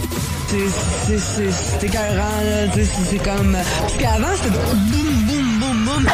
C'est- 0.50 1.18
c'est- 1.18 1.50
c'est- 1.80 1.86
écœurant, 1.86 2.42
là. 2.44 2.68
Comme. 3.24 3.54
Parce 3.54 3.94
qu'avant, 3.98 4.36
c'était 4.36 4.50
boum, 4.50 5.24
boum, 5.26 5.60
boum, 5.60 5.86
boum. 5.86 6.08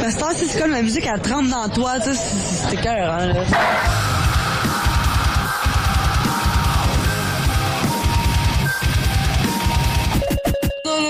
Parce 0.00 0.14
que 0.14 0.46
c'est 0.50 0.58
comme 0.60 0.70
la 0.70 0.82
musique, 0.82 1.06
elle 1.06 1.20
trempe 1.20 1.48
dans 1.50 1.68
toi, 1.68 2.00
tu 2.00 2.10
sais. 2.10 2.14
c'est- 2.16 2.68
C'est 2.70 2.74
écœurant, 2.76 3.18
là. 3.26 3.34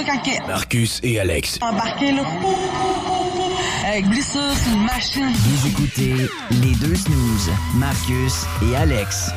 Quand 0.06 0.46
Marcus 0.46 1.00
et 1.02 1.18
Alex. 1.18 1.58
embarqué, 1.60 2.12
là. 2.12 2.22
Avec 3.86 4.06
blessure 4.06 4.52
sur 4.62 4.72
une 4.72 4.84
machine. 4.84 5.32
Vous 5.32 5.68
écoutez 5.68 6.28
les 6.50 6.74
deux 6.76 6.94
snooze, 6.94 7.50
Marcus 7.74 8.44
et 8.62 8.76
Alex. 8.76 9.30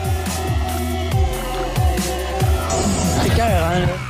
C'est 3.22 3.28
écœurant, 3.28 3.80
là. 3.80 4.09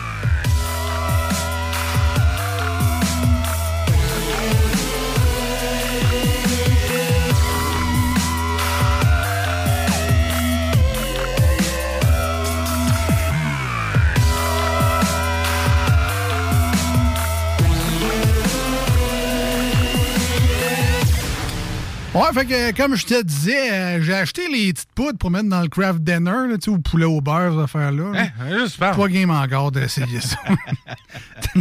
Ouais, 22.16 22.22
fait 22.34 22.46
que 22.48 22.76
comme 22.76 22.96
je 22.96 23.06
te 23.06 23.22
disais, 23.22 23.72
euh, 23.72 24.02
j'ai 24.02 24.16
acheté 24.16 24.48
les 24.52 24.74
petites 24.74 24.90
poudres 24.96 25.20
pour 25.20 25.30
mettre 25.30 25.48
dans 25.48 25.62
le 25.62 25.68
craft 25.68 26.00
dinner, 26.00 26.32
là, 26.50 26.56
au 26.68 26.78
poulet 26.80 27.06
au 27.06 27.22
beurre, 27.22 27.54
ces 27.54 27.60
affaires-là. 27.60 28.12
là. 28.12 28.22
Hein, 28.42 28.58
j'espère. 28.62 28.96
Pas 28.96 29.08
game 29.08 29.30
encore 29.30 29.72
d'essayer 29.72 30.20
ça. 30.20 30.38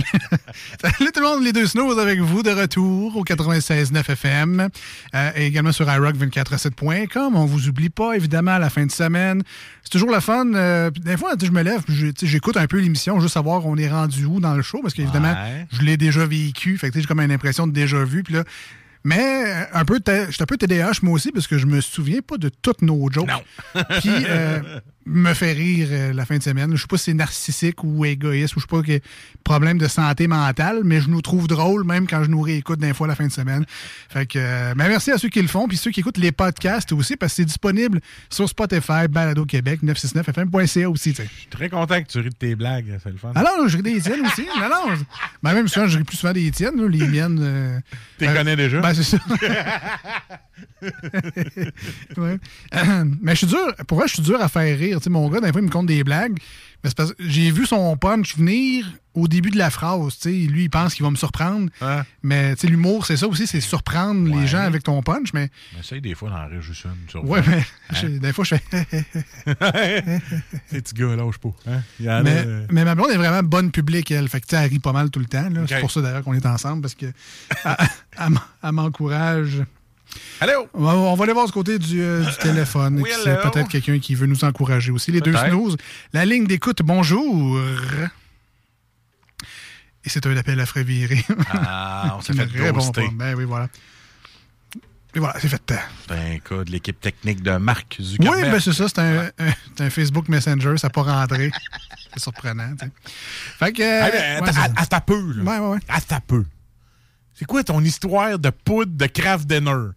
Salut 0.80 1.10
tout 1.12 1.20
le 1.20 1.26
monde, 1.26 1.44
les 1.44 1.52
deux 1.52 1.66
snows 1.66 1.98
avec 1.98 2.18
vous 2.20 2.42
de 2.42 2.50
retour 2.50 3.14
au 3.18 3.24
96.9 3.24 4.10
FM 4.10 4.68
euh, 5.14 5.30
et 5.36 5.46
également 5.46 5.70
sur 5.72 5.86
iRock247.com. 5.86 7.36
On 7.36 7.44
vous 7.44 7.68
oublie 7.68 7.90
pas, 7.90 8.14
évidemment, 8.14 8.52
à 8.52 8.58
la 8.58 8.70
fin 8.70 8.86
de 8.86 8.90
semaine. 8.90 9.42
C'est 9.82 9.90
toujours 9.90 10.10
le 10.12 10.20
fun. 10.20 10.46
euh, 10.54 10.90
des 10.90 11.18
fois, 11.18 11.34
je 11.40 11.50
me 11.50 11.62
lève, 11.62 11.82
puis 11.82 11.94
je- 11.94 12.06
tu 12.06 12.12
sais, 12.20 12.26
j'écoute 12.26 12.56
un 12.56 12.66
peu 12.66 12.78
l'émission, 12.78 13.20
juste 13.20 13.34
savoir 13.34 13.66
on 13.66 13.76
est 13.76 13.88
rendu 13.90 14.24
où 14.24 14.40
dans 14.40 14.54
le 14.54 14.62
show, 14.62 14.80
parce 14.80 14.94
qu'évidemment, 14.94 15.32
Ouais. 15.32 15.66
je 15.72 15.82
l'ai 15.82 15.98
déjà 15.98 16.24
vécu. 16.24 16.78
Fait 16.78 16.88
que 16.88 16.92
tu 16.94 16.98
sais, 16.98 17.02
j'ai 17.02 17.06
comme 17.06 17.20
une 17.20 17.32
impression 17.32 17.66
de 17.66 17.72
déjà 17.72 18.02
vu. 18.02 18.22
Puis 18.22 18.32
là, 18.34 18.44
mais 19.08 19.44
euh, 19.46 19.64
un 19.72 19.84
peu, 19.84 20.00
ta- 20.00 20.30
j'étais 20.30 20.42
un 20.42 20.46
peu 20.46 20.56
TDAH 20.56 21.00
moi 21.02 21.14
aussi 21.14 21.32
parce 21.32 21.46
que 21.46 21.56
je 21.58 21.66
me 21.66 21.80
souviens 21.80 22.20
pas 22.20 22.36
de 22.36 22.48
toutes 22.50 22.82
nos 22.82 23.10
jokes. 23.10 23.28
Non. 23.28 23.82
Puis 24.00 24.10
euh, 24.28 24.60
me 25.08 25.32
fait 25.34 25.52
rire 25.52 25.88
euh, 25.90 26.12
la 26.12 26.24
fin 26.26 26.36
de 26.38 26.42
semaine. 26.42 26.70
Je 26.76 26.80
sais 26.80 26.86
pas 26.86 26.98
si 26.98 27.04
c'est 27.04 27.14
narcissique 27.14 27.82
ou 27.82 28.04
égoïste 28.04 28.54
ou 28.56 28.60
je 28.60 28.64
sais 28.64 28.68
pas 28.68 28.82
que 28.82 29.00
problème 29.42 29.78
de 29.78 29.88
santé 29.88 30.26
mentale, 30.28 30.82
mais 30.84 31.00
je 31.00 31.08
nous 31.08 31.22
trouve 31.22 31.48
drôle 31.48 31.84
même 31.84 32.06
quand 32.06 32.22
je 32.24 32.28
nous 32.30 32.42
réécoute 32.42 32.78
d'un 32.78 32.92
fois 32.94 33.06
la 33.06 33.14
fin 33.14 33.26
de 33.26 33.32
semaine. 33.32 33.64
Fait 34.10 34.26
que 34.26 34.38
euh, 34.38 34.74
mais 34.76 34.88
merci 34.88 35.10
à 35.10 35.18
ceux 35.18 35.28
qui 35.28 35.40
le 35.40 35.48
font 35.48 35.66
puis 35.66 35.76
ceux 35.76 35.90
qui 35.90 36.00
écoutent 36.00 36.18
les 36.18 36.32
podcasts 36.32 36.92
aussi 36.92 37.16
parce 37.16 37.32
que 37.32 37.36
c'est 37.36 37.44
disponible 37.46 38.00
sur 38.28 38.48
Spotify, 38.48 39.08
Balado 39.08 39.44
Québec, 39.46 39.80
969fm.ca 39.82 40.90
aussi. 40.90 41.14
tu. 41.14 41.22
Je 41.22 41.28
suis 41.28 41.46
très 41.48 41.68
content 41.68 42.02
que 42.02 42.08
tu 42.08 42.18
ris 42.18 42.28
de 42.30 42.34
tes 42.34 42.54
blagues, 42.54 42.98
c'est 43.02 43.10
le 43.10 43.16
fun. 43.16 43.32
Ah 43.34 43.42
non, 43.42 43.66
je 43.68 43.76
ris 43.78 43.82
des 43.82 44.00
tiennes 44.00 44.26
aussi. 44.26 44.46
Non, 44.60 44.94
Ben, 45.42 45.54
même 45.54 45.68
souvent, 45.68 45.86
je 45.88 45.98
ris 45.98 46.04
plus 46.04 46.16
souvent 46.16 46.32
des 46.32 46.50
tiennes, 46.50 46.84
les 46.86 47.06
miennes. 47.06 47.38
euh, 47.40 47.78
T'es 48.18 48.26
ben- 48.26 48.34
connais 48.34 48.56
déjà? 48.56 48.80
Ben, 48.80 48.92
c'est 48.94 49.02
ça. 49.04 49.18
Ouais. 52.16 52.38
Mais 53.22 53.32
je 53.32 53.38
suis 53.38 53.46
dur, 53.46 53.58
pour 53.86 53.98
vrai, 53.98 54.08
je 54.08 54.14
suis 54.14 54.22
dur 54.22 54.40
à 54.40 54.48
faire 54.48 54.76
rire. 54.78 54.97
Tu 54.98 55.04
sais, 55.04 55.10
mon 55.10 55.28
gars, 55.28 55.40
des 55.40 55.52
fois, 55.52 55.60
il 55.60 55.66
me 55.66 55.70
compte 55.70 55.86
des 55.86 56.04
blagues. 56.04 56.38
Mais 56.84 56.90
c'est 56.90 56.96
parce 56.96 57.12
que 57.12 57.16
j'ai 57.26 57.50
vu 57.50 57.66
son 57.66 57.96
punch 57.96 58.36
venir 58.36 58.86
au 59.14 59.26
début 59.26 59.50
de 59.50 59.58
la 59.58 59.68
phrase. 59.68 60.14
Tu 60.20 60.30
sais, 60.30 60.30
lui, 60.48 60.64
il 60.64 60.70
pense 60.70 60.94
qu'il 60.94 61.02
va 61.04 61.10
me 61.10 61.16
surprendre. 61.16 61.68
Mais 62.22 62.54
l'humour, 62.62 63.04
c'est 63.04 63.16
ça 63.16 63.26
aussi, 63.26 63.48
c'est 63.48 63.60
surprendre 63.60 64.28
les 64.40 64.46
gens 64.46 64.60
avec 64.60 64.84
ton 64.84 65.02
punch. 65.02 65.32
Mais 65.32 65.50
Essaye 65.80 66.00
des 66.00 66.14
fois 66.14 66.30
d'en 66.30 66.46
rire 66.46 66.62
juste 66.62 66.84
une. 66.84 67.20
vingt. 67.20 67.42
mais 67.48 67.64
Hein? 67.90 68.18
des 68.20 68.32
fois, 68.32 68.44
je 68.44 68.54
fais. 68.56 68.62
Ces 70.66 70.82
petits 70.82 70.94
gars, 70.94 71.16
lâche 71.16 71.38
pas. 71.38 71.48
Hein? 71.66 71.80
A, 72.08 72.22
Mais, 72.22 72.44
euh, 72.46 72.66
mais 72.70 72.84
ma 72.84 72.94
blonde 72.94 73.10
est 73.10 73.16
vraiment 73.16 73.42
bonne 73.42 73.70
publique, 73.70 74.10
elle. 74.10 74.28
Fait 74.28 74.40
que, 74.40 74.54
elle 74.54 74.68
rit 74.70 74.78
pas 74.78 74.92
mal 74.92 75.10
tout 75.10 75.18
le 75.20 75.26
temps. 75.26 75.48
C'est 75.66 75.80
pour 75.80 75.90
ça, 75.90 76.00
d'ailleurs, 76.00 76.22
qu'on 76.22 76.34
est 76.34 76.46
ensemble, 76.46 76.82
parce 76.82 76.94
que 76.94 77.06
elle 78.18 78.72
m'encourage. 78.72 79.62
Allô? 80.40 80.68
On 80.74 81.14
va, 81.14 81.24
aller 81.24 81.32
voir 81.32 81.46
ce 81.48 81.52
côté 81.52 81.78
du, 81.78 82.00
euh, 82.02 82.24
du 82.24 82.36
téléphone. 82.38 83.00
Oui, 83.02 83.10
c'est 83.24 83.40
peut-être 83.42 83.68
quelqu'un 83.68 83.98
qui 83.98 84.14
veut 84.14 84.26
nous 84.26 84.44
encourager 84.44 84.90
aussi. 84.92 85.10
Les 85.12 85.20
deux 85.20 85.34
snooze. 85.36 85.76
La 86.12 86.24
ligne 86.24 86.46
d'écoute, 86.46 86.80
bonjour. 86.82 87.58
Et 90.04 90.08
c'est 90.08 90.24
un 90.26 90.36
appel 90.36 90.60
à 90.60 90.82
viré. 90.82 91.24
Ah, 91.52 92.14
on 92.18 92.20
s'est 92.22 92.32
fait 92.32 92.46
ghoster. 92.72 93.08
Ben 93.12 93.34
oui, 93.36 93.44
voilà. 93.44 93.68
Et 95.14 95.18
voilà, 95.20 95.40
c'est 95.40 95.48
fait. 95.48 95.62
C'est 96.06 96.14
un 96.14 96.38
cas 96.38 96.64
de 96.64 96.70
l'équipe 96.70 97.00
technique 97.00 97.42
de 97.42 97.56
Marc 97.56 97.96
Oui, 97.98 98.04
Zuckerberg. 98.04 98.50
ben 98.52 98.60
c'est 98.60 98.72
ça, 98.74 98.88
c'est 98.88 98.98
un, 99.00 99.24
un- 99.38 99.52
c'est 99.76 99.84
un 99.84 99.90
Facebook 99.90 100.28
Messenger, 100.28 100.76
ça 100.76 100.86
n'a 100.88 100.90
pas 100.90 101.02
rentré. 101.02 101.50
c'est 102.14 102.20
surprenant, 102.22 102.74
tu 102.78 102.86
sais. 102.86 102.92
Fait 103.58 103.72
que. 103.72 103.82
Ben, 103.82 104.42
ouais, 104.44 104.50
à, 104.56 104.82
à 104.82 104.86
ta 104.86 105.00
peu, 105.00 105.32
là. 105.32 105.42
Ouais, 105.44 105.58
ouais, 105.58 105.74
ouais. 105.74 105.78
À 105.88 106.00
ta 106.00 106.20
peu. 106.20 106.44
C'est 107.34 107.46
quoi 107.46 107.64
ton 107.64 107.82
histoire 107.82 108.38
de 108.38 108.50
poudre 108.50 108.92
de 108.96 109.06
craft 109.06 109.46
dinner? 109.46 109.90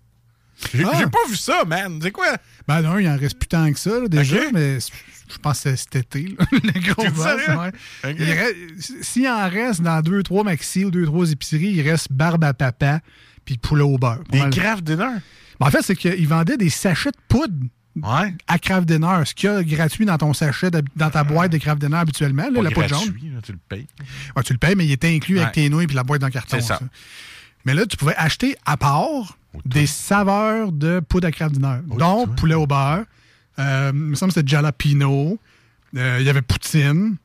J'ai 0.74 0.84
Ah. 0.86 0.92
j'ai 0.98 1.06
pas 1.06 1.20
vu 1.30 1.36
ça, 1.36 1.64
man. 1.66 2.00
C'est 2.02 2.12
quoi? 2.12 2.36
Ben 2.68 2.82
non, 2.82 2.98
il 3.00 3.08
en 3.10 3.18
reste 3.18 3.38
plus 3.40 3.48
tant 3.48 3.72
que 3.72 3.80
ça, 3.80 4.00
là, 4.00 4.08
déjà, 4.08 4.38
mais 4.54 4.78
je 4.80 5.38
pense 5.38 5.62
que 5.62 5.70
c'est 5.70 5.76
cet 5.78 5.96
été, 5.96 6.36
là, 6.38 6.46
le 6.52 6.94
gros 6.94 7.10
boss, 7.12 7.42
ouais. 7.48 8.16
S'il 9.02 9.28
en 9.28 9.50
reste 9.50 9.82
dans 9.82 10.02
deux, 10.02 10.24
trois 10.24 10.44
maxi 10.44 10.86
ou 10.86 10.92
deux, 10.92 11.06
trois 11.06 11.30
épiceries, 11.32 11.72
il 11.72 11.82
reste 11.90 12.12
barbe 12.12 12.44
à 12.44 12.54
papa 12.54 13.00
puis 13.46 13.58
poulet 13.58 13.84
au 13.84 13.98
beurre. 13.98 14.24
Des 14.30 14.40
craft 14.52 14.84
dinner? 14.84 15.18
Ben, 15.60 15.68
en 15.68 15.72
fait, 15.72 15.82
c'est 15.82 15.96
qu'ils 15.96 16.28
vendaient 16.28 16.58
des 16.58 16.70
sachets 16.70 17.12
de 17.12 17.18
poudre 17.28 17.54
à 18.48 18.58
Craft 18.58 18.88
Dinner, 18.88 19.22
ce 19.26 19.34
qu'il 19.34 19.50
y 19.50 19.54
a 19.54 19.62
gratuit 19.64 20.06
dans 20.06 20.18
ton 20.18 20.34
sachet, 20.34 20.72
de- 20.72 20.82
dans 20.96 21.10
ta 21.10 21.26
boîte 21.26 21.52
de 21.52 21.58
Craft 21.58 21.82
Dinner 21.82 21.98
habituellement, 21.98 22.44
là, 22.44 22.52
Pas 22.56 22.62
la 22.62 22.72
poudre 22.72 22.88
jaune. 22.88 23.00
gratuit, 23.10 23.30
là, 23.36 23.40
tu 23.44 23.52
le 23.52 23.58
payes. 23.68 23.88
Ouais, 24.36 24.44
tu 24.44 24.54
le 24.54 24.60
payes, 24.60 24.76
mais 24.78 24.86
il 24.86 24.92
était 24.94 25.14
inclus 25.14 25.40
avec 25.40 25.50
Ouais. 25.58 25.64
tes 25.64 25.70
nouilles 25.70 25.84
et 25.90 25.94
la 25.94 26.04
boîte 26.06 26.24
en 26.24 26.30
carton. 26.30 26.58
C'est 26.58 26.66
ça. 26.66 26.80
ça. 26.80 26.86
Mais 27.66 27.74
là, 27.74 27.86
tu 27.86 27.98
pouvais 27.98 28.16
acheter 28.16 28.56
à 28.66 28.78
part 28.78 29.38
des 29.66 29.86
saveurs 29.88 30.72
de 30.72 31.00
poudre 31.00 31.28
à 31.28 31.50
Dinner. 31.50 31.80
Donc, 31.98 32.36
poulet 32.36 32.56
au 32.56 32.68
beurre, 32.68 33.04
euh, 33.60 33.92
il 33.94 34.00
me 34.00 34.16
semble 34.16 34.32
que 34.32 34.40
c'était 34.40 34.50
jalapeno, 34.50 35.38
euh, 35.98 36.18
il 36.20 36.26
y 36.26 36.30
avait 36.30 36.42
poutine 36.42 37.18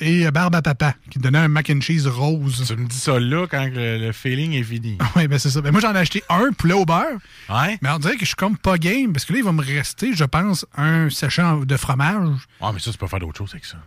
et 0.00 0.26
euh, 0.26 0.30
barbe 0.30 0.54
à 0.56 0.62
papa 0.62 0.94
qui 1.10 1.18
donnait 1.18 1.38
un 1.38 1.48
mac 1.48 1.70
and 1.70 1.80
cheese 1.80 2.06
rose. 2.06 2.64
Tu 2.66 2.76
me 2.76 2.86
dis 2.86 2.96
ça 2.96 3.18
là 3.18 3.46
quand 3.48 3.64
le, 3.72 3.98
le 3.98 4.12
feeling 4.12 4.52
est 4.52 4.62
fini. 4.62 4.98
Oui, 5.16 5.28
ben 5.28 5.38
c'est 5.38 5.50
ça. 5.50 5.60
Ben, 5.60 5.70
moi, 5.70 5.80
j'en 5.80 5.94
ai 5.94 5.98
acheté 5.98 6.22
un 6.28 6.52
poulet 6.52 6.74
au 6.74 6.84
beurre. 6.84 7.18
Ouais? 7.48 7.78
Mais 7.80 7.90
on 7.90 7.98
dirait 7.98 8.14
que 8.14 8.20
je 8.20 8.26
suis 8.26 8.34
comme 8.34 8.56
pas 8.58 8.76
game 8.76 9.12
parce 9.12 9.24
que 9.24 9.32
là, 9.32 9.38
il 9.38 9.44
va 9.44 9.52
me 9.52 9.62
rester, 9.62 10.12
je 10.14 10.24
pense, 10.24 10.66
un 10.76 11.08
sachet 11.10 11.42
de 11.64 11.76
fromage. 11.76 12.40
Ah, 12.60 12.72
mais 12.72 12.80
ça, 12.80 12.90
tu 12.90 12.98
peux 12.98 13.06
faire 13.06 13.20
d'autres 13.20 13.38
choses 13.38 13.52
avec 13.52 13.64
ça. 13.64 13.78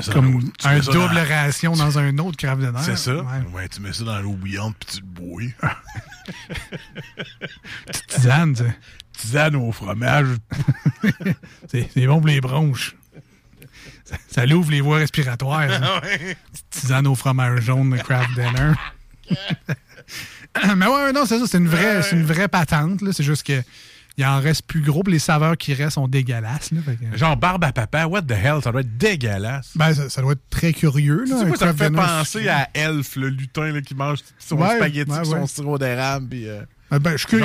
Ça 0.00 0.12
Comme 0.12 0.42
dans 0.62 0.68
un 0.68 0.78
double 0.78 1.14
dans- 1.14 1.28
ration 1.28 1.72
dans 1.74 1.98
un 1.98 2.16
autre 2.18 2.36
craft 2.38 2.60
dinner. 2.62 2.78
C'est 2.82 2.96
ça? 2.96 3.16
Ouais. 3.16 3.22
Ouais. 3.52 3.68
tu 3.68 3.80
mets 3.80 3.92
ça 3.92 4.04
dans 4.04 4.20
l'eau 4.20 4.32
bouillante 4.32 4.74
puis 4.80 4.96
tu 4.96 5.00
le 5.00 5.06
bois. 5.06 5.42
Petite 7.86 8.06
tisane, 8.06 8.54
tu 8.54 8.62
sais. 8.64 8.76
Tisane 9.18 9.56
au 9.56 9.70
fromage. 9.72 10.28
C'est 11.70 11.88
c'est 11.92 12.06
bon 12.06 12.18
pour 12.18 12.28
les 12.28 12.40
bronches. 12.40 12.94
Ça, 14.04 14.16
ça 14.30 14.46
l'ouvre 14.46 14.70
les 14.70 14.80
voies 14.80 14.98
respiratoires. 14.98 15.68
ça. 15.68 16.00
Ouais. 16.02 16.36
Petite 16.52 16.70
tisane 16.70 17.06
au 17.06 17.14
fromage 17.14 17.60
jaune 17.62 17.90
de 17.90 17.98
craft 17.98 18.30
dinner. 18.34 18.72
Mais 20.76 20.86
ouais, 20.86 21.12
non, 21.12 21.24
c'est 21.26 21.38
ça. 21.38 21.46
C'est 21.46 21.58
une 21.58 21.68
vraie, 21.68 22.02
c'est 22.02 22.16
une 22.16 22.24
vraie 22.24 22.48
patente. 22.48 23.00
là. 23.02 23.12
C'est 23.12 23.22
juste 23.24 23.46
que 23.46 23.62
il 24.18 24.24
en 24.26 24.40
reste 24.40 24.66
plus 24.66 24.82
gros. 24.82 25.02
puis 25.02 25.12
les 25.14 25.18
saveurs 25.18 25.56
qui 25.56 25.74
restent 25.74 25.94
sont 25.94 26.08
dégueulasses. 26.08 26.70
là. 26.72 26.80
Fait 26.84 26.96
que- 26.96 27.16
Genre 27.16 27.36
barbe 27.36 27.64
à 27.64 27.72
papa, 27.72 28.06
what 28.06 28.22
the 28.22 28.32
hell, 28.32 28.60
ça 28.62 28.70
doit 28.72 28.82
être 28.82 28.96
dégueulasse. 28.98 29.70
Ben, 29.76 29.94
ça, 29.94 30.08
ça 30.10 30.20
doit 30.22 30.32
être 30.32 30.48
très 30.50 30.72
curieux. 30.72 31.24
Là, 31.28 31.44
moi, 31.46 31.56
ça 31.56 31.66
me 31.66 31.72
fait 31.72 31.90
penser 31.90 32.48
à 32.48 32.68
Elf, 32.74 33.16
le 33.16 33.28
lutin 33.28 33.72
là, 33.72 33.80
qui 33.80 33.94
mange 33.94 34.18
son 34.38 34.56
Ouais, 34.58 34.76
spaghetti 34.76 35.10
ouais, 35.10 35.24
son 35.24 35.46
sirop 35.46 35.78
d'érable. 35.78 36.28
Puis, 36.28 36.48
euh, 36.48 36.62
Ben, 36.90 36.98
ben, 36.98 37.16
je 37.16 37.26
suis 37.26 37.38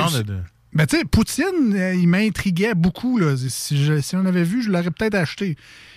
Ben, 0.74 0.86
tu 0.86 0.98
sais, 0.98 1.04
Poutine, 1.06 1.74
euh, 1.74 1.94
il 1.94 2.06
m'intriguait 2.08 2.74
beaucoup. 2.74 3.18
Là. 3.18 3.34
Si, 3.48 3.82
je- 3.82 4.00
si 4.02 4.16
on 4.16 4.26
avait 4.26 4.44
vu, 4.44 4.62
je 4.62 4.68
l'aurais 4.70 4.90
peut-être 4.90 5.14
acheté. 5.14 5.56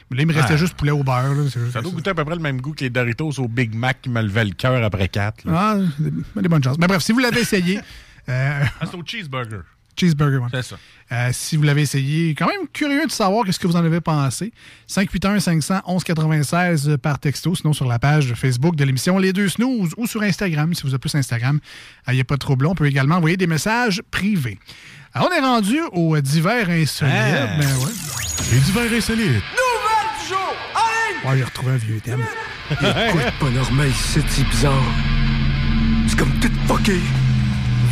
Mais 0.10 0.18
là, 0.18 0.24
il 0.24 0.28
me 0.28 0.34
restait 0.34 0.54
Ah. 0.54 0.58
juste 0.58 0.76
poulet 0.76 0.92
au 0.92 1.04
beurre. 1.04 1.34
là. 1.34 1.44
Ça 1.74 1.82
doit 1.82 1.92
goûter 1.92 2.10
à 2.12 2.14
peu 2.16 2.24
près 2.24 2.36
le 2.36 2.42
même 2.42 2.62
goût 2.62 2.72
que 2.74 2.84
les 2.86 2.90
Doritos 2.90 3.32
au 3.40 3.48
Big 3.50 3.76
Mac 3.76 4.02
qui 4.02 4.10
me 4.10 4.22
levait 4.22 4.46
le 4.46 4.52
cœur 4.52 4.82
après 4.84 5.10
4. 5.10 5.44
Ah, 5.50 5.76
des, 6.00 6.12
des 6.42 6.48
bonnes 6.48 6.64
chances. 6.64 6.78
Mais 6.80 6.88
bref, 6.88 7.02
si 7.02 7.12
vous 7.12 7.20
l'avez 7.20 7.42
essayé, 7.42 7.80
euh, 8.30 8.64
Ah, 8.80 8.86
c'est 8.90 8.96
au 8.96 9.04
cheeseburger. 9.06 9.62
Cheeseburger, 10.00 10.42
ouais. 10.42 10.48
C'est 10.52 10.64
ça. 10.64 10.78
Euh, 11.12 11.30
si 11.34 11.58
vous 11.58 11.64
l'avez 11.64 11.82
essayé, 11.82 12.34
quand 12.36 12.48
même 12.48 12.68
curieux 12.72 13.06
de 13.06 13.12
savoir 13.12 13.46
qu'est-ce 13.46 13.60
que 13.60 13.68
vous 13.68 13.76
en 13.76 13.84
avez 13.84 14.00
pensé. 14.00 14.54
581-500-1196 14.90 16.96
par 16.98 17.20
texto, 17.20 17.54
sinon 17.54 17.74
sur 17.74 17.86
la 17.86 18.00
page 18.00 18.34
Facebook 18.34 18.78
de 18.78 18.86
l'émission 18.86 19.18
Les 19.18 19.34
Deux 19.34 19.50
Snooze 19.50 19.92
ou 19.98 20.08
sur 20.08 20.22
Instagram, 20.22 20.74
si 20.74 20.84
vous 20.84 20.90
avez 20.90 21.00
plus 21.00 21.14
Instagram. 21.16 21.60
Il 22.08 22.14
n'y 22.14 22.22
a 22.22 22.24
pas 22.24 22.36
de 22.36 22.40
trouble. 22.40 22.66
On 22.66 22.76
peut 22.76 22.88
également 22.88 23.16
envoyer 23.16 23.36
des 23.36 23.48
messages 23.48 24.02
privés. 24.10 24.58
Alors, 25.14 25.28
on 25.30 25.36
est 25.36 25.42
rendu 25.42 25.82
aux 25.92 26.18
divers 26.22 26.70
insolites. 26.70 27.14
Ah. 27.14 27.58
Ben 27.60 27.68
ouais. 27.68 27.92
Les 28.54 28.60
divers 28.60 28.94
insolites. 28.94 29.28
Nouvelle 29.28 29.42
du 30.22 30.28
jour! 30.30 30.56
Allez! 30.74 31.30
Ouais, 31.30 31.38
j'ai 31.38 31.44
retrouvé 31.44 31.74
un 31.74 31.78
vieux 31.78 32.00
thème. 32.00 32.24
Écoute, 32.72 33.22
pas 33.40 33.50
normal 33.50 33.90
c'est 33.94 34.26
bizarre. 34.50 34.82
C'est 36.08 36.18
comme 36.18 36.32
tout 36.40 36.50
fucké. 36.68 37.00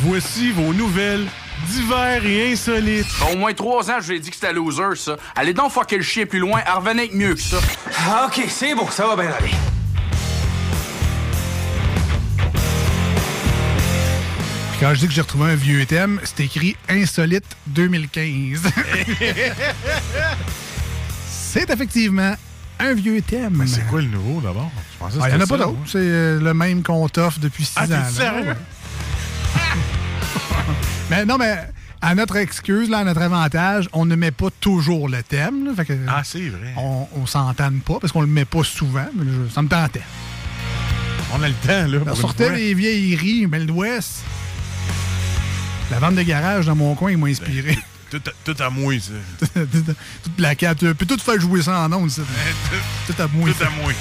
Voici 0.02 0.52
vos 0.52 0.74
nouvelles 0.74 1.28
divers 1.70 2.26
et 2.26 2.52
insolites. 2.54 3.08
Au 3.32 3.36
moins 3.38 3.54
trois 3.54 3.90
ans, 3.92 3.98
je 4.02 4.10
lui 4.10 4.18
ai 4.18 4.20
dit 4.20 4.30
que 4.30 4.36
c'était 4.36 4.54
loser, 4.54 4.96
ça. 4.96 5.16
Allez 5.36 5.54
donc 5.54 5.72
fucker 5.72 5.98
le 5.98 6.04
chien 6.04 6.26
plus 6.26 6.40
loin, 6.40 6.62
revenait 6.76 7.04
avec 7.04 7.14
mieux 7.14 7.36
que 7.36 7.42
ça. 7.42 7.58
Ah, 8.08 8.28
ok, 8.28 8.46
c'est 8.50 8.76
bon, 8.76 8.88
ça 8.90 9.08
va 9.08 9.16
bien 9.16 9.32
aller. 9.32 9.52
Puis 14.72 14.80
quand 14.82 14.94
je 14.94 15.00
dis 15.00 15.08
que 15.08 15.14
j'ai 15.14 15.22
retrouvé 15.22 15.52
un 15.52 15.56
vieux 15.56 15.86
thème, 15.86 16.20
c'est 16.24 16.44
écrit 16.46 16.76
Insolite 16.90 17.46
2015. 17.68 18.62
c'est 21.30 21.70
effectivement 21.70 22.36
un 22.80 22.94
vieux 22.94 23.22
thème. 23.22 23.56
Mais 23.58 23.68
c'est 23.68 23.86
quoi 23.88 24.02
le 24.02 24.08
nouveau 24.08 24.40
d'abord? 24.42 24.72
Je 24.94 24.98
pensais 25.00 25.18
que 25.18 25.24
Ah, 25.24 25.30
Il 25.30 25.36
n'y 25.36 25.42
en 25.42 25.44
a 25.44 25.48
pas 25.48 25.58
d'autre. 25.58 25.78
C'est 25.86 25.98
euh, 25.98 26.40
le 26.40 26.54
même 26.54 26.82
qu'on 26.84 27.08
t'offre 27.10 27.40
depuis 27.40 27.66
six 27.66 27.74
Ah, 27.76 27.84
ans. 27.86 28.10
sérieux? 28.10 28.56
Mais 31.10 31.26
non, 31.26 31.38
mais 31.38 31.58
à 32.02 32.16
notre 32.16 32.36
excuse, 32.38 32.90
là, 32.90 33.00
à 33.00 33.04
notre 33.04 33.22
avantage, 33.22 33.90
on 33.94 34.06
ne 34.06 34.16
met 34.16 34.32
pas 34.32 34.50
toujours 34.60 35.10
le 35.10 35.22
thème. 35.24 35.66
là. 35.66 35.72
Fait 35.76 35.86
que, 35.86 35.94
Ah, 36.08 36.22
c'est 36.24 36.48
vrai. 36.50 36.74
On, 36.78 37.08
on 37.16 37.26
s'entende 37.26 37.82
pas 37.82 37.98
parce 38.00 38.14
qu'on 38.14 38.22
le 38.22 38.28
met 38.28 38.46
pas 38.46 38.64
souvent. 38.64 39.08
Mais 39.16 39.26
je- 39.26 39.54
ça 39.54 39.62
me 39.62 39.68
tentait. 39.68 40.02
On 41.34 41.42
a 41.44 41.48
le 41.48 41.54
temps, 41.56 41.88
là. 41.88 42.00
On 42.08 42.16
sortait 42.16 42.50
les 42.56 42.74
vieilleries, 42.74 43.48
mais 43.48 43.60
l'Ouest. 43.60 44.24
La 45.92 46.00
vente 46.00 46.16
de 46.16 46.22
garage 46.22 46.68
dans 46.68 46.76
mon 46.76 46.94
coin, 46.96 47.12
il 47.12 47.18
m'a 47.18 47.28
inspiré. 47.28 47.78
Tout, 48.12 48.22
à- 48.28 48.32
tout 48.54 48.64
à 48.64 48.70
moi, 48.70 48.94
ça. 49.00 49.50
Toute 50.24 50.40
la 50.40 50.56
carte. 50.56 50.94
Puis 50.94 51.06
tout 51.08 51.18
faire 51.20 51.40
jouer 51.40 51.62
ça 51.62 51.82
en 51.82 51.92
ondes, 51.94 52.10
ça. 52.10 52.22
Tout 53.08 53.22
à 53.22 53.28
moi. 53.28 53.50
Tout 53.50 53.64
à 53.64 53.70
moi. 53.82 53.92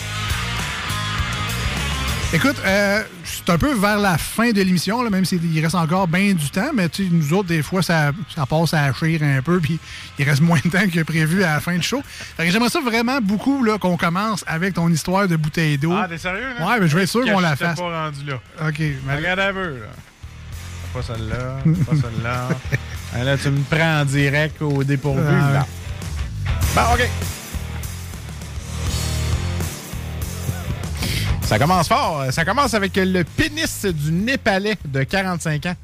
Écoute, 2.31 2.57
euh, 2.67 3.03
c'est 3.25 3.49
un 3.49 3.57
peu 3.57 3.73
vers 3.75 3.99
la 3.99 4.19
fin 4.19 4.51
de 4.51 4.61
l'émission, 4.61 5.03
là, 5.03 5.09
même 5.09 5.25
s'il 5.25 5.41
reste 5.63 5.75
encore 5.75 6.07
bien 6.07 6.35
du 6.35 6.51
temps, 6.51 6.73
mais 6.75 6.91
tu 6.91 7.05
sais, 7.05 7.09
nous 7.11 7.33
autres, 7.33 7.49
des 7.49 7.63
fois, 7.63 7.83
ça, 7.83 8.13
ça 8.35 8.45
passe 8.45 8.75
à 8.75 8.93
chire 8.93 9.23
un 9.23 9.41
peu, 9.41 9.59
puis 9.61 9.79
il 10.19 10.29
reste 10.29 10.43
moins 10.43 10.59
de 10.63 10.69
temps 10.69 10.87
que 10.93 11.03
prévu 11.05 11.43
à 11.43 11.55
la 11.55 11.61
fin 11.61 11.75
du 11.77 11.83
show. 11.83 12.03
Fait 12.05 12.45
que 12.45 12.51
j'aimerais 12.53 12.69
ça 12.69 12.81
vraiment 12.83 13.19
beaucoup 13.23 13.65
là, 13.65 13.79
qu'on 13.79 13.97
commence 13.97 14.45
avec 14.47 14.75
ton 14.75 14.91
histoire 14.91 15.27
de 15.27 15.37
bouteille 15.37 15.79
d'eau. 15.79 15.95
Ah, 15.97 16.07
t'es 16.07 16.19
sérieux, 16.19 16.53
là? 16.59 16.67
Ouais, 16.69 16.81
mais 16.81 16.89
je 16.89 16.97
vais 16.97 17.05
être 17.05 17.09
sûr 17.09 17.25
qu'on 17.25 17.41
la 17.41 17.57
fasse. 17.57 17.79
pas 17.79 18.05
rendu 18.05 18.23
là. 18.27 18.35
OK. 18.69 18.79
mais- 19.07 19.17
Regarde 19.17 19.41
un 19.41 19.53
peu, 19.55 19.69
là. 19.79 19.87
Pas 20.93 21.03
celle-là, 21.03 21.57
pas 21.87 21.93
celle-là. 21.97 22.49
Ah, 23.17 23.25
là, 23.25 23.39
tu 23.39 23.49
me 23.49 23.61
prends 23.71 24.01
en 24.01 24.05
direct 24.05 24.61
au 24.61 24.85
dépourvu, 24.85 25.23
là. 25.23 25.67
Bon, 26.75 26.83
OK. 26.93 27.09
Ça 31.49 31.59
commence 31.59 31.89
fort. 31.89 32.27
Ça 32.31 32.45
commence 32.45 32.75
avec 32.75 32.95
le 32.97 33.25
pénis 33.25 33.85
du 33.87 34.13
Népalais 34.13 34.77
de 34.85 35.03
45 35.03 35.67
ans. 35.67 35.77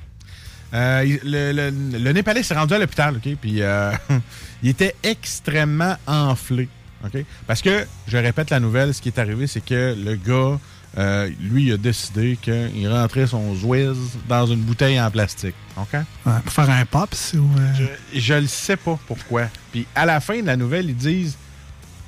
Euh, 0.75 1.05
le, 1.25 1.53
le- 1.53 1.99
le 1.99 2.13
Népalais 2.13 2.43
s'est 2.43 2.55
rendu 2.55 2.75
à 2.75 2.79
l'hôpital, 2.79 3.17
OK? 3.17 3.35
Puis 3.41 3.63
euh, 3.63 3.93
il 4.63 4.69
était 4.71 4.95
extrêmement 5.03 5.97
enflé, 6.07 6.69
OK? 7.05 7.25
Parce 7.47 7.63
que, 7.63 7.87
je 8.09 8.17
répète 8.19 8.51
la 8.51 8.61
nouvelle, 8.61 8.93
ce 8.93 9.01
qui 9.01 9.09
est 9.09 9.19
arrivé, 9.19 9.47
c'est 9.47 9.65
que 9.65 9.97
le 9.97 10.17
gars, 10.17 10.59
euh, 10.99 11.31
lui, 11.41 11.67
il 11.69 11.73
a 11.73 11.77
décidé 11.77 12.37
qu'il 12.43 12.89
rentrait 12.89 13.27
son 13.27 13.55
Zwiz 13.55 13.97
dans 14.29 14.47
une 14.47 14.61
bouteille 14.61 15.01
en 15.01 15.11
plastique, 15.11 15.55
OK? 15.77 15.93
Ouais, 15.95 16.33
pour 16.45 16.53
faire 16.53 16.71
un 16.71 16.85
pops 16.85 17.35
ou. 17.35 17.49
euh, 17.59 17.87
Je, 18.13 18.21
je 18.21 18.35
le 18.35 18.47
sais 18.49 18.77
pas 18.77 18.99
pourquoi. 19.07 19.45
Puis 19.73 19.87
à 19.95 20.05
la 20.05 20.21
fin 20.21 20.41
de 20.41 20.47
la 20.47 20.57
nouvelle, 20.57 20.91
ils 20.91 20.97
disent 20.97 21.39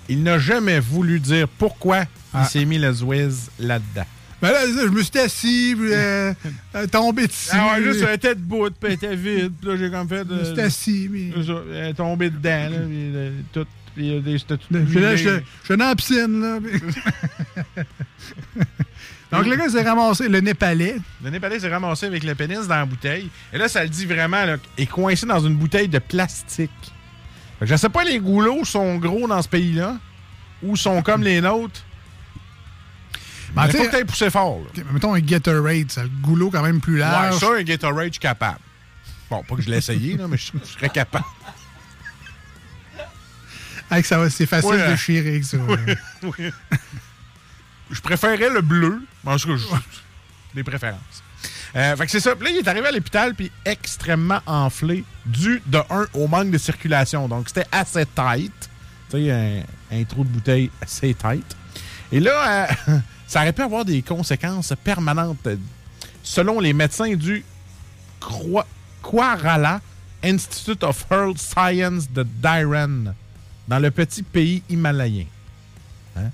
il 0.08 0.22
n'a 0.22 0.38
jamais 0.38 0.80
voulu 0.80 1.20
dire 1.20 1.48
pourquoi 1.48 2.04
Ah. 2.34 2.42
il 2.44 2.46
s'est 2.50 2.64
mis 2.64 2.78
le 2.78 2.92
Zwiz 2.92 3.50
là-dedans. 3.58 4.06
Ben 4.42 4.50
là, 4.52 4.66
je 4.66 4.88
me 4.88 5.02
suis 5.02 5.18
assis, 5.18 5.74
puis 5.78 5.88
euh, 5.94 6.32
euh, 6.74 6.86
tombé 6.88 7.26
dessus. 7.26 7.48
Ah 7.52 7.74
ouais, 7.78 7.82
juste, 7.84 8.04
elle 8.06 8.14
était 8.14 8.34
debout, 8.34 8.68
puis 8.68 8.76
elle 8.88 8.92
était 8.92 9.16
vide. 9.16 9.52
Puis 9.58 9.70
là, 9.70 9.76
j'ai 9.78 9.90
comme 9.90 10.08
fait. 10.08 10.26
Je 10.28 10.34
me 10.34 10.44
suis 10.44 10.60
assis, 10.60 11.08
mais. 11.10 11.30
Elle 11.74 11.86
est 11.86 11.94
tombée 11.94 12.28
dedans, 12.28 12.68
là, 12.70 12.78
puis 12.86 13.12
euh, 13.14 13.30
tout. 13.52 13.66
Puis 13.94 14.10
euh, 14.14 14.38
tout. 14.46 14.58
Je 14.70 14.84
suis 14.90 15.00
là, 15.00 15.12
huilé. 15.12 15.16
je 15.16 15.28
je 15.30 15.64
suis 15.64 15.76
dans 15.78 15.86
la 15.86 15.96
piscine, 15.96 16.40
là. 16.42 16.58
puis- 16.62 17.84
Donc, 19.32 19.46
le 19.46 19.56
gars 19.56 19.68
s'est 19.68 19.82
ramassé, 19.82 20.28
le 20.28 20.40
Népalais. 20.40 20.96
Le 21.24 21.30
Népalais 21.30 21.58
s'est 21.58 21.68
ramassé 21.68 22.06
avec 22.06 22.22
le 22.22 22.34
pénis 22.34 22.68
dans 22.68 22.76
la 22.76 22.84
bouteille. 22.86 23.28
Et 23.52 23.58
là, 23.58 23.68
ça 23.68 23.82
le 23.82 23.88
dit 23.88 24.06
vraiment, 24.06 24.44
là, 24.44 24.56
est 24.78 24.86
coincé 24.86 25.26
dans 25.26 25.40
une 25.40 25.56
bouteille 25.56 25.88
de 25.88 25.98
plastique. 25.98 26.70
Je 27.62 27.74
sais 27.76 27.88
pas, 27.88 28.04
les 28.04 28.18
goulots 28.18 28.64
sont 28.64 28.96
gros 28.96 29.26
dans 29.26 29.40
ce 29.42 29.48
pays-là, 29.48 29.96
ou 30.62 30.76
sont 30.76 31.02
comme 31.02 31.22
les 31.22 31.40
nôtres. 31.40 31.82
Ben, 33.54 33.62
Mais 33.66 33.70
tu 33.72 33.78
faut 33.78 33.84
sais- 33.84 33.90
que 34.02 34.04
poussé 34.04 34.28
fort, 34.30 34.60
là. 34.60 34.82
Mettons 34.92 35.14
un 35.14 35.20
Gatorade, 35.20 35.90
a 35.96 36.02
le 36.02 36.08
goulot 36.20 36.50
quand 36.50 36.62
même 36.62 36.80
plus 36.80 36.98
large. 36.98 37.34
Ouais, 37.34 37.40
ça, 37.40 37.54
un 37.54 37.62
Gatorade, 37.62 38.08
je 38.08 38.12
suis 38.12 38.18
capable. 38.20 38.58
Bon, 39.30 39.42
pas 39.42 39.56
que 39.56 39.62
je 39.62 39.70
l'ai 39.70 39.78
essayé, 39.78 40.16
là, 40.16 40.28
mais 40.28 40.36
je 40.36 40.52
je 40.62 40.72
serais 40.72 40.88
capable. 40.90 41.24
Hey, 43.90 44.02
c'est 44.02 44.46
facile 44.46 44.70
Ouais, 44.70 44.90
de 44.90 44.96
chier 44.96 45.20
avec 45.20 45.44
ça. 45.44 45.58
Oui. 46.22 46.50
Je 47.88 48.00
préférais 48.00 48.50
le 48.50 48.60
bleu, 48.60 49.00
en 49.24 49.36
tout 49.36 49.46
cas, 49.46 49.56
je- 49.56 50.54
des 50.56 50.64
préférences. 50.64 51.22
Euh, 51.76 51.94
fait 51.96 52.06
que 52.06 52.10
c'est 52.10 52.20
ça. 52.20 52.34
Puis 52.34 52.46
là, 52.46 52.50
il 52.52 52.56
est 52.58 52.68
arrivé 52.68 52.86
à 52.86 52.92
l'hôpital, 52.92 53.34
puis 53.34 53.50
extrêmement 53.64 54.40
enflé, 54.46 55.04
dû, 55.26 55.62
de 55.66 55.78
un, 55.90 56.06
au 56.14 56.26
manque 56.26 56.50
de 56.50 56.58
circulation. 56.58 57.28
Donc, 57.28 57.48
c'était 57.48 57.66
assez 57.70 58.06
tight. 58.06 58.52
Tu 59.10 59.18
sais, 59.18 59.30
un, 59.30 59.62
un 59.92 60.04
trou 60.04 60.24
de 60.24 60.28
bouteille 60.30 60.70
assez 60.80 61.14
tight. 61.14 61.44
Et 62.10 62.20
là, 62.20 62.66
euh, 62.88 62.98
ça 63.26 63.42
aurait 63.42 63.52
pu 63.52 63.62
avoir 63.62 63.84
des 63.84 64.00
conséquences 64.00 64.72
permanentes. 64.82 65.48
Selon 66.22 66.60
les 66.60 66.72
médecins 66.72 67.14
du 67.14 67.44
Koirala 69.02 69.80
Institute 70.24 70.82
of 70.82 71.06
Health 71.10 71.38
Science 71.38 72.10
de 72.10 72.22
Dhahran, 72.22 73.14
dans 73.68 73.78
le 73.78 73.90
petit 73.90 74.22
pays 74.22 74.62
himalayen. 74.68 75.26
Hein? 76.16 76.30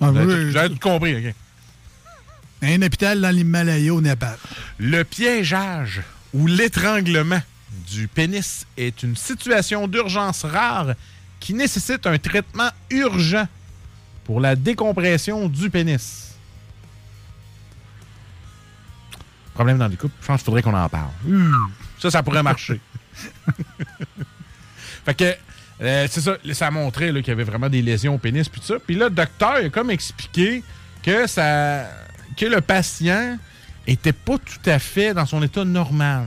Ah, 0.00 0.10
oui, 0.10 0.52
tout 0.52 0.78
compris, 0.78 1.16
OK? 1.16 1.34
Un 2.62 2.82
hôpital 2.82 3.20
dans 3.20 3.30
l'Himalaya 3.30 3.92
au 3.92 4.00
Népal. 4.00 4.36
Le 4.78 5.04
piégeage 5.04 6.02
ou 6.32 6.46
l'étranglement 6.46 7.40
du 7.90 8.08
pénis 8.08 8.66
est 8.76 9.02
une 9.02 9.16
situation 9.16 9.86
d'urgence 9.86 10.44
rare 10.44 10.94
qui 11.38 11.54
nécessite 11.54 12.06
un 12.06 12.18
traitement 12.18 12.70
urgent 12.90 13.46
pour 14.24 14.40
la 14.40 14.56
décompression 14.56 15.48
du 15.48 15.70
pénis. 15.70 16.34
Problème 19.54 19.78
dans 19.78 19.88
les 19.88 19.96
couples, 19.96 20.14
je 20.20 20.26
pense 20.26 20.40
qu'il 20.40 20.46
faudrait 20.46 20.62
qu'on 20.62 20.74
en 20.74 20.88
parle. 20.88 21.10
Ça, 21.98 22.10
ça 22.10 22.22
pourrait 22.22 22.42
marcher. 22.42 22.80
fait 25.04 25.14
que, 25.14 25.34
Euh, 25.82 26.06
c'est 26.10 26.22
ça, 26.22 26.38
ça 26.54 26.70
montrait 26.70 27.12
qu'il 27.12 27.28
y 27.28 27.30
avait 27.30 27.44
vraiment 27.44 27.68
des 27.68 27.82
lésions 27.82 28.14
au 28.14 28.18
pénis 28.18 28.48
puis 28.48 28.62
tout 28.62 28.66
ça. 28.66 28.76
Puis 28.78 28.96
là, 28.96 29.10
le 29.10 29.14
docteur 29.14 29.60
il 29.60 29.66
a 29.66 29.68
comme 29.68 29.90
expliqué 29.90 30.64
que 31.02 31.26
ça 31.26 31.86
que 32.36 32.46
le 32.46 32.60
patient 32.60 33.38
était 33.86 34.12
pas 34.12 34.38
tout 34.38 34.70
à 34.70 34.78
fait 34.78 35.14
dans 35.14 35.26
son 35.26 35.42
état 35.42 35.64
normal. 35.64 36.26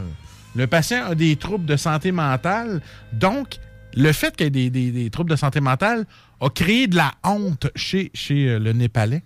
Le 0.55 0.65
patient 0.67 1.05
a 1.05 1.15
des 1.15 1.35
troubles 1.35 1.65
de 1.65 1.75
santé 1.77 2.11
mentale, 2.11 2.81
donc 3.13 3.57
le 3.95 4.11
fait 4.11 4.35
qu'il 4.35 4.45
y 4.45 4.47
ait 4.47 4.49
des, 4.49 4.69
des- 4.69 4.91
des 4.91 5.09
troubles 5.09 5.29
de 5.29 5.35
santé 5.35 5.59
mentale 5.61 6.05
a 6.41 6.49
créé 6.49 6.87
de 6.87 6.95
la 6.95 7.13
honte 7.23 7.67
chez, 7.75 8.11
chez 8.13 8.47
euh, 8.49 8.59
le 8.59 8.73
Népalais 8.73 9.23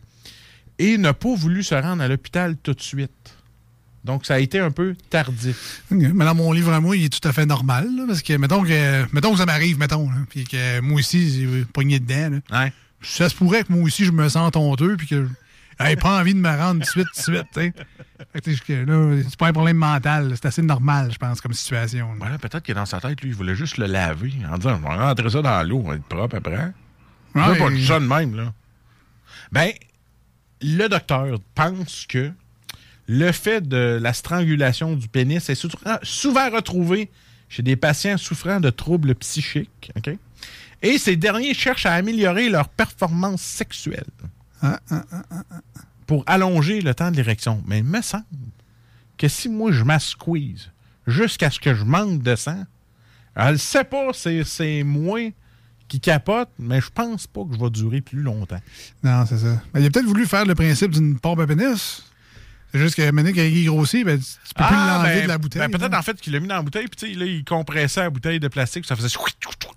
et 0.79 0.97
n'a 0.97 1.13
pas 1.13 1.33
voulu 1.35 1.63
se 1.63 1.75
rendre 1.75 2.01
à 2.01 2.07
l'hôpital 2.07 2.55
tout 2.57 2.73
de 2.73 2.81
suite. 2.81 3.11
Donc, 4.03 4.25
ça 4.25 4.33
a 4.33 4.39
été 4.39 4.59
un 4.59 4.71
peu 4.71 4.95
tardif. 5.09 5.83
Mais 5.91 6.25
dans 6.25 6.35
mon 6.35 6.51
livre 6.51 6.73
à 6.73 6.81
moi, 6.81 6.97
il 6.97 7.05
est 7.05 7.21
tout 7.21 7.25
à 7.27 7.31
fait 7.31 7.45
normal. 7.45 7.87
là, 7.95 8.03
parce 8.07 8.21
que, 8.21 8.33
mettons 8.33 8.63
que, 8.63 9.05
mettons 9.13 9.31
que 9.31 9.37
ça 9.37 9.45
m'arrive, 9.45 9.77
mettons, 9.79 10.09
là, 10.09 10.15
puis 10.29 10.43
que 10.43 10.81
moi 10.81 10.99
aussi, 10.99 11.29
j'ai 11.31 11.63
pogné 11.65 11.99
dedans. 11.99 12.39
là. 12.49 12.69
Ça 13.01 13.29
se 13.29 13.35
pourrait 13.35 13.63
que 13.63 13.71
moi 13.71 13.83
aussi, 13.83 14.03
je 14.03 14.11
me 14.11 14.27
sente 14.27 14.57
honteux, 14.57 14.97
puis 14.97 15.07
que 15.07 15.27
j'ai 15.79 15.95
pas 15.95 16.19
envie 16.19 16.33
de 16.33 16.39
me 16.39 16.49
rendre 16.49 16.85
tout 16.85 16.99
de 16.99 17.07
suite, 17.13 17.45
tout 17.53 17.59
de 17.59 18.55
suite. 18.55 18.69
là, 18.69 19.21
c'est 19.29 19.35
pas 19.37 19.47
un 19.47 19.53
problème 19.53 19.77
mental. 19.77 20.29
là, 20.29 20.35
C'est 20.35 20.47
assez 20.47 20.61
normal, 20.61 21.11
je 21.11 21.17
pense, 21.17 21.41
comme 21.41 21.53
situation. 21.53 22.09
là. 22.11 22.15
Voilà, 22.19 22.37
peut-être 22.37 22.63
que 22.63 22.73
dans 22.73 22.85
sa 22.85 22.99
tête, 22.99 23.21
lui, 23.21 23.29
il 23.29 23.35
voulait 23.35 23.55
juste 23.55 23.77
le 23.77 23.85
laver 23.85 24.31
en 24.51 24.57
disant 24.57 24.77
Je 24.77 24.81
vais 24.81 24.95
rentrer 24.95 25.29
ça 25.29 25.41
dans 25.41 25.67
l'eau, 25.67 25.81
on 25.83 25.89
va 25.89 25.95
être 25.95 26.03
propre 26.05 26.35
après. 26.37 26.71
Ouais, 27.35 27.41
Ouais, 27.47 27.57
pas 27.57 27.69
et- 27.71 27.85
ça 27.85 27.99
de 27.99 28.05
même, 28.05 28.35
là. 28.35 28.53
Ben, 29.51 29.71
le 30.61 30.87
docteur 30.87 31.37
pense 31.55 32.05
que 32.07 32.31
le 33.07 33.31
fait 33.31 33.67
de 33.67 33.99
la 34.01 34.13
strangulation 34.13 34.95
du 34.95 35.07
pénis 35.07 35.49
est 35.49 35.55
sou- 35.55 35.67
souvent 36.03 36.49
retrouvé 36.49 37.11
chez 37.49 37.61
des 37.63 37.75
patients 37.75 38.17
souffrant 38.17 38.59
de 38.59 38.69
troubles 38.69 39.13
psychiques. 39.15 39.91
Et 40.81 40.97
ces 40.97 41.15
derniers 41.15 41.53
cherchent 41.53 41.85
à 41.85 41.93
améliorer 41.93 42.49
leur 42.49 42.69
performance 42.69 43.41
sexuelle 43.41 44.05
pour 46.07 46.23
allonger 46.27 46.81
le 46.81 46.93
temps 46.93 47.11
de 47.11 47.15
l'érection. 47.15 47.63
Mais 47.67 47.79
il 47.79 47.83
me 47.83 48.01
semble 48.01 48.25
que 49.17 49.27
si 49.27 49.49
moi 49.49 49.71
je 49.71 49.83
m'asqueeze 49.83 50.71
jusqu'à 51.07 51.49
ce 51.49 51.59
que 51.59 51.73
je 51.73 51.83
manque 51.83 52.21
de 52.21 52.35
sang, 52.35 52.63
elle 53.35 53.59
sait 53.59 53.83
pas, 53.83 54.09
c'est, 54.13 54.43
c'est 54.43 54.83
moi 54.83 55.19
qui 55.87 55.99
capote, 55.99 56.49
mais 56.59 56.81
je 56.81 56.89
pense 56.89 57.27
pas 57.27 57.43
que 57.43 57.53
je 57.53 57.59
vais 57.59 57.69
durer 57.69 58.01
plus 58.01 58.21
longtemps. 58.21 58.61
Non, 59.03 59.25
c'est 59.25 59.37
ça. 59.37 59.61
Ben, 59.73 59.79
il 59.79 59.85
a 59.85 59.89
peut-être 59.89 60.05
voulu 60.05 60.25
faire 60.25 60.45
le 60.45 60.55
principe 60.55 60.91
d'une 60.91 61.19
pompe 61.19 61.39
à 61.39 61.47
pénis. 61.47 62.03
Juste 62.73 62.95
que 62.95 63.11
maintenant 63.11 63.31
qu'il 63.31 63.65
grossit, 63.65 64.03
ben, 64.03 64.19
tu 64.19 64.25
tu 64.25 64.53
peux 64.55 64.63
plus 64.63 64.75
l'enlever 64.75 65.15
ben, 65.15 65.23
de 65.23 65.27
la 65.27 65.37
bouteille. 65.37 65.67
ben, 65.67 65.71
peut-être 65.71 65.93
en 65.93 66.01
fait 66.01 66.19
qu'il 66.19 66.33
l'a 66.33 66.39
mis 66.39 66.47
dans 66.47 66.55
la 66.55 66.61
bouteille, 66.63 66.87
puis 66.87 67.07
tu 67.07 67.13
sais, 67.13 67.19
là, 67.19 67.25
il 67.25 67.43
compressait 67.43 68.01
la 68.01 68.09
bouteille 68.09 68.39
de 68.39 68.47
plastique, 68.47 68.85
ça 68.85 68.95
faisait. 68.95 69.09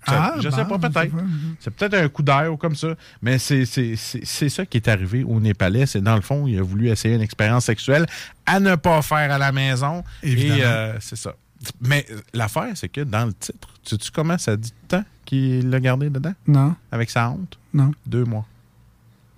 Ah, 0.07 0.35
je 0.39 0.49
sais 0.49 0.65
pas, 0.65 0.77
peut-être. 0.79 1.13
C'est 1.59 1.71
peut-être 1.71 1.93
un 1.93 2.09
coup 2.09 2.23
d'air 2.23 2.51
ou 2.51 2.57
comme 2.57 2.75
ça. 2.75 2.95
Mais 3.21 3.37
c'est 3.37 3.65
ça 3.65 4.65
qui 4.65 4.77
est 4.77 4.87
arrivé 4.87 5.23
au 5.23 5.39
Népalais. 5.39 5.85
C'est 5.85 6.01
dans 6.01 6.15
le 6.15 6.21
fond, 6.21 6.47
il 6.47 6.57
a 6.57 6.61
voulu 6.61 6.89
essayer 6.89 7.15
une 7.15 7.21
expérience 7.21 7.65
sexuelle 7.65 8.05
à 8.45 8.59
ne 8.59 8.75
pas 8.75 9.01
faire 9.01 9.31
à 9.31 9.37
la 9.37 9.51
maison. 9.51 10.03
Évidemment. 10.23 10.55
Et 10.55 10.63
euh, 10.63 10.99
c'est 10.99 11.17
ça. 11.17 11.35
Mais 11.81 12.05
euh, 12.11 12.19
l'affaire, 12.33 12.71
c'est 12.75 12.89
que 12.89 13.01
dans 13.01 13.25
le 13.25 13.33
titre, 13.33 13.67
tu 13.83 13.95
sais 13.95 14.11
comment 14.13 14.37
ça 14.37 14.55
dit 14.55 14.69
de 14.69 14.87
temps 14.87 15.03
qu'il 15.25 15.69
l'a 15.69 15.79
gardé 15.79 16.09
dedans? 16.09 16.33
Non. 16.47 16.75
Avec 16.91 17.09
sa 17.09 17.29
honte? 17.29 17.57
Non. 17.73 17.91
Deux 18.05 18.23
mois. 18.23 18.45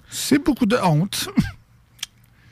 C'est 0.10 0.44
beaucoup 0.44 0.66
de 0.66 0.78
honte. 0.78 1.30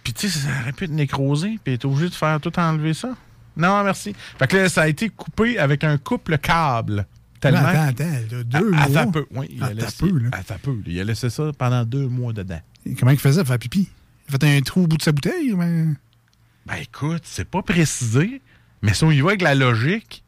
Puis 0.08 0.14
tu 0.14 0.30
sais, 0.30 0.40
ça 0.40 0.48
aurait 0.62 0.72
pu 0.72 0.86
être 0.86 0.92
nécrosé, 0.92 1.60
puis 1.62 1.74
être 1.74 1.84
obligé 1.84 2.08
de 2.08 2.14
faire 2.16 2.40
tout 2.40 2.58
enlever 2.58 2.94
ça. 2.94 3.10
Non, 3.58 3.84
merci. 3.84 4.16
Fait 4.40 4.48
que 4.48 4.56
là, 4.56 4.70
ça 4.70 4.84
a 4.84 4.88
été 4.88 5.10
coupé 5.10 5.60
avec 5.60 5.84
un 5.84 5.98
couple 5.98 6.38
câble. 6.38 7.06
Tellement. 7.42 7.60
Mais 7.64 7.68
attends, 7.68 7.88
attends, 7.90 8.36
là, 8.38 8.44
deux 8.46 8.58
À- 8.74 8.88
mois. 8.88 9.02
Attends 9.02 9.12
peu. 9.12 9.26
Oui, 9.32 9.48
il 9.52 9.62
a 9.62 9.66
Attends 9.66 9.76
laissé, 9.76 9.98
peu, 10.08 10.18
là. 10.18 10.30
peu. 10.64 10.78
Il 10.86 11.00
a 11.02 11.04
laissé 11.04 11.30
ça 11.30 11.52
pendant 11.58 11.84
deux 11.84 12.08
mois 12.08 12.32
dedans. 12.32 12.62
Et 12.86 12.96
Comment 12.96 13.12
il 13.12 13.20
faisait 13.20 13.42
pour 13.42 13.50
faire 13.50 13.60
pipi? 13.60 13.90
Il 14.30 14.36
a 14.36 14.40
fait 14.40 14.58
un 14.58 14.62
trou 14.62 14.84
au 14.84 14.88
bout 14.88 14.96
de 14.96 15.02
sa 15.04 15.12
bouteille? 15.12 15.54
Mais... 15.58 15.84
Ben 16.68 16.76
écoute, 16.82 17.24
c'est 17.26 17.50
pas 17.50 17.62
précisé, 17.62 18.42
mais 18.82 18.94
si 18.94 19.04
on 19.04 19.12
y 19.12 19.20
va 19.20 19.32
avec 19.32 19.42
la 19.42 19.56
logique, 19.56 20.24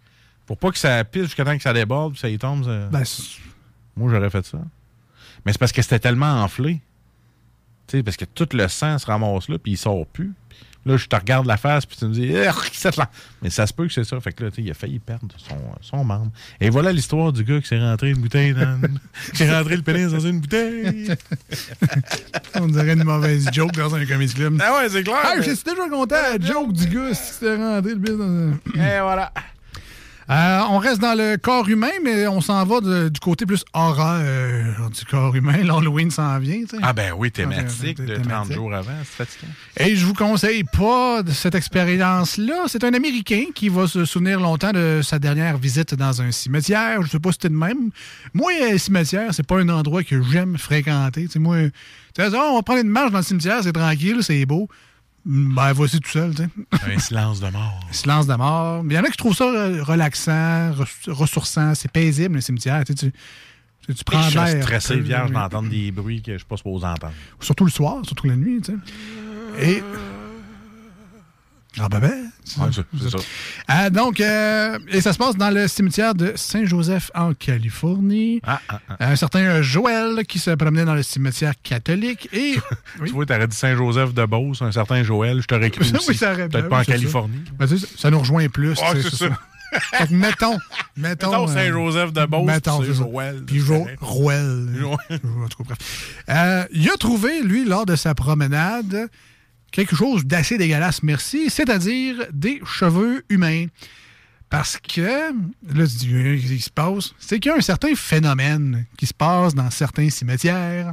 pour 0.46 0.58
pas 0.58 0.72
que 0.72 0.78
ça 0.78 1.06
pisse 1.06 1.24
jusqu'à 1.24 1.46
temps 1.46 1.56
que 1.56 1.64
ça 1.64 1.72
déborde, 1.72 2.12
puis 2.12 2.20
ça 2.20 2.28
y 2.28 2.38
tombe, 2.38 2.66
ça- 2.66 2.90
Ben, 2.92 3.04
moi 3.96 4.12
j'aurais 4.12 4.30
fait 4.30 4.46
ça. 4.46 4.58
Mais 5.46 5.54
c'est 5.54 5.58
parce 5.58 5.72
que 5.72 5.82
c'était 5.82 6.00
tellement 6.00 6.44
enflé. 6.44 6.82
Tu 7.90 7.98
sais, 7.98 8.04
parce 8.04 8.18
que 8.18 8.26
tout 8.26 8.48
le 8.54 8.68
sang 8.68 9.00
se 9.00 9.06
ramasse 9.08 9.50
là, 9.50 9.58
puis 9.58 9.72
il 9.72 9.78
sort 9.78 10.06
plus. 10.06 10.32
Là, 10.86 10.96
je 10.96 11.08
te 11.08 11.16
regarde 11.16 11.46
la 11.48 11.58
face, 11.58 11.86
puis 11.86 11.98
tu 11.98 12.06
me 12.06 12.14
dis, 12.14 12.28
là? 12.98 13.10
Mais 13.42 13.50
ça 13.50 13.66
se 13.66 13.74
peut 13.74 13.88
que 13.88 13.92
c'est 13.94 14.04
ça. 14.04 14.20
Fait 14.22 14.32
que 14.32 14.46
là, 14.46 14.52
tu 14.52 14.58
sais, 14.58 14.62
il 14.62 14.72
a 14.72 14.74
failli 14.74 15.00
perdre 15.00 15.28
son, 15.38 15.58
son 15.82 16.04
membre. 16.06 16.32
Et 16.62 16.70
voilà 16.70 16.94
l'histoire 16.94 17.34
du 17.34 17.44
gars 17.44 17.60
qui 17.60 17.68
s'est 17.68 17.80
rentré 17.80 18.12
une 18.12 18.20
bouteille 18.20 18.54
dans. 18.54 18.80
qui 19.32 19.38
s'est 19.38 19.52
rentré 19.52 19.76
le 19.76 19.82
pénis 19.82 20.12
dans 20.12 20.20
une 20.20 20.40
bouteille. 20.40 21.12
On 22.56 22.68
dirait 22.68 22.94
une 22.94 23.04
mauvaise 23.04 23.50
joke 23.52 23.74
dans 23.74 23.94
un 23.94 24.06
comédie 24.06 24.36
club. 24.36 24.62
Ah 24.64 24.78
ouais, 24.78 24.90
c'est 24.90 25.04
clair. 25.04 25.18
Ah, 25.22 25.34
je 25.38 25.52
suis 25.52 25.64
déjà 25.64 25.90
content, 25.90 26.16
la 26.16 26.40
joke 26.40 26.72
du 26.74 26.88
gars, 26.88 27.14
si 27.14 27.34
c'était 27.34 27.56
rentré 27.58 27.90
le 27.92 27.98
bis 27.98 28.12
dans 28.12 28.24
un... 28.24 28.52
Et 28.76 29.02
voilà. 29.02 29.34
Euh, 30.30 30.60
on 30.70 30.78
reste 30.78 31.02
dans 31.02 31.18
le 31.18 31.38
corps 31.38 31.68
humain, 31.70 31.90
mais 32.04 32.28
on 32.28 32.40
s'en 32.40 32.64
va 32.64 32.82
de- 32.82 33.10
du 33.10 33.20
côté 33.20 33.48
plus 33.48 33.66
horreur 33.74 34.90
du 34.92 35.06
corps 35.06 35.36
humain. 35.36 35.58
L'Halloween 35.64 36.12
s'en 36.12 36.38
vient, 36.38 36.60
tu 36.62 36.76
sais. 36.76 36.78
Ah 36.84 36.94
ben 36.94 37.14
oui, 37.18 37.30
Ah, 37.34 37.38
thématique 37.38 37.98
de 38.00 38.06
thématique. 38.16 38.30
30 38.30 38.52
jours 38.54 38.74
avant, 38.74 38.92
c'est 39.00 39.26
fatigant. 39.26 39.52
Et 39.78 39.96
je 39.96 40.06
vous 40.06 40.14
conseille 40.14 40.64
pas 40.64 41.24
de 41.24 41.32
cette 41.32 41.56
expérience-là. 41.56 42.66
C'est 42.68 42.84
un 42.84 42.94
Américain 42.94 43.46
qui 43.56 43.70
va 43.70 43.88
se 43.88 44.06
souvenir 44.06 44.40
longtemps 44.40 44.72
de 44.72 45.02
sa 45.04 45.18
dernière 45.18 45.58
visite 45.58 45.96
dans 45.96 46.22
un 46.22 46.32
cimetière. 46.32 47.02
Je 47.02 47.10
sais 47.10 47.20
pas 47.20 47.30
si 47.32 47.38
c'était 47.42 47.50
de 47.50 47.56
même. 47.58 47.90
Moi, 48.36 48.52
un 48.72 48.78
cimetière, 48.78 49.34
c'est 49.34 49.46
pas 49.48 49.60
un 49.60 49.70
endroit 49.70 50.04
que 50.04 50.22
j'aime 50.22 50.58
fréquenter. 50.58 51.28
Moi, 51.38 51.58
Ah, 52.20 52.28
on 52.52 52.56
va 52.58 52.62
prendre 52.64 52.82
une 52.82 52.90
marche 52.90 53.12
dans 53.12 53.20
le 53.20 53.24
cimetière, 53.24 53.62
c'est 53.64 53.72
tranquille, 53.72 54.18
c'est 54.22 54.46
beau. 54.46 54.68
Ben, 55.32 55.74
voici 55.74 56.00
tout 56.00 56.10
seul, 56.10 56.34
tu 56.34 56.42
sais. 56.44 56.50
Un 56.96 56.98
silence 56.98 57.40
de 57.40 57.50
mort. 57.50 57.80
Silence 57.92 58.26
de 58.26 58.34
mort. 58.34 58.84
Il 58.84 58.94
y 58.94 58.98
en 58.98 59.04
a 59.04 59.10
qui 59.12 59.18
trouvent 59.18 59.36
ça 59.36 59.44
euh, 59.46 59.84
relaxant, 59.84 60.72
res- 60.72 61.12
ressourçant, 61.12 61.76
c'est 61.76 61.92
paisible, 61.92 62.34
le 62.36 62.42
cimetière. 62.42 62.84
Tu, 62.84 62.94
sais, 62.98 63.12
tu, 63.86 63.94
tu- 63.94 64.04
prends 64.04 64.24
je 64.24 64.30
suis 64.30 64.40
l'air. 64.40 64.64
stressé, 64.64 64.94
un 64.96 64.98
vierge, 65.02 65.32
d'entendre 65.32 65.70
des 65.70 65.92
bruits 65.92 66.24
que 66.24 66.32
je 66.34 66.38
suis 66.40 66.48
pas 66.48 66.58
supposé 66.58 66.88
entendre. 66.88 67.14
Surtout 67.40 67.66
le 67.66 67.70
soir, 67.72 67.98
surtout 68.06 68.26
la 68.28 68.36
nuit, 68.38 68.60
tu 68.62 68.72
sais. 68.72 68.78
Et. 69.72 69.84
Ah, 71.80 71.88
ben, 71.90 72.00
ben. 72.00 72.32
Ouais. 72.58 72.70
Ah, 73.68 73.90
donc, 73.90 74.20
euh, 74.22 74.80
et 74.90 75.02
ça 75.02 75.14
se 75.14 75.18
passe 75.18 75.36
dans 75.36 75.50
le 75.50 75.68
cimetière 75.68 76.16
de 76.16 76.34
Saint-Joseph 76.36 77.12
en 77.16 77.34
Californie. 77.34 78.42
Ah, 78.46 78.62
ah, 78.70 78.80
ah. 78.90 78.96
Un 79.12 79.16
certain 79.16 79.40
euh, 79.42 79.62
Joël 79.62 80.26
qui 80.28 80.40
se 80.40 80.52
promenait 80.52 80.86
dans 80.86 80.96
le 80.96 81.04
cimetière 81.04 81.54
catholique 81.62 82.30
et. 82.34 82.56
Tu 83.06 83.12
vois, 83.12 83.26
t'aurais 83.26 83.48
dit 83.48 83.56
Saint-Joseph 83.56 84.14
de 84.14 84.26
Beauce, 84.26 84.62
un 84.62 84.72
certain 84.72 85.04
Joël, 85.04 85.42
je 85.42 85.56
oui, 86.08 86.16
ça 86.16 86.34
aurait 86.34 86.50
Peut-être 86.50 86.70
pas 86.70 86.78
oui, 86.78 86.82
en 86.82 86.86
ça. 86.86 86.92
Californie. 86.92 87.44
Ben, 87.58 87.68
ça 87.98 88.10
nous 88.10 88.20
rejoint 88.20 88.48
plus. 88.50 88.78
Ah, 88.82 88.94
c'est 88.96 89.16
ça. 89.16 89.28
Mettons, 90.10 90.58
mettons. 90.98 91.32
Mettons 91.32 91.50
euh, 91.50 91.54
Saint-Joseph 91.54 92.14
de 92.14 92.26
Beauce, 92.26 92.46
mettons, 92.46 92.84
c'est. 92.84 92.94
Joël. 92.94 93.44
Puis 93.46 93.60
Jo-. 93.60 93.86
Jo- 94.00 94.94
En 94.94 95.48
tout 95.48 95.64
cas, 95.64 95.64
bref. 95.66 95.78
Euh, 96.30 96.66
il 96.72 96.90
a 96.90 96.98
trouvé, 96.98 97.42
lui, 97.44 97.66
lors 97.66 97.86
de 97.86 97.96
sa 97.96 98.16
promenade, 98.16 99.10
quelque 99.72 99.96
chose 99.96 100.26
d'assez 100.26 100.58
dégueulasse, 100.58 101.04
merci, 101.04 101.50
c'est-à-dire 101.50 102.28
des 102.32 102.62
cheveux 102.66 103.24
humains. 103.30 103.66
Parce 104.50 104.78
que, 104.78 105.32
là, 105.32 105.88
tu 105.88 106.08
dis, 106.08 106.42
qu'est-ce 106.42 106.54
qui 106.54 106.62
se 106.62 106.70
passe? 106.72 107.14
C'est 107.20 107.40
qu'il 107.40 107.52
y 107.52 107.54
a 107.54 107.58
un 107.58 107.62
certain 107.62 107.94
phénomène 107.96 108.86
qui 108.98 109.06
se 109.06 109.14
passe 109.14 109.54
dans 109.54 109.70
certains 109.70 110.10
cimetières. 110.10 110.92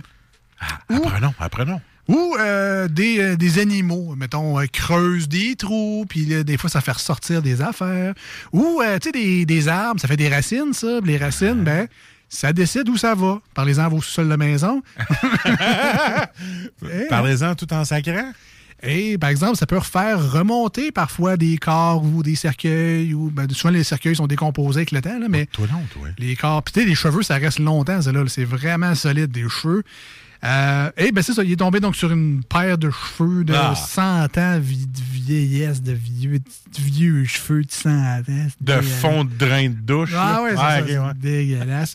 Apprenons, 0.88 1.34
apprenons. 1.38 1.80
Où 2.08 2.36
euh, 2.38 2.86
des, 2.86 3.18
euh, 3.18 3.36
des 3.36 3.58
animaux, 3.58 4.14
mettons, 4.14 4.60
euh, 4.60 4.66
creusent 4.72 5.28
des 5.28 5.56
trous, 5.56 6.06
puis 6.08 6.44
des 6.44 6.56
fois, 6.56 6.70
ça 6.70 6.80
fait 6.80 6.92
ressortir 6.92 7.42
des 7.42 7.62
affaires. 7.62 8.14
Ou, 8.52 8.80
tu 8.82 8.86
sais, 9.02 9.12
des, 9.12 9.46
des 9.46 9.68
arbres, 9.68 10.00
ça 10.00 10.06
fait 10.06 10.16
des 10.16 10.28
racines, 10.28 10.72
ça. 10.72 11.00
Les 11.02 11.16
racines, 11.16 11.64
ben, 11.64 11.88
ça 12.28 12.52
décide 12.52 12.88
où 12.88 12.96
ça 12.96 13.14
va. 13.14 13.40
Parlez-en 13.54 13.84
à 13.84 13.88
vos 13.88 14.00
sous-sols 14.00 14.28
de 14.28 14.36
maison. 14.36 14.82
Eh, 16.92 17.06
Parlez-en 17.08 17.54
tout 17.54 17.72
en 17.72 17.84
sacrant. 17.84 18.32
Et, 18.82 19.16
par 19.18 19.30
exemple, 19.30 19.56
ça 19.56 19.66
peut 19.66 19.78
refaire 19.78 20.32
remonter 20.32 20.92
parfois 20.92 21.36
des 21.36 21.56
corps 21.58 22.04
ou 22.04 22.22
des 22.22 22.34
cercueils. 22.36 23.14
ou 23.14 23.30
ben, 23.30 23.48
Souvent, 23.50 23.72
les 23.72 23.84
cercueils 23.84 24.16
sont 24.16 24.26
décomposés 24.26 24.78
avec 24.80 24.90
le 24.90 25.00
temps, 25.00 25.18
là, 25.18 25.26
mais 25.28 25.46
Toi 25.46 25.66
non, 25.72 25.80
toi. 25.92 26.08
les 26.18 26.36
corps. 26.36 26.62
Puis, 26.62 26.74
tu 26.74 26.80
sais, 26.80 26.86
les 26.86 26.94
cheveux, 26.94 27.22
ça 27.22 27.36
reste 27.36 27.58
longtemps, 27.58 28.02
ça, 28.02 28.12
là. 28.12 28.22
C'est 28.28 28.44
vraiment 28.44 28.94
solide, 28.94 29.30
des 29.30 29.48
cheveux. 29.48 29.82
Euh, 30.44 30.90
et 30.96 31.12
ben 31.12 31.22
c'est 31.22 31.32
ça, 31.32 31.42
il 31.42 31.52
est 31.52 31.56
tombé 31.56 31.80
donc 31.80 31.96
sur 31.96 32.12
une 32.12 32.42
paire 32.44 32.76
de 32.78 32.90
cheveux 32.90 33.42
de 33.44 33.54
Ah. 33.54 33.74
100 33.74 34.36
ans 34.38 34.58
de 34.58 34.60
vieillesse, 34.60 35.82
de 35.82 35.92
vieux, 35.92 36.38
de 36.38 36.44
vieux 36.80 37.24
cheveux 37.24 37.62
de 37.64 37.70
100 37.70 37.88
ans. 37.90 38.22
De 38.60 38.80
fond 38.80 39.24
de 39.24 39.30
drain 39.34 39.68
de 39.70 39.74
douche. 39.74 40.12
Ah 40.14 40.42
ouais, 40.42 40.50
c'est 40.50 40.56
Ah, 40.60 40.76
ça, 40.76 40.80
ok, 40.82 40.86
c'est 40.88 40.98
ouais. 40.98 41.14
dégueulasse. 41.14 41.94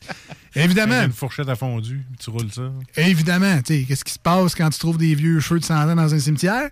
Évidemment, 0.55 1.03
Une 1.03 1.13
fourchette 1.13 1.47
à 1.49 1.55
fondu, 1.55 2.01
puis 2.09 2.17
tu 2.19 2.29
roules 2.29 2.51
ça. 2.51 2.71
évidemment, 2.97 3.57
tu 3.61 3.73
sais, 3.79 3.85
qu'est-ce 3.87 4.03
qui 4.03 4.13
se 4.13 4.19
passe 4.19 4.53
quand 4.55 4.69
tu 4.69 4.79
trouves 4.79 4.97
des 4.97 5.15
vieux 5.15 5.39
cheveux 5.39 5.59
de 5.59 5.65
100 5.65 5.75
ans 5.89 5.95
dans 5.95 6.13
un 6.13 6.19
cimetière? 6.19 6.69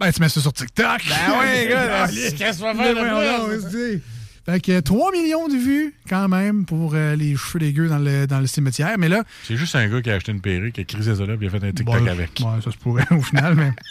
Ben, 0.00 0.10
tu 0.12 0.20
mets 0.20 0.28
ça 0.28 0.40
sur 0.40 0.52
TikTok. 0.52 1.02
Ben 1.08 1.38
ouais, 1.38 1.68
gars, 1.68 2.06
qu'est-ce 2.36 2.60
vas 2.60 2.72
Mais 2.74 2.94
faire 2.94 2.94
de 2.94 4.00
Fait 4.46 4.60
que 4.60 4.80
3 4.80 5.12
millions 5.12 5.48
de 5.48 5.54
vues, 5.56 5.94
quand 6.08 6.28
même, 6.28 6.66
pour 6.66 6.92
euh, 6.94 7.16
les 7.16 7.34
cheveux 7.36 7.60
dégueux 7.60 7.88
dans 7.88 7.98
le, 7.98 8.26
dans 8.26 8.40
le 8.40 8.46
cimetière. 8.46 8.94
Mais 8.98 9.08
là, 9.08 9.24
C'est 9.44 9.56
juste 9.56 9.74
un 9.74 9.88
gars 9.88 10.02
qui 10.02 10.10
a 10.10 10.14
acheté 10.14 10.32
une 10.32 10.40
perruque, 10.42 10.74
qui 10.74 10.82
a 10.82 10.84
crisé 10.84 11.14
ça 11.14 11.24
là, 11.24 11.36
puis 11.36 11.46
il 11.46 11.48
a 11.48 11.58
fait 11.58 11.66
un 11.66 11.72
TikTok 11.72 12.00
Bon, 12.02 12.06
avec. 12.06 12.40
ouais, 12.40 12.62
ça 12.62 12.70
se 12.70 12.76
pourrait 12.76 13.06
au 13.10 13.22
final, 13.22 13.54
mais. 13.54 13.72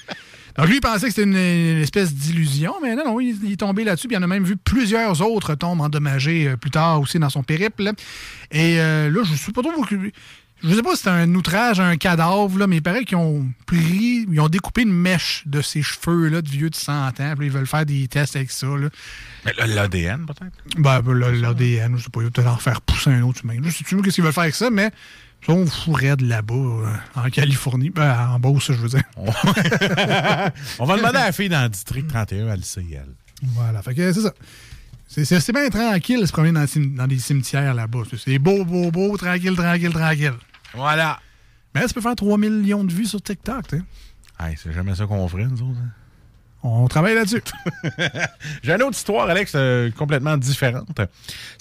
Donc 0.56 0.68
lui, 0.68 0.76
il 0.76 0.82
pensait 0.82 1.08
que 1.08 1.14
c'était 1.14 1.24
une, 1.24 1.36
une 1.36 1.82
espèce 1.82 2.14
d'illusion, 2.14 2.76
mais 2.84 2.96
non, 2.96 3.04
non, 3.06 3.20
il, 3.20 3.36
il 3.44 3.54
est 3.54 3.58
tombé 3.58 3.84
là-dessus. 3.84 4.08
Puis 4.08 4.16
il 4.16 4.20
en 4.20 4.22
a 4.22 4.28
même 4.28 4.44
vu 4.44 4.56
plusieurs 4.56 5.20
autres 5.28 5.56
tombes 5.56 5.82
endommagées 5.82 6.50
euh, 6.50 6.58
plus 6.58 6.70
tard 6.70 7.02
aussi 7.02 7.18
dans 7.18 7.32
son 7.32 7.42
périple. 7.42 7.90
Et 8.52 8.80
euh, 8.80 9.10
là, 9.10 9.22
je 9.24 9.34
sais 9.34 9.52
pas 9.52 9.64
trop. 9.64 9.72
Je 10.64 10.74
sais 10.74 10.82
pas 10.82 10.96
si 10.96 11.04
c'est 11.04 11.10
un 11.10 11.36
outrage 11.36 11.82
à 11.82 11.86
un 11.88 11.98
cadavre, 11.98 12.58
là, 12.58 12.68
mais 12.68 12.78
il 12.78 12.82
paraît 12.82 13.04
qu'ils 13.04 13.18
ont 13.18 13.46
pris, 13.66 14.26
ils 14.32 14.40
ont 14.40 14.48
découpé 14.48 14.84
une 14.84 14.94
mèche 14.94 15.44
de 15.46 15.62
ses 15.62 15.82
cheveux 15.82 16.30
là, 16.30 16.42
de 16.42 16.48
vieux 16.50 16.70
de 16.70 16.76
100 16.76 17.08
ans. 17.20 17.34
Puis 17.38 17.48
ils 17.48 17.52
veulent 17.52 17.68
faire 17.68 17.86
des 17.86 18.08
tests 18.08 18.38
avec 18.38 18.50
ça. 18.50 18.68
Là. 18.68 18.88
Mais 19.46 19.54
l'ADN, 19.68 20.26
peut-être? 20.26 20.54
Ben, 20.78 21.02
ben, 21.02 21.14
l'ADN, 21.42 21.98
je 21.98 22.04
sais 22.04 22.10
pas, 22.10 22.22
il 22.22 22.26
va 22.26 22.30
peut-être 22.32 22.48
en 22.48 22.58
faire 22.58 22.80
pousser 22.82 23.10
un 23.10 23.24
autre 23.24 23.42
humain. 23.44 23.58
Je 23.62 23.70
sais 23.72 23.84
plus 23.84 24.02
qu'est-ce 24.02 24.16
qu'ils 24.16 24.24
veulent 24.24 24.32
faire 24.32 24.44
avec 24.44 24.56
ça, 24.56 24.70
mais 24.70 24.92
ils 25.42 25.46
sont 25.48 25.66
fourrés 25.66 26.16
de 26.16 26.26
là-bas, 26.26 26.54
euh, 26.54 26.96
en 27.16 27.30
Californie. 27.30 27.90
Ben, 27.90 28.30
en 28.30 28.40
Beauce, 28.40 28.68
je 28.68 28.78
veux 28.78 28.88
dire. 28.90 29.04
On 30.80 30.86
va 30.86 30.96
demander 30.96 31.18
à 31.18 31.26
la 31.26 31.32
fille 31.34 31.50
dans 31.50 31.64
le 31.64 31.70
district 31.70 32.08
31, 32.08 32.48
elle 32.48 32.60
le 32.60 32.64
sait, 32.64 32.86
elle. 32.90 33.14
Voilà, 33.56 33.82
fait 33.82 33.94
que 33.94 34.14
c'est 34.14 34.22
ça. 34.22 34.34
C'est- 35.08 35.52
bien 35.52 35.70
tranquille 35.70 36.26
se 36.26 36.32
promener 36.32 36.66
dans 36.96 37.08
des 37.08 37.20
cimetières 37.20 37.74
là-bas. 37.74 38.04
C'est 38.18 38.40
beau, 38.40 38.64
beau, 38.64 38.90
beau, 38.90 39.18
tranquille, 39.18 39.56
tranquille, 39.56 39.92
tranquille. 39.92 40.34
Voilà. 40.74 41.20
Mais 41.76 41.82
là, 41.82 41.88
ça 41.88 41.94
peut 41.94 42.02
faire 42.02 42.16
3 42.16 42.38
millions 42.38 42.84
de 42.84 42.92
vues 42.92 43.06
sur 43.06 43.22
TikTok, 43.22 43.68
tu 43.68 43.78
sais. 43.78 43.84
Hey, 44.40 44.56
c'est 44.62 44.74
jamais 44.74 44.96
ça 44.96 45.06
qu'on 45.06 45.28
ferait, 45.28 45.46
nous 45.46 45.62
autres. 45.62 45.80
hein. 45.84 45.90
On 46.66 46.88
travaille 46.88 47.16
là-dessus. 47.16 47.42
J'ai 48.64 48.74
une 48.74 48.84
autre 48.84 48.96
histoire, 48.98 49.30
Alex, 49.30 49.52
euh, 49.56 49.92
complètement 49.92 50.38
différente. 50.38 50.88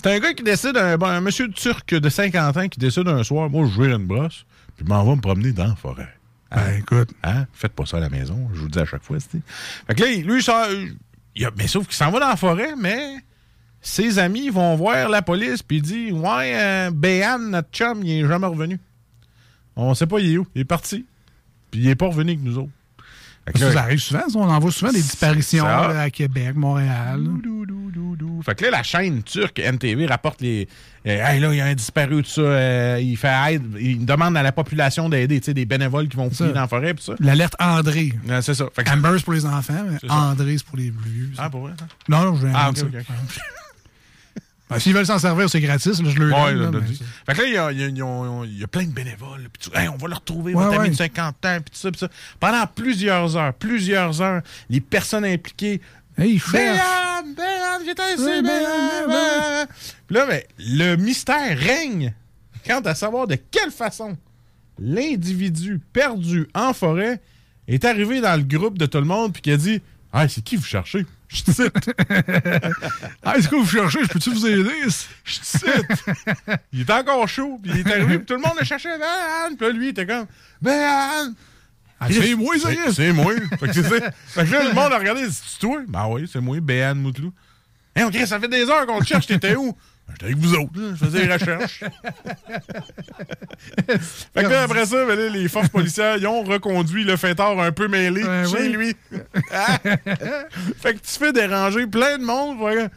C'est 0.00 0.14
un 0.14 0.18
gars 0.20 0.32
qui 0.32 0.42
décide, 0.44 0.76
un, 0.76 0.96
bon, 0.96 1.06
un 1.06 1.20
monsieur 1.20 1.48
turc 1.50 1.92
de 1.92 2.08
50 2.08 2.56
ans 2.56 2.68
qui 2.68 2.78
décide 2.78 3.08
un 3.08 3.24
soir, 3.24 3.50
moi, 3.50 3.66
je 3.66 3.82
vais 3.82 3.90
une 3.92 4.06
brosse, 4.06 4.44
puis 4.76 4.84
m'en 4.86 5.04
vais 5.04 5.16
me 5.16 5.20
promener 5.20 5.52
dans 5.52 5.66
la 5.66 5.74
forêt. 5.74 6.08
Ben, 6.54 6.78
écoute. 6.78 7.10
Hein? 7.24 7.46
Faites 7.52 7.72
pas 7.72 7.84
ça 7.86 7.96
à 7.96 8.00
la 8.00 8.10
maison, 8.10 8.48
je 8.52 8.58
vous 8.60 8.66
le 8.66 8.70
dis 8.70 8.78
à 8.78 8.84
chaque 8.84 9.02
fois. 9.02 9.18
c'est- 9.18 9.40
Fait 9.88 9.94
que 9.94 10.02
là, 10.02 10.06
lui, 10.12 10.36
il 10.38 10.42
sort- 10.42 10.66
il 11.34 11.44
a- 11.46 11.50
mais 11.56 11.66
sauf 11.66 11.86
qu'il 11.86 11.96
s'en 11.96 12.10
va 12.12 12.20
dans 12.20 12.28
la 12.28 12.36
forêt, 12.36 12.74
mais 12.78 13.16
ses 13.80 14.20
amis 14.20 14.50
vont 14.50 14.76
voir 14.76 15.08
la 15.08 15.22
police, 15.22 15.62
puis 15.64 15.78
il 15.78 15.82
dit 15.82 16.12
Ouais, 16.12 16.52
euh, 16.54 16.90
Béhan, 16.92 17.38
notre 17.40 17.70
chum, 17.72 18.04
il 18.04 18.24
est 18.24 18.28
jamais 18.28 18.46
revenu. 18.46 18.78
On 19.76 19.94
sait 19.94 20.06
pas, 20.06 20.18
il 20.20 20.34
est 20.34 20.38
où. 20.38 20.46
Il 20.54 20.60
est 20.62 20.64
parti. 20.66 21.04
Puis 21.70 21.80
il 21.80 21.88
est 21.88 21.94
pas 21.94 22.06
revenu 22.06 22.32
avec 22.32 22.42
nous 22.42 22.58
autres. 22.58 22.70
Fait 23.46 23.52
que 23.54 23.58
Ça, 23.58 23.66
là- 23.66 23.72
ça 23.72 23.80
arrive 23.80 23.98
souvent. 23.98 24.28
ça. 24.28 24.38
On 24.38 24.48
en 24.48 24.58
voit 24.60 24.70
souvent 24.70 24.92
des 24.92 25.02
disparitions 25.02 25.64
Ça. 25.64 25.88
là, 25.88 26.00
à 26.02 26.10
Québec, 26.10 26.54
Montréal. 26.54 27.20
Fait 28.44 28.54
que 28.56 28.64
là, 28.64 28.70
la 28.70 28.82
chaîne 28.82 29.22
turque 29.22 29.58
NTV 29.58 30.06
rapporte 30.06 30.40
les. 30.42 30.68
euh, 31.06 31.24
hey, 31.26 31.40
là, 31.40 31.52
il 31.52 31.56
y 31.56 31.60
a 31.60 31.66
un 31.66 31.74
disparu, 31.74 32.22
tout 32.22 32.28
ça. 32.30 32.40
euh, 32.40 32.98
il 33.00 33.16
fait 33.16 33.32
aide. 33.54 33.62
Il 33.80 34.04
demande 34.04 34.36
à 34.36 34.42
la 34.42 34.52
population 34.52 35.08
d'aider, 35.08 35.40
tu 35.40 35.46
sais, 35.46 35.54
des 35.54 35.64
bénévoles 35.64 36.08
qui 36.08 36.16
vont 36.16 36.30
fouiller 36.30 36.52
dans 36.52 36.60
la 36.62 36.68
forêt, 36.68 36.94
pis 36.94 37.02
ça. 37.04 37.14
L'alerte 37.20 37.54
André. 37.60 38.12
Ouais, 38.28 38.42
c'est 38.42 38.54
ça. 38.54 38.66
Fait 38.74 38.84
que- 38.84 38.90
Amber, 38.90 39.10
c'est 39.16 39.24
pour 39.24 39.32
les 39.32 39.46
enfants, 39.46 39.84
mais. 39.88 40.10
André, 40.10 40.58
c'est 40.58 40.66
pour 40.66 40.76
les 40.76 40.90
plus 40.90 41.10
vieux. 41.10 41.30
ça. 41.36 41.44
Ah, 41.44 41.50
pour 41.50 41.62
vrai, 41.62 41.72
ça? 41.78 41.86
Non, 42.08 42.24
non, 42.32 42.36
je 42.36 42.46
vais 42.46 42.52
Ah, 42.54 42.58
rien 42.60 42.68
ok, 42.70 42.90
dire. 42.90 43.00
ok, 43.00 43.16
Ben, 44.70 44.78
S'ils 44.78 44.94
veulent 44.94 45.04
s'en 45.06 45.18
servir, 45.18 45.50
c'est 45.50 45.60
gratis. 45.60 46.00
là, 46.02 46.08
je 46.10 46.18
le 46.18 46.32
Ouais, 46.32 46.54
là, 46.54 46.70
là, 46.70 46.70
mais 46.72 46.80
Fait 47.26 47.34
que 47.34 47.42
là, 47.42 47.46
il 47.46 47.52
y 47.54 47.58
a, 47.58 47.72
y 47.72 47.92
y 48.56 48.62
y 48.62 48.66
plein 48.66 48.84
de 48.84 48.90
bénévoles. 48.92 49.48
Puis 49.52 49.70
tu- 49.70 49.78
hey, 49.78 49.88
on 49.88 49.96
va 49.96 50.08
le 50.08 50.14
retrouver, 50.14 50.54
Ouais, 50.54 50.64
votre 50.64 50.76
ami 50.78 50.84
ouais. 50.84 50.90
de 50.90 50.96
50 50.96 51.44
ans, 51.44 51.58
puis 51.60 51.70
tout 51.72 51.78
ça, 51.78 51.90
puis 51.90 51.98
ça. 52.00 52.08
Pendant 52.40 52.66
plusieurs 52.66 53.36
heures, 53.36 53.52
plusieurs 53.54 54.22
heures, 54.22 54.40
les 54.70 54.80
personnes 54.80 55.24
impliquées. 55.26 55.80
Hey, 56.16 56.38
j'étais 56.38 58.14
ici. 58.14 58.42
Puis 60.06 60.16
là, 60.16 60.26
ben, 60.26 60.42
le 60.58 60.96
mystère 60.96 61.58
règne 61.58 62.14
quant 62.66 62.80
à 62.80 62.94
savoir 62.94 63.26
de 63.26 63.36
quelle 63.50 63.70
façon 63.70 64.16
l'individu 64.78 65.80
perdu 65.92 66.48
en 66.54 66.72
forêt 66.72 67.20
est 67.68 67.84
arrivé 67.84 68.20
dans 68.20 68.36
le 68.36 68.42
groupe 68.42 68.78
de 68.78 68.86
tout 68.86 68.98
le 68.98 69.04
monde, 69.04 69.32
puis 69.32 69.42
qui 69.42 69.52
a 69.52 69.56
dit 69.56 69.80
Ah, 70.12 70.28
c'est 70.28 70.42
qui 70.42 70.56
vous 70.56 70.64
cherchez 70.64 71.06
Je 71.32 71.42
te 71.44 71.50
cite. 71.52 71.90
Ah, 73.24 73.36
est-ce 73.36 73.48
que 73.48 73.56
vous 73.56 73.66
cherchez? 73.66 74.00
Je 74.02 74.08
peux-tu 74.08 74.30
vous 74.30 74.46
aider? 74.46 74.70
Je 75.24 75.38
te 75.40 75.44
cite. 75.44 76.04
il 76.72 76.80
était 76.82 76.92
encore 76.92 77.26
chaud, 77.28 77.58
puis 77.62 77.72
il 77.74 77.80
est 77.80 77.90
arrivé, 77.92 78.18
puis 78.18 78.26
tout 78.26 78.34
le 78.34 78.40
monde 78.40 78.52
le 78.58 78.64
cherchait, 78.66 78.98
Ben, 78.98 79.56
puis 79.56 79.66
là, 79.66 79.72
lui, 79.72 79.86
il 79.86 79.90
était 79.90 80.06
comme, 80.06 80.26
Ben, 80.60 81.34
Ah, 82.00 82.08
c'est 82.10 82.34
moi, 82.34 82.58
ça, 82.58 82.68
C'est- 82.68 82.76
Chris. 82.76 82.94
C'est 82.94 83.12
moi. 83.12 83.32
fait, 83.58 83.66
que 83.68 83.82
fait 83.82 84.44
que 84.44 84.50
là, 84.52 84.64
le 84.64 84.72
monde 84.74 84.92
a 84.92 84.98
regardé, 84.98 85.22
c'est 85.30 85.58
toi? 85.60 85.80
Ben 85.86 86.06
oui, 86.08 86.28
c'est 86.30 86.40
moi, 86.40 86.58
Ben 86.60 86.94
Moutlou. 86.94 87.32
Hé, 87.94 88.02
ok, 88.04 88.16
ça 88.26 88.40
fait 88.40 88.48
des 88.48 88.68
heures 88.68 88.86
qu'on 88.86 88.98
te 89.00 89.04
cherche, 89.04 89.26
t'étais 89.26 89.54
où? 89.54 89.76
Ben, 90.12 90.12
J'étais 90.12 90.24
avec 90.24 90.36
vous 90.38 90.54
autres, 90.54 90.72
là. 90.76 90.94
je 90.94 91.04
faisais 91.04 91.26
des 91.26 91.32
recherches. 91.32 91.80
fait 94.34 94.42
que 94.42 94.48
là, 94.48 94.62
après 94.62 94.86
ça, 94.86 95.04
ben 95.06 95.18
là, 95.18 95.28
les 95.28 95.48
forces 95.48 95.68
policières, 95.68 96.16
ils 96.16 96.26
ont 96.26 96.42
reconduit 96.42 97.04
le 97.04 97.16
fêteur 97.16 97.58
un 97.60 97.72
peu 97.72 97.88
mêlé 97.88 98.22
Ouais, 98.22 98.44
chez 98.46 98.68
lui. 98.68 98.96
Fait 100.80 100.94
que 100.94 100.98
tu 100.98 101.18
fais 101.18 101.32
déranger 101.32 101.86
plein 101.86 102.18
de 102.18 102.24
monde. 102.24 102.58
Chris, 102.58 102.88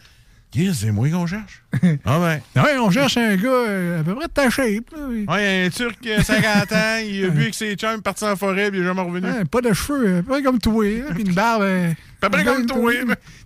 c'est 0.73 0.91
moi 0.91 1.10
qu'on 1.10 1.26
cherche. 1.27 1.61
Ah 2.06 2.19
ben. 2.56 2.64
Ouais, 2.64 2.77
on 2.80 2.90
cherche 2.90 3.18
un 3.18 3.36
gars 3.36 3.49
euh, 3.49 3.99
à 3.99 4.03
peu 4.03 4.15
près 4.15 4.27
de 4.27 4.32
ta 4.32 4.49
shape. 4.49 4.91
là. 4.95 5.34
Ouais, 5.34 5.65
un 5.65 5.69
Turc, 5.69 5.98
euh, 6.07 6.22
50 6.22 6.72
ans, 6.72 6.98
il 7.06 7.26
a 7.26 7.30
bu 7.30 7.41
avec 7.41 7.53
ses 7.53 7.76
chums, 7.76 8.02
parti 8.02 8.23
en 8.23 8.36
forêt, 8.36 8.69
puis 8.72 8.80
il 8.80 8.84
est 8.84 8.88
jamais 8.88 9.02
revenu. 9.02 9.27
Ouais, 9.27 9.45
pas 9.45 9.61
de 9.61 9.73
cheveux, 9.73 10.18
un 10.18 10.23
peu 10.23 10.41
comme 10.41 10.60
toi. 10.60 10.86
hein, 10.86 11.11
Puis 11.14 11.23
une 11.23 11.34
barbe. 11.34 11.64
euh, 11.64 11.91
Pas 12.22 12.30
près 12.32 12.41
un 12.41 12.45
peu 12.45 12.52
comme 12.52 12.65
toi. 12.65 12.91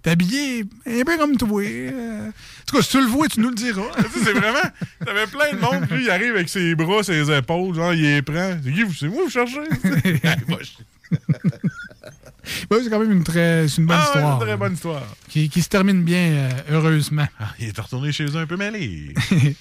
T'es 0.03 0.11
habillé 0.11 0.64
un 0.86 1.03
peu 1.03 1.18
comme 1.18 1.36
toi. 1.38 1.61
euh. 1.64 2.27
En 2.27 2.31
tout 2.68 2.76
cas, 2.77 2.81
si 2.84 2.90
tu 2.91 2.99
le 3.02 3.07
vois, 3.07 3.27
tu 3.27 3.40
nous 3.40 3.49
le 3.49 3.56
diras. 3.56 3.81
C'est 4.23 4.34
vraiment. 4.34 4.69
T'avais 5.06 5.26
plein 5.27 5.52
de 5.53 5.60
monde, 5.60 5.88
puis 5.88 5.98
lui, 5.98 6.03
il 6.06 6.10
arrive 6.11 6.36
avec 6.36 6.49
ses 6.49 6.76
bras, 6.76 7.02
ses 7.03 7.31
épaules, 7.36 7.73
genre, 7.76 7.94
il 7.94 8.02
les 8.03 8.22
prend. 8.22 8.56
C'est 8.64 8.72
qui, 8.72 8.84
c'est 8.98 9.07
moi, 9.07 9.23
vous 9.23 9.30
cherchez? 9.31 9.60
C'est 12.69 12.89
quand 12.89 12.99
même 12.99 13.11
une, 13.11 13.23
très, 13.23 13.67
une 13.77 13.85
bonne 13.85 13.97
Ah, 13.99 14.03
histoire. 14.05 14.23
c'est 14.23 14.31
une 14.43 14.47
très 14.49 14.57
bonne 14.57 14.73
histoire. 14.73 15.03
Qui, 15.30 15.49
qui 15.49 15.61
se 15.61 15.69
termine 15.69 16.03
bien, 16.03 16.17
euh, 16.17 16.49
heureusement. 16.71 17.27
Ah, 17.39 17.49
il 17.59 17.67
est 17.69 17.80
retourné 17.80 18.11
chez 18.11 18.26
eux 18.26 18.35
un 18.38 18.45
peu 18.45 18.57
mêlé. 18.57 19.13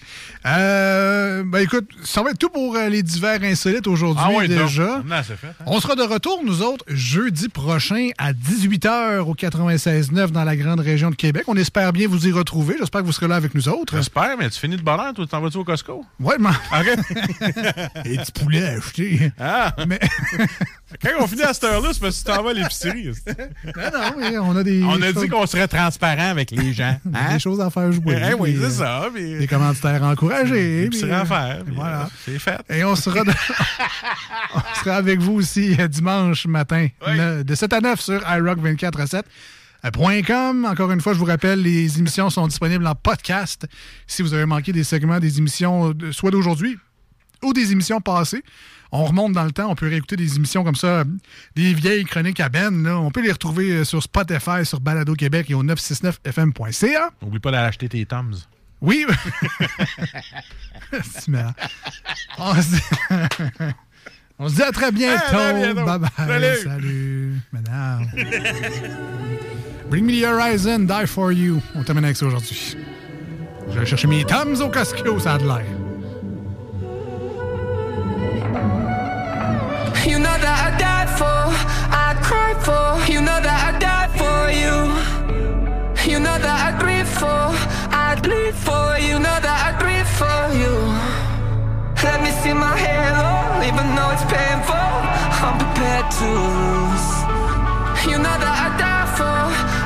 Euh, 0.46 1.42
ben 1.44 1.58
écoute, 1.58 1.90
ça 2.04 2.22
va 2.22 2.30
être 2.30 2.38
tout 2.38 2.48
pour 2.48 2.76
euh, 2.76 2.88
les 2.88 3.02
divers 3.02 3.42
insolites 3.42 3.86
aujourd'hui 3.88 4.22
Ah 4.24 4.32
donc, 4.32 4.46
déjà. 4.46 5.02
non, 5.04 5.16
c'est 5.26 5.36
fait. 5.36 5.48
hein? 5.48 5.64
On 5.66 5.80
sera 5.80 5.96
de 5.96 6.02
retour, 6.02 6.40
nous 6.44 6.62
autres, 6.62 6.84
jeudi 6.88 7.48
prochain 7.48 8.10
à 8.18 8.32
18h 8.32 9.18
au 9.18 9.34
96.9 9.34 10.28
dans 10.30 10.44
la 10.44 10.56
grande 10.56 10.78
région 10.80 11.10
de 11.10 11.16
Québec. 11.16 11.42
On 11.48 11.56
espère 11.56 11.92
bien 11.92 12.06
vous 12.08 12.26
y 12.28 12.32
retrouver. 12.32 12.76
J'espère 12.78 13.00
que 13.00 13.06
vous 13.06 13.12
serez 13.12 13.26
là 13.28 13.34
avec 13.34 13.54
nous 13.54 13.68
autres. 13.68 13.96
J'espère, 13.96 14.36
mais 14.38 14.48
tu 14.48 14.60
finis 14.60 14.76
de 14.76 14.82
bonheur, 14.82 15.12
toi, 15.12 15.26
t'en 15.26 15.40
vas-tu 15.40 15.58
au 15.58 15.64
Costco? 15.64 16.04
Ouais, 16.20 16.36
mais... 16.38 16.50
OK. 16.50 16.98
Et 18.04 18.16
petits 18.18 18.32
poulets 18.32 18.64
à 18.64 18.72
acheter. 18.78 19.32
Ah! 19.40 19.74
Mais... 19.88 19.98
Quand 21.02 21.10
on 21.20 21.26
finit 21.26 21.42
à 21.42 21.52
cette 21.52 21.64
heure-là, 21.64 21.90
c'est 21.92 22.00
parce 22.00 22.22
que 22.22 22.30
tu 22.30 22.34
t'en 22.34 22.42
vas 22.42 22.50
à 22.50 22.52
l'épicerie. 22.54 23.04
non, 23.66 23.72
non, 23.92 24.14
mais 24.18 24.38
on 24.38 24.56
a 24.56 24.62
des. 24.64 24.82
On 24.82 25.00
a 25.02 25.12
choses- 25.12 25.22
dit 25.22 25.28
qu'on 25.28 25.46
serait 25.46 25.68
transparent 25.68 26.30
avec 26.30 26.50
les 26.50 26.72
gens. 26.72 26.98
Hein? 27.14 27.34
Des 27.34 27.38
choses 27.38 27.60
à 27.60 27.68
faire 27.70 27.92
jouer. 27.92 28.20
Eh 28.30 28.34
oui, 28.34 28.52
Des, 28.54 28.58
c'est 28.60 28.64
euh, 28.66 28.70
ça. 29.02 29.08
puis- 29.14 29.38
Des 29.38 29.46
commanditaires 29.46 30.02
encouragés. 30.02 30.84
Des 30.84 30.88
puis, 30.90 31.04
euh, 31.04 31.20
à 31.20 31.24
faire. 31.26 31.62
puis, 31.64 31.74
Voilà. 31.74 32.02
euh, 32.02 32.06
C'est 32.24 32.38
fait. 32.38 32.58
Et 32.70 32.84
on 32.84 32.96
sera, 32.96 33.22
de- 33.24 33.30
on 34.54 34.60
sera 34.82 34.96
avec 34.96 35.20
vous 35.20 35.34
aussi 35.34 35.76
euh, 35.78 35.88
dimanche 35.88 36.46
matin 36.46 36.88
de 37.44 37.54
7 37.54 37.72
à 37.72 37.80
9 37.80 38.00
sur 38.00 38.22
iRock 38.36 38.58
24 38.60 39.00
à 39.00 39.06
7. 39.06 39.26
euh, 39.84 39.90
point 39.90 40.22
.com. 40.22 40.64
Encore 40.64 40.90
une 40.90 41.00
fois, 41.00 41.12
je 41.12 41.18
vous 41.18 41.24
rappelle, 41.26 41.60
les 41.62 41.98
émissions 41.98 42.30
sont 42.30 42.46
disponibles 42.48 42.86
en 42.86 42.94
podcast. 42.94 43.66
Si 44.06 44.22
vous 44.22 44.32
avez 44.32 44.46
manqué 44.46 44.72
des 44.72 44.84
segments 44.84 45.18
des 45.20 45.38
émissions, 45.38 45.92
soit 46.12 46.30
d'aujourd'hui 46.30 46.78
ou 47.42 47.52
des 47.52 47.72
émissions 47.72 48.00
passées, 48.00 48.42
on 48.92 49.04
remonte 49.04 49.32
dans 49.32 49.44
le 49.44 49.52
temps, 49.52 49.70
on 49.70 49.74
peut 49.74 49.88
réécouter 49.88 50.16
des 50.16 50.36
émissions 50.36 50.64
comme 50.64 50.74
ça, 50.74 51.04
des 51.54 51.74
vieilles 51.74 52.04
chroniques 52.04 52.40
à 52.40 52.48
Ben. 52.48 52.82
là. 52.82 52.98
On 52.98 53.10
peut 53.10 53.22
les 53.22 53.32
retrouver 53.32 53.70
euh, 53.70 53.84
sur 53.84 54.02
Spotify, 54.02 54.64
sur 54.64 54.80
Balado 54.80 55.14
Québec 55.14 55.50
et 55.50 55.54
au 55.54 55.62
969fm.ca. 55.62 57.10
N'oublie 57.22 57.38
pas 57.38 57.50
d'aller 57.50 57.68
acheter 57.68 57.88
tes 57.88 58.06
Toms. 58.06 58.34
Oui. 58.80 59.04
On 62.38 62.54
se 62.54 62.70
dit... 62.76 62.82
On 64.40 64.48
se 64.48 64.54
dit 64.54 64.62
à 64.62 64.70
très 64.70 64.92
bientôt. 64.92 65.36
À 65.36 65.52
bientôt. 65.52 65.84
Bye 65.84 65.98
bye. 65.98 66.10
Salut. 66.16 66.56
Salut. 66.62 67.40
Madame. 67.52 68.06
Bring 69.90 70.04
me 70.06 70.12
the 70.12 70.24
horizon, 70.24 70.86
die 70.86 71.06
for 71.06 71.32
you. 71.32 71.60
On 71.74 71.82
termine 71.82 72.04
avec 72.04 72.16
ça 72.16 72.26
aujourd'hui. 72.26 72.76
Je 73.70 73.78
vais 73.80 73.86
chercher 73.86 74.06
mes 74.06 74.24
Toms 74.24 74.60
au 74.60 74.70
Costco, 74.70 75.18
ça 75.18 75.34
a 75.34 75.38
de 75.38 75.44
l'air. 75.44 75.87
You 80.06 80.18
know 80.18 80.36
that 80.38 80.58
I 80.66 80.78
died 80.78 81.10
for, 81.18 81.42
I 81.90 82.14
cried 82.22 82.58
for. 82.62 83.12
You 83.12 83.20
know 83.20 83.40
that 83.40 83.60
I 83.68 83.78
died 83.78 84.10
for 84.20 84.38
you. 84.54 84.76
You 86.10 86.18
know 86.20 86.38
that 86.38 86.58
I 86.68 86.78
grieve 86.78 87.08
for, 87.08 87.50
I 87.90 88.14
bleed 88.22 88.54
for. 88.54 88.96
You 88.98 89.18
know 89.18 89.38
that 89.46 89.58
I 89.68 89.70
grieve 89.82 90.08
for 90.20 90.40
you. 90.54 90.74
Let 92.02 92.22
me 92.22 92.30
see 92.40 92.54
my 92.54 92.76
halo, 92.78 93.66
even 93.68 93.86
though 93.96 94.14
it's 94.14 94.24
painful. 94.30 94.88
I'm 95.44 95.58
prepared 95.58 96.06
to 96.18 96.26
lose. 96.46 97.08
You 98.06 98.18
know 98.22 98.36
that 98.38 98.56
I 98.64 98.68
died 98.78 99.10
for. 99.18 99.77